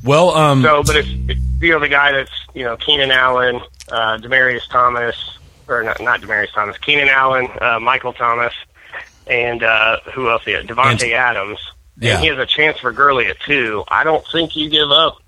Well, 0.03 0.31
um, 0.31 0.63
So, 0.63 0.83
but 0.83 0.97
if, 0.97 1.07
if 1.29 1.39
you 1.61 1.73
know 1.73 1.79
the 1.79 1.89
guy 1.89 2.13
that's 2.13 2.31
you 2.55 2.65
know 2.65 2.77
Keenan 2.79 3.11
Allen, 3.11 3.61
uh, 3.91 4.17
Demaryius 4.17 4.67
Thomas, 4.71 5.39
or 5.69 5.83
not, 5.83 6.01
not 6.01 6.21
Demaryius 6.23 6.53
Thomas, 6.53 6.79
Keenan 6.79 7.09
Allen, 7.09 7.49
uh, 7.61 7.79
Michael 7.81 8.15
Thomas, 8.15 8.55
and 9.27 9.63
uh, 9.63 9.99
who 10.15 10.29
else? 10.31 10.43
Yeah, 10.47 10.63
Davante 10.63 11.05
And- 11.05 11.13
Adams. 11.13 11.59
Yeah. 11.99 12.15
And 12.15 12.21
he 12.23 12.29
has 12.29 12.39
a 12.39 12.47
chance 12.47 12.79
for 12.79 12.93
Gurley 12.93 13.27
at 13.27 13.39
two. 13.41 13.85
I 13.89 14.05
don't 14.05 14.25
think 14.33 14.57
you 14.57 14.71
give 14.71 14.91
up 14.91 15.19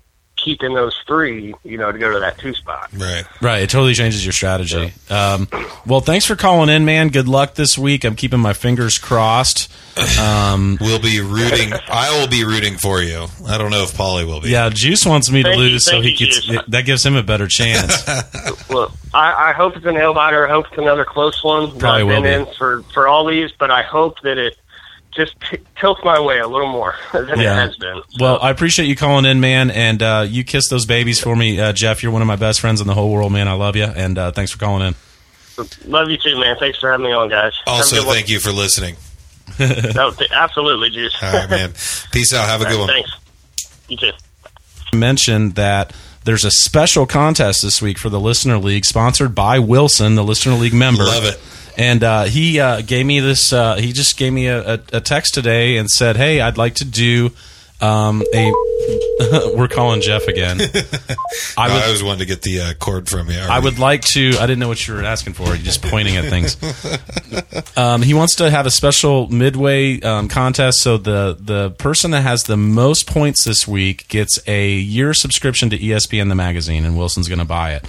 keeping 0.43 0.73
those 0.73 0.95
three, 1.07 1.53
you 1.63 1.77
know, 1.77 1.91
to 1.91 1.97
go 1.97 2.11
to 2.13 2.19
that 2.19 2.37
two 2.37 2.53
spot. 2.53 2.89
right. 2.97 3.23
Right, 3.41 3.63
it 3.63 3.69
totally 3.69 3.93
changes 3.93 4.25
your 4.25 4.33
strategy. 4.33 4.93
Um, 5.09 5.47
well, 5.85 5.99
thanks 6.01 6.25
for 6.25 6.35
calling 6.35 6.69
in, 6.69 6.85
man. 6.85 7.09
Good 7.09 7.27
luck 7.27 7.55
this 7.55 7.77
week. 7.77 8.03
I'm 8.03 8.15
keeping 8.15 8.39
my 8.39 8.53
fingers 8.53 8.97
crossed. 8.97 9.71
Um, 10.19 10.77
We'll 10.81 10.99
be 10.99 11.21
rooting. 11.21 11.71
I 11.89 12.19
will 12.19 12.27
be 12.27 12.43
rooting 12.43 12.77
for 12.77 13.01
you. 13.01 13.27
I 13.47 13.57
don't 13.57 13.71
know 13.71 13.83
if 13.83 13.91
Paulie 13.93 14.25
will 14.25 14.41
be. 14.41 14.49
yeah, 14.49 14.69
Juice 14.69 15.05
wants 15.05 15.31
me 15.31 15.43
to 15.43 15.49
Thank 15.49 15.57
you, 15.61 15.63
lose, 15.69 15.85
so 15.85 16.01
he 16.01 16.09
you, 16.11 16.17
gets 16.17 16.41
Juice. 16.45 16.61
that 16.67 16.85
gives 16.85 17.05
him 17.05 17.15
a 17.15 17.23
better 17.23 17.47
chance. 17.47 18.03
Well, 18.69 18.91
I, 19.13 19.49
I 19.49 19.53
hope 19.53 19.75
it's 19.77 19.85
an 19.85 19.93
nail 19.93 20.13
biter. 20.15 20.47
I 20.47 20.51
hope 20.51 20.65
it's 20.69 20.77
another 20.79 21.05
close 21.05 21.43
one. 21.43 21.77
Probably 21.77 22.01
I've 22.01 22.07
will 22.07 22.21
been 22.23 22.43
be. 22.45 22.49
in 22.49 22.55
for 22.57 22.81
for 22.93 23.07
all 23.07 23.25
these, 23.25 23.51
but 23.51 23.69
I 23.69 23.83
hope 23.83 24.19
that 24.21 24.37
it 24.39 24.57
just 25.15 25.35
t- 25.49 25.57
tilts 25.79 26.01
my 26.03 26.19
way 26.19 26.39
a 26.39 26.47
little 26.47 26.67
more 26.71 26.95
than 27.13 27.27
Yeah. 27.39 27.53
it 27.63 27.67
has 27.67 27.77
been. 27.77 28.01
well, 28.19 28.39
I 28.41 28.49
appreciate 28.49 28.85
you 28.87 28.95
calling 28.95 29.25
in, 29.25 29.39
man, 29.39 29.71
and 29.71 30.01
uh, 30.01 30.25
you 30.27 30.43
kiss 30.43 30.69
those 30.69 30.85
babies 30.85 31.19
for 31.19 31.35
me, 31.35 31.59
uh, 31.59 31.73
Jeff. 31.73 32.03
You're 32.03 32.11
one 32.11 32.21
of 32.21 32.27
my 32.27 32.35
best 32.35 32.59
friends 32.59 32.81
in 32.81 32.87
the 32.87 32.93
whole 32.93 33.11
world, 33.11 33.31
man. 33.31 33.47
I 33.47 33.53
love 33.53 33.75
you, 33.75 33.83
and 33.85 34.17
uh, 34.17 34.31
thanks 34.31 34.51
for 34.51 34.57
calling 34.59 34.87
in. 34.87 34.95
Love 35.85 36.09
you 36.09 36.17
too, 36.17 36.39
man. 36.39 36.55
Thanks 36.59 36.79
for 36.79 36.89
having 36.91 37.05
me 37.05 37.11
on, 37.11 37.29
guys. 37.29 37.53
Also, 37.67 38.01
thank 38.03 38.27
you 38.29 38.39
for 38.39 38.51
listening. 38.51 38.95
No, 39.59 40.09
th- 40.09 40.31
absolutely, 40.31 40.89
Juice. 40.89 41.15
All 41.21 41.31
right, 41.31 41.49
man. 41.49 41.73
Peace 42.11 42.33
out. 42.33 42.47
Have 42.47 42.61
a 42.61 42.65
good 42.65 42.79
one. 42.79 42.87
Thanks. 42.87 43.11
You 43.87 43.97
too. 43.97 44.11
mention 44.95 45.51
that 45.51 45.93
there's 46.23 46.45
a 46.45 46.51
special 46.51 47.05
contest 47.05 47.61
this 47.61 47.81
week 47.81 47.97
for 47.97 48.09
the 48.09 48.19
Listener 48.19 48.57
League, 48.57 48.85
sponsored 48.85 49.35
by 49.35 49.59
Wilson, 49.59 50.15
the 50.15 50.23
Listener 50.23 50.55
League 50.55 50.73
member. 50.73 51.03
Love 51.03 51.25
it. 51.25 51.39
And 51.77 52.03
uh, 52.03 52.23
he 52.25 52.59
uh, 52.59 52.81
gave 52.81 53.05
me 53.05 53.19
this. 53.19 53.51
Uh, 53.51 53.75
he 53.75 53.93
just 53.93 54.17
gave 54.17 54.31
me 54.31 54.47
a, 54.47 54.75
a, 54.75 54.79
a 54.93 55.01
text 55.01 55.33
today 55.33 55.77
and 55.77 55.89
said, 55.89 56.17
"Hey, 56.17 56.39
I'd 56.39 56.57
like 56.57 56.75
to 56.75 56.85
do 56.85 57.31
um, 57.83 58.23
a." 58.33 58.53
we're 59.55 59.67
calling 59.67 60.01
Jeff 60.01 60.27
again. 60.27 60.59
I 61.57 61.67
I, 61.67 61.73
would, 61.73 61.83
always 61.83 62.03
wanted 62.03 62.19
to 62.19 62.25
get 62.25 62.41
the 62.41 62.61
uh, 62.61 62.73
cord 62.73 63.09
from 63.09 63.29
you. 63.29 63.39
I 63.39 63.59
would 63.59 63.79
like 63.79 64.01
to. 64.13 64.33
I 64.39 64.47
didn't 64.47 64.59
know 64.59 64.67
what 64.67 64.85
you 64.87 64.93
were 64.93 65.03
asking 65.03 65.33
for. 65.33 65.45
You're 65.47 65.57
just 65.57 65.81
pointing 65.81 66.17
at 66.17 66.25
things. 66.25 66.57
Um, 67.75 68.03
he 68.03 68.13
wants 68.13 68.35
to 68.35 68.51
have 68.51 68.67
a 68.67 68.71
special 68.71 69.27
midway 69.29 69.99
um, 70.01 70.27
contest. 70.27 70.79
So 70.81 70.97
the 70.97 71.35
the 71.39 71.71
person 71.71 72.11
that 72.11 72.21
has 72.21 72.43
the 72.43 72.57
most 72.57 73.07
points 73.07 73.45
this 73.45 73.67
week 73.67 74.07
gets 74.09 74.39
a 74.47 74.73
year 74.73 75.13
subscription 75.13 75.71
to 75.71 75.77
ESPN 75.77 76.29
the 76.29 76.35
magazine, 76.35 76.85
and 76.85 76.97
Wilson's 76.97 77.27
going 77.27 77.39
to 77.39 77.45
buy 77.45 77.73
it. 77.73 77.85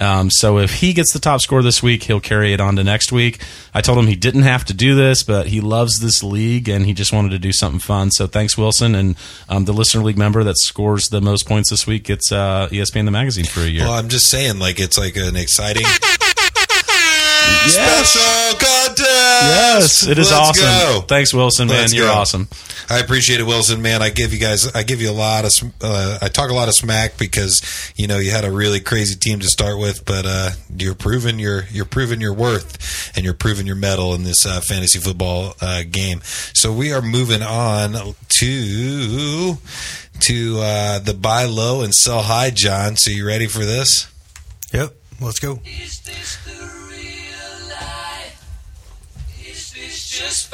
Um, 0.00 0.30
so 0.30 0.58
if 0.58 0.80
he 0.80 0.92
gets 0.92 1.12
the 1.12 1.18
top 1.20 1.40
score 1.40 1.62
this 1.62 1.82
week, 1.82 2.04
he'll 2.04 2.20
carry 2.20 2.52
it 2.52 2.60
on 2.60 2.76
to 2.76 2.84
next 2.84 3.12
week. 3.12 3.40
I 3.72 3.80
told 3.80 3.98
him 3.98 4.06
he 4.06 4.16
didn't 4.16 4.42
have 4.42 4.64
to 4.66 4.74
do 4.74 4.94
this, 4.94 5.22
but 5.22 5.46
he 5.46 5.60
loves 5.60 6.00
this 6.00 6.22
league 6.22 6.68
and 6.68 6.84
he 6.84 6.92
just 6.92 7.12
wanted 7.12 7.30
to 7.30 7.38
do 7.38 7.52
something 7.52 7.78
fun. 7.80 8.10
So 8.10 8.26
thanks, 8.26 8.58
Wilson, 8.58 8.94
and 8.94 9.16
um, 9.48 9.64
the 9.64 9.72
listener 9.72 10.02
league 10.02 10.18
member 10.18 10.42
that 10.44 10.58
scores 10.58 11.08
the 11.08 11.20
most 11.20 11.46
points 11.46 11.70
this 11.70 11.86
week 11.86 12.04
gets 12.04 12.32
uh, 12.32 12.68
ESPN 12.70 13.04
the 13.04 13.10
magazine 13.10 13.44
for 13.44 13.60
a 13.60 13.68
year. 13.68 13.84
Well, 13.84 13.94
I'm 13.94 14.08
just 14.08 14.28
saying, 14.28 14.58
like 14.58 14.80
it's 14.80 14.98
like 14.98 15.16
an 15.16 15.36
exciting 15.36 15.84
special 17.68 18.58
contest. 18.58 18.98
Yes, 19.08 20.06
it 20.06 20.18
is 20.18 20.30
Let's 20.30 20.32
awesome. 20.32 20.64
go. 20.64 21.04
Thanks, 21.06 21.32
Wilson, 21.34 21.68
man. 21.68 21.80
Let's 21.82 21.94
You're 21.94 22.06
go. 22.08 22.14
awesome. 22.14 22.48
I 22.88 22.98
appreciate 22.98 23.40
it, 23.40 23.44
Wilson. 23.46 23.80
Man, 23.82 24.02
I 24.02 24.10
give 24.10 24.32
you 24.32 24.38
guys, 24.38 24.72
I 24.74 24.82
give 24.82 25.00
you 25.00 25.10
a 25.10 25.12
lot 25.12 25.44
of, 25.44 25.52
sm- 25.52 25.68
uh, 25.80 26.18
I 26.20 26.28
talk 26.28 26.50
a 26.50 26.54
lot 26.54 26.68
of 26.68 26.74
smack 26.74 27.16
because 27.16 27.92
you 27.96 28.06
know 28.06 28.18
you 28.18 28.30
had 28.30 28.44
a 28.44 28.52
really 28.52 28.80
crazy 28.80 29.16
team 29.16 29.40
to 29.40 29.46
start 29.46 29.78
with, 29.78 30.04
but 30.04 30.24
uh, 30.26 30.50
you're 30.76 30.94
proving 30.94 31.38
your, 31.38 31.64
you're 31.70 31.86
proving 31.86 32.20
your 32.20 32.34
worth, 32.34 33.12
and 33.16 33.24
you're 33.24 33.34
proving 33.34 33.66
your 33.66 33.76
mettle 33.76 34.14
in 34.14 34.22
this 34.24 34.44
uh, 34.46 34.60
fantasy 34.60 34.98
football 34.98 35.54
uh, 35.60 35.82
game. 35.90 36.20
So 36.24 36.72
we 36.72 36.92
are 36.92 37.02
moving 37.02 37.42
on 37.42 38.14
to 38.40 39.56
to 40.20 40.58
uh, 40.60 40.98
the 41.00 41.14
buy 41.14 41.44
low 41.46 41.82
and 41.82 41.94
sell 41.94 42.22
high, 42.22 42.50
John. 42.50 42.96
So 42.96 43.10
you 43.10 43.26
ready 43.26 43.46
for 43.46 43.64
this? 43.64 44.10
Yep. 44.72 44.92
Let's 45.20 45.38
go. 45.38 45.60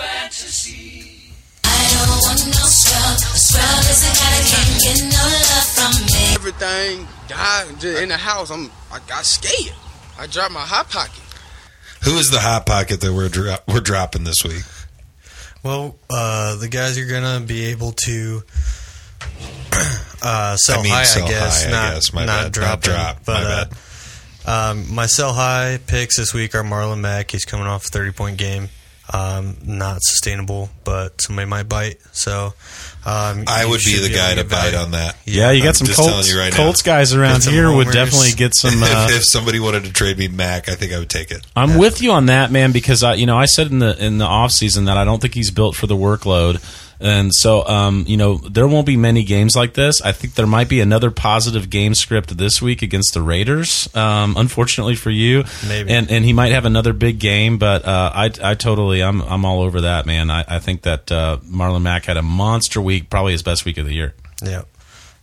Fantasy? 0.00 1.32
I 1.64 1.88
don't 1.92 2.08
want 2.08 2.46
no 2.46 2.64
scrub. 2.66 3.16
A 3.16 3.38
scrub 3.38 3.80
is 3.90 4.02
a 4.04 4.12
guy 4.16 4.30
that 4.34 4.46
can't 4.50 4.80
get 4.80 4.98
no 5.12 5.24
love 5.50 5.68
from 5.76 5.92
me. 6.06 6.34
Everything 6.34 7.08
died 7.28 7.84
in 8.02 8.08
the 8.08 8.16
house. 8.16 8.50
I'm 8.50 8.70
I 8.92 8.98
got 9.06 9.24
scared. 9.24 9.74
I 10.18 10.26
dropped 10.26 10.52
my 10.52 10.60
hot 10.60 10.90
pocket. 10.90 11.22
Who 12.04 12.16
is 12.18 12.30
the 12.30 12.40
hot 12.40 12.66
pocket 12.66 13.00
that 13.02 13.12
we're 13.12 13.28
dro- 13.28 13.56
we're 13.68 13.80
dropping 13.80 14.24
this 14.24 14.42
week? 14.44 14.62
Well, 15.62 15.96
uh, 16.08 16.56
the 16.56 16.68
guys 16.68 16.96
are 16.98 17.06
gonna 17.06 17.44
be 17.44 17.66
able 17.66 17.92
to 17.92 18.42
uh, 20.22 20.56
sell 20.56 20.80
I 20.80 20.82
mean, 20.82 20.92
high. 20.92 21.04
sell 21.04 21.26
I 21.26 21.28
guess 21.28 21.64
high, 21.64 21.68
I 21.68 21.72
not 21.72 21.94
guess. 21.94 22.12
My 22.12 22.24
not 22.24 22.26
bad. 22.26 22.42
Not 22.44 22.52
drop. 22.52 22.80
drop. 22.82 23.24
But 23.26 23.42
My 23.44 23.50
uh, 23.52 23.64
bad. 23.66 23.76
Um, 24.70 24.94
my 24.94 25.06
sell 25.06 25.34
high 25.34 25.78
picks 25.86 26.16
this 26.16 26.32
week 26.32 26.54
are 26.54 26.62
Marlon 26.62 27.00
Mack. 27.00 27.30
He's 27.30 27.44
coming 27.44 27.66
off 27.66 27.84
a 27.84 27.88
thirty 27.88 28.12
point 28.12 28.38
game. 28.38 28.70
Um, 29.12 29.56
not 29.64 30.02
sustainable, 30.02 30.70
but 30.84 31.20
somebody 31.20 31.48
might 31.48 31.68
bite. 31.68 31.96
So 32.12 32.54
um, 33.04 33.44
I 33.48 33.66
would 33.68 33.80
be 33.84 33.98
the 33.98 34.06
able 34.06 34.16
guy 34.16 34.34
to 34.36 34.42
to 34.42 34.48
bite 34.48 34.70
value. 34.70 34.78
on 34.78 34.90
that. 34.92 35.16
Yeah, 35.24 35.50
you 35.50 35.62
got 35.62 35.80
I'm 35.80 35.86
some 35.86 35.94
Colts, 35.94 36.08
telling 36.10 36.26
you 36.26 36.38
right 36.38 36.52
now. 36.52 36.56
Colts 36.56 36.82
guys 36.82 37.12
around 37.12 37.36
Get 37.36 37.42
some 37.42 37.54
here 37.54 37.72
would 37.74 37.90
definitely 37.90 38.32
get 38.36 38.52
some. 38.54 38.70
Uh, 38.80 39.08
if, 39.10 39.18
if 39.18 39.24
somebody 39.24 39.60
wanted 39.60 39.84
to 39.84 39.92
trade 39.92 40.16
me 40.16 40.28
Mack, 40.28 40.68
I 40.68 40.74
think 40.74 40.92
I 40.92 40.98
would 40.98 41.10
take 41.10 41.30
it. 41.30 41.44
I'm 41.54 41.76
with 41.76 42.00
you 42.00 42.12
on 42.12 42.26
that, 42.26 42.50
man, 42.50 42.72
because 42.72 43.02
I, 43.02 43.14
you 43.14 43.26
know, 43.26 43.36
I 43.36 43.44
said 43.46 43.70
in 43.70 43.78
the 43.78 43.96
in 44.04 44.18
the 44.18 44.24
off 44.24 44.52
season 44.52 44.84
that 44.86 44.96
I 44.96 45.04
don't 45.04 45.20
think 45.20 45.34
he's 45.34 45.50
built 45.50 45.76
for 45.76 45.86
the 45.86 45.96
workload, 45.96 46.60
and 47.00 47.30
so, 47.34 47.66
um, 47.66 48.04
you 48.06 48.16
know, 48.16 48.36
there 48.36 48.68
won't 48.68 48.86
be 48.86 48.96
many 48.96 49.24
games 49.24 49.56
like 49.56 49.74
this. 49.74 50.00
I 50.02 50.12
think 50.12 50.34
there 50.34 50.46
might 50.46 50.68
be 50.68 50.80
another 50.80 51.10
positive 51.10 51.70
game 51.70 51.94
script 51.94 52.36
this 52.36 52.60
week 52.60 52.82
against 52.82 53.14
the 53.14 53.22
Raiders. 53.22 53.88
Um, 53.96 54.36
unfortunately 54.36 54.94
for 54.96 55.10
you, 55.10 55.44
Maybe. 55.66 55.90
and 55.90 56.10
and 56.10 56.24
he 56.24 56.32
might 56.32 56.52
have 56.52 56.64
another 56.64 56.92
big 56.92 57.18
game, 57.18 57.58
but 57.58 57.84
uh, 57.84 58.12
I 58.14 58.30
I 58.42 58.54
totally 58.54 59.02
I'm 59.02 59.20
I'm 59.22 59.44
all 59.44 59.62
over 59.62 59.80
that, 59.82 60.06
man. 60.06 60.30
I, 60.30 60.44
I 60.46 60.58
think 60.58 60.82
that 60.82 61.10
uh, 61.10 61.38
Marlon 61.44 61.82
Mack 61.82 62.04
had 62.04 62.16
a 62.16 62.22
monster 62.22 62.80
week, 62.80 63.10
probably 63.10 63.32
his 63.32 63.42
best 63.42 63.64
week 63.64 63.78
of 63.78 63.86
the 63.86 63.94
year. 63.94 64.14
Yeah. 64.44 64.62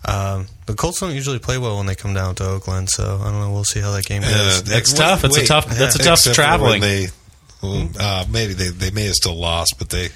Um, 0.05 0.47
the 0.67 0.73
Colts 0.73 0.99
don't 1.01 1.13
usually 1.13 1.39
play 1.39 1.57
well 1.57 1.77
when 1.77 1.85
they 1.85 1.95
come 1.95 2.13
down 2.13 2.35
to 2.35 2.45
Oakland, 2.47 2.89
so 2.89 3.19
I 3.21 3.31
don't 3.31 3.39
know. 3.41 3.51
We'll 3.51 3.63
see 3.65 3.81
how 3.81 3.91
that 3.91 4.05
game 4.05 4.21
goes. 4.21 4.31
Uh, 4.61 4.77
It's 4.77 4.93
tough. 4.93 5.23
It's 5.25 5.35
a 5.35 5.39
wait. 5.41 5.47
tough- 5.47 5.65
that's 5.67 5.95
a 5.95 5.97
tough 6.03 6.13
Except 6.19 6.35
traveling. 6.35 6.79
when 6.79 6.81
They, 6.81 7.07
well, 7.67 7.89
uh, 7.99 8.25
maybe 8.31 8.53
they, 8.53 8.69
they 8.69 8.91
may 8.91 9.05
have 9.05 9.13
still 9.15 9.35
lost, 9.35 9.75
but 9.77 9.89
they 9.89 10.07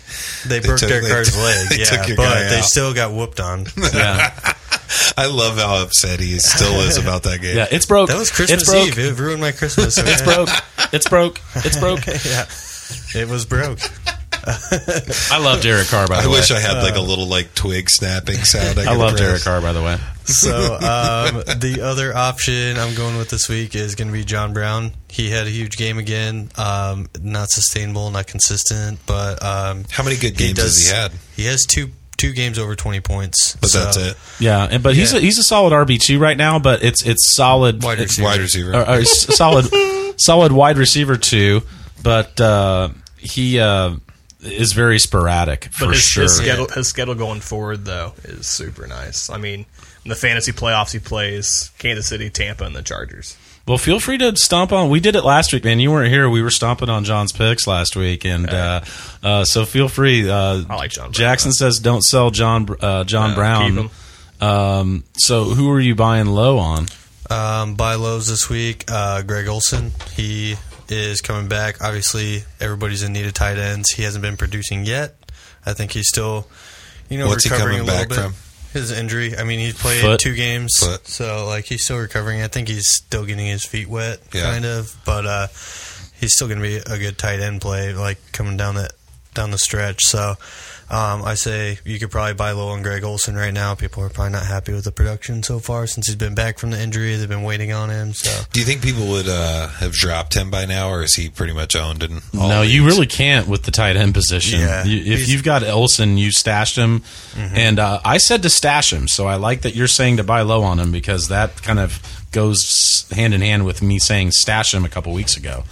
they, 0.48 0.60
they 0.60 0.68
broke 0.68 0.80
took- 0.80 0.90
Derek 0.90 1.04
they- 1.04 1.10
Carr's 1.10 1.38
leg, 1.44 1.70
they 1.70 1.78
yeah, 1.80 1.86
took 1.86 2.08
your 2.08 2.18
but 2.18 2.24
guy 2.34 2.50
they 2.50 2.58
out. 2.60 2.64
still 2.66 2.94
got 2.94 3.12
whooped 3.14 3.40
on. 3.40 3.66
Yeah, 3.94 4.34
I 5.18 5.28
love 5.28 5.58
how 5.58 5.84
upset 5.84 6.20
he 6.20 6.38
still 6.40 6.82
is 6.82 6.98
about 6.98 7.24
that 7.24 7.42
game. 7.42 7.56
yeah, 7.58 7.68
it's 7.72 7.86
broke. 7.86 8.10
That 8.10 8.18
was 8.18 8.30
Christmas 8.32 8.62
it's 8.64 8.70
broke. 8.70 8.88
Eve. 8.88 9.00
It 9.00 9.20
ruined 9.20 9.42
my 9.42 9.52
Christmas. 9.52 9.98
It's 9.98 10.22
broke. 10.22 10.50
It's 10.94 11.08
broke. 11.08 11.40
It's 11.56 11.80
broke. 11.80 12.06
yeah, 12.26 12.46
it 13.22 13.28
was 13.30 13.46
broke. 13.46 13.80
I 14.46 15.40
love 15.42 15.62
Derek 15.62 15.88
Carr, 15.88 16.08
by 16.08 16.18
I 16.18 16.22
the 16.24 16.30
way. 16.30 16.38
wish 16.38 16.52
I 16.52 16.60
had 16.60 16.82
like 16.84 16.96
a 16.96 17.02
little 17.02 17.28
like 17.28 17.54
twig 17.54 17.90
snapping 17.90 18.38
sound. 18.44 18.80
I, 18.80 18.94
I 18.94 18.96
love 18.96 19.12
press. 19.16 19.22
Derek 19.22 19.42
Carr, 19.44 19.62
by 19.62 19.74
the 19.74 19.82
way. 19.84 19.98
So 20.26 20.56
um, 20.76 21.44
the 21.60 21.82
other 21.84 22.16
option 22.16 22.78
I'm 22.78 22.96
going 22.96 23.18
with 23.18 23.30
this 23.30 23.50
week 23.50 23.76
is 23.76 23.96
going 23.96 24.08
to 24.08 24.14
be 24.14 24.24
John 24.24 24.54
Brown. 24.54 24.92
He 25.10 25.30
had 25.30 25.48
a 25.48 25.50
huge 25.50 25.78
game 25.78 25.98
again. 25.98 26.50
Um, 26.58 27.08
not 27.22 27.50
sustainable, 27.50 28.10
not 28.12 28.28
consistent, 28.28 29.00
but 29.06 29.44
um, 29.44 29.86
How 29.92 30.04
many 30.04 30.18
good 30.18 30.38
games 30.38 30.60
has 30.62 30.78
he 30.88 30.94
had? 30.94 31.12
He 31.36 31.46
has 31.46 31.66
two 31.66 31.90
two 32.18 32.34
games 32.34 32.60
over 32.60 32.76
20 32.76 33.00
points. 33.02 33.56
But 33.60 33.70
So- 33.72 33.80
that's 33.84 33.98
it. 33.98 34.18
Yeah, 34.40 34.68
and, 34.70 34.84
but 34.84 34.96
he's 34.96 35.12
Yeah. 35.12 35.18
a, 35.20 35.22
he's 35.22 35.40
a 35.40 35.44
solid 35.44 35.74
RB 35.74 36.00
two 36.00 36.20
right 36.20 36.38
now. 36.38 36.60
But 36.60 36.84
it's 36.84 37.06
it's 37.06 37.34
solid 37.36 37.84
Wide 37.84 37.94
it's- 38.00 38.10
receiver. 38.20 38.28
Wide 38.28 38.40
receiver. 38.40 38.76
or, 38.76 38.90
or 39.00 39.06
solid 39.06 39.66
solid 40.18 40.52
wide 40.52 40.78
receiver 40.78 41.18
two. 41.18 41.62
But 42.04 42.40
uh, 42.42 42.90
he 43.18 43.60
uh, 43.60 43.96
is 44.44 44.74
very 44.74 45.00
sporadic 45.00 45.66
for 45.66 45.86
But 45.86 45.96
his, 45.96 46.04
sure. 46.04 46.24
his 46.24 46.38
schedule, 46.38 46.68
his 46.68 46.88
schedule 46.88 47.16
going 47.16 47.42
forward 47.42 47.86
though 47.86 48.14
is 48.24 48.48
super 48.48 48.88
nice. 48.88 49.30
I 49.30 49.38
mean, 49.38 49.66
in 50.04 50.10
the 50.10 50.16
fantasy 50.16 50.52
playoffs, 50.52 50.92
he 50.92 51.00
plays 51.00 51.72
Kansas 51.78 52.08
City, 52.08 52.30
Tampa, 52.30 52.64
and 52.66 52.76
the 52.76 52.82
Chargers. 52.82 53.38
Well, 53.68 53.78
feel 53.78 54.00
free 54.00 54.18
to 54.18 54.36
stomp 54.36 54.72
on. 54.74 54.90
We 54.90 55.00
did 55.00 55.16
it 55.16 55.24
last 55.24 55.54
week, 55.54 55.64
man. 55.64 55.80
You 55.80 55.92
weren't 55.92 56.12
here. 56.12 56.28
We 56.28 56.42
were 56.42 56.50
stomping 56.50 56.90
on 56.90 57.04
John's 57.04 57.32
picks 57.32 57.68
last 57.68 57.96
week, 57.96 58.26
and 58.26 58.50
uh, 58.50 58.82
uh, 59.22 59.44
so 59.46 59.66
feel 59.66 59.88
free. 59.88 60.28
Uh, 60.28 60.64
I 60.68 60.76
like 60.76 60.90
John 60.92 61.06
Brown, 61.06 61.14
Jackson 61.14 61.52
says, 61.52 61.78
"Don't 61.78 62.02
sell 62.02 62.32
John 62.32 62.68
uh, 62.82 63.04
John 63.04 63.30
No, 63.30 63.36
Brown." 63.36 63.70
keep 63.70 63.80
him. 64.42 64.48
Um, 64.48 65.04
so 65.14 65.44
who 65.44 65.70
are 65.72 65.80
you 65.80 65.94
buying 65.94 66.26
low 66.26 66.58
on? 66.58 66.88
Um, 67.30 67.76
buy 67.76 67.96
lows 67.96 68.28
this 68.28 68.50
week. 68.50 68.86
Uh, 68.90 69.22
Greg 69.22 69.48
Olsen. 69.48 69.92
He 70.16 70.56
is 70.92 71.22
coming 71.22 71.48
back. 71.48 71.82
Obviously, 71.84 72.44
everybody's 72.60 73.04
in 73.04 73.14
need 73.14 73.26
of 73.26 73.34
tight 73.34 73.58
ends. 73.58 73.92
He 73.92 74.04
hasn't 74.04 74.22
been 74.22 74.38
producing 74.38 74.86
yet. 74.86 75.16
I 75.66 75.74
think 75.74 75.92
he's 75.92 76.08
still, 76.08 76.48
you 77.10 77.18
know, 77.18 77.28
What's 77.28 77.44
he 77.46 77.50
recovering 77.50 77.78
coming 77.80 77.90
a 77.90 77.92
little 77.94 78.00
back 78.02 78.10
bit. 78.10 78.18
from? 78.24 78.34
His 78.74 78.92
injury. 78.92 79.38
I 79.38 79.44
mean, 79.44 79.60
he's 79.60 79.78
played 79.78 80.02
Foot. 80.02 80.20
two 80.22 80.34
games, 80.34 80.78
Foot. 80.80 81.06
so 81.08 81.46
like 81.46 81.66
he's 81.66 81.84
still 81.84 81.98
recovering. 82.00 82.42
I 82.42 82.48
think 82.48 82.68
he's 82.70 82.88
still 82.90 83.26
getting 83.26 83.46
his 83.48 83.66
feet 83.66 83.88
wet, 83.90 84.20
Yeah. 84.34 84.44
kind 84.44 84.64
of, 84.66 84.96
but 85.06 85.26
uh, 85.26 85.48
he's 86.20 86.34
still 86.36 86.48
going 86.48 86.60
to 86.62 86.64
be 86.64 86.78
a 86.78 86.98
good 86.98 87.18
tight 87.18 87.42
end 87.42 87.60
play, 87.62 87.94
like 87.94 88.18
coming 88.32 88.56
down 88.58 88.76
that 88.76 88.92
down 89.34 89.52
the 89.52 89.58
stretch. 89.58 90.02
So. 90.06 90.36
Um, 90.92 91.24
I 91.24 91.36
say 91.36 91.80
you 91.86 92.00
could 92.00 92.12
probably 92.12 92.34
buy 92.34 92.52
low 92.52 92.68
on 92.68 92.84
Greg 92.84 93.06
Olsen 93.06 93.34
right 93.36 93.54
now. 93.54 93.76
People 93.76 94.04
are 94.04 94.10
probably 94.10 94.34
not 94.34 94.46
happy 94.46 94.74
with 94.74 94.84
the 94.84 94.92
production 94.92 95.42
so 95.42 95.60
far 95.60 95.88
since 95.88 96.08
he's 96.08 96.18
been 96.18 96.36
back 96.36 96.60
from 96.60 96.72
the 96.72 96.82
injury. 96.82 97.16
They've 97.16 97.30
been 97.30 97.44
waiting 97.44 97.72
on 97.72 97.90
him. 97.90 98.14
So 98.14 98.44
Do 98.52 98.60
you 98.60 98.66
think 98.66 98.82
people 98.82 99.08
would 99.08 99.30
uh, 99.30 99.70
have 99.70 99.94
dropped 99.94 100.34
him 100.34 100.52
by 100.52 100.66
now, 100.66 100.90
or 100.90 101.02
is 101.02 101.16
he 101.16 101.30
pretty 101.30 101.54
much 101.54 101.78
owned 101.78 102.04
in 102.04 102.20
all 102.38 102.50
no, 102.50 102.62
you 102.62 102.86
really 102.86 103.08
can't 103.08 103.48
with 103.48 103.64
the 103.64 103.72
tight 103.72 103.96
end 103.96 104.14
position. 104.14 104.60
Yeah. 104.60 104.84
You, 104.84 105.14
if 105.14 105.30
you've 105.30 105.46
got 105.46 105.64
Olsen, 105.64 106.18
you 106.18 106.30
stashed 106.30 106.76
him, 106.76 107.04
and 107.38 107.80
uh, 107.80 108.02
I 108.04 108.18
said 108.18 108.44
to 108.44 108.50
stash 108.50 108.92
him. 108.92 109.08
So 109.08 109.28
I 109.28 109.36
like 109.36 109.62
that 109.62 109.76
you're 109.76 109.88
saying 109.88 110.18
to 110.18 110.26
buy 110.26 110.42
low 110.42 110.64
on 110.64 110.78
him 110.78 110.92
because 110.92 111.30
that 111.30 111.62
kind 111.64 111.80
of 111.80 112.02
goes 112.34 113.08
hand 113.16 113.34
in 113.34 113.40
hand 113.40 113.66
with 113.66 113.82
me 113.82 113.98
saying 113.98 114.32
stash 114.32 114.74
him 114.74 114.84
a 114.84 114.90
couple 114.90 115.14
weeks 115.14 115.38
ago. 115.38 115.64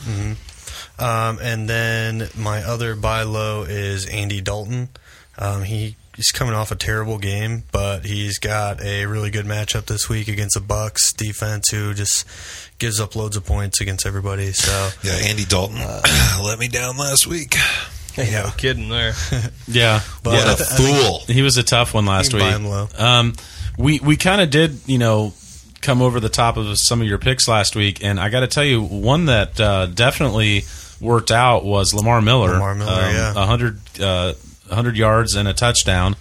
Um, 0.97 1.39
and 1.41 1.67
then 1.67 2.29
my 2.37 2.63
other 2.63 2.95
buy 2.95 3.23
low 3.23 3.63
is 3.63 4.05
Andy 4.05 4.39
Dalton. 4.39 4.89
Um, 5.39 5.63
he 5.63 5.95
he's 6.15 6.31
coming 6.31 6.53
off 6.53 6.69
a 6.71 6.75
terrible 6.75 7.17
game, 7.17 7.63
but 7.71 8.05
he's 8.05 8.39
got 8.39 8.81
a 8.83 9.05
really 9.05 9.31
good 9.31 9.45
matchup 9.45 9.85
this 9.85 10.09
week 10.09 10.27
against 10.27 10.55
the 10.59 10.61
Bucs 10.65 11.15
defense, 11.15 11.69
who 11.69 11.93
just 11.93 12.25
gives 12.77 12.99
up 12.99 13.15
loads 13.15 13.37
of 13.37 13.45
points 13.45 13.79
against 13.81 14.05
everybody. 14.05 14.51
So 14.51 14.89
Yeah, 15.01 15.13
Andy 15.13 15.45
Dalton 15.45 15.77
Uh, 15.79 16.01
let 16.43 16.59
me 16.59 16.67
down 16.67 16.97
last 16.97 17.25
week. 17.25 17.55
No 18.17 18.49
kidding 18.57 18.89
there. 18.89 19.13
Yeah, 19.67 20.01
But- 20.23 20.33
yeah. 20.33 20.45
What 20.51 20.59
a 20.59 20.65
fool! 20.65 21.19
He 21.33 21.41
was 21.41 21.57
a 21.57 21.63
tough 21.63 21.93
one 21.93 22.05
last 22.05 22.33
week. 22.33 22.43
him 22.43 22.65
low. 22.65 22.87
Um, 22.97 23.33
we 23.77 23.99
we 23.99 24.17
kind 24.17 24.41
of 24.41 24.49
did, 24.49 24.79
you 24.87 24.97
know, 24.97 25.33
come 25.81 26.01
over 26.01 26.19
the 26.19 26.27
top 26.27 26.57
of 26.57 26.77
some 26.77 26.99
of 27.01 27.07
your 27.07 27.17
picks 27.19 27.47
last 27.47 27.75
week, 27.77 28.03
and 28.03 28.19
I 28.19 28.27
got 28.29 28.41
to 28.41 28.47
tell 28.47 28.65
you, 28.65 28.81
one 28.81 29.27
that 29.27 29.57
uh, 29.61 29.85
definitely 29.85 30.63
worked 30.99 31.31
out 31.31 31.63
was 31.63 31.93
Lamar 31.93 32.21
Miller. 32.21 32.53
Lamar 32.53 32.75
Miller, 32.75 32.91
yeah. 32.91 33.33
a 33.35 33.45
hundred 33.45 33.79
uh, 34.01 34.33
hundred 34.69 34.97
yards 34.97 35.35
and 35.35 35.47
a 35.47 35.53
touchdown. 35.53 36.15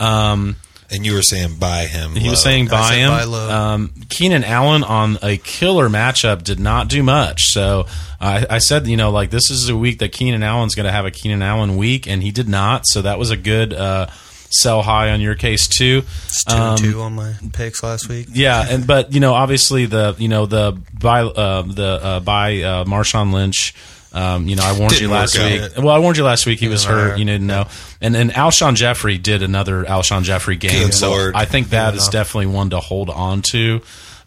Um, 0.00 0.56
And 0.90 1.06
you 1.06 1.14
were 1.14 1.22
saying 1.22 1.56
buy 1.58 1.86
him. 1.86 2.14
he 2.16 2.28
was 2.28 2.42
saying 2.42 2.68
buy 2.68 2.94
him. 2.96 3.10
buy 3.10 3.24
low. 3.24 3.50
Um, 3.50 3.92
Keenan 4.10 4.44
Allen 4.44 4.84
on 4.84 5.16
a 5.22 5.38
killer 5.38 5.88
matchup 5.88 6.42
did 6.44 6.60
not 6.60 6.88
do 6.88 7.02
much. 7.02 7.44
So 7.44 7.86
I, 8.20 8.46
I 8.50 8.58
said, 8.58 8.86
you 8.86 8.96
know, 8.98 9.10
like 9.10 9.30
this 9.30 9.48
is 9.50 9.68
a 9.70 9.76
week 9.76 10.00
that 10.00 10.12
Keenan 10.12 10.42
Allen's 10.42 10.74
going 10.74 10.86
to 10.86 10.92
have 10.92 11.06
a 11.06 11.10
Keenan 11.10 11.40
Allen 11.42 11.76
week, 11.78 12.06
and 12.06 12.22
he 12.22 12.30
did 12.30 12.48
not. 12.48 12.82
So 12.86 13.00
that 13.02 13.18
was 13.18 13.30
a 13.30 13.36
good 13.38 13.72
uh, 13.72 14.08
sell 14.50 14.82
high 14.82 15.10
on 15.12 15.20
your 15.22 15.34
case 15.34 15.66
too. 15.66 16.02
It's 16.26 16.44
two 16.44 16.54
Um, 16.54 16.76
two 16.76 17.00
on 17.00 17.14
my 17.14 17.32
picks 17.54 17.82
last 17.82 18.08
week. 18.10 18.26
Yeah, 18.30 18.62
and 18.68 18.86
but 18.86 19.14
you 19.14 19.20
know, 19.20 19.32
obviously 19.32 19.86
the 19.86 20.14
you 20.18 20.28
know 20.28 20.44
the 20.44 20.78
by 20.92 21.22
uh, 21.22 21.62
the 21.62 22.00
uh, 22.02 22.20
by 22.20 22.60
uh, 22.60 22.84
Marshawn 22.84 23.32
Lynch. 23.32 23.74
Um, 24.14 24.46
you 24.46 24.56
know, 24.56 24.62
I 24.64 24.72
warned 24.78 24.90
Didn't 24.90 25.02
you 25.02 25.10
last 25.10 25.38
week. 25.38 25.60
out. 25.62 25.78
Well, 25.78 25.94
I 25.94 25.98
warned 25.98 26.16
you 26.18 26.24
last 26.24 26.44
week. 26.46 26.58
He 26.60 26.68
was 26.68 26.84
hurt. 26.84 27.08
matter. 27.10 27.16
You 27.18 27.24
didn't 27.24 27.46
know. 27.46 27.66
And 28.00 28.14
then 28.14 28.30
Alshon 28.30 28.74
Jeffery 28.74 29.16
did 29.18 29.42
another 29.42 29.84
Alshon 29.84 30.22
Jeffery 30.22 30.56
game. 30.56 30.84
Good 30.86 30.94
so 30.94 31.10
Lord. 31.10 31.34
I 31.34 31.44
think 31.46 31.70
that 31.70 31.94
is 31.94 32.02
enough. 32.04 32.12
definitely 32.12 32.46
one 32.48 32.70
to 32.70 32.80
hold 32.80 33.08
on 33.10 33.42
to. 33.52 33.80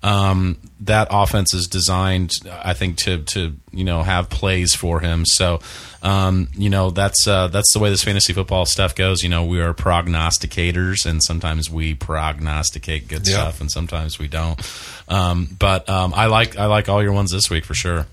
Um, 0.04 0.58
that 0.82 1.08
offense 1.10 1.54
is 1.56 1.66
designed, 1.68 2.34
I 2.52 2.74
think, 2.74 2.98
to 3.00 3.24
to 3.24 3.56
you 3.72 3.84
know 3.84 4.04
have 4.04 4.30
plays 4.30 4.76
for 4.76 5.00
him. 5.00 5.26
So, 5.26 5.62
um, 6.04 6.48
you 6.56 6.70
know, 6.70 6.92
that's 6.92 7.28
uh, 7.28 7.48
that's 7.48 7.74
the 7.74 7.80
way 7.80 7.90
this 7.90 8.04
fantasy 8.04 8.32
football 8.34 8.66
stuff 8.68 8.94
goes. 8.94 9.24
You 9.24 9.30
know, 9.30 9.46
we 9.46 9.62
are 9.62 9.74
prognosticators, 9.74 11.06
and 11.06 11.24
sometimes 11.24 11.70
we 11.72 11.94
prognosticate 11.96 13.08
good 13.08 13.28
Yeah. 13.28 13.34
stuff, 13.36 13.62
and 13.62 13.72
sometimes 13.72 14.20
we 14.20 14.28
don't. 14.28 14.60
Um, 15.08 15.48
but 15.58 15.90
um, 15.90 16.14
I 16.16 16.28
like 16.28 16.58
I 16.58 16.66
like 16.68 16.88
all 16.90 17.02
your 17.02 17.14
ones 17.14 17.32
this 17.32 17.50
week 17.50 17.66
for 17.66 17.74
sure. 17.74 18.06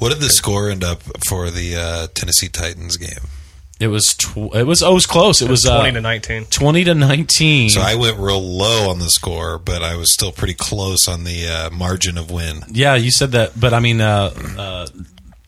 What 0.00 0.12
did 0.12 0.20
the 0.20 0.30
score 0.30 0.68
end 0.70 0.82
up 0.82 1.02
for 1.28 1.50
the 1.50 1.76
uh, 1.76 2.06
Tennessee 2.14 2.48
Titans 2.48 2.96
game? 2.96 3.28
It 3.78 3.88
was 3.88 4.14
tw- 4.14 4.54
it 4.54 4.66
was 4.66 4.82
oh, 4.82 4.90
it 4.90 4.94
was 4.94 5.06
close. 5.06 5.40
It 5.40 5.48
was 5.48 5.64
uh, 5.64 5.76
twenty 5.78 5.92
to 5.92 6.00
nineteen. 6.00 6.44
twenty 6.46 6.84
to 6.84 6.94
nineteen. 6.94 7.70
So 7.70 7.80
I 7.80 7.94
went 7.94 8.18
real 8.18 8.40
low 8.42 8.90
on 8.90 8.98
the 8.98 9.08
score, 9.08 9.58
but 9.58 9.82
I 9.82 9.96
was 9.96 10.12
still 10.12 10.32
pretty 10.32 10.52
close 10.54 11.06
on 11.08 11.24
the 11.24 11.46
uh, 11.48 11.70
margin 11.70 12.18
of 12.18 12.30
win. 12.30 12.62
yeah, 12.68 12.94
you 12.94 13.10
said 13.10 13.32
that, 13.32 13.58
but 13.58 13.72
I 13.72 13.80
mean, 13.80 14.00
uh, 14.02 14.32
uh, 14.58 14.86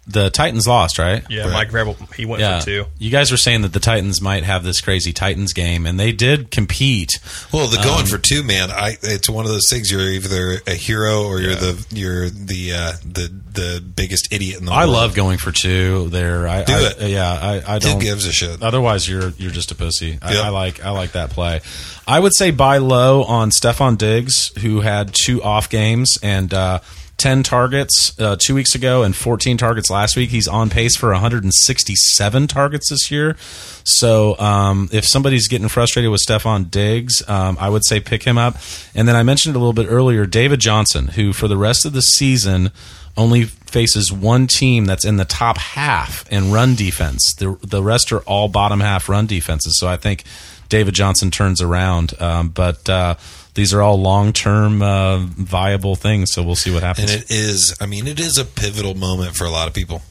the 0.07 0.31
Titans 0.31 0.67
lost, 0.67 0.99
right? 0.99 1.23
Yeah, 1.31 1.43
Right. 1.45 1.53
Mike 1.53 1.71
Vrabel 1.71 2.15
he 2.15 2.27
went 2.27 2.41
Yeah, 2.41 2.59
for 2.59 2.65
two. 2.67 2.85
you 2.99 3.11
guys 3.11 3.31
were 3.31 3.37
saying 3.37 3.63
that 3.63 3.73
the 3.73 3.79
Titans 3.79 4.21
might 4.21 4.43
have 4.43 4.65
this 4.65 4.81
crazy 4.81 5.13
Titans 5.13 5.53
game, 5.53 5.87
and 5.87 5.99
they 5.99 6.11
did 6.11 6.51
compete. 6.51 7.21
Well, 7.53 7.69
the 7.69 7.77
going 7.77 8.01
Um, 8.01 8.07
for 8.07 8.19
two, 8.19 8.43
man, 8.43 8.71
I 8.73 8.97
it's 9.03 9.31
one 9.31 9.45
of 9.45 9.53
those 9.53 9.69
things. 9.71 9.91
You're 9.93 10.01
either 10.11 10.61
a 10.67 10.75
hero 10.75 11.23
or 11.25 11.41
you're 11.41 11.55
the 11.55 11.87
you're 11.91 12.29
the 12.31 12.73
uh, 12.73 12.93
the 13.05 13.33
the 13.53 13.81
biggest 13.95 14.33
idiot 14.33 14.59
in 14.59 14.65
the 14.65 14.73
I 14.73 14.87
world. 14.87 14.97
I 14.97 15.01
love 15.01 15.15
going 15.15 15.39
for 15.39 15.53
two 15.53 16.09
there. 16.09 16.49
I, 16.49 16.65
Do 16.65 16.73
I- 16.73 16.81
it. 16.99 17.11
Yeah, 17.11 17.31
I, 17.33 17.75
I 17.77 17.79
don't. 17.79 17.95
Who 17.95 18.01
gives 18.01 18.27
a 18.27 18.33
shit? 18.33 18.61
Otherwise, 18.63 19.09
you're 19.09 19.29
you're 19.39 19.51
just 19.53 19.71
a 19.71 19.75
pussy. 19.77 20.19
I, 20.21 20.35
Yeah. 20.35 20.41
I 20.43 20.49
like 20.49 20.85
I 20.85 20.91
like 20.91 21.13
that 21.13 21.31
play. 21.31 21.61
I 22.09 22.19
would 22.19 22.35
say 22.35 22.51
buy 22.51 22.79
low 22.79 23.23
on 23.23 23.51
Stefon 23.51 23.97
Diggs, 23.97 24.51
who 24.59 24.81
had 24.81 25.15
two 25.15 25.41
off 25.45 25.69
games 25.71 26.19
and 26.25 26.53
uh, 26.53 26.81
ten 27.23 27.45
targets 27.45 28.18
uh, 28.18 28.37
two 28.37 28.55
weeks 28.55 28.75
ago 28.75 29.05
and 29.05 29.14
fourteen 29.14 29.57
targets 29.57 29.91
last 29.91 30.16
week. 30.16 30.31
He's 30.31 30.49
on 30.49 30.70
pace 30.70 30.97
for 30.97 31.11
167 31.12 32.47
targets 32.49 32.91
this 32.91 33.11
year. 33.11 33.37
So 33.85 34.37
um, 34.39 34.89
if 34.93 35.07
somebody's 35.07 35.47
getting 35.47 35.68
frustrated 35.68 36.11
with 36.11 36.20
Stefon 36.27 36.70
Diggs, 36.70 37.23
um, 37.29 37.57
I 37.61 37.68
would 37.68 37.85
say 37.85 38.01
pick 38.01 38.25
him 38.25 38.39
up. 38.39 38.57
And 38.95 39.07
then 39.07 39.14
I 39.14 39.23
mentioned 39.23 39.55
a 39.55 39.59
little 39.59 39.73
bit 39.73 39.87
earlier, 39.89 40.27
David 40.27 40.61
Johnson, 40.61 41.09
who 41.09 41.33
for 41.33 41.47
the 41.47 41.57
rest 41.57 41.87
of 41.87 41.93
the 41.93 42.03
season 42.03 42.73
only 43.16 43.45
faces 43.45 44.11
one 44.12 44.47
team 44.47 44.87
that's 44.87 45.05
in 45.05 45.16
the 45.16 45.25
top 45.25 45.59
half 45.59 46.31
in 46.33 46.51
run 46.51 46.75
defense. 46.75 47.35
The 47.39 47.57
the 47.62 47.83
rest 47.83 48.11
are 48.12 48.20
all 48.20 48.49
bottom 48.49 48.81
half 48.81 49.09
run 49.09 49.27
defenses. 49.27 49.79
So 49.79 49.87
I 49.87 49.97
think 49.97 50.25
David 50.68 50.95
Johnson 50.95 51.31
turns 51.31 51.61
around. 51.61 52.20
Um, 52.20 52.49
but 52.49 52.89
uh, 52.89 53.16
these 53.55 53.75
are 53.75 53.83
all 53.83 54.01
long 54.01 54.33
term 54.33 54.83
uh, 54.83 55.19
viable 55.19 55.97
things. 55.97 56.33
So 56.33 56.43
we'll 56.43 56.57
see 56.57 56.73
what 56.73 56.83
happens. 56.83 57.13
And 57.13 57.23
it 57.23 57.31
is, 57.31 57.77
I 57.81 57.87
mean, 57.87 58.07
it 58.07 58.19
is 58.21 58.39
a 58.39 58.45
pivotal 58.45 58.95
moment 58.95 59.37
for 59.37 59.45
a 59.45 59.51
lot 59.51 59.69
of 59.69 59.75
people. 59.75 60.03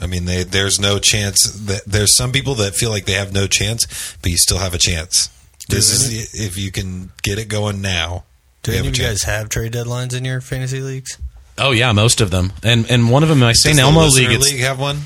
I 0.00 0.06
mean, 0.06 0.26
they, 0.26 0.44
there's 0.44 0.78
no 0.78 0.98
chance 0.98 1.44
that 1.66 1.82
there's 1.84 2.14
some 2.14 2.30
people 2.30 2.54
that 2.56 2.74
feel 2.74 2.90
like 2.90 3.04
they 3.04 3.14
have 3.14 3.32
no 3.32 3.46
chance, 3.46 4.16
but 4.22 4.30
you 4.30 4.38
still 4.38 4.58
have 4.58 4.72
a 4.72 4.78
chance. 4.78 5.28
This 5.68 5.90
is 5.90 6.32
the, 6.32 6.44
if 6.44 6.56
you 6.56 6.70
can 6.70 7.10
get 7.22 7.38
it 7.38 7.48
going 7.48 7.82
now. 7.82 8.24
Do 8.62 8.72
you 8.72 8.78
any 8.78 8.88
of 8.88 8.96
you 8.96 9.04
guys 9.04 9.24
have 9.24 9.48
trade 9.48 9.72
deadlines 9.72 10.16
in 10.16 10.24
your 10.24 10.40
fantasy 10.40 10.80
leagues? 10.80 11.18
oh 11.58 11.72
yeah, 11.72 11.92
most 11.92 12.20
of 12.20 12.30
them. 12.30 12.52
And 12.62 12.90
and 12.90 13.10
one 13.10 13.22
of 13.22 13.28
them, 13.28 13.40
my 13.40 13.52
St. 13.52 13.76
Does 13.76 13.76
the 13.76 13.82
Elmo 13.82 14.04
listener 14.04 14.28
league, 14.28 14.38
it's 14.38 14.52
league 14.52 14.60
have 14.62 14.80
one? 14.80 15.00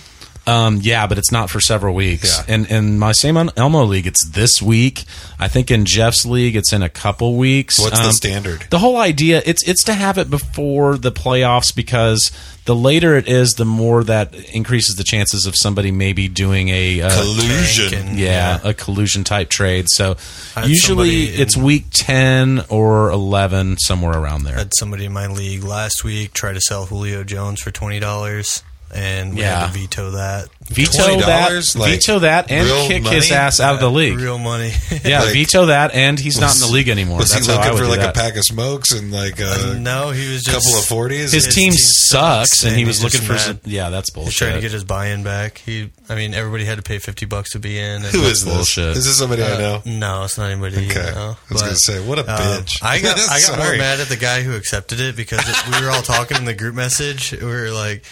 Um, 0.47 0.81
yeah, 0.83 1.07
but 1.07 1.19
it's 1.19 1.31
not 1.31 1.51
for 1.51 1.61
several 1.61 1.95
weeks. 1.95 2.37
Yeah. 2.49 2.55
And 2.55 2.67
in 2.71 2.99
my 2.99 3.13
same 3.13 3.37
Elmo 3.37 3.85
league, 3.85 4.07
it's 4.09 4.25
this 4.27 4.61
week. 4.61 5.05
I 5.39 5.47
think 5.49 5.71
in 5.71 5.85
Jeff's 5.85 6.25
league, 6.27 6.57
it's 6.57 6.73
in 6.73 6.83
a 6.83 6.89
couple 6.89 7.37
weeks. 7.37 7.79
What's 7.79 7.99
the 8.01 8.07
Um, 8.07 8.13
standard? 8.13 8.65
The 8.71 8.79
whole 8.81 8.97
idea 8.97 9.41
it's 9.47 9.63
it's 9.69 9.85
to 9.85 9.95
have 9.95 10.19
it 10.19 10.31
before 10.31 10.99
the 10.99 11.13
playoffs 11.13 11.75
because 11.75 12.33
the 12.65 12.75
later 12.75 13.17
it 13.17 13.29
is, 13.29 13.55
the 13.55 13.65
more 13.65 14.03
that 14.05 14.35
increases 14.35 14.97
the 14.97 15.05
chances 15.05 15.47
of 15.47 15.55
somebody 15.57 15.91
maybe 15.93 16.27
doing 16.29 16.69
a 16.71 17.01
uh, 17.03 17.11
Collusion. 17.21 17.95
And- 17.95 18.19
yeah, 18.19 18.59
a 18.65 18.75
collusion 18.75 19.25
type 19.25 19.49
trade. 19.49 19.87
So 19.89 20.17
usually 20.65 20.75
somebody 20.77 21.35
in- 21.35 21.41
it's 21.41 21.57
week 21.57 21.87
ten 21.91 22.65
or 22.69 23.11
eleven, 23.11 23.79
somewhere 23.79 24.19
around 24.19 24.43
there. 24.45 24.57
had 24.57 24.73
somebody 24.77 25.05
in 25.05 25.13
my 25.13 25.27
league 25.29 25.63
last 25.65 26.03
week 26.05 26.33
try 26.33 26.53
to 26.53 26.61
sell 26.61 26.87
Julio 26.87 27.23
Jones 27.25 27.61
for 27.61 27.71
twenty 27.71 27.99
dollars, 28.01 28.63
and 28.93 29.35
we 29.35 29.41
Yeah. 29.41 29.61
had 29.67 29.73
to 29.73 29.79
veto 29.79 30.11
that. 30.13 30.49
Veto 30.69 30.93
that, 31.21 31.51
$20? 31.51 31.77
Like, 31.77 31.91
veto 31.91 32.19
that, 32.21 32.51
and 32.51 32.67
real 32.67 32.87
kick 32.89 33.05
his 33.07 33.31
ass 33.31 33.61
out 33.61 33.75
of 33.75 33.81
the 33.81 33.91
league. 33.91 34.17
Real 34.17 34.39
money. 34.39 34.73
Yeah, 35.05 35.21
Like, 35.25 35.33
veto 35.35 35.67
that, 35.67 35.93
and 35.95 36.19
he's 36.19 36.39
not 36.41 36.55
in 36.55 36.61
the 36.61 36.69
league 36.69 36.89
anymore. 36.89 37.19
Was 37.19 37.31
That's 37.33 37.47
he 37.47 37.53
looking 37.53 37.77
for 37.77 37.87
like 37.87 37.99
that. 38.01 38.17
a 38.17 38.19
pack 38.19 38.37
of 38.37 38.45
smokes 38.45 38.93
and 38.93 39.13
like 39.13 39.39
a 39.39 39.75
no, 39.79 40.11
he 40.11 40.33
was 40.33 40.45
just 40.45 40.57
couple 40.65 40.79
of 40.79 40.85
forties? 40.87 41.33
His, 41.33 41.45
His 41.47 41.55
team, 41.55 41.73
team 41.73 41.79
sucks, 41.79 42.51
sucks, 42.59 42.63
and 42.63 42.71
and 42.71 42.79
he 42.79 42.85
was 42.87 43.03
looking 43.03 43.21
for. 43.21 43.33
mad. 43.33 43.41
Some, 43.41 43.61
yeah, 43.65 43.91
that's 43.91 44.09
He's 44.11 44.15
bullshit. 44.15 44.35
trying 44.39 44.55
to 44.55 44.61
get 44.63 44.73
his 44.73 44.85
buy-in 44.85 45.23
back. 45.25 45.59
He, 45.59 45.91
I 46.09 46.15
mean, 46.15 46.33
everybody 46.33 46.65
had 46.65 46.77
to 46.79 46.83
pay 46.83 46.99
fifty 46.99 47.27
bucks 47.27 47.51
to 47.51 47.59
be 47.59 47.79
in. 47.79 47.97
And 47.97 48.05
Who 48.07 48.23
is 48.23 48.43
this? 48.45 48.55
bullshit. 48.55 48.97
Is 48.97 49.05
this 49.05 49.19
somebody 49.19 49.43
I 49.43 49.59
know? 49.59 49.83
No, 49.85 50.25
it's 50.25 50.39
not 50.39 50.51
anybody. 50.51 50.77
Okay. 50.89 51.07
You 51.07 51.15
know, 51.15 51.37
I 51.51 51.53
was 51.53 51.61
but, 51.61 51.61
gonna 51.61 51.77
say, 51.77 52.07
what 52.07 52.19
a 52.19 52.23
um, 52.23 52.39
bitch. 52.63 52.83
I 52.83 53.01
got 53.01 53.19
I 53.19 53.41
got 53.47 53.59
more 53.59 53.77
mad 53.77 54.01
at 54.01 54.09
the 54.09 54.17
guy 54.17 54.43
who 54.43 54.55
accepted 54.57 55.01
it 55.01 55.17
because 55.17 55.45
we 55.71 55.85
were 55.85 55.91
all 55.91 56.03
talking 56.03 56.37
in 56.39 56.45
the 56.47 56.55
group 56.55 56.75
message. 56.75 57.33
We 57.33 57.45
were 57.45 57.71
like, 57.71 58.05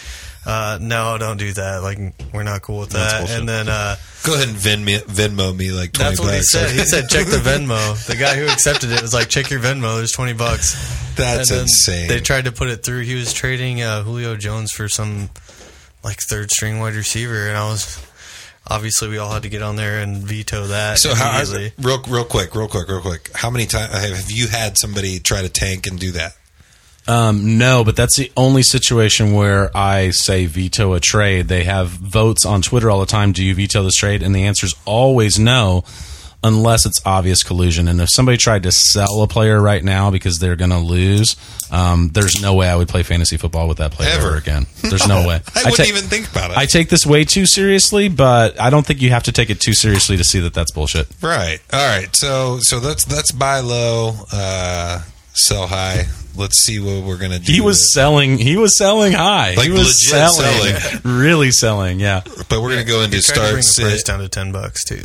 uh, 0.47 0.79
"No, 0.81 1.17
don't 1.19 1.37
do 1.37 1.53
that. 1.53 1.83
Like, 1.83 1.99
we're 2.33 2.43
not 2.43 2.63
cool 2.63 2.81
with 2.81 2.91
that." 2.91 3.31
And 3.31 3.49
then 3.49 3.69
uh, 3.69 3.97
Go 4.25 4.35
ahead 4.35 4.49
and 4.49 4.57
Venmo, 4.57 4.99
Venmo 5.01 5.57
me 5.57 5.71
like 5.71 5.93
twenty 5.93 6.11
that's 6.11 6.21
what 6.21 6.31
he 6.33 6.39
bucks. 6.39 6.51
said. 6.51 6.71
He 6.71 6.85
said, 6.85 7.09
"Check 7.09 7.27
the 7.27 7.37
Venmo." 7.43 8.07
The 8.07 8.17
guy 8.17 8.37
who 8.37 8.45
accepted 8.47 8.91
it 8.93 9.01
was 9.03 9.15
like, 9.15 9.29
"Check 9.29 9.51
your 9.51 9.61
Venmo. 9.61 9.97
There's 9.97 10.13
twenty 10.13 10.35
bucks." 10.35 10.75
That's 11.17 11.51
insane. 11.51 12.09
They 12.09 12.21
tried 12.21 12.45
to 12.47 12.53
put 12.53 12.69
it 12.69 12.83
through. 12.85 13.03
He 13.03 13.15
was 13.15 13.33
trading 13.33 13.83
uh, 13.83 14.03
Julio 14.03 14.37
Jones 14.37 14.73
for 14.73 14.89
some 14.89 15.29
like 16.03 16.19
third 16.31 16.51
string 16.51 16.81
wide 16.81 16.95
receiver, 16.95 17.49
and 17.49 17.57
I 17.57 17.69
was 17.69 17.99
obviously 18.67 19.09
we 19.09 19.19
all 19.19 19.31
had 19.33 19.43
to 19.43 19.49
get 19.49 19.63
on 19.63 19.77
there 19.77 20.01
and 20.01 20.19
veto 20.19 20.67
that. 20.69 20.99
So 20.99 21.15
how 21.15 21.43
real 21.79 22.03
real 22.09 22.25
quick, 22.25 22.55
real 22.55 22.69
quick, 22.69 22.89
real 22.89 23.01
quick. 23.03 23.31
How 23.35 23.51
many 23.51 23.67
times 23.67 23.93
have 23.93 24.31
you 24.31 24.49
had 24.49 24.79
somebody 24.79 25.19
try 25.19 25.43
to 25.43 25.49
tank 25.49 25.87
and 25.87 25.99
do 25.99 26.13
that? 26.13 26.37
Um, 27.09 27.59
no, 27.59 27.83
but 27.85 27.97
that's 27.97 28.17
the 28.17 28.31
only 28.37 28.63
situation 28.63 29.33
where 29.33 29.77
I 29.77 30.11
say 30.11 30.47
veto 30.47 30.93
a 30.93 31.01
trade. 31.01 31.49
They 31.49 31.65
have 31.65 31.89
votes 31.89 32.45
on 32.47 32.63
Twitter 32.63 32.91
all 32.91 33.01
the 33.01 33.07
time. 33.07 33.33
Do 33.33 33.43
you 33.45 33.55
veto 33.55 33.83
this 33.83 33.97
trade? 33.97 34.23
And 34.23 34.35
the 34.35 34.45
answer 34.45 34.67
is 34.67 34.75
always 34.85 35.39
no, 35.39 35.83
unless 36.45 36.87
it's 36.87 37.01
obvious 37.05 37.43
collusion. 37.43 37.89
And 37.89 38.01
if 38.01 38.11
somebody 38.13 38.39
tried 38.39 38.63
to 38.63 38.71
sell 38.73 39.23
a 39.23 39.27
player 39.27 39.61
right 39.61 39.83
now 39.83 40.11
because 40.11 40.39
they're 40.39 40.57
going 40.57 40.71
to 40.71 40.79
lose, 40.79 41.37
um, 41.73 42.11
there's 42.13 42.41
no 42.41 42.55
way 42.55 42.69
I 42.69 42.77
would 42.77 42.89
play 42.89 43.03
fantasy 43.03 43.37
football 43.37 43.67
with 43.67 43.79
that 43.79 43.93
player 43.93 44.11
Ever. 44.11 44.37
again. 44.37 44.67
There's 44.83 45.07
no 45.07 45.27
way. 45.27 45.41
I 45.55 45.61
wouldn't 45.71 45.77
ta- 45.77 45.83
even 45.85 46.05
think 46.05 46.29
about 46.31 46.51
it. 46.51 46.57
I 46.59 46.67
take 46.67 46.89
this 46.89 47.07
way 47.07 47.25
too 47.25 47.47
seriously, 47.47 48.09
but 48.09 48.61
I 48.61 48.71
don't 48.71 48.85
think 48.85 49.01
you 49.01 49.11
have 49.11 49.23
to 49.25 49.33
take 49.33 49.51
it 49.51 49.61
too 49.61 49.75
seriously 49.75 50.17
to 50.17 50.25
see 50.25 50.41
that 50.41 50.53
that's 50.55 50.73
bullshit. 50.73 51.07
right. 51.23 51.61
All 51.73 51.87
right. 51.99 52.15
So 52.17 52.59
so 52.61 52.81
that's 52.81 53.05
that's 53.05 53.31
buy 53.33 53.61
low, 53.61 54.15
uh, 54.33 55.03
sell 55.33 55.67
high. 55.69 56.07
Let's 56.37 56.61
see 56.63 56.79
what 56.79 57.05
we're 57.05 57.19
gonna 57.19 57.39
do. 57.39 57.53
He 57.53 57.61
was 57.61 57.79
it. 57.81 57.89
selling. 57.91 58.39
He 58.39 58.57
was 58.57 58.79
selling 58.79 59.13
high. 59.13 59.55
Like 59.55 59.67
he 59.67 59.71
was 59.73 60.11
legit 60.13 60.31
selling, 60.31 61.01
really 61.21 61.51
selling. 61.51 62.01
Yeah, 62.01 62.23
but 62.49 62.63
we're 62.63 62.71
gonna 62.71 62.85
go 62.85 63.03
into 63.03 63.17
He 63.17 63.23
tried 63.23 63.35
to 63.35 63.41
start 63.41 63.53
bring 63.53 63.57
the 63.57 63.75
price 63.91 63.99
sit. 63.99 64.07
down 64.07 64.21
to 64.21 64.29
ten 64.29 64.53
bucks 64.53 64.85
too. 64.85 64.97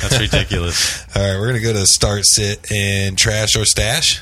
that's 0.00 0.18
ridiculous. 0.18 1.04
All 1.14 1.22
right, 1.22 1.38
we're 1.38 1.46
gonna 1.48 1.60
go 1.60 1.72
to 1.72 1.86
start 1.86 2.24
sit 2.24 2.72
and 2.72 3.16
trash 3.18 3.54
or 3.56 3.64
stash. 3.64 4.20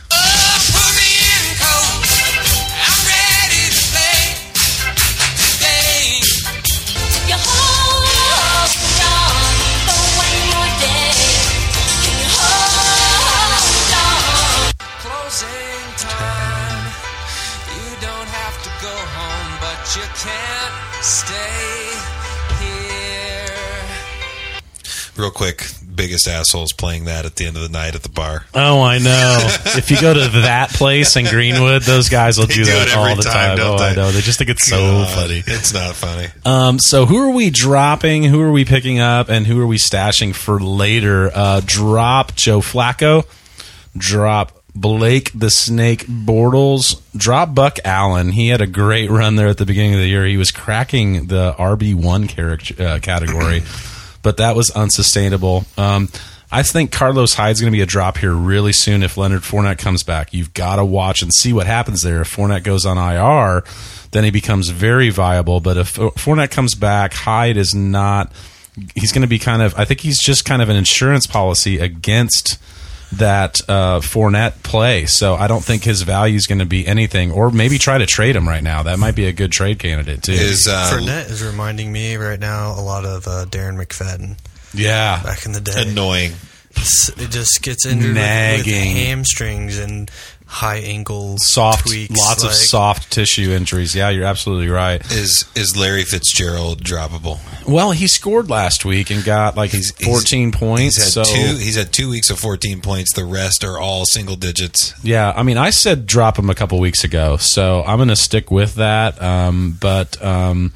Real 25.21 25.31
quick, 25.31 25.67
biggest 25.95 26.27
assholes 26.27 26.73
playing 26.73 27.05
that 27.05 27.27
at 27.27 27.37
the 27.37 27.45
end 27.45 27.55
of 27.55 27.63
the 27.63 27.69
night 27.69 27.95
at 27.95 28.03
the 28.03 28.09
bar. 28.09 28.47
Oh, 28.55 28.81
I 28.81 28.97
know. 28.97 29.39
if 29.77 29.91
you 29.91 30.01
go 30.01 30.15
to 30.15 30.29
that 30.41 30.71
place 30.71 31.15
in 31.15 31.27
Greenwood, 31.27 31.83
those 31.83 32.09
guys 32.09 32.39
will 32.39 32.47
do, 32.47 32.55
do 32.55 32.65
that 32.65 32.97
all 32.97 33.15
the 33.15 33.23
time, 33.23 33.59
time. 33.59 33.67
Oh, 33.67 33.77
I 33.77 33.95
know. 33.95 34.11
They 34.11 34.23
just 34.23 34.39
think 34.39 34.49
it's 34.49 34.67
so 34.67 34.79
God, 34.79 35.09
funny. 35.11 35.43
It's 35.47 35.75
not 35.75 35.95
funny. 35.95 36.29
Um, 36.47 36.79
so 36.79 37.05
who 37.05 37.19
are 37.19 37.35
we 37.35 37.51
dropping? 37.51 38.25
Who 38.25 38.41
are 38.41 38.51
we 38.51 38.65
picking 38.65 38.99
up? 38.99 39.29
And 39.29 39.47
who 39.47 39.61
are 39.61 39.67
we 39.67 39.77
stashing 39.77 40.35
for 40.35 40.59
later? 40.59 41.31
Uh, 41.35 41.61
drop 41.67 42.35
Joe 42.35 42.61
Flacco. 42.61 43.27
Drop 43.95 44.61
Blake 44.75 45.31
the 45.35 45.51
Snake 45.51 46.07
Bortles. 46.07 47.01
Drop 47.17 47.55
Buck 47.55 47.79
Allen. 47.85 48.31
He 48.31 48.49
had 48.49 48.61
a 48.61 48.67
great 48.67 49.11
run 49.11 49.37
there 49.37 49.49
at 49.49 49.59
the 49.59 49.67
beginning 49.67 49.95
of 49.95 50.01
the 50.01 50.07
year. 50.07 50.25
He 50.25 50.37
was 50.37 50.51
cracking 50.51 51.27
the 51.27 51.55
RB 51.59 51.95
one 51.95 52.27
character 52.27 52.83
uh, 52.83 52.99
category, 53.01 53.63
but 54.23 54.37
that 54.39 54.57
was 54.57 54.71
unsustainable. 54.71 55.65
Um, 55.77 56.09
I 56.53 56.63
think 56.65 56.91
Carlos 56.91 57.35
Hyde's 57.35 57.61
going 57.61 57.73
to 57.73 57.77
be 57.77 57.83
a 57.83 57.87
drop 57.87 58.19
here 58.19 58.33
really 58.33 58.73
soon 58.73 59.03
if 59.03 59.17
Leonard 59.17 59.43
Fournette 59.43 59.79
comes 59.79 60.03
back. 60.03 60.35
You've 60.35 60.53
got 60.53 60.77
to 60.77 60.85
watch 60.85 61.23
and 61.23 61.33
see 61.33 61.53
what 61.53 61.67
happens 61.67 62.03
there. 62.03 62.23
If 62.23 62.35
Fournette 62.35 62.65
goes 62.65 62.85
on 62.85 62.99
IR, 62.99 63.63
then 64.11 64.25
he 64.25 64.31
becomes 64.31 64.71
very 64.71 65.11
viable. 65.11 65.61
But 65.61 65.77
if 65.77 65.95
Fournette 65.95 66.51
comes 66.51 66.75
back, 66.75 67.13
Hyde 67.13 67.57
is 67.57 67.75
not. 67.75 68.33
He's 68.95 69.13
going 69.13 69.23
to 69.23 69.29
be 69.29 69.39
kind 69.39 69.63
of. 69.63 69.79
I 69.79 69.85
think 69.85 70.01
he's 70.01 70.21
just 70.21 70.45
kind 70.45 70.61
of 70.61 70.69
an 70.69 70.77
insurance 70.77 71.27
policy 71.27 71.79
against 71.79 72.59
that 73.13 73.61
uh, 73.69 74.01
Fournette 74.01 74.63
play. 74.63 75.07
So 75.07 75.35
I 75.35 75.47
don't 75.47 75.65
think 75.65 75.85
his 75.85 76.03
value 76.03 76.37
is 76.37 76.47
going 76.47 76.61
to 76.61 76.67
be 76.67 76.87
anything. 76.87 77.33
Or 77.33 77.51
maybe 77.51 77.79
try 77.79 77.99
to 77.99 78.07
trade 78.07 78.37
him 78.37 78.49
right 78.49 78.63
now. 78.63 78.85
That 78.85 78.99
might 78.99 79.15
be 79.15 79.27
a 79.27 79.33
good 79.33 79.53
trade 79.53 79.79
candidate 79.79 80.23
too. 80.23 80.33
Is 80.33 80.69
uh, 80.69 80.91
Fournette 80.93 81.31
is 81.31 81.45
reminding 81.45 81.91
me 81.93 82.17
right 82.17 82.39
now 82.39 82.79
a 82.79 82.83
lot 82.83 83.05
of 83.05 83.27
uh, 83.27 83.47
Darren 83.47 83.77
McFadden 83.83 84.37
yeah. 84.75 85.23
back 85.23 85.47
in 85.47 85.53
the 85.53 85.61
day. 85.61 85.89
annoying? 85.89 86.33
It 86.73 87.31
just 87.31 87.63
gets 87.63 87.85
injured 87.85 88.15
with, 88.15 88.17
with 88.17 88.23
Nagging. 88.23 88.95
hamstrings 88.95 89.79
and 89.79 90.09
high 90.51 90.79
ankle 90.79 91.37
Soft, 91.39 91.87
tweaks. 91.87 92.19
lots 92.19 92.43
of 92.43 92.53
soft 92.53 93.13
tissue 93.13 93.53
injuries. 93.53 93.95
Yeah, 93.95 94.09
you're 94.11 94.25
absolutely 94.25 94.69
right. 94.69 95.01
Is 95.13 95.45
is 95.55 95.77
Larry 95.77 96.03
Fitzgerald 96.05 96.83
droppable? 96.83 97.39
Well, 97.69 97.93
he 97.93 98.09
scored 98.09 98.51
last 98.51 98.85
week 98.85 99.11
and 99.11 99.25
got 99.25 99.57
like 99.57 99.71
He's- 99.71 99.93
he's- 99.97 100.11
14 100.11 100.51
points. 100.51 100.97
He's 100.97 101.13
so 101.13 101.23
two. 101.23 101.57
He's 101.57 101.77
had 101.77 101.93
two 101.93 102.11
weeks 102.11 102.31
of 102.31 102.39
14 102.41 102.81
points. 102.81 103.15
The 103.15 103.25
rest 103.25 103.63
are 103.65 103.79
all 103.79 104.05
single 104.07 104.35
digits. 104.37 104.93
yeah, 105.05 105.33
I 105.37 105.43
mean, 105.45 105.57
I 105.57 105.71
said 105.71 106.05
drop 106.07 106.37
him 106.39 106.51
a 106.51 106.55
couple 106.55 106.79
weeks 106.81 107.05
ago, 107.05 107.37
so 107.37 107.85
I'm 107.87 107.99
going 107.99 108.09
to 108.09 108.17
stick 108.17 108.51
with 108.51 108.75
that. 108.75 109.23
Um, 109.23 109.77
but 109.81 110.21
um, 110.23 110.73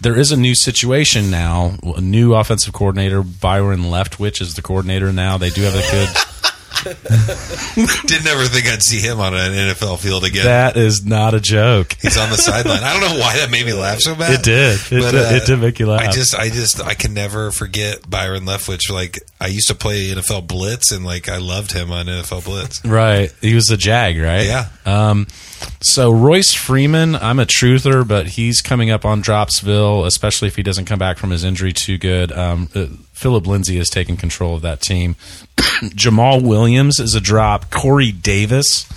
there 0.00 0.16
is 0.16 0.32
a 0.32 0.36
new 0.38 0.54
situation 0.54 1.30
now. 1.30 1.74
A 1.96 2.00
new 2.00 2.34
offensive 2.34 2.72
coordinator, 2.72 3.22
Byron 3.22 3.82
Leftwich, 3.82 4.40
is 4.40 4.54
the 4.54 4.62
coordinator 4.62 5.12
now. 5.12 5.36
They 5.36 5.50
do 5.50 5.60
have 5.62 5.74
a 5.74 5.90
good. 5.90 6.08
Didn't 8.06 8.26
ever 8.26 8.44
think 8.44 8.66
I'd 8.66 8.82
see 8.82 9.00
him 9.00 9.20
on 9.20 9.34
an 9.34 9.52
NFL 9.52 9.98
field 9.98 10.24
again. 10.24 10.44
that 10.44 10.76
is 10.76 11.04
not 11.04 11.34
a 11.34 11.40
joke. 11.40 11.94
He's 12.00 12.16
on 12.16 12.30
the 12.30 12.36
sideline. 12.36 12.82
I 12.82 12.92
don't 12.98 13.02
know 13.14 13.20
why 13.20 13.36
that 13.36 13.50
made 13.50 13.66
me 13.66 13.72
laugh 13.72 14.00
so 14.00 14.14
bad. 14.14 14.34
It 14.34 14.42
did. 14.42 14.80
It 14.92 15.10
did- 15.10 15.14
it 15.42 15.46
did 15.46 15.58
make 15.58 15.78
you 15.78 15.86
laugh. 15.86 16.00
I 16.08 16.10
just, 16.10 16.34
I 16.34 16.48
just, 16.50 16.80
I 16.82 16.94
can 16.94 17.14
never 17.14 17.50
forget 17.50 18.08
Byron 18.08 18.44
Leftwich. 18.44 18.90
Like 18.90 19.18
I 19.40 19.48
used 19.48 19.68
to 19.68 19.74
play 19.74 20.08
NFL 20.08 20.46
Blitz, 20.46 20.92
and 20.92 21.04
like 21.04 21.28
I 21.28 21.38
loved 21.38 21.72
him 21.72 21.90
on 21.92 22.06
NFL 22.06 22.44
Blitz. 22.44 22.84
Right. 22.84 23.32
He 23.40 23.54
was 23.54 23.70
a 23.70 23.76
Jag, 23.76 24.18
right? 24.18 24.46
Yeah. 24.46 24.68
Um, 24.86 25.26
so 25.80 26.10
Royce 26.10 26.54
Freeman, 26.54 27.14
I'm 27.16 27.38
a 27.38 27.46
truther, 27.46 28.06
but 28.06 28.28
he's 28.28 28.60
coming 28.60 28.90
up 28.90 29.04
on 29.04 29.22
Dropsville, 29.22 30.06
especially 30.06 30.48
if 30.48 30.56
he 30.56 30.62
doesn't 30.62 30.86
come 30.86 30.98
back 30.98 31.18
from 31.18 31.30
his 31.30 31.44
injury 31.44 31.72
too 31.72 31.98
good. 31.98 32.32
Um, 32.32 32.68
uh, 32.74 32.86
Phillip 33.12 33.46
Lindsay 33.46 33.78
has 33.78 33.88
taken 33.88 34.16
control 34.16 34.54
of 34.54 34.62
that 34.62 34.80
team. 34.80 35.16
Jamaal 35.56 36.42
Williams 36.42 37.00
is 37.00 37.14
a 37.14 37.20
drop. 37.20 37.70
Corey 37.70 38.12
Davis 38.12 38.88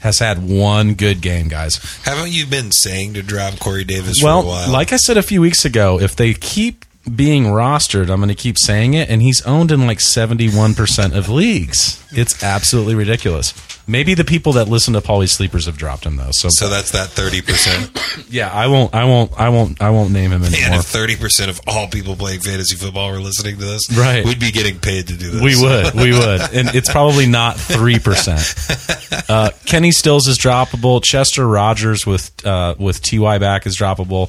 has 0.00 0.18
had 0.18 0.48
one 0.48 0.94
good 0.94 1.20
game, 1.20 1.48
guys. 1.48 1.76
Haven't 2.04 2.32
you 2.32 2.46
been 2.46 2.72
saying 2.72 3.14
to 3.14 3.22
drop 3.22 3.58
Corey 3.58 3.84
Davis 3.84 4.22
well, 4.22 4.42
for 4.42 4.48
a 4.48 4.50
while? 4.50 4.72
like 4.72 4.92
I 4.92 4.96
said 4.96 5.16
a 5.16 5.22
few 5.22 5.40
weeks 5.40 5.64
ago, 5.64 6.00
if 6.00 6.16
they 6.16 6.34
keep 6.34 6.84
being 7.14 7.44
rostered, 7.44 8.10
I'm 8.10 8.18
going 8.20 8.28
to 8.28 8.34
keep 8.34 8.58
saying 8.58 8.94
it, 8.94 9.08
and 9.08 9.22
he's 9.22 9.40
owned 9.46 9.70
in 9.72 9.86
like 9.86 9.98
71% 9.98 11.16
of 11.16 11.28
leagues. 11.28 12.02
It's 12.12 12.42
absolutely 12.44 12.94
ridiculous. 12.94 13.54
Maybe 13.88 14.14
the 14.14 14.24
people 14.24 14.52
that 14.52 14.68
listen 14.68 14.94
to 14.94 15.00
Paulie 15.00 15.28
Sleepers 15.28 15.66
have 15.66 15.76
dropped 15.76 16.04
him 16.06 16.16
though. 16.16 16.28
So, 16.30 16.48
so 16.48 16.68
that's 16.68 16.92
that 16.92 17.08
thirty 17.08 17.40
percent. 17.40 17.90
yeah, 18.30 18.48
I 18.52 18.68
won't, 18.68 18.94
I 18.94 19.04
won't, 19.04 19.32
I 19.40 19.48
won't, 19.48 19.82
I 19.82 19.90
won't 19.90 20.12
name 20.12 20.30
him 20.30 20.44
And 20.44 20.54
anymore. 20.54 20.78
if 20.80 20.84
thirty 20.84 21.16
percent 21.16 21.50
of 21.50 21.60
all 21.66 21.88
people 21.88 22.14
playing 22.14 22.40
fantasy 22.40 22.76
football 22.76 23.10
were 23.10 23.18
listening 23.18 23.56
to 23.58 23.64
this, 23.64 23.90
Right. 23.96 24.24
we'd 24.24 24.38
be 24.38 24.52
getting 24.52 24.78
paid 24.78 25.08
to 25.08 25.16
do 25.16 25.30
this. 25.30 25.42
We 25.42 25.56
would, 25.60 25.94
we 25.94 26.12
would, 26.18 26.40
and 26.54 26.72
it's 26.74 26.90
probably 26.92 27.26
not 27.26 27.56
three 27.58 27.98
percent. 27.98 28.54
Uh, 29.28 29.50
Kenny 29.64 29.92
Stills 29.92 30.26
is 30.26 30.38
droppable. 30.38 31.02
Chester 31.02 31.46
Rogers 31.46 32.04
with 32.04 32.44
uh, 32.44 32.74
with 32.78 33.00
Ty 33.00 33.38
back 33.38 33.64
is 33.66 33.76
droppable. 33.76 34.28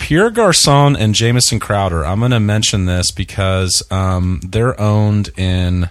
Pierre 0.00 0.30
Garcon 0.30 0.96
and 0.96 1.14
Jamison 1.14 1.60
Crowder. 1.60 2.04
I'm 2.04 2.18
going 2.18 2.32
to 2.32 2.40
mention 2.40 2.86
this 2.86 3.12
because 3.12 3.82
um, 3.92 4.40
they're 4.42 4.78
owned 4.80 5.30
in 5.36 5.88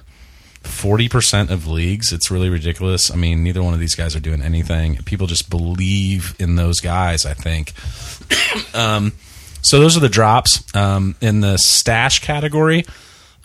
forty 0.62 1.08
percent 1.08 1.52
of 1.52 1.68
leagues. 1.68 2.12
It's 2.12 2.30
really 2.30 2.50
ridiculous. 2.50 3.10
I 3.10 3.16
mean, 3.16 3.44
neither 3.44 3.64
one 3.64 3.74
of 3.74 3.80
these 3.80 3.96
guys 3.96 4.16
are 4.16 4.20
doing 4.20 4.42
anything. 4.42 4.98
People 5.06 5.28
just 5.28 5.50
believe 5.50 6.36
in 6.40 6.56
those 6.56 6.82
guys. 6.82 7.26
I 7.26 7.34
think. 7.34 7.72
um, 8.76 9.14
so 9.62 9.80
those 9.80 9.96
are 9.96 10.02
the 10.02 10.10
drops 10.10 10.64
um, 10.76 11.16
in 11.22 11.40
the 11.40 11.58
stash 11.58 12.20
category. 12.20 12.86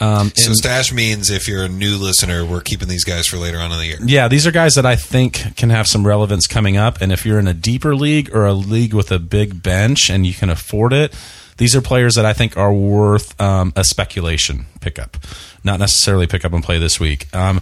Um, 0.01 0.32
So 0.36 0.51
in- 0.51 0.57
stash 0.57 0.92
means 0.92 1.30
if 1.30 1.47
you're 1.47 1.64
a 1.64 1.68
new 1.68 1.97
listener, 1.97 2.45
we're 2.45 2.61
keeping 2.61 2.88
these 2.88 3.05
guys 3.05 3.26
for 3.26 3.36
later 3.36 3.59
on 3.59 3.70
in 3.72 3.78
the 3.78 3.86
year. 3.86 3.99
yeah, 4.05 4.26
these 4.28 4.47
are 4.47 4.51
guys 4.51 4.74
that 4.74 4.84
I 4.84 4.97
think 4.97 5.57
can 5.57 5.70
have 5.70 5.86
some 5.86 6.07
relevance 6.07 6.47
coming 6.47 6.76
up. 6.76 7.01
And 7.01 7.12
if 7.12 7.24
you're 7.24 7.38
in 7.38 7.47
a 7.49 7.55
deeper 7.55 7.95
league 7.95 8.34
or 8.34 8.45
a 8.45 8.53
league 8.53 8.92
with 8.92 9.12
a 9.12 9.18
big 9.18 9.62
bench 9.62 10.11
and 10.11 10.26
you 10.26 10.34
can 10.34 10.51
afford 10.51 10.92
it, 10.92 11.14
these 11.57 11.76
are 11.76 11.80
players 11.80 12.16
that 12.16 12.24
I 12.26 12.32
think 12.32 12.57
are 12.57 12.72
worth 12.72 13.40
um, 13.40 13.72
a 13.76 13.84
speculation 13.84 14.66
pickup, 14.80 15.16
not 15.62 15.78
necessarily 15.78 16.26
pick 16.26 16.45
up 16.45 16.53
and 16.53 16.64
play 16.64 16.78
this 16.78 16.99
week. 16.99 17.32
Um, 17.34 17.61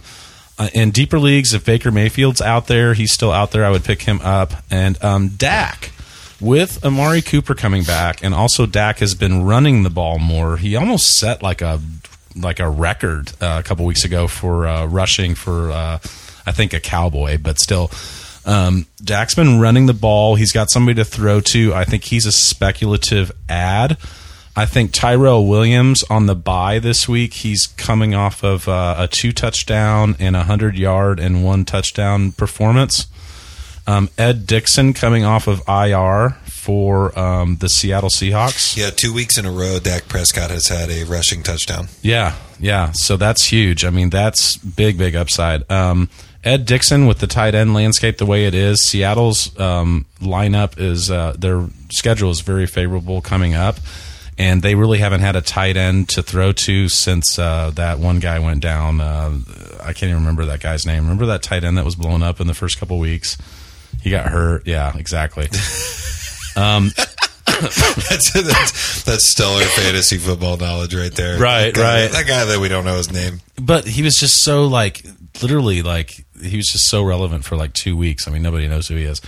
uh, 0.57 0.69
in 0.73 0.89
deeper 0.91 1.19
leagues, 1.19 1.53
if 1.53 1.63
Baker 1.65 1.91
Mayfield's 1.91 2.41
out 2.41 2.67
there, 2.67 2.93
he's 2.95 3.13
still 3.13 3.31
out 3.31 3.51
there. 3.51 3.63
I 3.65 3.69
would 3.69 3.83
pick 3.83 4.03
him 4.03 4.19
up. 4.21 4.53
And 4.71 5.01
um, 5.03 5.29
Dak, 5.29 5.91
with 6.39 6.83
Amari 6.83 7.21
Cooper 7.21 7.53
coming 7.55 7.83
back, 7.83 8.23
and 8.23 8.33
also 8.33 8.65
Dak 8.65 8.97
has 8.99 9.13
been 9.15 9.43
running 9.43 9.83
the 9.83 9.89
ball 9.89 10.17
more. 10.19 10.57
He 10.57 10.75
almost 10.75 11.17
set 11.17 11.41
like 11.43 11.61
a 11.61 11.79
like 12.35 12.59
a 12.59 12.69
record 12.69 13.31
uh, 13.41 13.57
a 13.59 13.63
couple 13.63 13.85
weeks 13.85 14.05
ago 14.05 14.27
for 14.27 14.67
uh, 14.67 14.85
rushing 14.85 15.35
for 15.35 15.71
uh, 15.71 15.99
I 16.45 16.51
think 16.51 16.73
a 16.73 16.79
cowboy, 16.79 17.37
but 17.37 17.59
still. 17.59 17.91
Um, 18.45 18.87
Dak's 19.01 19.35
been 19.35 19.59
running 19.59 19.85
the 19.85 19.93
ball. 19.93 20.35
He's 20.35 20.51
got 20.51 20.69
somebody 20.69 20.95
to 20.95 21.05
throw 21.05 21.39
to. 21.39 21.73
I 21.73 21.85
think 21.85 22.03
he's 22.03 22.25
a 22.25 22.31
speculative 22.31 23.31
add. 23.47 23.97
I 24.55 24.65
think 24.65 24.91
Tyrell 24.91 25.47
Williams 25.47 26.03
on 26.09 26.27
the 26.27 26.35
bye 26.35 26.77
this 26.77 27.07
week. 27.09 27.33
He's 27.33 27.65
coming 27.65 28.13
off 28.13 28.43
of 28.43 28.67
uh, 28.67 28.95
a 28.99 29.07
two 29.07 29.31
touchdown 29.31 30.15
and 30.19 30.35
a 30.35 30.43
hundred 30.43 30.77
yard 30.77 31.19
and 31.19 31.43
one 31.43 31.65
touchdown 31.65 32.33
performance. 32.33 33.07
Um, 33.87 34.09
Ed 34.17 34.45
Dickson 34.45 34.93
coming 34.93 35.23
off 35.23 35.47
of 35.47 35.61
IR 35.67 36.37
for 36.63 37.17
um, 37.19 37.57
the 37.57 37.67
Seattle 37.67 38.09
Seahawks. 38.09 38.77
Yeah, 38.77 38.89
two 38.89 39.13
weeks 39.13 39.37
in 39.37 39.45
a 39.45 39.51
row, 39.51 39.79
Dak 39.79 40.07
Prescott 40.07 40.49
has 40.49 40.67
had 40.67 40.89
a 40.89 41.03
rushing 41.03 41.43
touchdown. 41.43 41.89
Yeah, 42.01 42.35
yeah. 42.57 42.93
So 42.93 43.17
that's 43.17 43.43
huge. 43.43 43.83
I 43.83 43.89
mean, 43.89 44.09
that's 44.09 44.55
big, 44.55 44.97
big 44.97 45.13
upside. 45.13 45.69
Um, 45.69 46.09
Ed 46.41 46.65
Dickson 46.65 47.05
with 47.05 47.19
the 47.19 47.27
tight 47.27 47.53
end 47.53 47.73
landscape 47.73 48.17
the 48.17 48.25
way 48.25 48.45
it 48.45 48.55
is, 48.55 48.81
Seattle's 48.81 49.59
um, 49.59 50.05
lineup 50.21 50.79
is 50.79 51.11
uh, 51.11 51.35
their 51.37 51.67
schedule 51.91 52.31
is 52.31 52.39
very 52.39 52.65
favorable 52.65 53.19
coming 53.19 53.55
up, 53.55 53.75
and 54.37 54.61
they 54.61 54.75
really 54.75 54.99
haven't 54.99 55.19
had 55.19 55.35
a 55.35 55.41
tight 55.41 55.75
end 55.75 56.07
to 56.09 56.23
throw 56.23 56.53
to 56.53 56.87
since 56.87 57.37
uh, 57.37 57.71
that 57.75 57.99
one 57.99 58.19
guy 58.19 58.39
went 58.39 58.61
down. 58.61 59.01
Uh, 59.01 59.37
I 59.81 59.91
can't 59.91 60.03
even 60.03 60.15
remember 60.15 60.45
that 60.45 60.61
guy's 60.61 60.85
name. 60.85 61.03
Remember 61.03 61.25
that 61.25 61.43
tight 61.43 61.65
end 61.65 61.77
that 61.77 61.83
was 61.83 61.95
blown 61.95 62.23
up 62.23 62.39
in 62.39 62.47
the 62.47 62.53
first 62.53 62.79
couple 62.79 62.99
weeks? 62.99 63.37
He 64.01 64.09
got 64.09 64.27
hurt. 64.27 64.65
Yeah, 64.65 64.97
exactly. 64.97 65.49
Um, 66.55 66.91
that's, 67.45 68.31
that's 68.33 69.03
that's 69.03 69.29
stellar 69.29 69.63
fantasy 69.63 70.17
football 70.17 70.57
knowledge 70.57 70.93
right 70.95 71.13
there. 71.13 71.39
Right, 71.39 71.73
That 71.73 71.75
guy- 71.75 72.01
right. 72.03 72.11
That 72.11 72.27
guy 72.27 72.45
that 72.45 72.59
we 72.59 72.67
don't 72.67 72.85
know 72.85 72.97
his 72.97 73.11
name. 73.11 73.41
but 73.61 73.85
he 73.87 74.01
was 74.01 74.15
just 74.15 74.43
so 74.43 74.65
like 74.65 75.03
literally 75.41 75.81
like 75.81 76.25
he 76.41 76.57
was 76.57 76.67
just 76.67 76.89
so 76.89 77.03
relevant 77.03 77.45
for 77.45 77.55
like 77.55 77.73
two 77.73 77.95
weeks. 77.97 78.27
I 78.27 78.31
mean, 78.31 78.41
nobody 78.41 78.67
knows 78.67 78.87
who 78.87 78.95
he 78.95 79.03
is. 79.03 79.21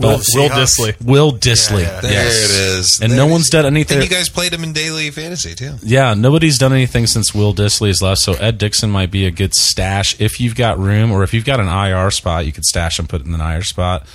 Will, 0.00 0.20
Will? 0.34 0.48
Dissly. 0.48 0.94
Will 1.04 1.32
Dissly, 1.32 1.82
Yeah, 1.82 1.94
yeah. 1.96 2.00
There 2.02 2.12
yes. 2.12 2.44
it 2.44 2.50
is. 2.78 3.00
and 3.00 3.10
There 3.10 3.16
no 3.18 3.26
one's 3.26 3.50
done 3.50 3.66
anything. 3.66 3.98
And 3.98 4.04
you 4.08 4.10
guys 4.10 4.28
played 4.28 4.52
him 4.52 4.62
in 4.62 4.72
daily 4.72 5.10
fantasy 5.10 5.56
too. 5.56 5.74
Yeah, 5.82 6.14
nobody's 6.14 6.56
done 6.56 6.72
anything 6.72 7.08
since 7.08 7.34
Will 7.34 7.52
Dissly 7.52 7.88
has 7.88 8.00
left. 8.00 8.20
So 8.20 8.34
Ed 8.34 8.58
Dickson 8.58 8.90
might 8.90 9.10
be 9.10 9.26
a 9.26 9.32
good 9.32 9.54
stash 9.56 10.20
if 10.20 10.38
you've 10.38 10.54
got 10.54 10.78
room, 10.78 11.10
or 11.10 11.24
if 11.24 11.34
you've 11.34 11.44
got 11.44 11.58
an 11.58 11.66
IR 11.66 12.12
spot, 12.12 12.46
you 12.46 12.52
could 12.52 12.64
stash 12.64 13.00
and 13.00 13.08
put 13.08 13.24
in 13.26 13.34
an 13.34 13.40
IR 13.40 13.62
spot. 13.64 14.06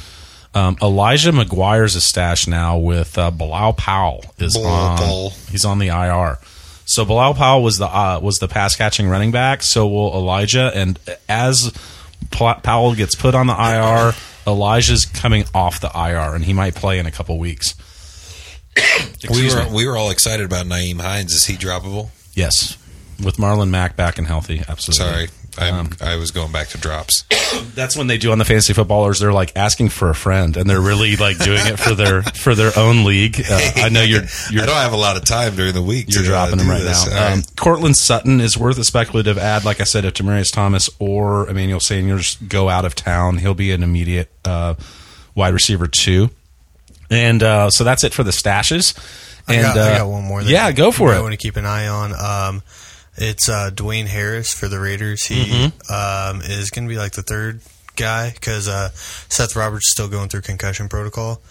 Um, 0.56 0.78
Elijah 0.82 1.32
McGuire's 1.32 1.96
a 1.96 2.02
stash 2.02 2.48
now 2.48 2.78
with 2.78 3.18
uh, 3.18 3.32
Bilal 3.32 3.74
Powell 3.74 4.24
is 4.38 4.56
Bilal 4.56 4.72
on. 4.72 4.98
Powell. 4.98 5.30
He's 5.50 5.66
on 5.66 5.80
the 5.80 5.88
IR. 5.88 6.38
So 6.86 7.06
Bilal 7.06 7.34
Powell 7.34 7.64
was 7.64 7.78
the 7.78 7.88
uh, 7.88 8.20
was 8.22 8.36
the 8.38 8.48
pass 8.48 8.76
catching 8.76 9.08
running 9.08 9.32
back. 9.32 9.64
So 9.64 9.88
will 9.88 10.14
Elijah. 10.14 10.72
And 10.76 11.00
as 11.28 11.72
Powell 12.32 12.94
gets 12.96 13.16
put 13.16 13.36
on 13.36 13.48
the 13.48 13.54
IR, 13.54 14.14
Elijah's 14.46 15.06
coming 15.06 15.46
off 15.54 15.80
the 15.80 15.90
IR, 15.96 16.36
and 16.36 16.44
he 16.46 16.54
might 16.54 16.76
play 16.76 17.00
in 17.00 17.06
a 17.06 17.12
couple 17.12 17.38
weeks. 17.38 17.76
We 19.30 19.48
were 19.48 19.64
me. 19.64 19.72
we 19.74 19.88
were 19.88 19.96
all 19.96 20.10
excited 20.10 20.46
about 20.46 20.66
Nyheim 20.66 21.00
Hines. 21.00 21.32
Is 21.32 21.46
he 21.46 21.56
droppable? 21.56 22.10
Yes, 22.34 22.78
with 23.24 23.38
Marlon 23.38 23.70
Mack 23.70 23.96
back 23.96 24.18
and 24.18 24.28
healthy. 24.28 24.62
Absolutely. 24.68 25.06
Sorry, 25.06 25.28
Um, 25.60 25.92
I 26.02 26.16
was 26.16 26.32
going 26.32 26.52
back 26.52 26.70
to 26.70 26.78
drops. 26.78 27.24
That's 27.76 27.96
when 27.96 28.08
they 28.08 28.18
do 28.18 28.32
on 28.32 28.40
the 28.40 28.46
fantasy 28.46 28.74
footballers. 28.74 29.20
They're 29.20 29.34
like 29.34 29.52
asking 29.56 29.90
for 29.90 30.10
a 30.10 30.16
friend, 30.16 30.58
and 30.58 30.70
they're 30.70 30.82
really 30.82 31.16
like 31.16 31.38
doing 31.38 31.66
it 31.66 31.78
for 31.80 31.94
their 31.94 32.22
for 32.36 32.56
their 32.56 32.72
own 32.78 33.04
league. 33.04 33.40
Uh, 33.40 33.72
I 33.76 33.90
know 33.90 34.02
you're 34.02 34.24
you're 34.52 34.64
I 34.64 34.66
don't 34.66 34.76
have 34.76 34.94
a 34.94 34.98
lot 34.98 35.18
of 35.18 35.26
time 35.26 35.56
during 35.56 35.74
the 35.74 35.82
week. 35.82 36.08
you're 36.10 36.24
to, 36.24 36.30
uh, 36.30 36.32
dropping 36.32 36.58
them 36.58 36.70
right 36.70 36.82
this. 36.82 37.08
now. 37.08 37.14
Right. 37.28 37.34
Um, 37.34 37.44
Courtland 37.56 37.98
Sutton 37.98 38.42
is 38.42 38.58
worth 38.58 38.78
a 38.80 38.84
speculative 38.84 39.38
add. 39.38 39.64
Like 39.66 39.80
I 39.82 39.84
said, 39.84 40.06
if 40.06 40.14
Demaryius 40.16 40.52
Thomas 40.52 40.90
or 41.00 41.48
Emmanuel 41.50 41.80
Sanders 41.80 42.36
go 42.36 42.70
out 42.70 42.86
of 42.86 42.96
town, 42.96 43.38
he'll 43.38 43.54
be 43.54 43.72
an 43.72 43.84
immediate 43.84 44.32
uh, 44.46 44.76
wide 45.36 45.54
receiver 45.54 45.88
too. 45.88 46.30
And 47.10 47.44
uh, 47.44 47.70
so 47.70 47.84
that's 47.84 48.04
it 48.04 48.14
for 48.14 48.24
the 48.24 48.32
stashes. 48.32 48.98
I, 49.48 49.56
And 49.56 49.64
got, 49.64 49.78
I 49.78 49.94
uh, 49.94 49.98
got 50.00 50.08
one 50.10 50.24
more. 50.24 50.42
Yeah, 50.42 50.72
go 50.72 50.92
for 50.92 51.14
it. 51.14 51.18
I 51.18 51.22
want 51.22 51.34
to 51.34 51.38
keep 51.38 51.58
an 51.58 51.66
eye 51.66 51.88
on. 51.88 52.14
Um, 52.14 52.64
it's 53.16 53.48
uh, 53.50 53.70
Dwayne 53.74 54.08
Harris 54.08 54.54
for 54.54 54.68
the 54.68 54.80
Raiders. 54.80 55.24
He 55.26 55.46
Mm-hmm. 55.46 55.92
um, 56.38 56.42
is 56.42 56.70
going 56.70 56.86
to 56.88 56.90
be 56.90 56.98
like 56.98 57.14
the 57.14 57.22
third 57.24 57.62
guy 57.96 58.32
because 58.32 58.68
uh, 58.68 58.90
Seth 58.94 59.56
Roberts 59.56 59.88
is 59.88 59.92
still 59.94 60.08
going 60.08 60.30
through 60.30 60.42
concussion 60.42 60.90
protocol. 60.90 61.42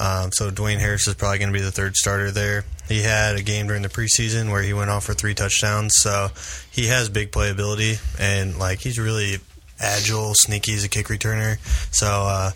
Um, 0.00 0.30
so 0.32 0.50
Dwayne 0.50 0.78
Harris 0.78 1.08
is 1.08 1.14
probably 1.14 1.38
going 1.38 1.52
to 1.52 1.58
be 1.58 1.64
the 1.64 1.72
third 1.72 1.96
starter 1.96 2.30
there. 2.30 2.64
He 2.88 3.02
had 3.02 3.34
a 3.36 3.42
game 3.42 3.66
during 3.66 3.82
the 3.82 3.88
preseason 3.88 4.50
where 4.52 4.62
he 4.62 4.72
went 4.72 4.90
off 4.90 5.04
for 5.04 5.12
three 5.14 5.34
touchdowns. 5.34 5.92
So 5.96 6.28
he 6.70 6.86
has 6.86 7.08
big 7.08 7.32
playability 7.32 7.98
and 8.20 8.56
like 8.58 8.78
he's 8.80 8.98
really 8.98 9.38
agile, 9.80 10.34
sneaky 10.34 10.74
as 10.74 10.84
a 10.84 10.88
kick 10.88 11.06
returner. 11.06 11.58
So 11.92 12.06
uh, 12.06 12.50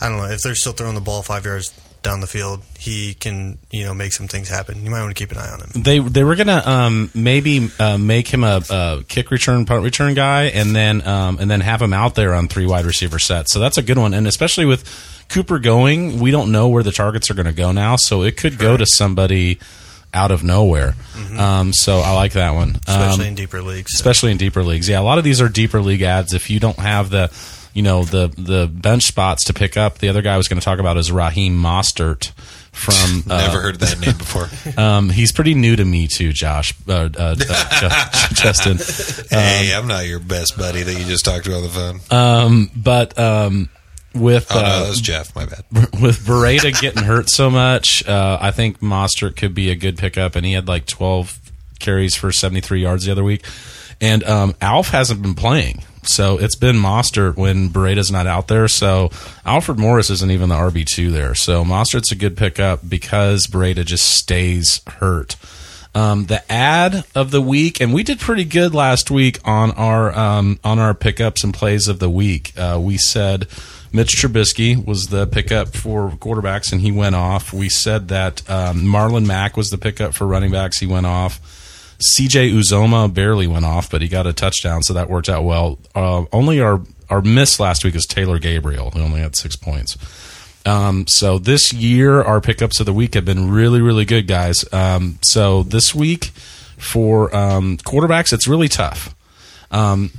I 0.00 0.08
don't 0.08 0.18
know 0.18 0.24
if 0.24 0.42
they're 0.42 0.54
still 0.56 0.72
throwing 0.72 0.94
the 0.96 1.00
ball 1.00 1.22
five 1.22 1.44
yards 1.44 1.72
down 2.02 2.20
the 2.20 2.26
field, 2.26 2.62
he 2.78 3.14
can 3.14 3.58
you 3.70 3.84
know 3.84 3.94
make 3.94 4.12
some 4.12 4.28
things 4.28 4.48
happen. 4.48 4.84
You 4.84 4.90
might 4.90 5.00
want 5.02 5.16
to 5.16 5.20
keep 5.20 5.30
an 5.32 5.38
eye 5.38 5.50
on 5.50 5.60
him. 5.60 5.82
They 5.82 5.98
they 6.00 6.24
were 6.24 6.34
gonna 6.36 6.62
um, 6.64 7.10
maybe 7.14 7.70
uh, 7.78 7.98
make 7.98 8.28
him 8.28 8.44
a, 8.44 8.60
a 8.70 9.04
kick 9.08 9.30
return 9.30 9.64
punt 9.66 9.82
return 9.84 10.14
guy, 10.14 10.44
and 10.44 10.74
then 10.74 11.06
um, 11.06 11.38
and 11.40 11.50
then 11.50 11.60
have 11.60 11.80
him 11.80 11.92
out 11.92 12.14
there 12.14 12.34
on 12.34 12.48
three 12.48 12.66
wide 12.66 12.84
receiver 12.84 13.18
sets. 13.18 13.52
So 13.52 13.60
that's 13.60 13.78
a 13.78 13.82
good 13.82 13.98
one, 13.98 14.14
and 14.14 14.26
especially 14.26 14.64
with 14.66 14.84
Cooper 15.28 15.58
going, 15.58 16.18
we 16.20 16.30
don't 16.30 16.52
know 16.52 16.68
where 16.68 16.82
the 16.82 16.92
targets 16.92 17.30
are 17.30 17.34
going 17.34 17.46
to 17.46 17.52
go 17.52 17.72
now, 17.72 17.96
so 17.96 18.22
it 18.22 18.36
could 18.36 18.58
go 18.58 18.76
to 18.76 18.84
somebody 18.84 19.58
out 20.12 20.30
of 20.30 20.44
nowhere. 20.44 20.94
Um, 21.38 21.72
so 21.72 22.00
I 22.00 22.12
like 22.12 22.32
that 22.32 22.50
one, 22.50 22.76
especially 22.86 23.24
Um, 23.24 23.28
in 23.28 23.34
deeper 23.34 23.62
leagues. 23.62 23.94
especially 23.94 24.30
in 24.32 24.36
deeper 24.36 24.62
leagues. 24.62 24.86
Yeah, 24.90 25.00
a 25.00 25.02
lot 25.02 25.16
of 25.16 25.24
these 25.24 25.40
are 25.40 25.48
deeper 25.48 25.80
league 25.80 26.02
ads. 26.02 26.34
If 26.34 26.50
you 26.50 26.60
don't 26.60 26.78
have 26.78 27.08
the, 27.08 27.30
you 27.74 27.82
know, 27.82 28.04
the 28.04 28.28
the 28.36 28.66
bench 28.66 29.04
spots 29.04 29.44
to 29.44 29.54
pick 29.54 29.76
up, 29.76 29.98
the 29.98 30.08
other 30.08 30.22
guy 30.22 30.34
I 30.34 30.36
was 30.36 30.48
going 30.48 30.60
to 30.60 30.64
talk 30.64 30.78
about 30.78 30.96
is 30.96 31.10
Raheem 31.10 31.56
Mostert 31.60 32.32
from. 32.72 33.22
Uh, 33.32 33.38
Never 33.38 33.60
heard 33.60 33.78
that 33.80 34.00
name 34.00 34.16
before. 34.16 34.48
um, 34.82 35.08
he's 35.08 35.32
pretty 35.32 35.54
new 35.54 35.76
to 35.76 35.84
me 35.84 36.08
too, 36.08 36.32
Josh. 36.32 36.74
Uh, 36.88 37.08
uh, 37.16 37.36
uh, 37.48 38.08
Justin. 38.34 38.78
hey, 39.30 39.72
I'm 39.74 39.86
not 39.86 40.06
your 40.06 40.18
best 40.18 40.58
buddy 40.58 40.82
that 40.82 40.92
you 40.92 41.04
just 41.04 41.24
talked 41.24 41.44
to 41.44 41.54
on 41.54 41.62
the 41.62 41.68
phone. 41.68 42.00
Um, 42.10 42.70
but 42.74 43.18
um, 43.18 43.70
with 44.14 44.48
oh 44.50 44.60
no, 44.60 44.66
uh, 44.66 44.82
that 44.82 44.88
was 44.88 45.00
Jeff. 45.00 45.34
My 45.34 45.46
bad. 45.46 45.64
with 45.72 46.26
Breida 46.26 46.78
getting 46.80 47.04
hurt 47.04 47.30
so 47.30 47.48
much, 47.48 48.06
uh, 48.06 48.38
I 48.40 48.50
think 48.50 48.80
Mostert 48.80 49.36
could 49.36 49.54
be 49.54 49.70
a 49.70 49.74
good 49.74 49.96
pickup, 49.96 50.36
and 50.36 50.44
he 50.44 50.52
had 50.52 50.68
like 50.68 50.86
12 50.86 51.38
carries 51.78 52.14
for 52.14 52.32
73 52.32 52.82
yards 52.82 53.04
the 53.04 53.12
other 53.12 53.24
week. 53.24 53.44
And 54.00 54.24
um, 54.24 54.54
Alf 54.60 54.88
hasn't 54.88 55.22
been 55.22 55.34
playing, 55.34 55.82
so 56.02 56.38
it's 56.38 56.56
been 56.56 56.76
Mostert 56.76 57.36
when 57.36 57.68
Breida's 57.68 58.10
not 58.10 58.26
out 58.26 58.48
there. 58.48 58.68
So 58.68 59.10
Alfred 59.44 59.78
Morris 59.78 60.10
isn't 60.10 60.30
even 60.30 60.48
the 60.48 60.56
RB 60.56 60.84
two 60.84 61.10
there. 61.10 61.34
So 61.34 61.64
Mostert's 61.64 62.12
a 62.12 62.16
good 62.16 62.36
pickup 62.36 62.88
because 62.88 63.46
Breida 63.46 63.84
just 63.84 64.08
stays 64.08 64.80
hurt. 64.86 65.36
Um, 65.94 66.24
the 66.24 66.50
ad 66.50 67.04
of 67.14 67.30
the 67.32 67.42
week, 67.42 67.80
and 67.80 67.92
we 67.92 68.02
did 68.02 68.18
pretty 68.18 68.44
good 68.44 68.74
last 68.74 69.10
week 69.10 69.38
on 69.44 69.72
our 69.72 70.16
um, 70.18 70.58
on 70.64 70.78
our 70.78 70.94
pickups 70.94 71.44
and 71.44 71.52
plays 71.52 71.86
of 71.86 71.98
the 71.98 72.08
week. 72.08 72.52
Uh, 72.56 72.80
we 72.82 72.96
said 72.96 73.46
Mitch 73.92 74.16
Trubisky 74.16 74.82
was 74.84 75.08
the 75.08 75.26
pickup 75.26 75.76
for 75.76 76.10
quarterbacks, 76.12 76.72
and 76.72 76.80
he 76.80 76.90
went 76.90 77.14
off. 77.14 77.52
We 77.52 77.68
said 77.68 78.08
that 78.08 78.48
um, 78.48 78.80
Marlon 78.80 79.26
Mack 79.26 79.54
was 79.54 79.68
the 79.68 79.76
pickup 79.76 80.14
for 80.14 80.26
running 80.26 80.50
backs. 80.50 80.78
He 80.78 80.86
went 80.86 81.04
off. 81.04 81.61
CJ 82.02 82.52
Uzomah 82.52 83.12
barely 83.12 83.46
went 83.46 83.64
off, 83.64 83.90
but 83.90 84.02
he 84.02 84.08
got 84.08 84.26
a 84.26 84.32
touchdown, 84.32 84.82
so 84.82 84.92
that 84.94 85.08
worked 85.08 85.28
out 85.28 85.44
well. 85.44 85.78
Uh, 85.94 86.24
only 86.32 86.60
our 86.60 86.80
our 87.10 87.20
miss 87.20 87.60
last 87.60 87.84
week 87.84 87.94
is 87.94 88.06
Taylor 88.06 88.38
Gabriel, 88.38 88.90
who 88.90 89.00
only 89.00 89.20
had 89.20 89.36
six 89.36 89.54
points. 89.54 89.98
Um, 90.64 91.06
so 91.06 91.38
this 91.38 91.72
year, 91.72 92.22
our 92.22 92.40
pickups 92.40 92.80
of 92.80 92.86
the 92.86 92.92
week 92.92 93.14
have 93.14 93.24
been 93.24 93.50
really, 93.50 93.80
really 93.80 94.04
good, 94.04 94.26
guys. 94.26 94.64
Um, 94.72 95.18
so 95.22 95.62
this 95.62 95.94
week 95.94 96.26
for 96.78 97.34
um, 97.34 97.76
quarterbacks, 97.78 98.32
it's 98.32 98.48
really 98.48 98.68
tough. 98.68 99.14
Um, 99.70 100.10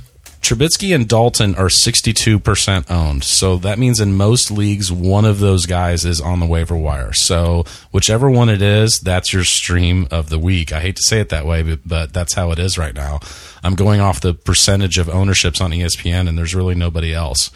Trubisky 0.44 0.94
and 0.94 1.08
Dalton 1.08 1.54
are 1.54 1.68
62% 1.68 2.90
owned. 2.90 3.24
So 3.24 3.56
that 3.56 3.78
means 3.78 3.98
in 3.98 4.14
most 4.14 4.50
leagues, 4.50 4.92
one 4.92 5.24
of 5.24 5.38
those 5.38 5.64
guys 5.64 6.04
is 6.04 6.20
on 6.20 6.38
the 6.38 6.46
waiver 6.46 6.76
wire. 6.76 7.14
So 7.14 7.64
whichever 7.92 8.28
one 8.28 8.50
it 8.50 8.60
is, 8.60 9.00
that's 9.00 9.32
your 9.32 9.44
stream 9.44 10.06
of 10.10 10.28
the 10.28 10.38
week. 10.38 10.70
I 10.70 10.80
hate 10.80 10.96
to 10.96 11.02
say 11.02 11.20
it 11.20 11.30
that 11.30 11.46
way, 11.46 11.62
but, 11.62 11.80
but 11.86 12.12
that's 12.12 12.34
how 12.34 12.50
it 12.52 12.58
is 12.58 12.76
right 12.76 12.94
now. 12.94 13.20
I'm 13.62 13.74
going 13.74 14.02
off 14.02 14.20
the 14.20 14.34
percentage 14.34 14.98
of 14.98 15.08
ownerships 15.08 15.62
on 15.62 15.70
ESPN, 15.70 16.28
and 16.28 16.36
there's 16.36 16.54
really 16.54 16.74
nobody 16.74 17.14
else. 17.14 17.50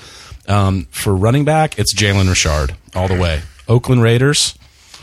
Um, 0.48 0.86
for 0.90 1.15
running 1.15 1.44
back, 1.44 1.78
it's 1.78 1.94
Jalen 1.94 2.27
Richard 2.27 2.74
all 2.94 3.06
the 3.06 3.20
way. 3.20 3.43
Oakland 3.69 4.02
Raiders, 4.02 4.55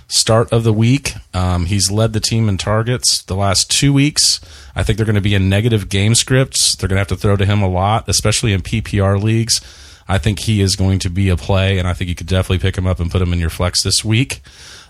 start 0.07 0.51
of 0.51 0.63
the 0.63 0.73
week. 0.73 1.13
Um, 1.33 1.65
he's 1.65 1.91
led 1.91 2.13
the 2.13 2.19
team 2.19 2.47
in 2.49 2.57
targets 2.57 3.23
the 3.23 3.35
last 3.35 3.69
two 3.69 3.93
weeks. 3.93 4.39
I 4.75 4.83
think 4.83 4.97
they're 4.97 5.05
going 5.05 5.15
to 5.15 5.21
be 5.21 5.35
in 5.35 5.49
negative 5.49 5.89
game 5.89 6.15
scripts. 6.15 6.75
They're 6.75 6.89
going 6.89 6.97
to 6.97 7.01
have 7.01 7.07
to 7.07 7.15
throw 7.15 7.35
to 7.35 7.45
him 7.45 7.61
a 7.61 7.69
lot, 7.69 8.07
especially 8.07 8.53
in 8.53 8.61
PPR 8.61 9.21
leagues. 9.21 9.61
I 10.07 10.17
think 10.17 10.39
he 10.39 10.61
is 10.61 10.75
going 10.75 10.99
to 10.99 11.09
be 11.09 11.29
a 11.29 11.37
play, 11.37 11.79
and 11.79 11.87
I 11.87 11.93
think 11.93 12.09
you 12.09 12.15
could 12.15 12.27
definitely 12.27 12.59
pick 12.59 12.77
him 12.77 12.85
up 12.85 12.99
and 12.99 13.11
put 13.11 13.21
him 13.21 13.33
in 13.33 13.39
your 13.39 13.49
flex 13.49 13.83
this 13.83 14.05
week. 14.05 14.41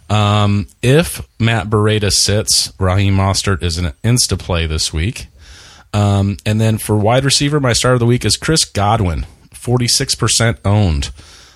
Um, 0.09 0.67
if 0.81 1.25
Matt 1.39 1.67
Breida 1.67 2.11
sits, 2.11 2.73
Raheem 2.79 3.15
Mostert 3.15 3.63
is 3.63 3.77
an 3.77 3.93
insta 4.03 4.37
play 4.37 4.67
this 4.67 4.93
week. 4.93 5.27
Um, 5.93 6.37
and 6.45 6.59
then 6.59 6.77
for 6.77 6.97
wide 6.97 7.23
receiver, 7.23 7.59
my 7.59 7.73
start 7.73 7.93
of 7.93 8.01
the 8.01 8.05
week 8.05 8.25
is 8.25 8.35
Chris 8.35 8.65
Godwin, 8.65 9.25
46% 9.51 10.57
owned. 10.65 11.11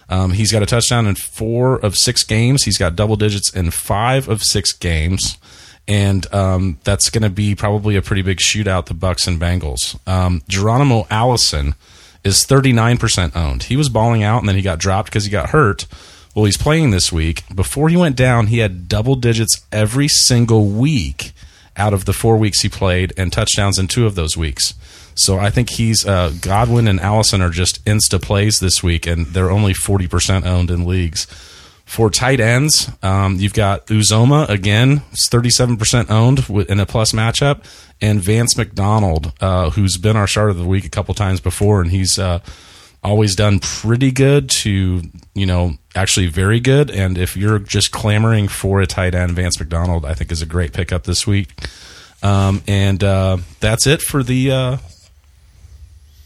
Um, 0.09 0.31
he's 0.31 0.51
got 0.51 0.63
a 0.63 0.65
touchdown 0.65 1.05
in 1.05 1.15
four 1.15 1.77
of 1.77 1.95
six 1.95 2.23
games. 2.23 2.63
He's 2.63 2.77
got 2.77 2.95
double 2.95 3.15
digits 3.15 3.53
in 3.53 3.71
five 3.71 4.27
of 4.27 4.41
six 4.41 4.73
games. 4.73 5.37
And 5.87 6.31
um, 6.33 6.79
that's 6.83 7.09
going 7.09 7.23
to 7.23 7.29
be 7.29 7.55
probably 7.55 7.95
a 7.95 8.01
pretty 8.01 8.21
big 8.21 8.37
shootout, 8.37 8.85
the 8.85 8.93
Bucs 8.93 9.27
and 9.27 9.39
Bengals. 9.39 9.97
Um, 10.07 10.43
Geronimo 10.47 11.07
Allison 11.09 11.75
is 12.23 12.45
39% 12.45 13.35
owned. 13.35 13.63
He 13.63 13.77
was 13.77 13.89
balling 13.89 14.23
out 14.23 14.39
and 14.39 14.49
then 14.49 14.55
he 14.55 14.61
got 14.61 14.79
dropped 14.79 15.09
because 15.09 15.25
he 15.25 15.31
got 15.31 15.49
hurt. 15.49 15.87
Well, 16.35 16.45
he's 16.45 16.57
playing 16.57 16.91
this 16.91 17.11
week. 17.11 17.43
Before 17.53 17.89
he 17.89 17.97
went 17.97 18.15
down, 18.15 18.47
he 18.47 18.59
had 18.59 18.87
double 18.87 19.15
digits 19.15 19.65
every 19.71 20.07
single 20.07 20.67
week 20.67 21.31
out 21.75 21.93
of 21.93 22.05
the 22.05 22.13
four 22.13 22.37
weeks 22.37 22.61
he 22.61 22.69
played 22.69 23.13
and 23.17 23.31
touchdowns 23.31 23.79
in 23.79 23.87
two 23.87 24.05
of 24.05 24.15
those 24.15 24.37
weeks. 24.37 24.73
So 25.19 25.37
I 25.37 25.49
think 25.49 25.71
he's 25.71 26.05
uh, 26.05 26.31
Godwin 26.41 26.87
and 26.87 26.99
Allison 26.99 27.41
are 27.41 27.49
just 27.49 27.83
insta 27.83 28.21
plays 28.21 28.59
this 28.59 28.81
week, 28.81 29.05
and 29.05 29.27
they're 29.27 29.51
only 29.51 29.73
40% 29.73 30.45
owned 30.45 30.71
in 30.71 30.85
leagues. 30.85 31.27
For 31.83 32.09
tight 32.09 32.39
ends, 32.39 32.89
um, 33.01 33.35
you've 33.35 33.53
got 33.53 33.87
Uzomah 33.87 34.47
again, 34.47 35.01
it's 35.11 35.27
37% 35.27 36.09
owned 36.09 36.47
in 36.69 36.79
a 36.79 36.85
plus 36.85 37.11
matchup, 37.11 37.63
and 37.99 38.21
Vance 38.21 38.55
McDonald, 38.55 39.33
uh, 39.41 39.71
who's 39.71 39.97
been 39.97 40.15
our 40.15 40.27
start 40.27 40.51
of 40.51 40.57
the 40.57 40.67
week 40.67 40.85
a 40.85 40.89
couple 40.89 41.13
times 41.15 41.41
before, 41.41 41.81
and 41.81 41.91
he's 41.91 42.17
uh, 42.17 42.39
always 43.03 43.35
done 43.35 43.59
pretty 43.59 44.11
good 44.11 44.49
to 44.49 45.01
you 45.33 45.45
know 45.45 45.73
actually 45.95 46.27
very 46.27 46.59
good. 46.59 46.91
And 46.91 47.17
if 47.17 47.35
you're 47.35 47.59
just 47.59 47.91
clamoring 47.91 48.47
for 48.47 48.79
a 48.81 48.87
tight 48.87 49.15
end, 49.15 49.31
Vance 49.31 49.59
McDonald, 49.59 50.05
I 50.05 50.13
think 50.13 50.31
is 50.31 50.41
a 50.41 50.45
great 50.45 50.71
pickup 50.71 51.03
this 51.03 51.27
week. 51.27 51.49
Um, 52.21 52.61
and 52.67 53.03
uh, 53.03 53.37
that's 53.59 53.87
it 53.87 54.01
for 54.01 54.23
the 54.23 54.51
uh, 54.51 54.77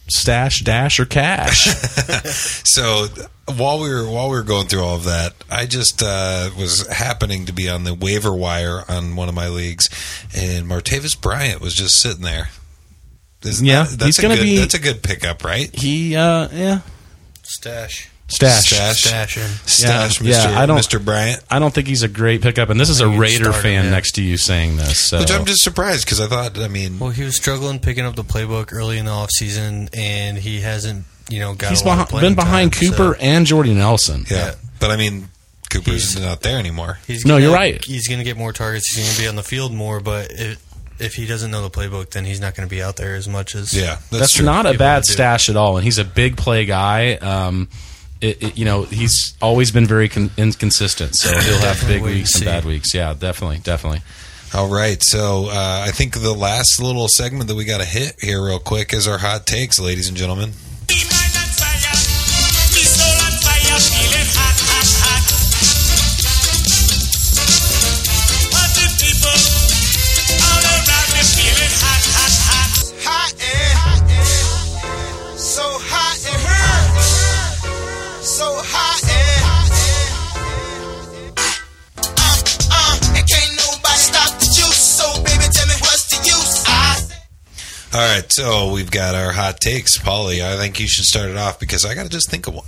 stash, 0.08 0.62
dash, 0.62 1.00
or 1.00 1.06
cash. 1.06 1.68
So 2.66 3.08
while 3.56 3.80
we 3.80 3.90
were 3.90 4.10
while 4.10 4.30
we 4.30 4.36
were 4.38 4.44
going 4.44 4.68
through 4.68 4.82
all 4.84 4.96
of 4.96 5.04
that, 5.04 5.34
I 5.52 5.66
just 5.68 6.02
uh, 6.02 6.50
was 6.58 6.88
happening 6.88 7.46
to 7.46 7.54
be 7.54 7.70
on 7.70 7.84
the 7.84 7.94
waiver 7.94 8.34
wire 8.34 8.84
on 8.90 9.16
one 9.16 9.30
of 9.30 9.36
my 9.36 9.48
leagues, 9.50 9.90
and 10.36 10.66
Martavis 10.68 11.20
Bryant 11.20 11.62
was 11.62 11.74
just 11.76 12.00
sitting 12.02 12.24
there. 12.24 12.50
Isn't 13.44 13.66
Yeah, 13.66 13.84
that, 13.84 13.90
that's 14.00 14.06
he's 14.06 14.20
a 14.20 14.22
gonna 14.24 14.36
good, 14.38 14.44
be- 14.44 14.58
That's 14.58 14.74
a 14.74 14.80
good 14.80 15.04
pickup, 15.04 15.44
right? 15.44 15.70
he, 15.76 16.16
uh, 16.16 16.48
yeah, 16.52 16.80
Stash. 17.44 18.10
Stash. 18.36 18.68
Stash. 18.70 18.98
Stash 19.04 19.36
him. 19.36 19.50
Stash, 19.66 20.22
Yeah, 20.22 20.34
Mr. 20.46 20.52
yeah, 20.52 20.60
I 20.60 20.66
don't- 20.66 20.78
Mr. 20.80 21.04
Bryant. 21.04 21.42
I 21.50 21.60
don't 21.60 21.74
think 21.74 21.88
he's 21.88 22.04
a 22.04 22.08
great 22.08 22.42
pickup, 22.42 22.70
and 22.70 22.80
this 22.80 22.90
is 22.90 23.00
a 23.00 23.08
Raider 23.10 23.46
start 23.46 23.56
him, 23.58 23.62
fan 23.62 23.86
yeah. 23.86 23.92
next 23.92 24.12
to 24.14 24.22
you 24.22 24.38
saying 24.38 24.78
this. 24.78 24.98
So 25.00 25.20
Which 25.20 25.32
I'm 25.32 25.46
just 25.46 25.62
surprised 25.64 26.06
because 26.06 26.20
I 26.20 26.28
thought, 26.28 26.58
I 26.60 26.68
mean, 26.68 27.00
Well, 27.00 27.10
he 27.12 27.24
was 27.24 27.36
struggling 27.36 27.80
picking 27.80 28.06
up 28.06 28.16
the 28.16 28.24
playbook 28.24 28.74
early 28.74 28.98
in 28.98 29.06
the 29.06 29.12
offseason, 29.12 29.90
and 29.94 30.38
he 30.38 30.62
hasn't, 30.62 31.06
you 31.30 31.40
know, 31.40 31.54
got 31.54 31.70
he's 31.70 31.82
a 31.82 31.86
lot 31.86 32.10
behi- 32.10 32.16
of 32.16 32.22
been 32.22 32.36
behind 32.36 32.74
time, 32.74 32.82
Cooper 32.90 33.16
so 33.16 33.20
and 33.20 33.46
Jordy 33.46 33.74
Nelson. 33.74 34.26
yeah. 34.30 34.38
Yeah. 34.38 34.54
But 34.80 34.92
I 34.92 34.98
mean, 34.98 35.30
Cooper's 35.70 36.14
He's- 36.14 36.20
not 36.24 36.42
there 36.42 36.60
anymore. 36.60 37.00
He's 37.08 37.26
No, 37.26 37.36
gonna- 37.36 37.46
you're 37.46 37.54
right. 37.54 37.84
He's 37.86 38.08
going 38.08 38.20
to 38.20 38.24
get 38.26 38.38
more 38.38 38.52
targets. 38.54 38.94
He's 38.96 39.06
going 39.06 39.16
to 39.16 39.22
be 39.22 39.28
on 39.28 39.36
the 39.36 39.44
field 39.44 39.74
more, 39.74 40.00
but 40.00 40.32
if, 40.32 40.58
if 41.00 41.14
he 41.16 41.26
doesn't 41.26 41.50
know 41.50 41.62
the 41.64 41.70
playbook, 41.72 42.12
then 42.12 42.26
he's 42.26 42.40
not 42.40 42.54
going 42.56 42.68
to 42.68 42.74
be 42.76 42.82
out 42.84 42.98
there 42.98 43.16
as 43.16 43.28
much 43.28 43.56
as. 43.56 43.74
Yeah, 43.74 43.96
that's, 43.96 44.10
That's, 44.10 44.34
true. 44.34 44.46
not 44.46 44.66
a 44.68 44.74
bad 44.78 45.06
stash 45.06 45.50
at 45.50 45.56
all, 45.56 45.78
and 45.78 45.84
he's 45.86 45.98
a 45.98 46.04
big 46.06 46.38
play 46.38 46.66
guy. 46.66 47.14
Um, 47.16 47.70
it, 48.24 48.42
it- 48.44 48.58
you 48.58 48.66
know, 48.66 48.84
he's 48.84 49.36
always 49.42 49.72
been 49.72 49.86
very 49.86 50.10
con- 50.10 50.32
inconsistent, 50.38 51.16
so 51.16 51.30
he'll 51.30 51.60
have 51.60 51.80
big 51.88 52.02
wait 52.02 52.10
and 52.12 52.18
weeks 52.20 52.36
and 52.36 52.46
bad 52.46 52.66
weeks. 52.66 52.94
Yeah, 52.94 53.14
definitely, 53.14 53.60
definitely. 53.60 54.02
All 54.56 54.68
right, 54.70 55.02
so 55.02 55.48
uh, 55.50 55.86
I 55.88 55.92
think 55.92 56.14
the 56.20 56.34
last 56.34 56.80
little 56.82 57.08
segment 57.08 57.48
that 57.50 57.56
we 57.56 57.66
got 57.66 57.80
to 57.80 57.86
hit 57.86 58.16
here 58.22 58.44
real 58.46 58.60
quick 58.60 58.94
is 58.94 59.08
our 59.08 59.18
hot 59.18 59.48
takes, 59.48 59.80
ladies 59.80 60.08
and 60.08 60.16
gentlemen. 60.16 60.52
All 87.94 88.00
right, 88.00 88.32
so 88.32 88.72
we've 88.74 88.90
got 88.90 89.14
our 89.14 89.32
hot 89.32 89.60
takes, 89.60 90.00
Paulie. 90.00 90.44
I 90.44 90.58
think 90.58 90.80
you 90.80 90.88
should 90.88 91.06
start 91.06 91.30
it 91.30 91.38
off 91.38 91.60
because 91.60 91.86
I 91.86 91.94
got 91.94 92.04
to 92.04 92.10
just 92.10 92.30
think 92.30 92.48
of 92.48 92.56
one. 92.56 92.66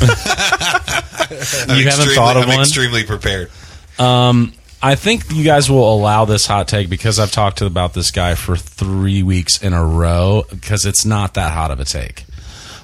You 1.30 1.88
haven't 1.88 2.14
thought 2.14 2.36
of 2.36 2.42
one. 2.42 2.50
I'm 2.50 2.56
one? 2.56 2.60
Extremely 2.60 3.04
prepared. 3.04 3.50
Um, 3.98 4.52
I 4.82 4.94
think 4.96 5.30
you 5.30 5.44
guys 5.44 5.70
will 5.70 5.92
allow 5.92 6.24
this 6.24 6.46
hot 6.46 6.66
take 6.68 6.88
because 6.88 7.18
I've 7.18 7.30
talked 7.30 7.60
about 7.60 7.94
this 7.94 8.10
guy 8.10 8.34
for 8.34 8.56
three 8.56 9.22
weeks 9.22 9.62
in 9.62 9.72
a 9.72 9.84
row 9.84 10.44
because 10.50 10.86
it's 10.86 11.04
not 11.04 11.34
that 11.34 11.52
hot 11.52 11.70
of 11.70 11.78
a 11.78 11.84
take. 11.84 12.24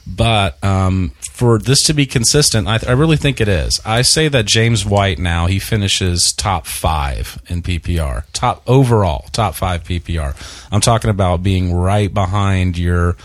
But 0.07 0.62
um, 0.62 1.11
for 1.33 1.59
this 1.59 1.83
to 1.85 1.95
be 1.95 2.07
consistent, 2.07 2.69
I, 2.69 2.78
I 2.87 2.93
really 2.93 3.16
think 3.16 3.41
it 3.41 3.49
is. 3.49 3.81
I 3.85 4.03
say 4.03 4.28
that 4.28 4.47
James 4.47 4.87
White 4.87 5.19
now 5.19 5.47
he 5.47 5.59
finishes 5.59 6.33
top 6.33 6.66
five 6.66 7.43
in 7.49 7.62
PPR, 7.62 8.24
top 8.33 8.62
overall, 8.66 9.27
top 9.33 9.55
five 9.55 9.83
PPR. 9.83 10.37
I'm 10.70 10.81
talking 10.81 11.11
about 11.11 11.43
being 11.43 11.74
right 11.74 12.12
behind 12.12 12.78
your 12.78 13.16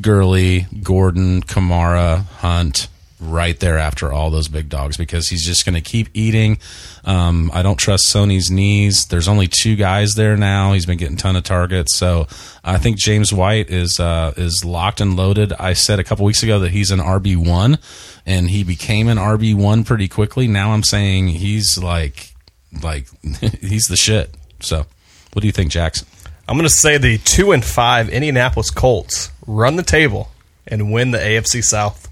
Gurley, 0.00 0.66
Gordon, 0.82 1.42
Kamara, 1.42 2.24
Hunt, 2.24 2.88
right 3.22 3.58
there 3.60 3.78
after 3.78 4.12
all 4.12 4.30
those 4.30 4.48
big 4.48 4.68
dogs 4.68 4.96
because 4.96 5.28
he's 5.28 5.44
just 5.44 5.64
going 5.64 5.74
to 5.74 5.80
keep 5.80 6.08
eating. 6.12 6.58
Um, 7.04 7.50
I 7.54 7.62
don't 7.62 7.76
trust 7.76 8.12
Sony's 8.12 8.50
knees. 8.50 9.06
There's 9.06 9.28
only 9.28 9.48
two 9.48 9.76
guys 9.76 10.14
there 10.14 10.36
now. 10.36 10.72
He's 10.72 10.86
been 10.86 10.98
getting 10.98 11.14
a 11.14 11.18
ton 11.18 11.36
of 11.36 11.44
targets, 11.44 11.96
so 11.96 12.26
I 12.64 12.78
think 12.78 12.98
James 12.98 13.32
White 13.32 13.70
is 13.70 13.98
uh, 14.00 14.32
is 14.36 14.64
locked 14.64 15.00
and 15.00 15.16
loaded. 15.16 15.52
I 15.54 15.72
said 15.72 15.98
a 15.98 16.04
couple 16.04 16.24
weeks 16.24 16.42
ago 16.42 16.58
that 16.60 16.72
he's 16.72 16.90
an 16.90 17.00
RB 17.00 17.36
one, 17.36 17.78
and 18.26 18.50
he 18.50 18.64
became 18.64 19.08
an 19.08 19.18
RB 19.18 19.54
one 19.54 19.84
pretty 19.84 20.08
quickly. 20.08 20.48
Now 20.48 20.72
I'm 20.72 20.82
saying 20.82 21.28
he's 21.28 21.78
like 21.78 22.34
like 22.82 23.06
he's 23.60 23.88
the 23.88 23.96
shit. 23.96 24.34
So, 24.60 24.86
what 25.32 25.40
do 25.40 25.46
you 25.46 25.52
think, 25.52 25.70
Jackson? 25.70 26.06
I'm 26.48 26.56
going 26.56 26.68
to 26.68 26.74
say 26.74 26.98
the 26.98 27.18
two 27.18 27.52
and 27.52 27.64
five 27.64 28.08
Indianapolis 28.08 28.70
Colts 28.70 29.30
run 29.46 29.76
the 29.76 29.82
table 29.82 30.30
and 30.66 30.92
win 30.92 31.10
the 31.10 31.18
AFC 31.18 31.62
South. 31.62 32.08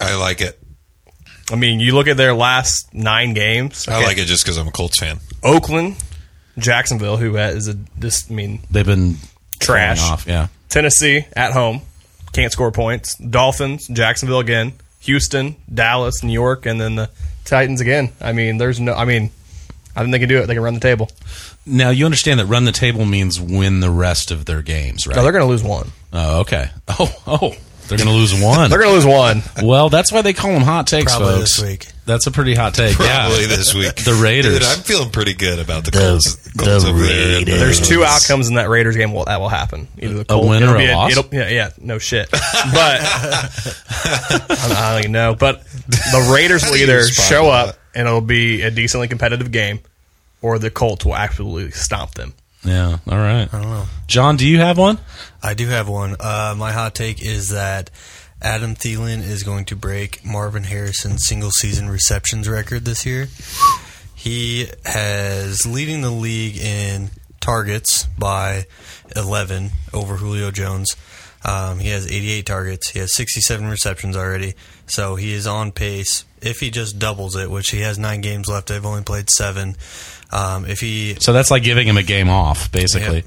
I 0.00 0.16
like 0.16 0.40
it. 0.40 0.58
I 1.52 1.56
mean, 1.56 1.80
you 1.80 1.94
look 1.94 2.06
at 2.08 2.16
their 2.16 2.32
last 2.34 2.94
nine 2.94 3.34
games. 3.34 3.86
I 3.88 3.96
Okay, 3.98 4.06
like 4.06 4.18
it 4.18 4.26
just 4.26 4.44
because 4.44 4.56
I'm 4.56 4.68
a 4.68 4.72
Colts 4.72 4.98
fan. 4.98 5.18
Oakland, 5.42 5.96
Jacksonville, 6.58 7.16
who 7.16 7.36
is 7.36 7.68
a 7.68 7.74
this. 7.96 8.30
I 8.30 8.34
mean, 8.34 8.60
They've 8.70 8.86
been 8.86 9.16
Trash. 9.58 10.00
off. 10.00 10.26
Yeah, 10.26 10.46
Tennessee 10.68 11.26
at 11.34 11.52
home, 11.52 11.80
can't 12.32 12.52
score 12.52 12.70
points. 12.72 13.16
Dolphins, 13.16 13.88
Jacksonville 13.88 14.38
again, 14.38 14.72
Houston, 15.00 15.56
Dallas, 15.72 16.22
New 16.22 16.32
York, 16.32 16.66
and 16.66 16.80
then 16.80 16.94
the 16.94 17.10
Titans 17.44 17.80
again. 17.80 18.10
I 18.20 18.32
mean, 18.32 18.58
there's 18.58 18.78
no. 18.78 18.94
I 18.94 19.04
mean, 19.04 19.30
I 19.96 20.00
think 20.00 20.12
they 20.12 20.18
can 20.20 20.28
do 20.28 20.38
it. 20.38 20.46
They 20.46 20.54
can 20.54 20.62
run 20.62 20.74
the 20.74 20.80
table. 20.80 21.10
Now 21.66 21.90
you 21.90 22.04
understand 22.04 22.38
that 22.40 22.46
run 22.46 22.64
the 22.64 22.72
table 22.72 23.04
means 23.04 23.40
win 23.40 23.80
the 23.80 23.90
rest 23.90 24.30
of 24.30 24.44
their 24.44 24.62
games, 24.62 25.06
right? 25.06 25.16
No, 25.16 25.22
they're 25.24 25.32
going 25.32 25.44
to 25.44 25.50
lose 25.50 25.62
one. 25.64 25.90
oh, 26.12 26.40
okay. 26.40 26.70
Oh, 26.88 27.12
oh, 27.26 27.54
they're 27.90 27.98
going 27.98 28.08
to 28.08 28.14
lose 28.14 28.40
one. 28.42 28.70
They're 28.70 28.78
going 28.80 28.90
to 28.90 28.94
lose 28.94 29.06
one. 29.06 29.42
well, 29.62 29.88
that's 29.90 30.10
why 30.12 30.22
they 30.22 30.32
call 30.32 30.52
them 30.52 30.62
hot 30.62 30.86
takes, 30.86 31.14
Probably 31.14 31.34
folks. 31.38 31.56
this 31.56 31.66
week. 31.66 31.92
That's 32.06 32.26
a 32.26 32.30
pretty 32.30 32.54
hot 32.54 32.74
take. 32.74 32.96
Probably 32.96 33.42
yeah. 33.42 33.46
this 33.46 33.74
week. 33.74 33.94
The 33.96 34.14
Raiders. 34.14 34.54
Dude, 34.54 34.62
I'm 34.64 34.78
feeling 34.78 35.10
pretty 35.10 35.34
good 35.34 35.58
about 35.58 35.84
the 35.84 35.90
Colts. 35.90 36.34
Colts 36.56 36.84
over 36.84 36.98
there. 36.98 37.38
Raiders. 37.38 37.58
There's 37.60 37.88
two 37.88 38.02
outcomes 38.04 38.48
in 38.48 38.54
that 38.54 38.68
Raiders 38.68 38.96
game 38.96 39.12
will, 39.12 39.26
that 39.26 39.40
will 39.40 39.48
happen. 39.48 39.86
Either 39.98 40.14
the 40.14 40.24
Colts, 40.24 40.48
win 40.48 40.62
it'll 40.62 40.74
or 40.74 40.78
a 40.78 40.86
be 40.86 40.92
loss? 40.92 41.12
it'll- 41.16 41.34
yeah, 41.34 41.48
yeah, 41.48 41.70
no 41.78 41.98
shit. 41.98 42.30
But 42.30 42.40
I 43.92 44.90
don't, 44.92 45.00
even 45.00 45.12
know. 45.12 45.34
But 45.38 45.62
the 45.88 46.30
Raiders 46.34 46.64
will 46.64 46.76
either 46.76 47.04
show 47.04 47.46
on 47.48 47.68
up 47.70 47.76
and 47.94 48.06
it'll 48.06 48.20
be 48.20 48.62
a 48.62 48.70
decently 48.70 49.08
competitive 49.08 49.50
game, 49.50 49.80
or 50.42 50.58
the 50.58 50.70
Colts 50.70 51.04
will 51.04 51.16
absolutely 51.16 51.70
stomp 51.72 52.14
them. 52.14 52.34
Yeah. 52.64 52.98
All 53.08 53.18
right. 53.18 53.48
I 53.52 53.60
don't 53.60 53.70
know. 53.70 53.86
John, 54.06 54.36
do 54.36 54.46
you 54.46 54.58
have 54.58 54.78
one? 54.78 54.98
I 55.42 55.54
do 55.54 55.66
have 55.68 55.88
one. 55.88 56.16
Uh, 56.20 56.54
my 56.56 56.72
hot 56.72 56.94
take 56.94 57.22
is 57.22 57.50
that 57.50 57.90
Adam 58.42 58.74
Thielen 58.74 59.22
is 59.22 59.42
going 59.42 59.66
to 59.66 59.76
break 59.76 60.24
Marvin 60.24 60.64
Harrison's 60.64 61.26
single 61.26 61.50
season 61.50 61.88
receptions 61.88 62.48
record 62.48 62.84
this 62.84 63.04
year. 63.04 63.28
He 64.14 64.68
has 64.84 65.66
leading 65.66 66.02
the 66.02 66.10
league 66.10 66.58
in 66.58 67.10
targets 67.40 68.04
by 68.18 68.66
11 69.16 69.70
over 69.92 70.16
Julio 70.16 70.50
Jones. 70.50 70.96
Um, 71.44 71.78
he 71.78 71.88
has 71.88 72.06
88 72.10 72.44
targets. 72.46 72.90
He 72.90 72.98
has 72.98 73.14
67 73.14 73.66
receptions 73.68 74.16
already. 74.16 74.54
So 74.86 75.16
he 75.16 75.32
is 75.32 75.46
on 75.46 75.72
pace. 75.72 76.24
If 76.42 76.60
he 76.60 76.70
just 76.70 76.98
doubles 76.98 77.36
it, 77.36 77.50
which 77.50 77.70
he 77.70 77.80
has 77.80 77.98
nine 77.98 78.20
games 78.20 78.48
left, 78.48 78.68
they've 78.68 78.84
only 78.84 79.02
played 79.02 79.30
seven. 79.30 79.76
Um, 80.32 80.64
if 80.66 80.80
he 80.80 81.16
So 81.20 81.32
that's 81.32 81.50
like 81.50 81.62
giving 81.62 81.86
him 81.88 81.96
a 81.96 82.02
game 82.02 82.28
off, 82.28 82.70
basically. 82.72 83.24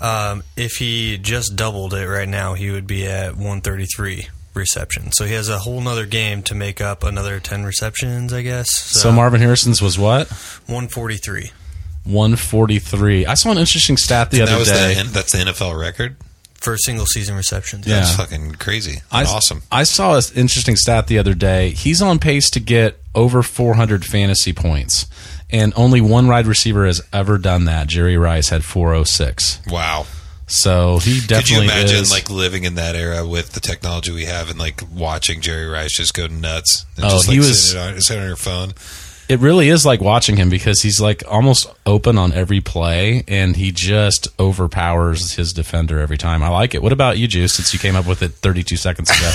um, 0.00 0.42
if 0.56 0.72
he 0.78 1.18
just 1.18 1.56
doubled 1.56 1.92
it 1.94 2.08
right 2.08 2.28
now, 2.28 2.54
he 2.54 2.70
would 2.70 2.86
be 2.86 3.06
at 3.06 3.32
133 3.36 4.28
receptions. 4.54 5.12
So 5.16 5.24
he 5.26 5.34
has 5.34 5.48
a 5.48 5.58
whole 5.58 5.80
nother 5.80 6.06
game 6.06 6.42
to 6.44 6.54
make 6.54 6.80
up 6.80 7.04
another 7.04 7.40
10 7.40 7.64
receptions, 7.64 8.32
I 8.32 8.42
guess. 8.42 8.70
So, 8.74 9.12
Marvin 9.12 9.40
Harrison's 9.40 9.80
was 9.82 9.98
what? 9.98 10.28
143 10.66 11.50
143. 12.04 13.26
I 13.26 13.34
saw 13.34 13.50
an 13.50 13.58
interesting 13.58 13.96
stat 13.96 14.30
the 14.30 14.40
And 14.40 14.48
that 14.48 14.52
other 14.52 14.58
was 14.60 14.68
day. 14.68 14.94
the, 14.94 15.08
that's 15.10 15.32
the 15.32 15.38
NFL 15.38 15.78
record. 15.80 16.16
for 16.54 16.76
single 16.78 17.06
season 17.06 17.36
receptions. 17.36 17.86
Yeah. 17.86 18.00
That's 18.00 18.16
fucking 18.16 18.52
crazy. 18.52 19.02
I, 19.12 19.24
awesome. 19.24 19.62
I 19.70 19.84
saw 19.84 20.16
an 20.16 20.22
interesting 20.34 20.76
stat 20.76 21.06
the 21.06 21.18
other 21.18 21.34
day. 21.34 21.70
He's 21.70 22.00
on 22.02 22.18
pace 22.18 22.50
to 22.50 22.60
get 22.60 22.98
over 23.14 23.42
400 23.42 24.04
fantasy 24.04 24.52
points, 24.52 25.06
and 25.52 25.72
only 25.76 26.00
one 26.00 26.26
wide 26.28 26.46
receiver 26.46 26.86
has 26.86 27.00
ever 27.12 27.38
done 27.38 27.64
that. 27.66 27.86
Jerry 27.88 28.16
Rice 28.16 28.48
had 28.50 28.64
406. 28.64 29.60
Wow. 29.68 30.06
So 30.46 30.98
he 30.98 31.20
definitely. 31.20 31.36
Could 31.38 31.50
you 31.50 31.62
imagine 31.62 31.96
is. 32.02 32.10
like 32.10 32.28
living 32.28 32.64
in 32.64 32.74
that 32.74 32.96
era 32.96 33.26
with 33.26 33.52
the 33.52 33.60
technology 33.60 34.10
we 34.12 34.24
have 34.24 34.50
and 34.50 34.58
like 34.58 34.82
watching 34.92 35.40
Jerry 35.40 35.66
Rice 35.66 35.96
just 35.96 36.12
go 36.14 36.26
nuts? 36.26 36.86
And 36.96 37.04
Oh, 37.04 37.10
just, 37.10 37.28
like, 37.28 37.34
he 37.34 37.38
was- 37.38 37.70
sitting 37.70 37.82
on, 37.94 38.00
sitting 38.00 38.22
on 38.22 38.28
your 38.28 38.36
phone. 38.36 38.72
It 39.30 39.38
really 39.40 39.68
is 39.68 39.86
like 39.86 40.00
watching 40.00 40.36
him 40.36 40.50
because 40.50 40.82
he's 40.82 41.00
like 41.00 41.22
almost 41.28 41.72
open 41.86 42.18
on 42.18 42.32
every 42.32 42.60
play, 42.60 43.22
and 43.28 43.54
he 43.56 43.70
just 43.72 44.26
overpowers 44.40 45.34
his 45.34 45.52
defender 45.52 46.00
every 46.00 46.18
time. 46.18 46.42
I 46.42 46.48
like 46.48 46.74
it. 46.74 46.82
What 46.82 46.92
about 46.92 47.16
you, 47.18 47.28
Juice? 47.28 47.54
Since 47.54 47.72
you 47.72 47.78
came 47.78 47.94
up 47.96 48.06
with 48.06 48.22
it 48.22 48.32
32 48.32 48.76
seconds 48.76 49.08
ago, 49.10 49.30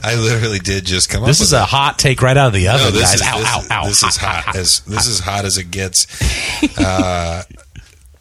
I 0.02 0.14
literally 0.14 0.60
did 0.60 0.84
just 0.86 1.10
come 1.10 1.22
this 1.22 1.38
up 1.38 1.40
This 1.40 1.40
is 1.48 1.52
a 1.52 1.64
hot 1.64 1.98
take 1.98 2.22
right 2.22 2.36
out 2.36 2.46
of 2.48 2.52
the 2.54 2.64
No, 2.66 2.74
oven, 2.76 2.92
this 2.94 3.02
guys. 3.02 3.14
is 3.14 3.22
ow, 3.22 3.38
this, 3.38 3.70
ow, 3.70 3.82
ow! 3.82 3.84
this 3.86 4.02
is 4.04 4.16
hot 4.16 4.56
as 4.56 4.80
this 4.86 5.06
is 5.06 5.20
hot 5.20 5.44
as 5.44 5.58
it 5.58 5.70
gets. 5.70 6.06
Uh, 6.78 7.42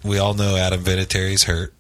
we 0.04 0.18
all 0.20 0.34
know 0.34 0.56
Adam 0.58 0.84
Vinatieri's 0.84 1.44
hurt. 1.44 1.74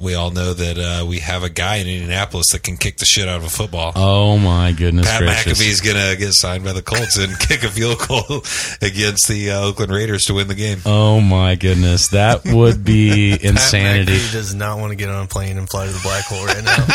We 0.00 0.14
all 0.14 0.30
know 0.30 0.54
that 0.54 0.78
uh, 0.78 1.04
we 1.06 1.18
have 1.18 1.42
a 1.42 1.50
guy 1.50 1.76
in 1.76 1.86
Indianapolis 1.86 2.52
that 2.52 2.62
can 2.62 2.76
kick 2.78 2.96
the 2.96 3.04
shit 3.04 3.28
out 3.28 3.36
of 3.36 3.44
a 3.44 3.50
football. 3.50 3.92
Oh 3.94 4.38
my 4.38 4.72
goodness 4.72 5.06
Pat 5.06 5.20
gracious! 5.20 5.60
McAfee's 5.60 5.80
gonna 5.82 6.16
get 6.16 6.32
signed 6.32 6.64
by 6.64 6.72
the 6.72 6.80
Colts 6.82 7.18
and 7.18 7.38
kick 7.48 7.62
a 7.62 7.68
field 7.68 7.98
goal 8.08 8.22
against 8.82 9.28
the 9.28 9.50
uh, 9.50 9.60
Oakland 9.60 9.92
Raiders 9.92 10.24
to 10.24 10.34
win 10.34 10.48
the 10.48 10.54
game. 10.54 10.78
Oh 10.86 11.20
my 11.20 11.54
goodness, 11.54 12.08
that 12.08 12.44
would 12.46 12.82
be 12.82 13.32
insanity. 13.42 14.12
Pat 14.12 14.20
McAfee 14.22 14.32
does 14.32 14.54
not 14.54 14.78
want 14.78 14.90
to 14.90 14.96
get 14.96 15.10
on 15.10 15.24
a 15.24 15.28
plane 15.28 15.58
and 15.58 15.68
fly 15.68 15.86
to 15.86 15.92
the 15.92 16.00
black 16.02 16.24
hole 16.24 16.46
right 16.46 16.64
now. 16.64 16.86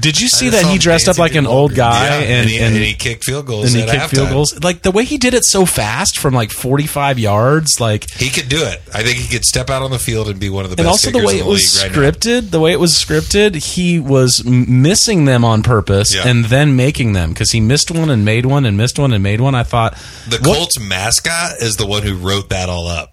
Did 0.00 0.20
you 0.20 0.28
see 0.28 0.48
that 0.48 0.64
he 0.64 0.78
dressed 0.78 1.08
up 1.08 1.18
like 1.18 1.34
an 1.34 1.46
old 1.46 1.72
Walgreens. 1.72 1.76
guy 1.76 2.04
Yeah, 2.06 2.14
and, 2.14 2.32
and, 2.32 2.48
he, 2.50 2.58
and, 2.58 2.74
and 2.74 2.84
he 2.84 2.94
kicked 2.94 3.24
field 3.24 3.46
goals. 3.46 3.66
and 3.66 3.76
he 3.76 3.82
at 3.82 3.90
kicked 3.90 4.10
field 4.16 4.30
goals? 4.30 4.58
Like 4.64 4.82
the 4.82 4.90
way 4.90 5.04
he 5.04 5.18
did 5.18 5.34
it 5.34 5.44
so 5.44 5.66
fast 5.66 6.18
from 6.18 6.32
like 6.32 6.50
forty 6.50 6.86
five 6.86 7.18
yards, 7.18 7.78
like 7.78 8.10
He 8.10 8.30
could 8.30 8.48
do 8.48 8.64
it. 8.64 8.80
I 8.92 9.02
think 9.02 9.18
he 9.18 9.28
could 9.28 9.44
step 9.44 9.68
out 9.68 9.82
on 9.82 9.90
the 9.90 9.98
field 9.98 10.28
and 10.28 10.40
be 10.40 10.48
one 10.48 10.64
of 10.64 10.70
the 10.70 10.76
best. 10.76 10.84
and 10.84 10.88
also 10.88 11.10
the 11.10 11.24
way 11.24 11.40
in 11.40 11.46
it 11.46 11.48
was 11.48 11.76
league 11.76 11.90
right 11.90 11.96
now. 11.96 12.00
The 12.54 12.60
way 12.60 12.70
it 12.72 12.78
was 12.78 12.92
scripted, 12.92 13.56
he 13.74 13.98
was 13.98 14.44
m- 14.46 14.80
missing 14.80 15.24
them 15.24 15.44
on 15.44 15.64
purpose 15.64 16.14
Yeah. 16.14 16.28
and 16.28 16.44
then 16.44 16.76
making 16.76 17.12
them 17.12 17.30
because 17.30 17.50
he 17.50 17.58
missed 17.60 17.90
one 17.90 18.10
and 18.10 18.24
made 18.24 18.46
one 18.46 18.64
and 18.64 18.76
missed 18.76 18.96
one 18.96 19.12
and 19.12 19.22
made 19.24 19.40
one. 19.40 19.56
I 19.56 19.64
thought 19.64 19.94
The 20.28 20.38
what- 20.38 20.56
Colts 20.56 20.78
mascot 20.78 21.56
is 21.60 21.74
the 21.76 21.84
one 21.86 22.04
who 22.04 22.14
wrote 22.16 22.50
that 22.50 22.68
all 22.68 22.86
up. 22.86 23.10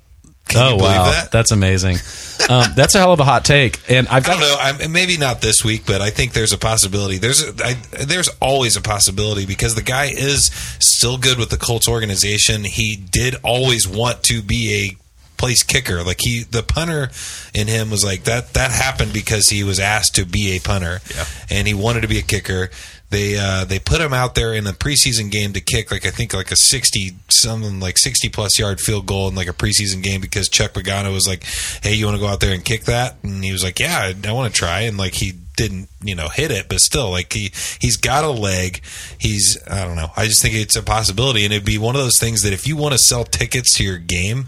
Can 0.47 0.61
oh 0.61 0.71
you 0.71 0.77
believe 0.77 0.91
wow, 0.91 1.11
that? 1.11 1.31
that's 1.31 1.51
amazing. 1.51 1.95
um, 2.49 2.65
that's 2.75 2.93
a 2.93 2.99
hell 2.99 3.13
of 3.13 3.19
a 3.19 3.23
hot 3.23 3.45
take, 3.45 3.79
and 3.89 4.07
I've 4.09 4.25
I 4.25 4.27
got 4.27 4.39
don't 4.39 4.41
know. 4.41 4.57
I'm, 4.85 4.91
maybe 4.91 5.17
not 5.17 5.39
this 5.41 5.63
week, 5.63 5.83
but 5.87 6.01
I 6.01 6.09
think 6.09 6.33
there's 6.33 6.51
a 6.51 6.57
possibility. 6.57 7.17
There's 7.19 7.41
a, 7.41 7.53
I, 7.65 7.73
there's 8.03 8.27
always 8.41 8.75
a 8.75 8.81
possibility 8.81 9.45
because 9.45 9.75
the 9.75 9.81
guy 9.81 10.05
is 10.11 10.45
still 10.79 11.17
good 11.17 11.39
with 11.39 11.49
the 11.51 11.57
Colts 11.57 11.87
organization. 11.87 12.63
He 12.65 12.95
did 12.97 13.35
always 13.43 13.87
want 13.87 14.23
to 14.23 14.41
be 14.41 14.73
a 14.91 14.97
place 15.41 15.63
kicker. 15.63 16.03
Like 16.03 16.19
he, 16.21 16.43
the 16.43 16.61
punter 16.63 17.09
in 17.53 17.67
him 17.67 17.89
was 17.89 18.05
like 18.05 18.23
that. 18.25 18.53
That 18.53 18.71
happened 18.71 19.11
because 19.11 19.49
he 19.49 19.63
was 19.63 19.79
asked 19.79 20.15
to 20.15 20.25
be 20.25 20.55
a 20.55 20.59
punter, 20.59 21.01
Yeah. 21.15 21.25
and 21.49 21.67
he 21.67 21.73
wanted 21.73 22.01
to 22.01 22.07
be 22.07 22.19
a 22.19 22.21
kicker. 22.21 22.69
They 23.09 23.37
uh, 23.37 23.65
they 23.65 23.79
put 23.79 23.99
him 23.99 24.13
out 24.13 24.35
there 24.35 24.53
in 24.53 24.65
a 24.67 24.71
preseason 24.71 25.29
game 25.29 25.51
to 25.53 25.59
kick 25.59 25.91
like 25.91 26.05
I 26.05 26.11
think 26.11 26.33
like 26.33 26.51
a 26.51 26.55
sixty 26.55 27.15
something 27.27 27.81
like 27.81 27.97
sixty 27.97 28.29
plus 28.29 28.57
yard 28.57 28.79
field 28.79 29.05
goal 29.05 29.27
in 29.27 29.35
like 29.35 29.49
a 29.49 29.53
preseason 29.53 30.01
game 30.01 30.21
because 30.21 30.47
Chuck 30.47 30.71
Pagano 30.71 31.11
was 31.11 31.27
like, 31.27 31.43
"Hey, 31.83 31.93
you 31.95 32.05
want 32.05 32.15
to 32.15 32.21
go 32.21 32.27
out 32.27 32.39
there 32.39 32.53
and 32.53 32.63
kick 32.63 32.85
that?" 32.85 33.17
And 33.23 33.43
he 33.43 33.51
was 33.51 33.63
like, 33.65 33.79
"Yeah, 33.81 33.97
I, 33.99 34.29
I 34.29 34.31
want 34.31 34.53
to 34.53 34.57
try." 34.57 34.81
And 34.81 34.97
like 34.97 35.15
he 35.15 35.33
didn't 35.57 35.89
you 36.01 36.15
know 36.15 36.29
hit 36.29 36.51
it, 36.51 36.69
but 36.69 36.79
still 36.79 37.11
like 37.11 37.33
he 37.33 37.51
he's 37.81 37.97
got 37.97 38.23
a 38.23 38.29
leg. 38.29 38.81
He's 39.19 39.57
I 39.69 39.83
don't 39.83 39.97
know. 39.97 40.11
I 40.15 40.27
just 40.27 40.41
think 40.41 40.55
it's 40.55 40.77
a 40.77 40.81
possibility, 40.81 41.43
and 41.43 41.51
it'd 41.53 41.65
be 41.65 41.77
one 41.77 41.95
of 41.97 42.01
those 42.01 42.17
things 42.17 42.43
that 42.43 42.53
if 42.53 42.65
you 42.65 42.77
want 42.77 42.93
to 42.93 42.97
sell 42.97 43.25
tickets 43.25 43.75
to 43.75 43.83
your 43.83 43.97
game, 43.97 44.45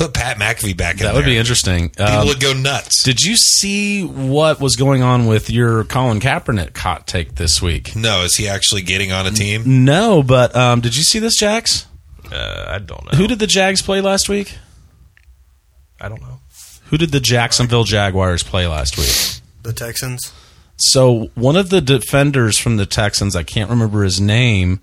put 0.00 0.14
Pat 0.14 0.38
McAfee 0.38 0.76
back 0.76 0.94
in 0.94 0.98
that 1.00 1.04
That 1.08 1.14
would 1.14 1.24
there. 1.24 1.30
be 1.32 1.36
interesting. 1.36 1.90
People 1.90 2.06
Um, 2.06 2.26
would 2.26 2.40
go 2.40 2.52
nuts. 2.52 3.02
did 3.02 3.20
you 3.20 3.36
see 3.36 4.02
what 4.02 4.60
was 4.60 4.76
going 4.76 5.02
on 5.02 5.26
with 5.26 5.50
your 5.50 5.84
Colin 5.84 6.20
Kaepernick 6.20 6.76
hot 6.76 7.06
take 7.06 7.34
this 7.34 7.60
week? 7.60 7.94
no, 7.94 8.22
is 8.22 8.36
he 8.36 8.48
actually 8.48 8.82
getting 8.82 9.12
on 9.12 9.26
a 9.26 9.30
team? 9.30 9.84
No, 9.84 10.22
but 10.22 10.56
um, 10.56 10.80
did 10.80 10.96
you 10.96 11.02
see 11.02 11.18
this, 11.18 11.36
Jax? 11.36 11.86
Uh, 12.32 12.64
I 12.68 12.78
don't 12.78 13.04
know. 13.12 13.18
Who 13.18 13.26
did 13.26 13.38
the 13.40 13.46
Jags 13.46 13.82
play 13.82 14.00
last 14.00 14.28
week? 14.28 14.56
I 16.00 16.08
don't 16.08 16.20
know. 16.22 16.40
Who 16.86 16.96
did 16.96 17.12
the 17.12 17.20
Jacksonville 17.20 17.84
Jaguars 17.84 18.42
play 18.42 18.66
last 18.66 18.96
week? 18.96 19.42
The 19.62 19.72
Texans. 19.72 20.32
So 20.78 21.28
one 21.34 21.56
of 21.56 21.68
the 21.68 21.80
defenders 21.82 22.56
from 22.58 22.78
the 22.78 22.86
Texans, 22.86 23.36
I 23.36 23.42
can't 23.42 23.68
remember 23.68 24.02
his 24.02 24.18
name. 24.20 24.80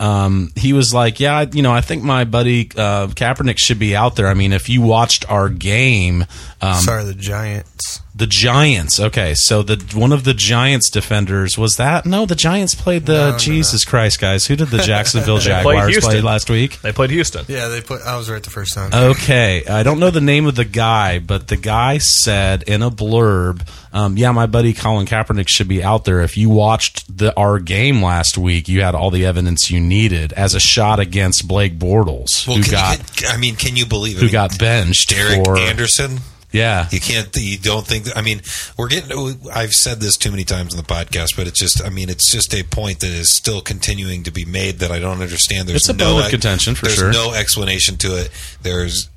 Um, 0.00 0.52
he 0.56 0.72
was 0.72 0.94
like, 0.94 1.18
"Yeah, 1.20 1.44
you 1.52 1.62
know, 1.62 1.72
I 1.72 1.80
think 1.80 2.02
my 2.02 2.24
buddy 2.24 2.70
uh, 2.76 3.08
Kaepernick 3.08 3.58
should 3.58 3.78
be 3.78 3.96
out 3.96 4.16
there. 4.16 4.28
I 4.28 4.34
mean, 4.34 4.52
if 4.52 4.68
you 4.68 4.80
watched 4.80 5.28
our 5.30 5.48
game, 5.48 6.24
um, 6.62 6.74
Sorry, 6.76 7.04
the 7.04 7.14
Giants. 7.14 8.00
The 8.18 8.26
Giants. 8.26 8.98
Okay, 8.98 9.34
so 9.36 9.62
the 9.62 9.76
one 9.96 10.12
of 10.12 10.24
the 10.24 10.34
Giants 10.34 10.90
defenders 10.90 11.56
was 11.56 11.76
that? 11.76 12.04
No, 12.04 12.26
the 12.26 12.34
Giants 12.34 12.74
played 12.74 13.06
the 13.06 13.12
No, 13.12 13.30
no, 13.32 13.38
Jesus 13.38 13.84
Christ 13.84 14.20
guys. 14.20 14.46
Who 14.46 14.56
did 14.56 14.68
the 14.68 14.78
Jacksonville 14.82 15.38
Jaguars 15.38 15.90
Houston. 15.92 16.10
play 16.10 16.20
last 16.20 16.50
week? 16.50 16.80
They 16.82 16.92
played 16.92 17.10
Houston. 17.10 17.44
Yeah, 17.48 17.68
they 17.68 17.80
put. 17.80 18.02
I 18.02 18.16
was 18.16 18.28
right 18.28 18.42
the 18.42 18.50
first 18.50 18.74
time. 18.74 18.90
Okay, 18.92 19.64
I 19.66 19.82
don't 19.84 20.00
know 20.00 20.10
the 20.10 20.20
name 20.20 20.46
of 20.46 20.56
the 20.56 20.64
guy, 20.64 21.20
but 21.20 21.46
the 21.48 21.56
guy 21.56 21.98
said 21.98 22.64
in 22.64 22.82
a 22.82 22.90
blurb, 22.90 23.66
um, 23.92 24.16
"Yeah, 24.16 24.32
my 24.32 24.46
buddy 24.46 24.72
Colin 24.74 25.06
Kaepernick 25.06 25.48
should 25.48 25.68
be 25.68 25.82
out 25.84 26.04
there. 26.04 26.20
If 26.20 26.36
you 26.36 26.50
watched 26.50 27.16
the 27.18 27.34
our 27.36 27.60
game 27.60 28.02
last 28.02 28.36
week, 28.36 28.68
you 28.68 28.82
had 28.82 28.94
all 28.96 29.10
the 29.12 29.24
evidence 29.24 29.70
you 29.70 29.78
needed 29.80 30.32
as 30.32 30.54
a 30.54 30.60
shot 30.60 30.98
against 30.98 31.46
Blake 31.46 31.78
Bortles, 31.78 32.46
Well, 32.48 32.56
who 32.56 32.62
can 32.64 32.72
got 32.72 33.20
you, 33.22 33.28
I 33.28 33.36
mean, 33.36 33.54
can 33.54 33.76
you 33.76 33.86
believe 33.86 34.16
it? 34.16 34.20
who 34.22 34.28
got 34.28 34.58
benched 34.58 35.10
Derek 35.10 35.44
for 35.44 35.56
Anderson? 35.56 36.18
Yeah." 36.52 36.88
You 36.90 37.00
can't. 37.00 37.34
You 37.36 37.58
don't 37.58 37.86
think. 37.86 38.06
I 38.16 38.22
mean, 38.22 38.40
we're 38.76 38.88
getting. 38.88 39.40
I've 39.52 39.72
said 39.72 40.00
this 40.00 40.16
too 40.16 40.30
many 40.30 40.44
times 40.44 40.72
in 40.72 40.78
the 40.78 40.86
podcast, 40.86 41.36
but 41.36 41.46
it's 41.46 41.58
just. 41.58 41.84
I 41.84 41.88
mean, 41.88 42.08
it's 42.08 42.30
just 42.30 42.54
a 42.54 42.62
point 42.62 43.00
that 43.00 43.10
is 43.10 43.34
still 43.34 43.60
continuing 43.60 44.22
to 44.24 44.30
be 44.30 44.44
made 44.44 44.78
that 44.80 44.90
I 44.90 44.98
don't 44.98 45.20
understand. 45.20 45.68
There's 45.68 45.82
It's 45.82 45.88
a 45.88 45.94
no 45.94 46.14
bone 46.14 46.24
of 46.24 46.30
contention 46.30 46.74
for 46.74 46.86
there's 46.86 46.96
sure. 46.96 47.12
There's 47.12 47.26
no 47.26 47.34
explanation 47.34 47.96
to 47.98 48.16
it. 48.20 48.30
There's. 48.62 49.08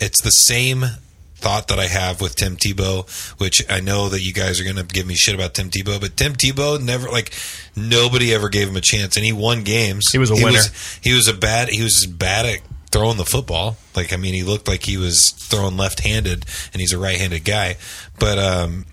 It's 0.00 0.22
the 0.22 0.30
same 0.30 0.84
thought 1.38 1.68
that 1.68 1.78
I 1.78 1.86
have 1.86 2.20
with 2.20 2.34
Tim 2.34 2.56
Tebow, 2.56 3.08
which 3.38 3.62
I 3.70 3.80
know 3.80 4.08
that 4.08 4.20
you 4.20 4.32
guys 4.32 4.60
are 4.60 4.64
going 4.64 4.76
to 4.76 4.82
give 4.82 5.06
me 5.06 5.14
shit 5.14 5.34
about 5.34 5.54
Tim 5.54 5.70
Tebow, 5.70 6.00
but 6.00 6.16
Tim 6.16 6.32
Tebow 6.34 6.82
never 6.82 7.08
like 7.08 7.32
nobody 7.76 8.34
ever 8.34 8.48
gave 8.48 8.68
him 8.68 8.76
a 8.76 8.80
chance, 8.80 9.16
and 9.16 9.24
he 9.24 9.32
won 9.32 9.62
games. 9.62 10.10
He 10.10 10.18
was 10.18 10.30
a 10.30 10.36
he 10.36 10.44
winner. 10.44 10.58
Was, 10.58 10.98
he 11.02 11.12
was 11.14 11.28
a 11.28 11.34
bad. 11.34 11.68
He 11.68 11.82
was 11.82 12.06
bad 12.06 12.46
at 12.46 12.60
throwing 12.90 13.16
the 13.16 13.24
football. 13.24 13.76
Like 13.94 14.12
I 14.12 14.16
mean, 14.16 14.34
he 14.34 14.42
looked 14.42 14.68
like 14.68 14.84
he 14.84 14.96
was 14.96 15.30
throwing 15.30 15.76
left-handed, 15.76 16.44
and 16.72 16.80
he's 16.80 16.92
a 16.92 16.98
right-handed 16.98 17.44
guy. 17.44 17.76
But 18.18 18.38
um, 18.38 18.86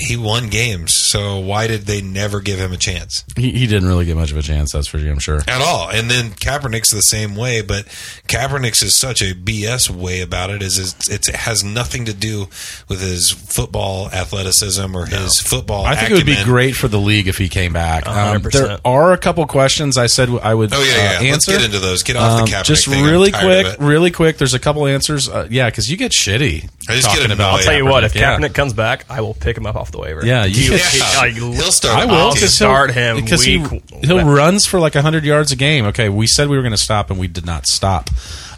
he 0.00 0.16
won 0.16 0.48
games. 0.48 0.94
So 0.94 1.38
why 1.38 1.66
did 1.66 1.82
they 1.82 2.00
never 2.02 2.40
give 2.40 2.58
him 2.58 2.72
a 2.72 2.76
chance 2.76 3.24
He, 3.36 3.50
he 3.52 3.66
didn't 3.66 3.88
really 3.88 4.04
get 4.04 4.16
much 4.16 4.30
of 4.32 4.36
a 4.36 4.42
chance, 4.42 4.72
that's 4.72 4.86
for 4.86 4.98
I'm 4.98 5.18
sure. 5.18 5.40
at 5.48 5.60
all? 5.62 5.90
And 5.90 6.10
then 6.10 6.30
Kaepernick's 6.30 6.90
the 6.92 7.00
same 7.00 7.34
way. 7.36 7.62
But 7.62 7.86
Kaepernick's 8.28 8.82
is 8.82 8.94
such 8.94 9.22
a 9.22 9.34
BS 9.34 9.90
way 9.90 10.20
about 10.20 10.50
it. 10.50 10.62
Is 10.62 10.78
it's, 10.78 11.08
it's, 11.10 11.28
it 11.28 11.36
has 11.36 11.64
nothing 11.64 12.04
to 12.06 12.14
do 12.14 12.48
with 12.88 13.00
his 13.00 13.30
football 13.30 14.08
athleticism 14.10 14.94
or 14.96 15.06
his 15.06 15.40
football. 15.40 15.84
I 15.84 15.94
think 15.96 16.10
it 16.10 16.14
would 16.14 16.26
be 16.26 16.42
great 16.44 16.74
for 16.76 16.88
the 16.88 16.98
league 17.00 17.28
if 17.28 17.38
he 17.38 17.48
came 17.48 17.72
back. 17.72 18.06
Um, 18.06 18.42
there 18.52 18.78
are 18.84 19.12
a 19.12 19.18
couple 19.18 19.46
questions 19.46 19.96
I 19.98 20.06
said 20.06 20.28
I 20.42 20.54
would 20.54 20.72
Oh 20.72 20.80
yeah, 20.82 20.86
yeah. 20.86 21.18
uh, 21.18 21.32
Let's 21.32 21.48
answer. 21.48 21.52
get 21.52 21.64
into 21.64 21.78
those. 21.78 22.02
Get 22.02 22.16
off 22.16 22.40
Um, 22.40 22.44
the 22.46 22.52
Kaepernick 22.52 22.64
just 22.64 22.86
thing. 22.88 23.04
I'm 23.04 23.10
really 23.10 23.32
quick, 23.32 23.76
really 23.78 24.10
quick. 24.10 24.38
There's 24.38 24.54
a 24.54 24.58
couple 24.58 24.86
answers. 24.86 25.28
Uh, 25.28 25.48
yeah, 25.50 25.68
because 25.68 25.90
you 25.90 25.96
get 25.96 26.12
shitty. 26.12 26.64
I 26.88 26.94
just 26.94 27.08
get 27.08 27.16
talking 27.16 27.24
annoyed. 27.26 27.32
about. 27.34 27.52
I'll 27.54 27.62
Tell 27.64 27.76
you 27.76 27.84
what, 27.86 28.04
if 28.04 28.14
yeah. 28.14 28.36
Kaepernick 28.38 28.54
comes 28.54 28.72
back, 28.72 29.04
I 29.10 29.20
will 29.20 29.34
pick 29.34 29.56
him 29.56 29.66
up 29.66 29.76
off 29.76 29.89
the 29.90 29.98
waiver. 29.98 30.24
Yeah, 30.24 30.44
you 30.44 30.54
He- 30.54 30.78
he- 30.78 30.98
Yeah. 30.98 31.20
I- 31.20 31.30
He'll 31.30 31.72
start. 31.72 31.98
I 31.98 32.04
will 32.06 32.14
I'll 32.14 32.36
start 32.36 32.92
him 32.92 33.16
because 33.16 33.40
week- 33.46 33.66
he 33.68 34.06
he'll 34.06 34.24
runs 34.24 34.66
for 34.66 34.80
like 34.80 34.94
hundred 34.94 35.24
yards 35.24 35.52
a 35.52 35.56
game. 35.56 35.84
Okay, 35.86 36.08
we 36.08 36.26
said 36.26 36.48
we 36.48 36.56
were 36.56 36.62
going 36.62 36.72
to 36.72 36.78
stop 36.78 37.10
and 37.10 37.18
we 37.18 37.26
did 37.28 37.44
not 37.46 37.66
stop. 37.66 38.10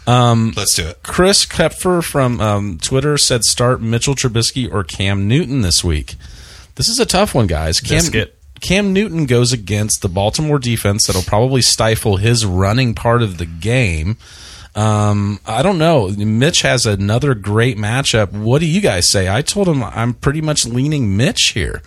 Um, 0.05 0.53
Let's 0.57 0.75
do 0.75 0.85
it. 0.87 0.99
Chris 1.03 1.45
Kepfer 1.45 2.03
from 2.03 2.41
um, 2.41 2.77
Twitter 2.81 3.17
said 3.17 3.43
start 3.45 3.81
Mitchell 3.81 4.15
Trubisky 4.15 4.71
or 4.71 4.83
Cam 4.83 5.27
Newton 5.27 5.61
this 5.61 5.83
week. 5.83 6.15
This 6.75 6.89
is 6.89 6.99
a 6.99 7.05
tough 7.05 7.33
one, 7.33 7.47
guys. 7.47 7.79
Cam, 7.79 7.99
Biscuit. 7.99 8.35
Cam 8.61 8.91
Newton 8.93 9.25
goes 9.25 9.53
against 9.53 10.01
the 10.01 10.09
Baltimore 10.09 10.59
defense 10.59 11.05
that'll 11.07 11.21
probably 11.21 11.61
stifle 11.61 12.17
his 12.17 12.45
running 12.45 12.93
part 12.95 13.21
of 13.21 13.37
the 13.37 13.45
game. 13.45 14.17
Um, 14.75 15.39
I 15.45 15.61
don't 15.61 15.77
know. 15.77 16.09
Mitch 16.09 16.61
has 16.61 16.85
another 16.85 17.35
great 17.35 17.77
matchup. 17.77 18.31
What 18.31 18.59
do 18.59 18.65
you 18.67 18.81
guys 18.81 19.09
say? 19.09 19.29
I 19.33 19.41
told 19.41 19.67
him 19.67 19.83
I'm 19.83 20.13
pretty 20.13 20.41
much 20.41 20.65
leaning 20.65 21.15
Mitch 21.15 21.51
here. 21.53 21.81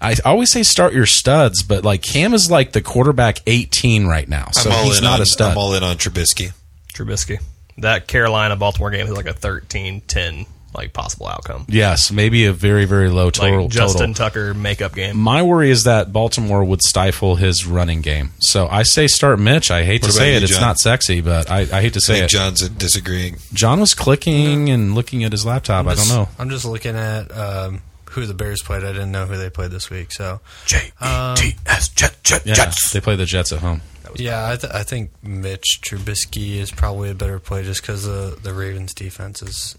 I 0.00 0.14
always 0.24 0.52
say 0.52 0.62
start 0.62 0.92
your 0.92 1.06
studs, 1.06 1.62
but 1.62 1.84
like 1.84 2.02
Cam 2.02 2.34
is 2.34 2.50
like 2.50 2.72
the 2.72 2.82
quarterback 2.82 3.40
18 3.46 4.06
right 4.06 4.28
now, 4.28 4.48
so 4.52 4.68
I'm 4.70 4.76
all 4.76 4.84
he's 4.84 4.98
in 4.98 5.04
not 5.04 5.14
on, 5.14 5.22
a 5.22 5.26
stud. 5.26 5.52
I'm 5.52 5.58
all 5.58 5.74
in 5.74 5.82
on 5.82 5.96
Trubisky. 5.96 6.52
Trubisky. 6.92 7.42
That 7.78 8.06
Carolina 8.06 8.56
Baltimore 8.56 8.90
game 8.90 9.06
is 9.06 9.12
like 9.12 9.26
a 9.26 9.34
13-10 9.34 10.46
like 10.76 10.92
possible 10.92 11.26
outcome. 11.26 11.64
yes, 11.68 12.12
maybe 12.12 12.44
a 12.44 12.52
very 12.52 12.84
very 12.84 13.08
low 13.08 13.24
Like 13.26 13.34
total. 13.34 13.68
Justin 13.68 14.12
total. 14.12 14.14
Tucker 14.14 14.54
makeup 14.54 14.94
game. 14.94 15.16
My 15.16 15.42
worry 15.42 15.70
is 15.70 15.84
that 15.84 16.12
Baltimore 16.12 16.64
would 16.64 16.82
stifle 16.82 17.36
his 17.36 17.66
running 17.66 18.00
game. 18.02 18.32
So 18.38 18.68
I 18.68 18.82
say 18.84 19.06
start 19.06 19.38
Mitch. 19.40 19.70
I 19.70 19.84
hate 19.84 20.02
What 20.02 20.08
to 20.08 20.12
say 20.12 20.30
you, 20.32 20.36
it. 20.38 20.42
It's 20.42 20.60
not 20.60 20.78
sexy, 20.78 21.20
but 21.20 21.50
I, 21.50 21.60
I 21.60 21.80
hate 21.80 21.94
to 21.94 21.98
I 21.98 22.06
say 22.06 22.12
think 22.20 22.24
it. 22.24 22.28
John's 22.28 22.68
disagreeing. 22.68 23.36
John 23.52 23.80
was 23.80 23.94
clicking 23.94 24.68
and 24.70 24.94
looking 24.94 25.24
at 25.24 25.32
his 25.32 25.44
laptop. 25.46 25.86
I 25.86 25.94
don't 25.94 26.08
know. 26.08 26.28
I'm 26.38 26.50
just 26.50 26.64
looking 26.64 26.94
at 26.96 27.36
um, 27.36 27.82
who 28.10 28.26
the 28.26 28.34
Bears 28.34 28.62
played. 28.62 28.84
I 28.84 28.92
didn't 28.92 29.12
know 29.12 29.26
who 29.26 29.36
they 29.36 29.50
played 29.50 29.70
this 29.70 29.90
week. 29.90 30.12
So 30.12 30.40
J 30.66 30.92
um, 31.00 31.36
S 31.66 31.88
Jet 31.88 32.16
Jet 32.22 32.42
Yeah, 32.46 32.70
they 32.92 33.00
play 33.00 33.16
the 33.16 33.26
Jets 33.26 33.52
at 33.52 33.60
home. 33.60 33.80
yeah, 34.14 34.50
I, 34.50 34.56
th- 34.56 34.72
I 34.72 34.82
think 34.82 35.10
Mitch 35.22 35.80
Trubisky 35.84 36.56
is 36.56 36.70
probably 36.70 37.10
a 37.10 37.14
better 37.14 37.38
play 37.38 37.62
just 37.64 37.80
because 37.82 38.04
the 38.04 38.38
the 38.42 38.52
Ravens 38.54 38.94
defense 38.94 39.42
is, 39.42 39.76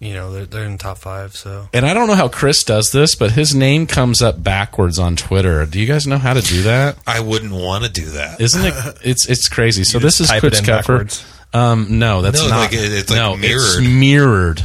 you 0.00 0.14
know, 0.14 0.32
they're, 0.32 0.46
they're 0.46 0.64
in 0.64 0.72
the 0.72 0.78
top 0.78 0.98
five. 0.98 1.36
So 1.36 1.68
And 1.72 1.86
I 1.86 1.94
don't 1.94 2.08
know 2.08 2.14
how 2.14 2.28
Chris 2.28 2.64
does 2.64 2.90
this, 2.90 3.14
but 3.14 3.32
his 3.32 3.54
name 3.54 3.86
comes 3.86 4.20
up 4.22 4.42
backwards 4.42 4.98
on 4.98 5.14
Twitter. 5.14 5.64
Do 5.66 5.78
you 5.78 5.86
guys 5.86 6.06
know 6.06 6.18
how 6.18 6.32
to 6.32 6.40
do 6.40 6.62
that? 6.62 6.96
I 7.06 7.20
wouldn't 7.20 7.52
want 7.52 7.84
to 7.84 7.90
do 7.90 8.06
that. 8.12 8.40
Isn't 8.40 8.64
it? 8.66 8.74
It's 9.04 9.28
it's 9.28 9.46
crazy. 9.48 9.84
So 9.84 9.98
this 9.98 10.18
is 10.20 10.28
type 10.28 10.42
it 10.42 10.48
Chris 10.50 10.58
in 10.60 10.64
Keffer. 10.66 10.76
backwards. 10.78 11.24
Um, 11.52 11.98
no, 11.98 12.22
that's 12.22 12.42
No, 12.42 12.48
not. 12.48 12.56
like 12.60 12.72
it- 12.72 12.92
it's 12.92 13.10
like 13.10 13.16
no, 13.18 13.36
mirrored. 13.36 13.60
It's 13.62 13.80
mirrored. 13.80 14.64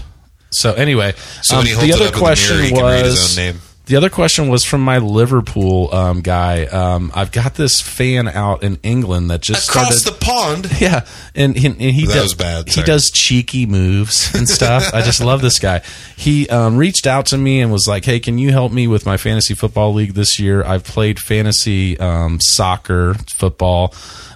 So 0.52 0.74
anyway, 0.74 1.14
So 1.42 1.56
um, 1.56 1.60
when 1.60 1.68
he 1.68 1.74
holds 1.74 1.88
the 1.88 1.92
it 1.92 1.96
other 1.96 2.06
up 2.06 2.14
in 2.14 2.14
the 2.14 2.20
question 2.26 2.56
mirror, 2.58 2.66
he 2.68 2.72
can 2.74 2.84
read 2.86 3.06
his 3.06 3.14
was 3.14 3.38
own 3.38 3.46
name. 3.46 3.62
The 3.86 3.96
other 3.96 4.10
question 4.10 4.48
was 4.48 4.64
from 4.66 4.82
my 4.82 4.98
Liverpool 4.98 5.94
um, 5.94 6.22
guy. 6.22 6.66
Um, 6.66 7.12
I've 7.14 7.32
got 7.32 7.56
this 7.56 7.82
fan 7.82 8.28
out 8.28 8.64
in 8.64 8.80
England 8.84 9.30
that 9.32 9.42
just 9.42 9.70
Across 9.70 10.00
started. 10.02 10.20
the 10.20 10.26
pond. 10.26 10.70
yeah, 10.82 11.06
and 11.36 11.56
he, 11.56 11.68
and 11.68 11.80
he 11.80 12.06
That 12.06 12.14
does, 12.14 12.24
was 12.24 12.34
bad, 12.36 12.70
He 12.70 12.82
does 12.84 13.10
cheeky 13.12 13.66
moves 13.66 14.34
and 14.36 14.48
stuff. 14.50 14.94
I 14.94 15.02
just 15.02 15.22
love 15.22 15.42
this 15.42 15.60
guy. 15.60 15.82
He 16.16 16.48
um, 16.50 16.78
reached 16.78 17.08
out 17.08 17.28
to 17.28 17.38
me 17.38 17.62
and 17.62 17.72
was 17.72 17.88
like, 17.88 18.06
"Hey, 18.06 18.20
can 18.20 18.38
you 18.38 18.52
help 18.52 18.72
me 18.72 18.88
with 18.88 19.06
my 19.06 19.18
fantasy 19.18 19.54
football 19.54 19.94
league 19.94 20.14
this 20.14 20.40
year? 20.40 20.64
I've 20.64 20.84
played 20.84 21.20
fantasy 21.20 22.00
um, 22.00 22.40
soccer, 22.42 23.14
football, 23.38 23.94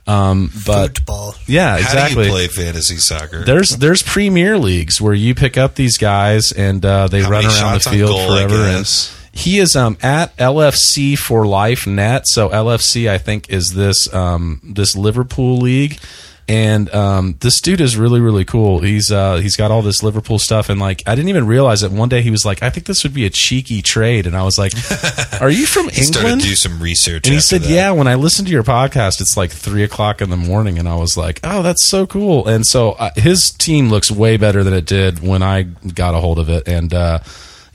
um, 0.07 0.51
but 0.65 0.97
Football. 0.97 1.35
yeah, 1.45 1.71
How 1.71 1.77
exactly. 1.77 2.23
do 2.23 2.30
you 2.30 2.34
play 2.35 2.47
fantasy 2.47 2.97
soccer? 2.97 3.43
There's 3.45 3.77
there's 3.77 4.01
premier 4.03 4.57
leagues 4.57 4.99
where 4.99 5.13
you 5.13 5.35
pick 5.35 5.57
up 5.57 5.76
these 5.76 5.97
guys 5.97 6.51
and 6.51 6.84
uh, 6.85 7.07
they 7.07 7.21
How 7.21 7.30
run 7.30 7.45
around 7.45 7.51
the 7.53 7.57
shots 7.80 7.88
on 7.88 7.93
field 7.93 8.09
goal, 8.11 8.27
forever. 8.27 8.55
And 8.55 8.77
guess? 8.80 9.15
He 9.31 9.60
is 9.60 9.76
um, 9.76 9.97
at 10.01 10.35
LFC 10.38 11.18
for 11.18 11.45
Life 11.45 11.85
Net. 11.88 12.27
So 12.27 12.49
LFC, 12.49 13.10
I 13.10 13.18
think, 13.18 13.49
is 13.49 13.73
this 13.73 14.14
um, 14.14 14.61
this 14.64 14.95
Liverpool 14.95 15.57
league. 15.57 15.99
And 16.47 16.91
um, 16.95 17.35
this 17.41 17.61
dude 17.61 17.80
is 17.80 17.95
really 17.95 18.19
really 18.19 18.43
cool. 18.43 18.80
He's 18.80 19.11
uh, 19.11 19.35
he's 19.35 19.56
got 19.56 19.69
all 19.69 19.84
this 19.84 20.01
Liverpool 20.01 20.39
stuff, 20.39 20.69
and 20.69 20.80
like 20.80 21.03
I 21.06 21.14
didn't 21.14 21.30
even 21.30 21.45
realize 21.45 21.84
it. 21.84 21.91
One 21.91 22.10
day 22.10 22.23
he 22.23 22.31
was 22.31 22.43
like, 22.43 22.64
"I 22.64 22.72
think 22.72 22.88
this 22.88 23.03
would 23.03 23.14
be 23.14 23.23
a 23.27 23.30
cheeky 23.30 23.84
trade," 23.84 24.26
and 24.26 24.35
I 24.35 24.41
was 24.41 24.57
like, 24.57 24.73
"Are 25.41 25.51
you 25.51 25.68
from 25.68 25.89
he 25.89 26.01
started 26.01 26.22
England?" 26.22 26.41
to 26.41 26.47
do 26.47 26.56
some 26.56 26.81
research. 26.81 27.27
And 27.27 27.35
he 27.35 27.39
said, 27.39 27.61
that. 27.61 27.69
"Yeah, 27.69 27.91
when 27.91 28.07
I 28.07 28.15
listened 28.15 28.47
to 28.47 28.51
your 28.51 28.64
podcast, 28.64 29.22
it's 29.22 29.38
like 29.38 29.51
three 29.51 29.84
o'clock 29.84 30.23
in 30.23 30.31
the 30.31 30.38
morning." 30.38 30.80
And 30.80 30.89
I 30.89 30.95
was 30.95 31.15
like, 31.15 31.39
"Oh, 31.43 31.61
that's 31.61 31.85
so 31.85 32.07
cool!" 32.07 32.47
And 32.47 32.65
so 32.65 32.93
uh, 32.93 33.11
his 33.15 33.51
team 33.51 33.91
looks 33.91 34.10
way 34.10 34.35
better 34.38 34.64
than 34.64 34.73
it 34.73 34.88
did 34.88 35.19
when 35.19 35.43
I 35.43 35.61
got 35.61 36.15
a 36.15 36.19
hold 36.19 36.39
of 36.39 36.49
it, 36.49 36.68
and 36.68 36.91
uh, 36.91 37.19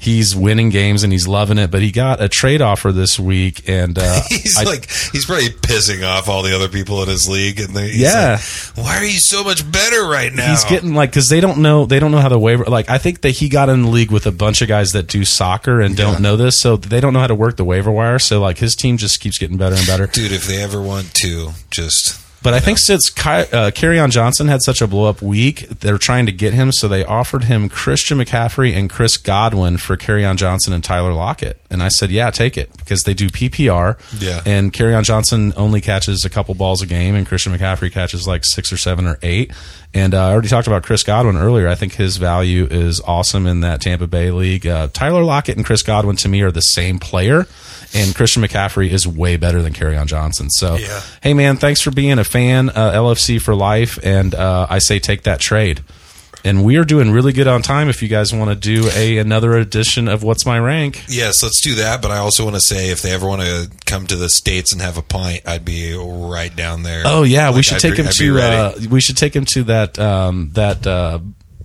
he's 0.04 0.36
winning 0.36 0.68
games 0.70 1.02
and 1.02 1.12
he's 1.12 1.26
loving 1.26 1.58
it. 1.58 1.70
But 1.70 1.82
he 1.82 1.90
got 1.90 2.22
a 2.22 2.28
trade 2.28 2.62
offer 2.62 2.92
this 2.92 3.18
week, 3.18 3.68
and 3.68 3.98
uh, 3.98 4.20
He's 4.28 4.58
I- 4.58 4.64
like 4.64 4.90
he's 4.90 5.26
probably 5.26 5.48
pissing 5.48 6.06
off 6.06 6.28
all 6.28 6.42
the 6.42 6.54
other 6.54 6.68
people 6.68 7.02
in 7.02 7.08
his 7.08 7.28
league, 7.28 7.58
and 7.60 7.74
they, 7.74 7.88
he's 7.88 8.00
Yeah. 8.02 8.38
like, 8.76 8.84
why 8.86 8.96
are 8.98 9.04
you 9.04 9.18
so 9.18 9.42
much 9.42 9.70
better 9.70 10.06
right 10.06 10.32
now? 10.32 10.50
He's 10.50 10.64
getting 10.64 10.94
like 10.94 11.10
because 11.10 11.28
they 11.28 11.40
don't 11.40 11.58
know 11.58 11.86
they 11.86 11.98
don't 11.98 12.12
know 12.12 12.18
how 12.20 12.28
the 12.28 12.38
waiver 12.38 12.64
like 12.64 12.88
I 12.90 12.98
think 12.98 13.22
that 13.22 13.30
he 13.30 13.48
got 13.48 13.68
in 13.68 13.82
the 13.82 13.88
league 13.88 14.10
with 14.10 14.26
a 14.26 14.32
bunch 14.32 14.62
of 14.62 14.68
guys 14.68 14.92
that 14.92 15.06
do 15.08 15.24
soccer 15.24 15.80
and 15.80 15.96
don't 15.96 16.20
know 16.22 16.36
this 16.36 16.60
so 16.60 16.76
they 16.76 17.00
don't 17.00 17.12
know 17.12 17.20
how 17.20 17.26
to 17.26 17.34
work 17.34 17.56
the 17.56 17.64
waiver 17.64 17.90
wire 17.90 18.18
so 18.18 18.40
like 18.40 18.58
his 18.58 18.74
team 18.76 18.96
just 18.98 19.20
keeps 19.20 19.38
getting 19.38 19.56
better 19.56 19.74
and 19.76 19.86
better. 19.86 20.06
dude. 20.06 20.32
If 20.32 20.46
they 20.46 20.62
ever 20.62 20.80
want 20.82 21.12
to, 21.22 21.50
just 21.70 22.20
But 22.44 22.52
I 22.52 22.60
think 22.60 22.78
since 22.78 23.08
Ky- 23.08 23.50
uh, 23.52 23.70
on 23.98 24.10
Johnson 24.10 24.48
had 24.48 24.60
such 24.62 24.82
a 24.82 24.86
blow 24.86 25.06
up 25.08 25.22
week, 25.22 25.66
they're 25.80 25.96
trying 25.96 26.26
to 26.26 26.32
get 26.32 26.52
him, 26.52 26.72
so 26.72 26.88
they 26.88 27.02
offered 27.02 27.44
him 27.44 27.70
Christian 27.70 28.18
McCaffrey 28.18 28.76
and 28.76 28.90
Chris 28.90 29.16
Godwin 29.16 29.78
for 29.78 29.96
on 30.26 30.36
Johnson 30.36 30.74
and 30.74 30.84
Tyler 30.84 31.14
Lockett. 31.14 31.58
And 31.70 31.82
I 31.82 31.88
said, 31.88 32.10
yeah, 32.10 32.30
take 32.30 32.58
it 32.58 32.70
because 32.76 33.04
they 33.04 33.14
do 33.14 33.30
PPR. 33.30 33.98
Yeah. 34.20 34.42
And 34.44 34.74
on 34.94 35.04
Johnson 35.04 35.54
only 35.56 35.80
catches 35.80 36.26
a 36.26 36.30
couple 36.30 36.54
balls 36.54 36.82
a 36.82 36.86
game, 36.86 37.14
and 37.14 37.26
Christian 37.26 37.56
McCaffrey 37.56 37.90
catches 37.90 38.28
like 38.28 38.44
six 38.44 38.70
or 38.70 38.76
seven 38.76 39.06
or 39.06 39.18
eight. 39.22 39.50
And 39.94 40.12
uh, 40.12 40.26
I 40.26 40.32
already 40.32 40.48
talked 40.48 40.66
about 40.66 40.82
Chris 40.82 41.04
Godwin 41.04 41.36
earlier. 41.36 41.68
I 41.68 41.76
think 41.76 41.94
his 41.94 42.16
value 42.16 42.66
is 42.68 43.00
awesome 43.00 43.46
in 43.46 43.60
that 43.60 43.80
Tampa 43.80 44.08
Bay 44.08 44.32
league. 44.32 44.66
Uh, 44.66 44.88
Tyler 44.92 45.22
Lockett 45.22 45.56
and 45.56 45.64
Chris 45.64 45.82
Godwin 45.82 46.16
to 46.16 46.28
me 46.28 46.42
are 46.42 46.50
the 46.50 46.60
same 46.62 46.98
player, 46.98 47.46
and 47.94 48.12
Christian 48.14 48.42
McCaffrey 48.42 48.88
is 48.90 49.06
way 49.06 49.36
better 49.36 49.62
than 49.62 49.72
on 49.96 50.08
Johnson. 50.08 50.50
So, 50.50 50.74
Yeah. 50.74 51.00
hey 51.22 51.32
man, 51.32 51.56
thanks 51.58 51.80
for 51.80 51.92
being 51.92 52.18
a 52.18 52.24
fan, 52.24 52.70
uh, 52.70 52.90
LFC 52.92 53.40
for 53.40 53.54
life, 53.54 53.98
and 54.02 54.34
uh, 54.34 54.66
I 54.68 54.80
say 54.80 54.98
take 54.98 55.22
that 55.22 55.38
trade. 55.38 55.82
And 56.44 56.62
we 56.62 56.76
are 56.76 56.84
doing 56.84 57.10
really 57.10 57.32
good 57.32 57.48
on 57.48 57.62
time. 57.62 57.88
If 57.88 58.02
you 58.02 58.08
guys 58.08 58.32
want 58.34 58.50
to 58.50 58.54
do 58.54 58.88
a 58.94 59.16
another 59.16 59.54
edition 59.54 60.08
of 60.08 60.22
What's 60.22 60.44
My 60.44 60.58
Rank, 60.58 61.02
yes, 61.08 61.42
let's 61.42 61.62
do 61.62 61.76
that. 61.76 62.02
But 62.02 62.10
I 62.10 62.18
also 62.18 62.44
want 62.44 62.56
to 62.56 62.60
say, 62.60 62.90
if 62.90 63.00
they 63.00 63.12
ever 63.12 63.26
want 63.26 63.40
to 63.40 63.70
come 63.86 64.06
to 64.06 64.16
the 64.16 64.28
states 64.28 64.72
and 64.72 64.82
have 64.82 64.98
a 64.98 65.02
pint, 65.02 65.40
I'd 65.46 65.64
be 65.64 65.96
right 65.96 66.54
down 66.54 66.82
there. 66.82 67.02
Oh 67.06 67.22
yeah, 67.22 67.54
we 67.54 67.62
should 67.62 67.76
I'd 67.76 67.80
take 67.80 67.96
be- 67.96 68.02
him 68.02 68.08
I'd 68.08 68.14
to. 68.14 68.38
Uh, 68.38 68.72
we 68.90 69.00
should 69.00 69.16
take 69.16 69.34
him 69.34 69.46
to 69.52 69.64
that 69.64 69.98
um, 69.98 70.50
that 70.52 70.86
uh, 70.86 71.20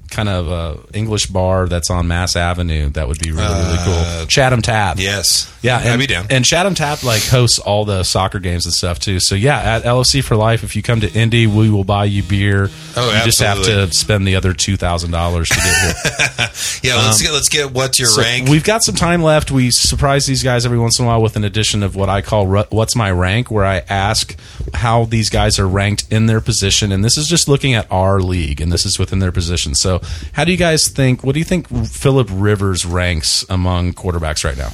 kind 0.09 0.29
of 0.29 0.51
uh, 0.51 0.75
English 0.93 1.27
bar 1.27 1.67
that's 1.67 1.89
on 1.89 2.07
Mass 2.07 2.35
Avenue. 2.35 2.89
That 2.89 3.07
would 3.07 3.19
be 3.19 3.31
really 3.31 3.47
really 3.47 3.77
Uh, 3.79 4.17
cool. 4.19 4.25
Chatham 4.27 4.61
Tap. 4.61 4.97
yes, 4.99 5.51
Yeah, 5.61 5.77
I'd 5.77 5.85
and, 5.87 5.99
be 5.99 6.07
down. 6.07 6.27
and 6.29 6.43
Chatham 6.45 6.75
Tap 6.75 7.03
like 7.03 7.23
hosts 7.23 7.59
all 7.59 7.85
the 7.85 8.03
soccer 8.03 8.39
games 8.39 8.65
and 8.65 8.73
stuff 8.73 8.99
too. 8.99 9.19
So 9.19 9.35
yeah, 9.35 9.59
at 9.59 9.83
LFC 9.83 10.23
for 10.23 10.35
life. 10.35 10.63
If 10.63 10.75
you 10.75 10.81
come 10.81 11.01
to 11.01 11.11
Indy, 11.13 11.47
we 11.47 11.69
will 11.69 11.83
buy 11.83 12.05
you 12.05 12.23
beer. 12.23 12.69
Oh, 12.95 13.15
you 13.17 13.23
just 13.23 13.39
have 13.39 13.63
to 13.63 13.91
spend 13.93 14.27
the 14.27 14.35
other 14.35 14.53
two 14.53 14.77
thousand 14.77 15.11
dollars 15.11 15.49
to 15.49 15.55
get 15.55 15.65
here. 15.65 16.49
yeah, 16.83 16.95
let's 16.95 17.21
get 17.21 17.31
let's 17.31 17.49
get 17.49 17.71
what's 17.71 17.99
your 17.99 18.07
Um, 18.09 18.13
So 18.15 18.21
rank? 18.21 18.49
We've 18.49 18.63
got 18.63 18.83
some 18.83 18.95
time 18.95 19.21
left. 19.23 19.51
We 19.51 19.71
surprise 19.71 20.25
these 20.25 20.43
guys 20.43 20.65
every 20.65 20.79
once 20.79 20.99
in 20.99 21.05
a 21.05 21.07
while 21.07 21.21
with 21.21 21.35
an 21.35 21.43
edition 21.43 21.83
of 21.83 21.95
what 21.95 22.09
I 22.09 22.21
call 22.21 22.47
"What's 22.47 22.95
My 22.95 23.11
Rank," 23.11 23.51
where 23.51 23.65
I 23.65 23.83
ask 23.89 24.35
how 24.73 25.05
these 25.05 25.29
guys 25.29 25.59
are 25.59 25.67
ranked 25.67 26.05
in 26.11 26.25
their 26.25 26.41
position, 26.41 26.91
and 26.91 27.03
this 27.03 27.17
is 27.17 27.27
just 27.27 27.47
looking 27.47 27.73
at 27.73 27.85
our 27.91 28.19
league, 28.21 28.61
and 28.61 28.71
this 28.71 28.85
is 28.85 28.97
within 28.99 29.19
their 29.19 29.31
position. 29.31 29.75
So, 29.75 29.98
how 30.33 30.43
do 30.45 30.51
you 30.51 30.57
guys 30.57 30.87
think? 30.87 31.23
What 31.23 31.33
do 31.33 31.39
you 31.39 31.45
think 31.45 31.67
Philip 31.87 32.27
Rivers 32.31 32.85
ranks 32.85 33.45
among 33.49 33.93
quarterbacks 33.93 34.43
right 34.43 34.57
now? 34.57 34.71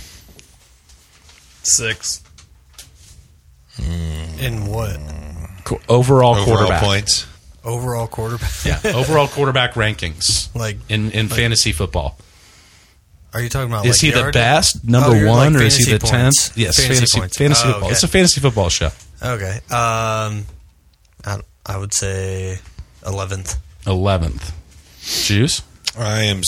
Six. 1.63 2.21
In 4.39 4.67
what? 4.67 4.99
Qu- 5.63 5.79
overall, 5.89 6.35
Overall 6.35 6.45
quarterback 6.45 6.81
points. 6.83 7.27
Overall 7.63 8.07
quarterback? 8.07 8.51
Yeah, 8.65 8.79
overall 8.95 9.27
quarterback 9.27 9.73
rankings 9.73 10.53
Like, 10.55 10.77
in 10.89 11.11
in 11.11 11.27
fantasy 11.29 11.71
football. 11.71 12.17
are 13.33 13.41
you 13.41 13.49
talking 13.49 13.69
about? 13.71 13.85
Is 13.85 14.03
like 14.03 14.13
he 14.13 14.21
the 14.23 14.31
best, 14.31 14.83
number 14.85 15.09
Oh, 15.09 15.13
you're 15.13 15.27
one, 15.29 15.53
like 15.53 15.63
or 15.63 15.65
is 15.65 15.77
he 15.77 15.91
the 15.91 15.99
tenth? 15.99 16.55
Yes, 16.55 16.77
Fantasy 16.79 17.19
fantasy 17.19 17.37
fantasy 17.39 17.61
Oh, 17.65 17.71
football. 17.71 17.83
okay. 17.85 17.91
It's 17.93 18.03
a 18.03 18.07
fantasy 18.07 18.39
football 18.41 18.69
show. 18.69 18.91
Okay. 19.23 19.55
Um, 19.71 20.45
I, 21.25 21.39
I 21.65 21.77
would 21.77 21.93
say 21.93 22.59
eleventh. 23.05 23.57
Eleventh, 23.87 24.51
Juice. 25.05 25.61
I 25.97 26.23
am 26.23 26.43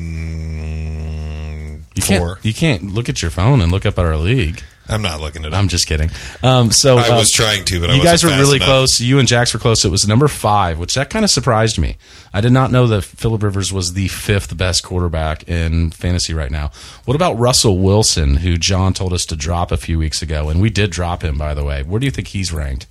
saying 0.00 1.84
You 1.94 2.02
four. 2.02 2.34
can't. 2.36 2.44
You 2.44 2.54
can't 2.54 2.94
look 2.94 3.08
at 3.08 3.22
your 3.22 3.30
phone 3.30 3.60
and 3.60 3.70
look 3.72 3.84
up 3.84 3.98
at 3.98 4.04
our 4.04 4.16
league. 4.16 4.62
I'm 4.88 5.02
not 5.02 5.20
looking 5.20 5.44
at 5.44 5.52
it. 5.52 5.56
I'm 5.56 5.68
just 5.68 5.86
kidding. 5.86 6.10
Um, 6.42 6.72
so 6.72 6.98
I 6.98 7.08
uh, 7.10 7.16
was 7.18 7.30
trying 7.30 7.64
to, 7.66 7.80
but 7.80 7.90
I 7.90 7.94
you 7.94 8.02
guys 8.02 8.24
were 8.24 8.30
fast 8.30 8.40
really 8.40 8.56
enough. 8.56 8.66
close. 8.66 9.00
You 9.00 9.20
and 9.20 9.28
Jax 9.28 9.54
were 9.54 9.60
close. 9.60 9.84
It 9.84 9.90
was 9.90 10.08
number 10.08 10.26
five, 10.26 10.80
which 10.80 10.94
that 10.94 11.10
kind 11.10 11.24
of 11.24 11.30
surprised 11.30 11.78
me. 11.78 11.96
I 12.34 12.40
did 12.40 12.52
not 12.52 12.72
know 12.72 12.88
that 12.88 13.02
Philip 13.02 13.42
Rivers 13.42 13.72
was 13.72 13.92
the 13.92 14.08
fifth 14.08 14.56
best 14.56 14.82
quarterback 14.82 15.48
in 15.48 15.90
fantasy 15.90 16.34
right 16.34 16.50
now. 16.50 16.72
What 17.04 17.14
about 17.14 17.34
Russell 17.38 17.78
Wilson, 17.78 18.38
who 18.38 18.56
John 18.56 18.92
told 18.92 19.12
us 19.12 19.24
to 19.26 19.36
drop 19.36 19.70
a 19.70 19.76
few 19.76 19.96
weeks 19.96 20.22
ago, 20.22 20.48
and 20.48 20.60
we 20.60 20.70
did 20.70 20.90
drop 20.90 21.22
him, 21.22 21.38
by 21.38 21.54
the 21.54 21.62
way. 21.64 21.84
Where 21.84 22.00
do 22.00 22.06
you 22.06 22.10
think 22.12 22.28
he's 22.28 22.52
ranked? 22.52 22.86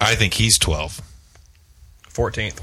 I 0.00 0.16
think 0.16 0.34
he's 0.34 0.58
12. 0.58 1.02
14th. 2.12 2.58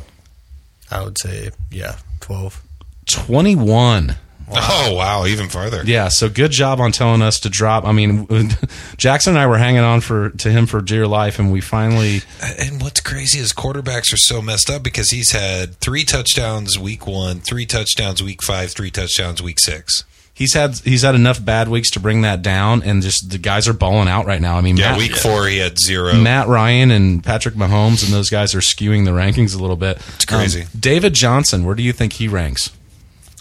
I 0.92 1.04
would 1.04 1.18
say 1.18 1.52
yeah, 1.72 1.98
twelve. 2.20 2.62
Twenty-one. 3.06 4.16
Oh 4.50 4.94
wow, 4.96 5.26
even 5.26 5.50
farther. 5.50 5.82
Yeah, 5.84 6.08
so 6.08 6.30
good 6.30 6.52
job 6.52 6.80
on 6.80 6.94
telling 6.94 7.22
us 7.22 7.40
to 7.42 7.50
drop. 7.50 7.86
I 7.86 7.92
mean, 7.92 8.28
Jackson 8.98 9.32
and 9.32 9.40
I 9.40 9.46
were 9.46 9.58
hanging 9.58 9.82
on 9.82 10.00
for 10.00 10.30
to 10.30 10.50
him 10.50 10.66
for 10.68 10.82
dear 10.82 11.06
life, 11.06 11.38
and 11.38 11.52
we 11.52 11.60
finally 11.60 12.22
And 12.42 12.82
what's 12.82 13.02
crazy 13.02 13.40
is 13.40 13.52
quarterbacks 13.52 14.14
are 14.14 14.18
so 14.18 14.42
messed 14.42 14.70
up 14.70 14.84
because 14.84 15.10
he's 15.10 15.32
had 15.32 15.76
three 15.76 16.06
touchdowns 16.06 16.80
week 16.80 17.06
one, 17.06 17.42
three 17.42 17.66
touchdowns 17.66 18.24
week 18.24 18.42
five, 18.42 18.72
three 18.72 18.92
touchdowns 18.92 19.42
week 19.42 19.60
six. 19.60 20.06
He's 20.38 20.54
had 20.54 20.78
he's 20.80 21.02
had 21.02 21.16
enough 21.16 21.44
bad 21.44 21.68
weeks 21.68 21.90
to 21.92 22.00
bring 22.00 22.22
that 22.22 22.42
down, 22.42 22.84
and 22.84 23.02
just 23.02 23.30
the 23.30 23.38
guys 23.38 23.68
are 23.68 23.74
balling 23.74 24.08
out 24.08 24.26
right 24.26 24.40
now. 24.42 24.58
I 24.58 24.62
mean, 24.62 24.78
Yeah, 24.78 24.92
Matt, 24.92 25.00
week 25.00 25.16
four 25.16 25.48
he 25.48 25.58
had 25.58 25.78
zero. 25.80 26.14
Matt 26.14 26.48
Ryan 26.48 26.92
and 26.92 27.24
Patrick 27.24 27.56
Mahomes 27.56 28.04
and 28.06 28.14
those 28.14 28.30
guys 28.30 28.54
are 28.56 28.60
skewing 28.60 29.06
the 29.06 29.12
rankings 29.12 29.54
a 29.56 29.58
little 29.60 29.76
bit. 29.76 29.98
It's 30.16 30.26
crazy. 30.26 30.62
Um, 30.62 30.68
David 30.80 31.14
Johnson, 31.14 31.66
where 31.66 31.76
do 31.76 31.84
you 31.84 31.92
think 31.94 32.14
he 32.14 32.28
ranks? 32.28 32.72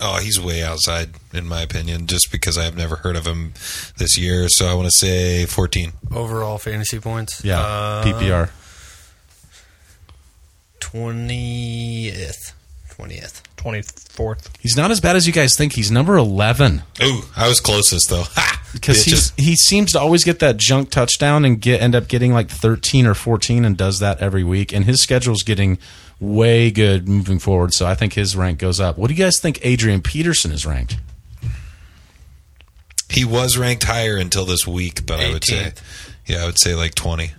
Oh, 0.00 0.18
he's 0.20 0.38
way 0.40 0.62
outside 0.62 1.10
in 1.32 1.46
my 1.48 1.62
opinion, 1.62 2.06
just 2.06 2.30
because 2.32 2.58
I've 2.58 2.76
never 2.76 2.96
heard 2.96 3.16
of 3.16 3.26
him 3.26 3.54
this 3.96 4.18
year. 4.18 4.48
So 4.48 4.66
I 4.66 4.74
want 4.74 4.88
to 4.90 4.98
say 4.98 5.46
14. 5.46 5.92
Overall 6.14 6.58
fantasy 6.58 6.98
points. 7.00 7.42
Yeah, 7.44 7.60
Uh, 7.60 8.04
PPR. 8.04 8.50
Twentieth. 10.80 12.52
Twentieth. 12.96 13.42
24th. 13.56 14.48
He's 14.60 14.76
not 14.76 14.90
as 14.90 15.00
bad 15.00 15.16
as 15.16 15.26
you 15.26 15.32
guys 15.32 15.56
think. 15.56 15.72
He's 15.72 15.90
number 15.90 16.16
eleven. 16.16 16.82
Ooh, 17.02 17.22
I 17.36 17.48
was 17.48 17.60
closest 17.60 18.08
though. 18.10 18.24
Ha! 18.24 18.62
because 18.72 19.04
he's 19.04 19.32
he 19.36 19.56
seems 19.56 19.92
to 19.92 20.00
always 20.00 20.22
get 20.24 20.38
that 20.40 20.56
junk 20.56 20.90
touchdown 20.90 21.44
and 21.44 21.60
get 21.60 21.80
end 21.80 21.94
up 21.94 22.08
getting 22.08 22.32
like 22.32 22.50
13 22.50 23.06
or 23.06 23.14
14 23.14 23.64
and 23.64 23.74
does 23.74 24.00
that 24.00 24.20
every 24.20 24.44
week 24.44 24.70
and 24.70 24.84
his 24.84 25.00
schedule's 25.00 25.42
getting 25.42 25.78
way 26.20 26.70
good 26.70 27.08
moving 27.08 27.38
forward 27.38 27.72
so 27.72 27.86
i 27.86 27.94
think 27.94 28.12
his 28.12 28.36
rank 28.36 28.58
goes 28.58 28.78
up 28.78 28.98
what 28.98 29.08
do 29.08 29.14
you 29.14 29.24
guys 29.24 29.38
think 29.40 29.58
adrian 29.62 30.02
peterson 30.02 30.52
is 30.52 30.66
ranked 30.66 30.98
he 33.08 33.24
was 33.24 33.56
ranked 33.56 33.84
higher 33.84 34.16
until 34.16 34.44
this 34.44 34.66
week, 34.66 35.06
but 35.06 35.20
I 35.20 35.32
would 35.32 35.44
say, 35.44 35.72
yeah, 36.26 36.42
I 36.42 36.46
would 36.46 36.58
say 36.58 36.74
like 36.74 36.94
20. 36.94 37.32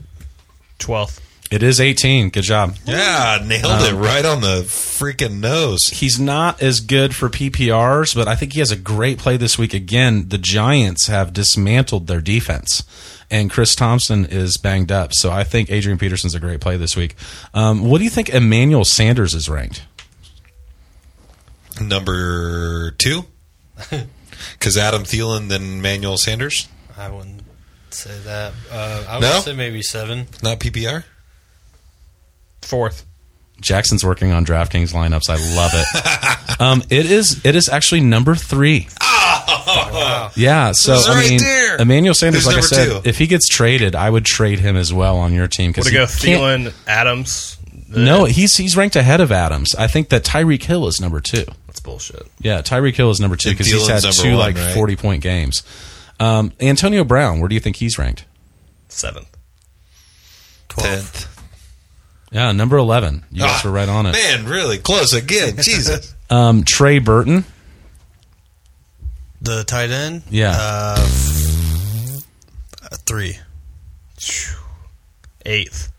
12th. 0.79 1.19
It 1.49 1.63
is 1.63 1.79
18. 1.79 2.29
Good 2.31 2.43
job. 2.43 2.75
Yeah, 2.85 3.39
nailed 3.43 3.81
it 3.83 3.93
right 3.93 4.25
on 4.25 4.41
the 4.41 4.63
freaking 4.63 5.39
nose. 5.39 5.87
He's 5.87 6.19
not 6.19 6.61
as 6.61 6.81
good 6.81 7.15
for 7.15 7.29
PPRs, 7.29 8.13
but 8.13 8.27
I 8.27 8.35
think 8.35 8.51
he 8.53 8.59
has 8.59 8.69
a 8.71 8.75
great 8.75 9.17
play 9.17 9.37
this 9.37 9.57
week. 9.57 9.73
Again, 9.73 10.27
the 10.27 10.37
Giants 10.37 11.07
have 11.07 11.31
dismantled 11.31 12.07
their 12.07 12.19
defense, 12.19 12.83
and 13.31 13.49
Chris 13.49 13.75
Thompson 13.75 14.25
is 14.25 14.57
banged 14.57 14.91
up. 14.91 15.13
So 15.13 15.31
I 15.31 15.45
think 15.45 15.71
Adrian 15.71 15.97
Peterson's 15.97 16.35
a 16.35 16.39
great 16.41 16.59
play 16.59 16.75
this 16.75 16.97
week. 16.97 17.15
Um, 17.53 17.85
what 17.89 17.99
do 17.99 18.03
you 18.03 18.09
think 18.09 18.27
Emmanuel 18.27 18.83
Sanders 18.83 19.33
is 19.33 19.47
ranked? 19.47 19.83
Number 21.79 22.91
two, 22.91 23.25
because 24.53 24.77
Adam 24.77 25.03
Thielen, 25.03 25.47
then 25.47 25.81
Manuel 25.81 26.17
Sanders, 26.17 26.67
I 26.97 27.09
wouldn't 27.09 27.43
say 27.91 28.17
that. 28.25 28.51
Uh, 28.71 29.05
I 29.07 29.13
would 29.15 29.21
No? 29.21 29.39
say 29.39 29.53
maybe 29.53 29.81
seven. 29.83 30.27
not 30.41 30.59
PPR. 30.59 31.03
Fourth. 32.67 33.05
Jackson's 33.59 34.03
working 34.05 34.31
on 34.31 34.45
DraftKings 34.45 34.93
lineups. 34.93 35.29
I 35.29 35.55
love 35.55 35.71
it. 35.73 36.59
um, 36.61 36.83
it 36.91 37.09
is 37.09 37.43
it 37.43 37.55
is 37.55 37.69
actually 37.69 38.01
number 38.01 38.35
three. 38.35 38.87
Yeah, 40.35 40.71
so 40.73 40.93
It's 40.93 41.07
I 41.07 41.13
right 41.15 41.29
mean, 41.29 41.39
there. 41.39 41.77
Emmanuel 41.77 42.13
Sanders, 42.13 42.45
Who's 42.45 42.53
like 42.53 42.63
I 42.63 42.67
said, 42.67 43.03
two? 43.03 43.09
if 43.09 43.17
he 43.17 43.27
gets 43.27 43.47
traded, 43.47 43.95
I 43.95 44.09
would 44.09 44.25
trade 44.25 44.59
him 44.59 44.75
as 44.75 44.93
well 44.93 45.17
on 45.17 45.33
your 45.33 45.47
team 45.47 45.69
Would 45.69 45.85
because 45.85 45.87
it 45.87 45.93
go 45.93 46.05
Thielen, 46.05 46.73
Adams? 46.87 47.57
No, 47.89 48.25
he's 48.25 48.55
he's 48.55 48.77
ranked 48.77 48.95
ahead 48.95 49.19
of 49.21 49.31
Adams. 49.31 49.73
I 49.75 49.87
think 49.87 50.09
that 50.09 50.23
Tyreek 50.23 50.63
Hill 50.63 50.87
is 50.87 51.01
number 51.01 51.19
two. 51.19 51.45
That's 51.65 51.79
bullshit. 51.79 52.27
Yeah, 52.39 52.61
Tyreek 52.61 52.95
Hill 52.95 53.09
is 53.09 53.19
number 53.19 53.35
two 53.35 53.51
because 53.51 53.67
he's 53.67 53.87
had 53.87 54.03
Thielen's 54.03 54.21
two 54.21 54.29
one, 54.31 54.39
like 54.39 54.55
right? 54.55 54.73
forty 54.73 54.95
point 54.95 55.23
games. 55.23 55.63
Um, 56.19 56.51
Antonio 56.59 57.03
Brown, 57.03 57.39
where 57.39 57.47
do 57.49 57.55
you 57.55 57.61
think 57.61 57.77
he's 57.77 57.97
ranked? 57.97 58.25
Seventh. 58.89 59.35
Tenth. 60.69 61.36
Yeah, 62.31 62.51
number 62.51 62.77
eleven. 62.77 63.23
You 63.31 63.41
guys 63.41 63.61
Ah, 63.63 63.67
were 63.67 63.71
right 63.73 63.87
on 63.89 64.05
it. 64.05 64.11
Man, 64.13 64.45
really 64.45 64.77
close 64.77 65.13
again. 65.13 65.55
Jesus. 65.61 66.13
Um, 66.29 66.63
Trey 66.63 66.99
Burton. 66.99 67.45
The 69.41 69.63
tight 69.63 69.91
end. 69.91 70.23
Yeah. 70.29 70.53
Uh, 70.57 70.97
f- 70.99 72.23
uh, 72.83 72.95
three. 73.05 73.37
Eighth. 75.45 75.91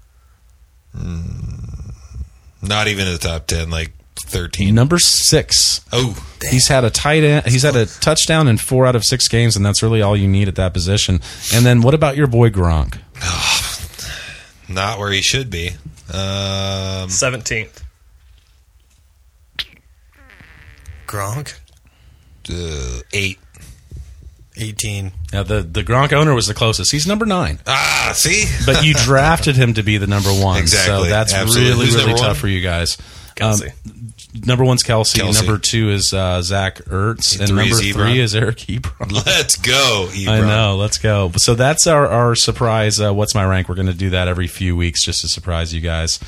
Not 2.61 2.89
even 2.89 3.07
in 3.07 3.13
the 3.13 3.19
top 3.19 3.47
ten, 3.47 3.71
like 3.71 3.93
thirteen. 4.27 4.75
Number 4.75 4.99
six. 4.99 5.81
Oh, 5.93 6.17
He's 6.51 6.69
had 6.69 6.85
a 6.85 6.91
tight 6.91 7.23
end. 7.23 7.47
He's 7.47 7.63
had 7.63 7.77
a 7.77 7.87
touchdown 7.87 8.49
in 8.49 8.59
four 8.59 8.85
out 8.87 8.97
of 8.97 9.05
six 9.05 9.29
games, 9.29 9.57
and 9.57 9.65
that's 9.65 9.83
really 9.83 10.03
all 10.03 10.17
you 10.17 10.29
need 10.29 10.49
at 10.49 10.57
that 10.57 10.75
position. 10.75 11.21
And 11.55 11.65
then 11.65 11.81
what 11.81 11.95
about 11.95 12.17
your 12.17 12.27
boy 12.27 12.51
Gronk? 12.51 12.99
not 14.69 14.99
where 14.99 15.11
he 15.13 15.23
should 15.23 15.49
be. 15.51 15.71
Um, 16.13 17.09
Seventeenth. 17.11 17.85
Gronk. 21.07 21.55
uh, 22.51 23.01
eight. 23.13 23.39
18. 24.61 25.13
Yeah, 25.33 25.45
the 25.45 25.63
the 25.63 25.83
Gronk 25.85 26.13
owner 26.13 26.35
was 26.35 26.49
the 26.49 26.55
closest. 26.55 26.91
He's 26.91 27.07
number 27.07 27.25
nine. 27.25 27.61
Ah, 27.67 28.11
see, 28.15 28.45
but 28.67 28.85
you 28.85 28.93
drafted 28.93 29.55
him 29.55 29.75
to 29.75 29.85
be 29.85 29.99
the 29.99 30.09
number 30.09 30.31
one. 30.31 30.59
Exactly. 30.59 31.05
So 31.05 31.09
that's 31.09 31.33
Absolutely. 31.33 31.71
really, 31.71 31.85
Who's 31.87 31.95
really 31.97 32.15
tough 32.15 32.27
one? 32.29 32.35
for 32.35 32.49
you 32.49 32.61
guys. 32.61 32.97
Kelce. 33.37 33.71
Um, 33.89 34.13
number 34.47 34.65
one's 34.65 34.83
Kelce. 34.83 35.15
Kelce. 35.19 35.35
Number 35.45 35.59
two 35.59 35.91
is 35.91 36.13
uh, 36.13 36.43
Zach 36.43 36.77
Ertz. 36.85 37.39
And 37.39 37.49
Three 37.49 37.69
number 37.71 37.83
is 37.85 37.93
three 37.95 38.21
is 38.21 38.35
Eric 38.35 38.57
Ebron. 38.59 39.13
let's 39.27 39.57
go. 39.57 40.09
Ebron. 40.11 40.29
I 40.29 40.41
know. 40.41 40.77
Let's 40.77 40.99
go. 40.99 41.31
So 41.37 41.55
that's 41.55 41.87
our, 41.87 42.07
our 42.07 42.35
surprise. 42.35 43.01
Uh, 43.01 43.13
What's 43.13 43.35
my 43.35 43.45
rank? 43.45 43.69
We're 43.69 43.75
going 43.75 43.87
to 43.89 43.95
do 43.95 44.11
that 44.11 44.29
every 44.29 44.47
few 44.47 44.77
weeks 44.77 45.05
just 45.05 45.21
to 45.23 45.29
surprise 45.29 45.73
you 45.75 45.81
guys. 45.81 46.19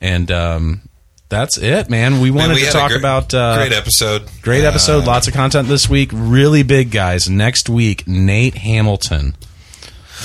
And 0.00 0.30
um, 0.30 0.80
that's 1.28 1.58
it, 1.58 1.90
man. 1.90 2.20
We 2.20 2.30
Man, 2.30 2.48
wanted 2.48 2.54
we 2.56 2.64
to 2.64 2.70
talk 2.70 2.88
great- 2.90 3.00
about 3.00 3.32
uh, 3.34 3.56
great 3.56 3.72
episode. 3.72 4.28
Great 4.42 4.64
episode. 4.64 5.04
Uh, 5.04 5.06
Lots 5.06 5.28
of 5.28 5.34
content 5.34 5.68
this 5.68 5.88
week. 5.88 6.10
Really 6.12 6.62
big 6.62 6.90
guys. 6.90 7.28
Next 7.30 7.68
week, 7.68 8.06
Nate 8.08 8.54
Hamilton, 8.54 9.34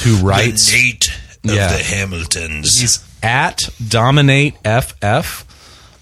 who 0.03 0.17
writes. 0.17 0.71
Nate 0.71 1.07
of 1.43 1.51
Yeah. 1.53 1.67
the 1.75 1.83
Hamiltons. 1.83 2.79
He's 2.79 3.03
at 3.21 3.61
Dominate 3.87 4.55
FF 4.63 5.44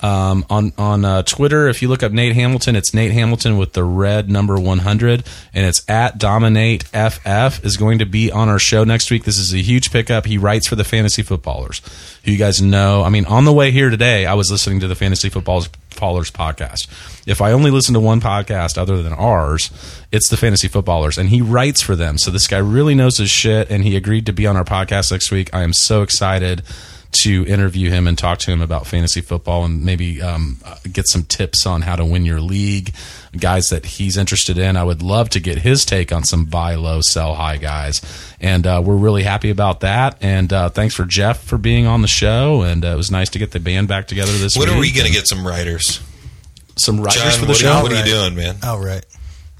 um, 0.04 0.46
on 0.50 0.74
on 0.78 1.06
uh, 1.06 1.24
Twitter. 1.24 1.68
If 1.68 1.82
you 1.82 1.88
look 1.88 2.04
up 2.04 2.12
Nate 2.12 2.36
Hamilton, 2.36 2.76
it's 2.76 2.94
Nate 2.94 3.12
Hamilton 3.12 3.58
with 3.58 3.74
the 3.74 3.84
red 3.84 4.30
number 4.30 4.60
100, 4.60 5.24
and 5.54 5.66
it's 5.66 5.90
at 5.90 6.18
Dominate 6.18 6.84
FF 6.84 7.66
is 7.66 7.78
going 7.78 8.00
to 8.00 8.06
be 8.06 8.30
on 8.30 8.50
our 8.50 8.60
show 8.60 8.84
next 8.84 9.10
week. 9.10 9.24
This 9.24 9.40
is 9.40 9.54
a 9.54 9.60
huge 9.60 9.92
pickup. 9.92 10.26
He 10.26 10.38
writes 10.38 10.68
for 10.68 10.76
the 10.76 10.84
Fantasy 10.84 11.24
Footballers, 11.24 11.82
who 12.26 12.32
you 12.32 12.38
guys 12.38 12.62
know. 12.62 13.02
I 13.02 13.10
mean, 13.10 13.26
on 13.26 13.46
the 13.46 13.54
way 13.54 13.72
here 13.72 13.90
today, 13.90 14.26
I 14.26 14.34
was 14.34 14.52
listening 14.52 14.82
to 14.82 14.88
the 14.88 14.96
Fantasy 14.96 15.30
Footballers 15.30 15.70
Footballers 15.94 16.32
podcast. 16.32 16.88
If 17.26 17.40
I 17.40 17.54
only 17.54 17.72
listen 17.72 17.94
to 17.94 18.00
one 18.00 18.20
podcast 18.20 18.78
other 18.78 19.02
than 19.02 19.14
ours, 19.14 19.72
it's 20.12 20.28
the 20.30 20.36
Fantasy 20.36 20.68
Footballers, 20.68 21.18
and 21.18 21.30
he 21.30 21.42
writes 21.42 21.82
for 21.82 21.96
them. 21.96 22.18
So 22.18 22.30
this 22.30 22.48
guy 22.48 22.58
really 22.58 22.94
knows 22.94 23.18
his 23.18 23.30
shit, 23.30 23.70
and 23.70 23.84
he 23.84 23.96
agreed 23.96 24.26
to 24.26 24.34
be 24.34 24.46
on 24.46 24.58
our 24.58 24.66
podcast 24.66 25.12
next 25.12 25.32
week. 25.32 25.54
I 25.54 25.64
am 25.64 25.72
so 25.72 26.02
excited 26.02 26.64
to 27.22 27.45
interview 27.48 27.90
him 27.90 28.07
and 28.07 28.18
talk 28.18 28.40
to 28.40 28.52
him 28.52 28.61
about 28.61 28.88
fantasy 28.88 29.22
football 29.22 29.64
and 29.65 29.84
maybe 29.85 30.22
um, 30.22 30.57
uh, 30.65 30.76
get 30.91 31.07
some 31.07 31.23
tips 31.23 31.65
on 31.65 31.81
how 31.84 31.95
to 31.95 32.03
win 32.06 32.26
your 32.26 32.41
league. 32.41 32.94
Guys 33.38 33.68
that 33.69 33.85
he's 33.85 34.18
interested 34.18 34.57
in, 34.57 34.76
I 34.77 34.84
would 34.84 35.02
love 35.02 35.30
to 35.30 35.40
get 35.40 35.60
his 35.60 35.85
take 35.85 36.11
on 36.11 36.23
some 36.23 36.45
buy 36.45 36.76
low, 36.76 37.02
sell 37.02 37.35
high 37.35 37.57
guys. 37.57 38.02
And 38.40 38.68
uh, 38.68 38.81
we're 38.84 38.95
really 38.98 39.23
happy 39.23 39.49
about 39.49 39.80
that. 39.81 40.18
And 40.22 40.52
uh, 40.52 40.69
thanks 40.69 40.94
for 40.95 41.06
Jeff 41.06 41.44
for 41.44 41.57
being 41.57 41.85
on 41.88 42.02
the 42.02 42.07
show. 42.07 42.61
And 42.61 42.84
uh, 42.85 42.90
it 42.90 42.98
was 42.98 43.10
nice 43.11 43.30
to 43.30 43.40
get 43.40 43.52
the 43.52 43.60
band 43.60 43.88
back 43.88 44.07
together 44.07 44.31
this 44.34 44.56
when 44.57 44.68
week. 44.68 44.77
are 44.77 44.80
we 44.80 44.91
going 44.91 45.07
to 45.07 45.14
get 45.14 45.27
some 45.27 45.45
writers? 45.48 46.02
some 46.76 46.99
writers 46.99 47.22
John, 47.22 47.31
for 47.40 47.45
the 47.45 47.48
what, 47.49 47.57
show? 47.57 47.69
Are, 47.72 47.77
you- 47.77 47.84
what 47.84 47.91
are 47.94 47.99
you 47.99 48.06
doing, 48.06 48.35
man? 48.35 48.56
All 48.64 48.80
right. 48.84 49.06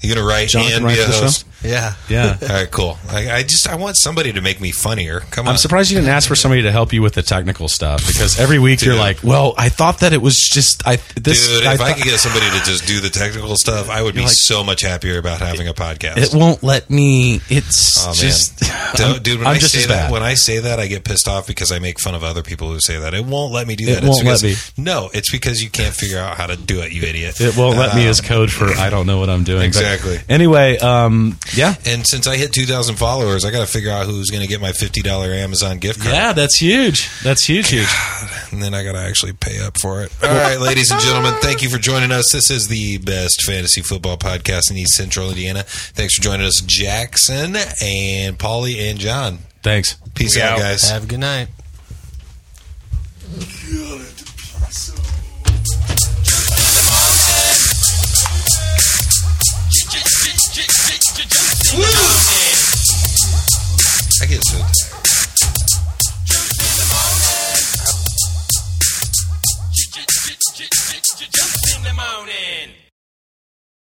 You 0.02 0.12
going 0.14 0.24
to 0.26 0.28
write 0.28 0.48
John 0.48 0.64
can 0.64 0.76
and 0.76 0.84
write 0.84 0.96
be 0.96 1.00
a 1.00 1.04
for 1.04 1.10
the 1.12 1.16
show? 1.16 1.22
host? 1.22 1.46
Yeah. 1.64 1.94
Yeah. 2.08 2.36
All 2.42 2.48
right, 2.48 2.70
cool. 2.70 2.98
I, 3.08 3.30
I 3.30 3.42
just 3.42 3.68
I 3.68 3.76
want 3.76 3.96
somebody 3.96 4.32
to 4.32 4.40
make 4.40 4.60
me 4.60 4.70
funnier. 4.70 5.20
Come 5.30 5.46
on. 5.46 5.52
I'm 5.52 5.58
surprised 5.58 5.90
you 5.90 5.96
didn't 5.96 6.10
ask 6.10 6.28
for 6.28 6.34
somebody 6.36 6.62
to 6.62 6.72
help 6.72 6.92
you 6.92 7.02
with 7.02 7.14
the 7.14 7.22
technical 7.22 7.68
stuff 7.68 8.06
because 8.06 8.38
every 8.38 8.58
week 8.58 8.82
you're 8.84 8.94
like, 8.96 9.18
"Well, 9.22 9.54
I 9.56 9.68
thought 9.68 10.00
that 10.00 10.12
it 10.12 10.20
was 10.22 10.36
just 10.36 10.86
I 10.86 10.96
this." 11.16 11.48
Dude, 11.48 11.62
if 11.62 11.68
I, 11.68 11.76
thought- 11.76 11.96
could 11.96 12.04
get 12.04 12.18
somebody 12.20 12.46
to 12.58 12.64
just 12.64 12.86
do 12.86 13.00
the 13.00 13.10
technical 13.10 13.56
stuff, 13.56 13.88
I 13.90 14.02
would 14.02 14.14
be 14.14 14.20
You're 14.20 14.28
like- 14.28 14.36
so 14.36 14.62
much 14.64 14.82
happier 14.82 15.18
about 15.18 15.40
having 15.40 15.68
a 15.68 15.74
podcast. 15.74 16.18
it 16.18 16.34
won't 16.34 16.62
let 16.62 16.90
me. 16.90 17.40
It's 17.48 18.04
Oh 18.04 18.08
man, 18.08 18.14
just, 18.14 18.58
dude! 19.22 19.38
When 19.38 19.46
I'm 19.46 19.54
I 19.54 19.58
just 19.58 19.72
say 19.74 19.86
that, 19.86 20.10
when 20.10 20.22
I 20.22 20.34
say 20.34 20.58
that, 20.60 20.78
I 20.80 20.86
get 20.86 21.04
pissed 21.04 21.28
off 21.28 21.46
because 21.46 21.72
I 21.72 21.78
make 21.78 22.00
fun 22.00 22.14
of 22.14 22.22
other 22.24 22.42
people 22.42 22.68
who 22.70 22.80
say 22.80 22.98
that. 22.98 23.14
It 23.14 23.24
won't 23.24 23.52
let 23.52 23.66
me 23.66 23.76
do 23.76 23.86
that. 23.86 24.02
It 24.02 24.06
won't 24.08 24.24
let 24.24 24.42
because, 24.42 24.72
No, 24.76 25.10
it's 25.14 25.30
because 25.30 25.62
you 25.62 25.70
can't 25.70 25.94
figure 25.94 26.18
out 26.18 26.36
how 26.36 26.46
to 26.46 26.56
do 26.56 26.80
it, 26.80 26.92
you 26.92 27.02
idiot. 27.02 27.40
It 27.40 27.56
won't 27.56 27.76
let 27.78 27.94
me 27.94 28.02
Um, 28.04 28.08
as 28.08 28.20
code 28.20 28.50
for 28.52 28.66
I 28.70 28.90
don't 28.90 29.06
know 29.06 29.18
what 29.18 29.30
I'm 29.30 29.44
doing. 29.44 29.60
But 29.60 29.66
Exactly. 29.66 30.20
anyway, 30.28 30.78
um, 30.78 31.38
yeah, 31.56 31.74
And 31.86 32.06
since 32.06 32.26
I 32.26 32.36
hit 32.36 32.52
2,000 32.52 32.96
followers, 32.96 33.44
I 33.44 33.50
got 33.50 33.60
to 33.60 33.72
figure 33.72 33.90
out 33.90 34.06
who's 34.06 34.30
going 34.30 34.42
to 34.42 34.48
get 34.48 34.60
my 34.60 34.70
$50 34.72 35.04
Amazon 35.36 35.78
gift 35.78 36.00
card. 36.00 36.14
yeah, 36.14 36.32
that's 36.32 36.58
huge. 36.60 37.08
That's 37.22 37.44
huge, 37.44 37.68
huge. 37.70 37.88
And 38.52 38.62
then 38.62 38.74
I 38.74 38.84
got 38.84 38.92
to 38.92 38.98
actually 39.00 39.32
pay 39.32 39.60
up 39.60 39.78
for 39.80 40.02
it. 40.02 40.12
All 40.22 40.28
right, 40.30 40.58
ladies 40.60 40.90
and 40.90 41.00
gentlemen, 41.00 41.34
thank 41.40 41.62
you 41.62 41.68
for 41.68 41.78
joining 41.78 42.12
us. 42.12 42.30
This 42.32 42.50
is 42.50 42.68
the 42.68 42.98
best 42.98 43.42
fantasy 43.42 43.80
football 43.82 44.16
podcast 44.16 44.70
in 44.70 44.76
East 44.76 44.94
Central 44.94 45.28
Indiana. 45.30 45.62
Thanks 45.64 46.14
for 46.16 46.22
joining 46.22 46.46
us, 46.46 46.60
Jackson 46.60 47.56
and 47.82 48.38
Paulie 48.38 48.90
and 48.90 48.98
John. 48.98 49.38
Thanks. 49.62 49.96
Peace 50.14 50.38
out, 50.38 50.52
out. 50.52 50.58
guys. 50.60 50.88
Have 50.90 51.04
a 51.04 51.06
good 51.06 51.20
night. 51.20 51.48
I 64.22 64.26
get 64.26 64.44
so 64.44 64.83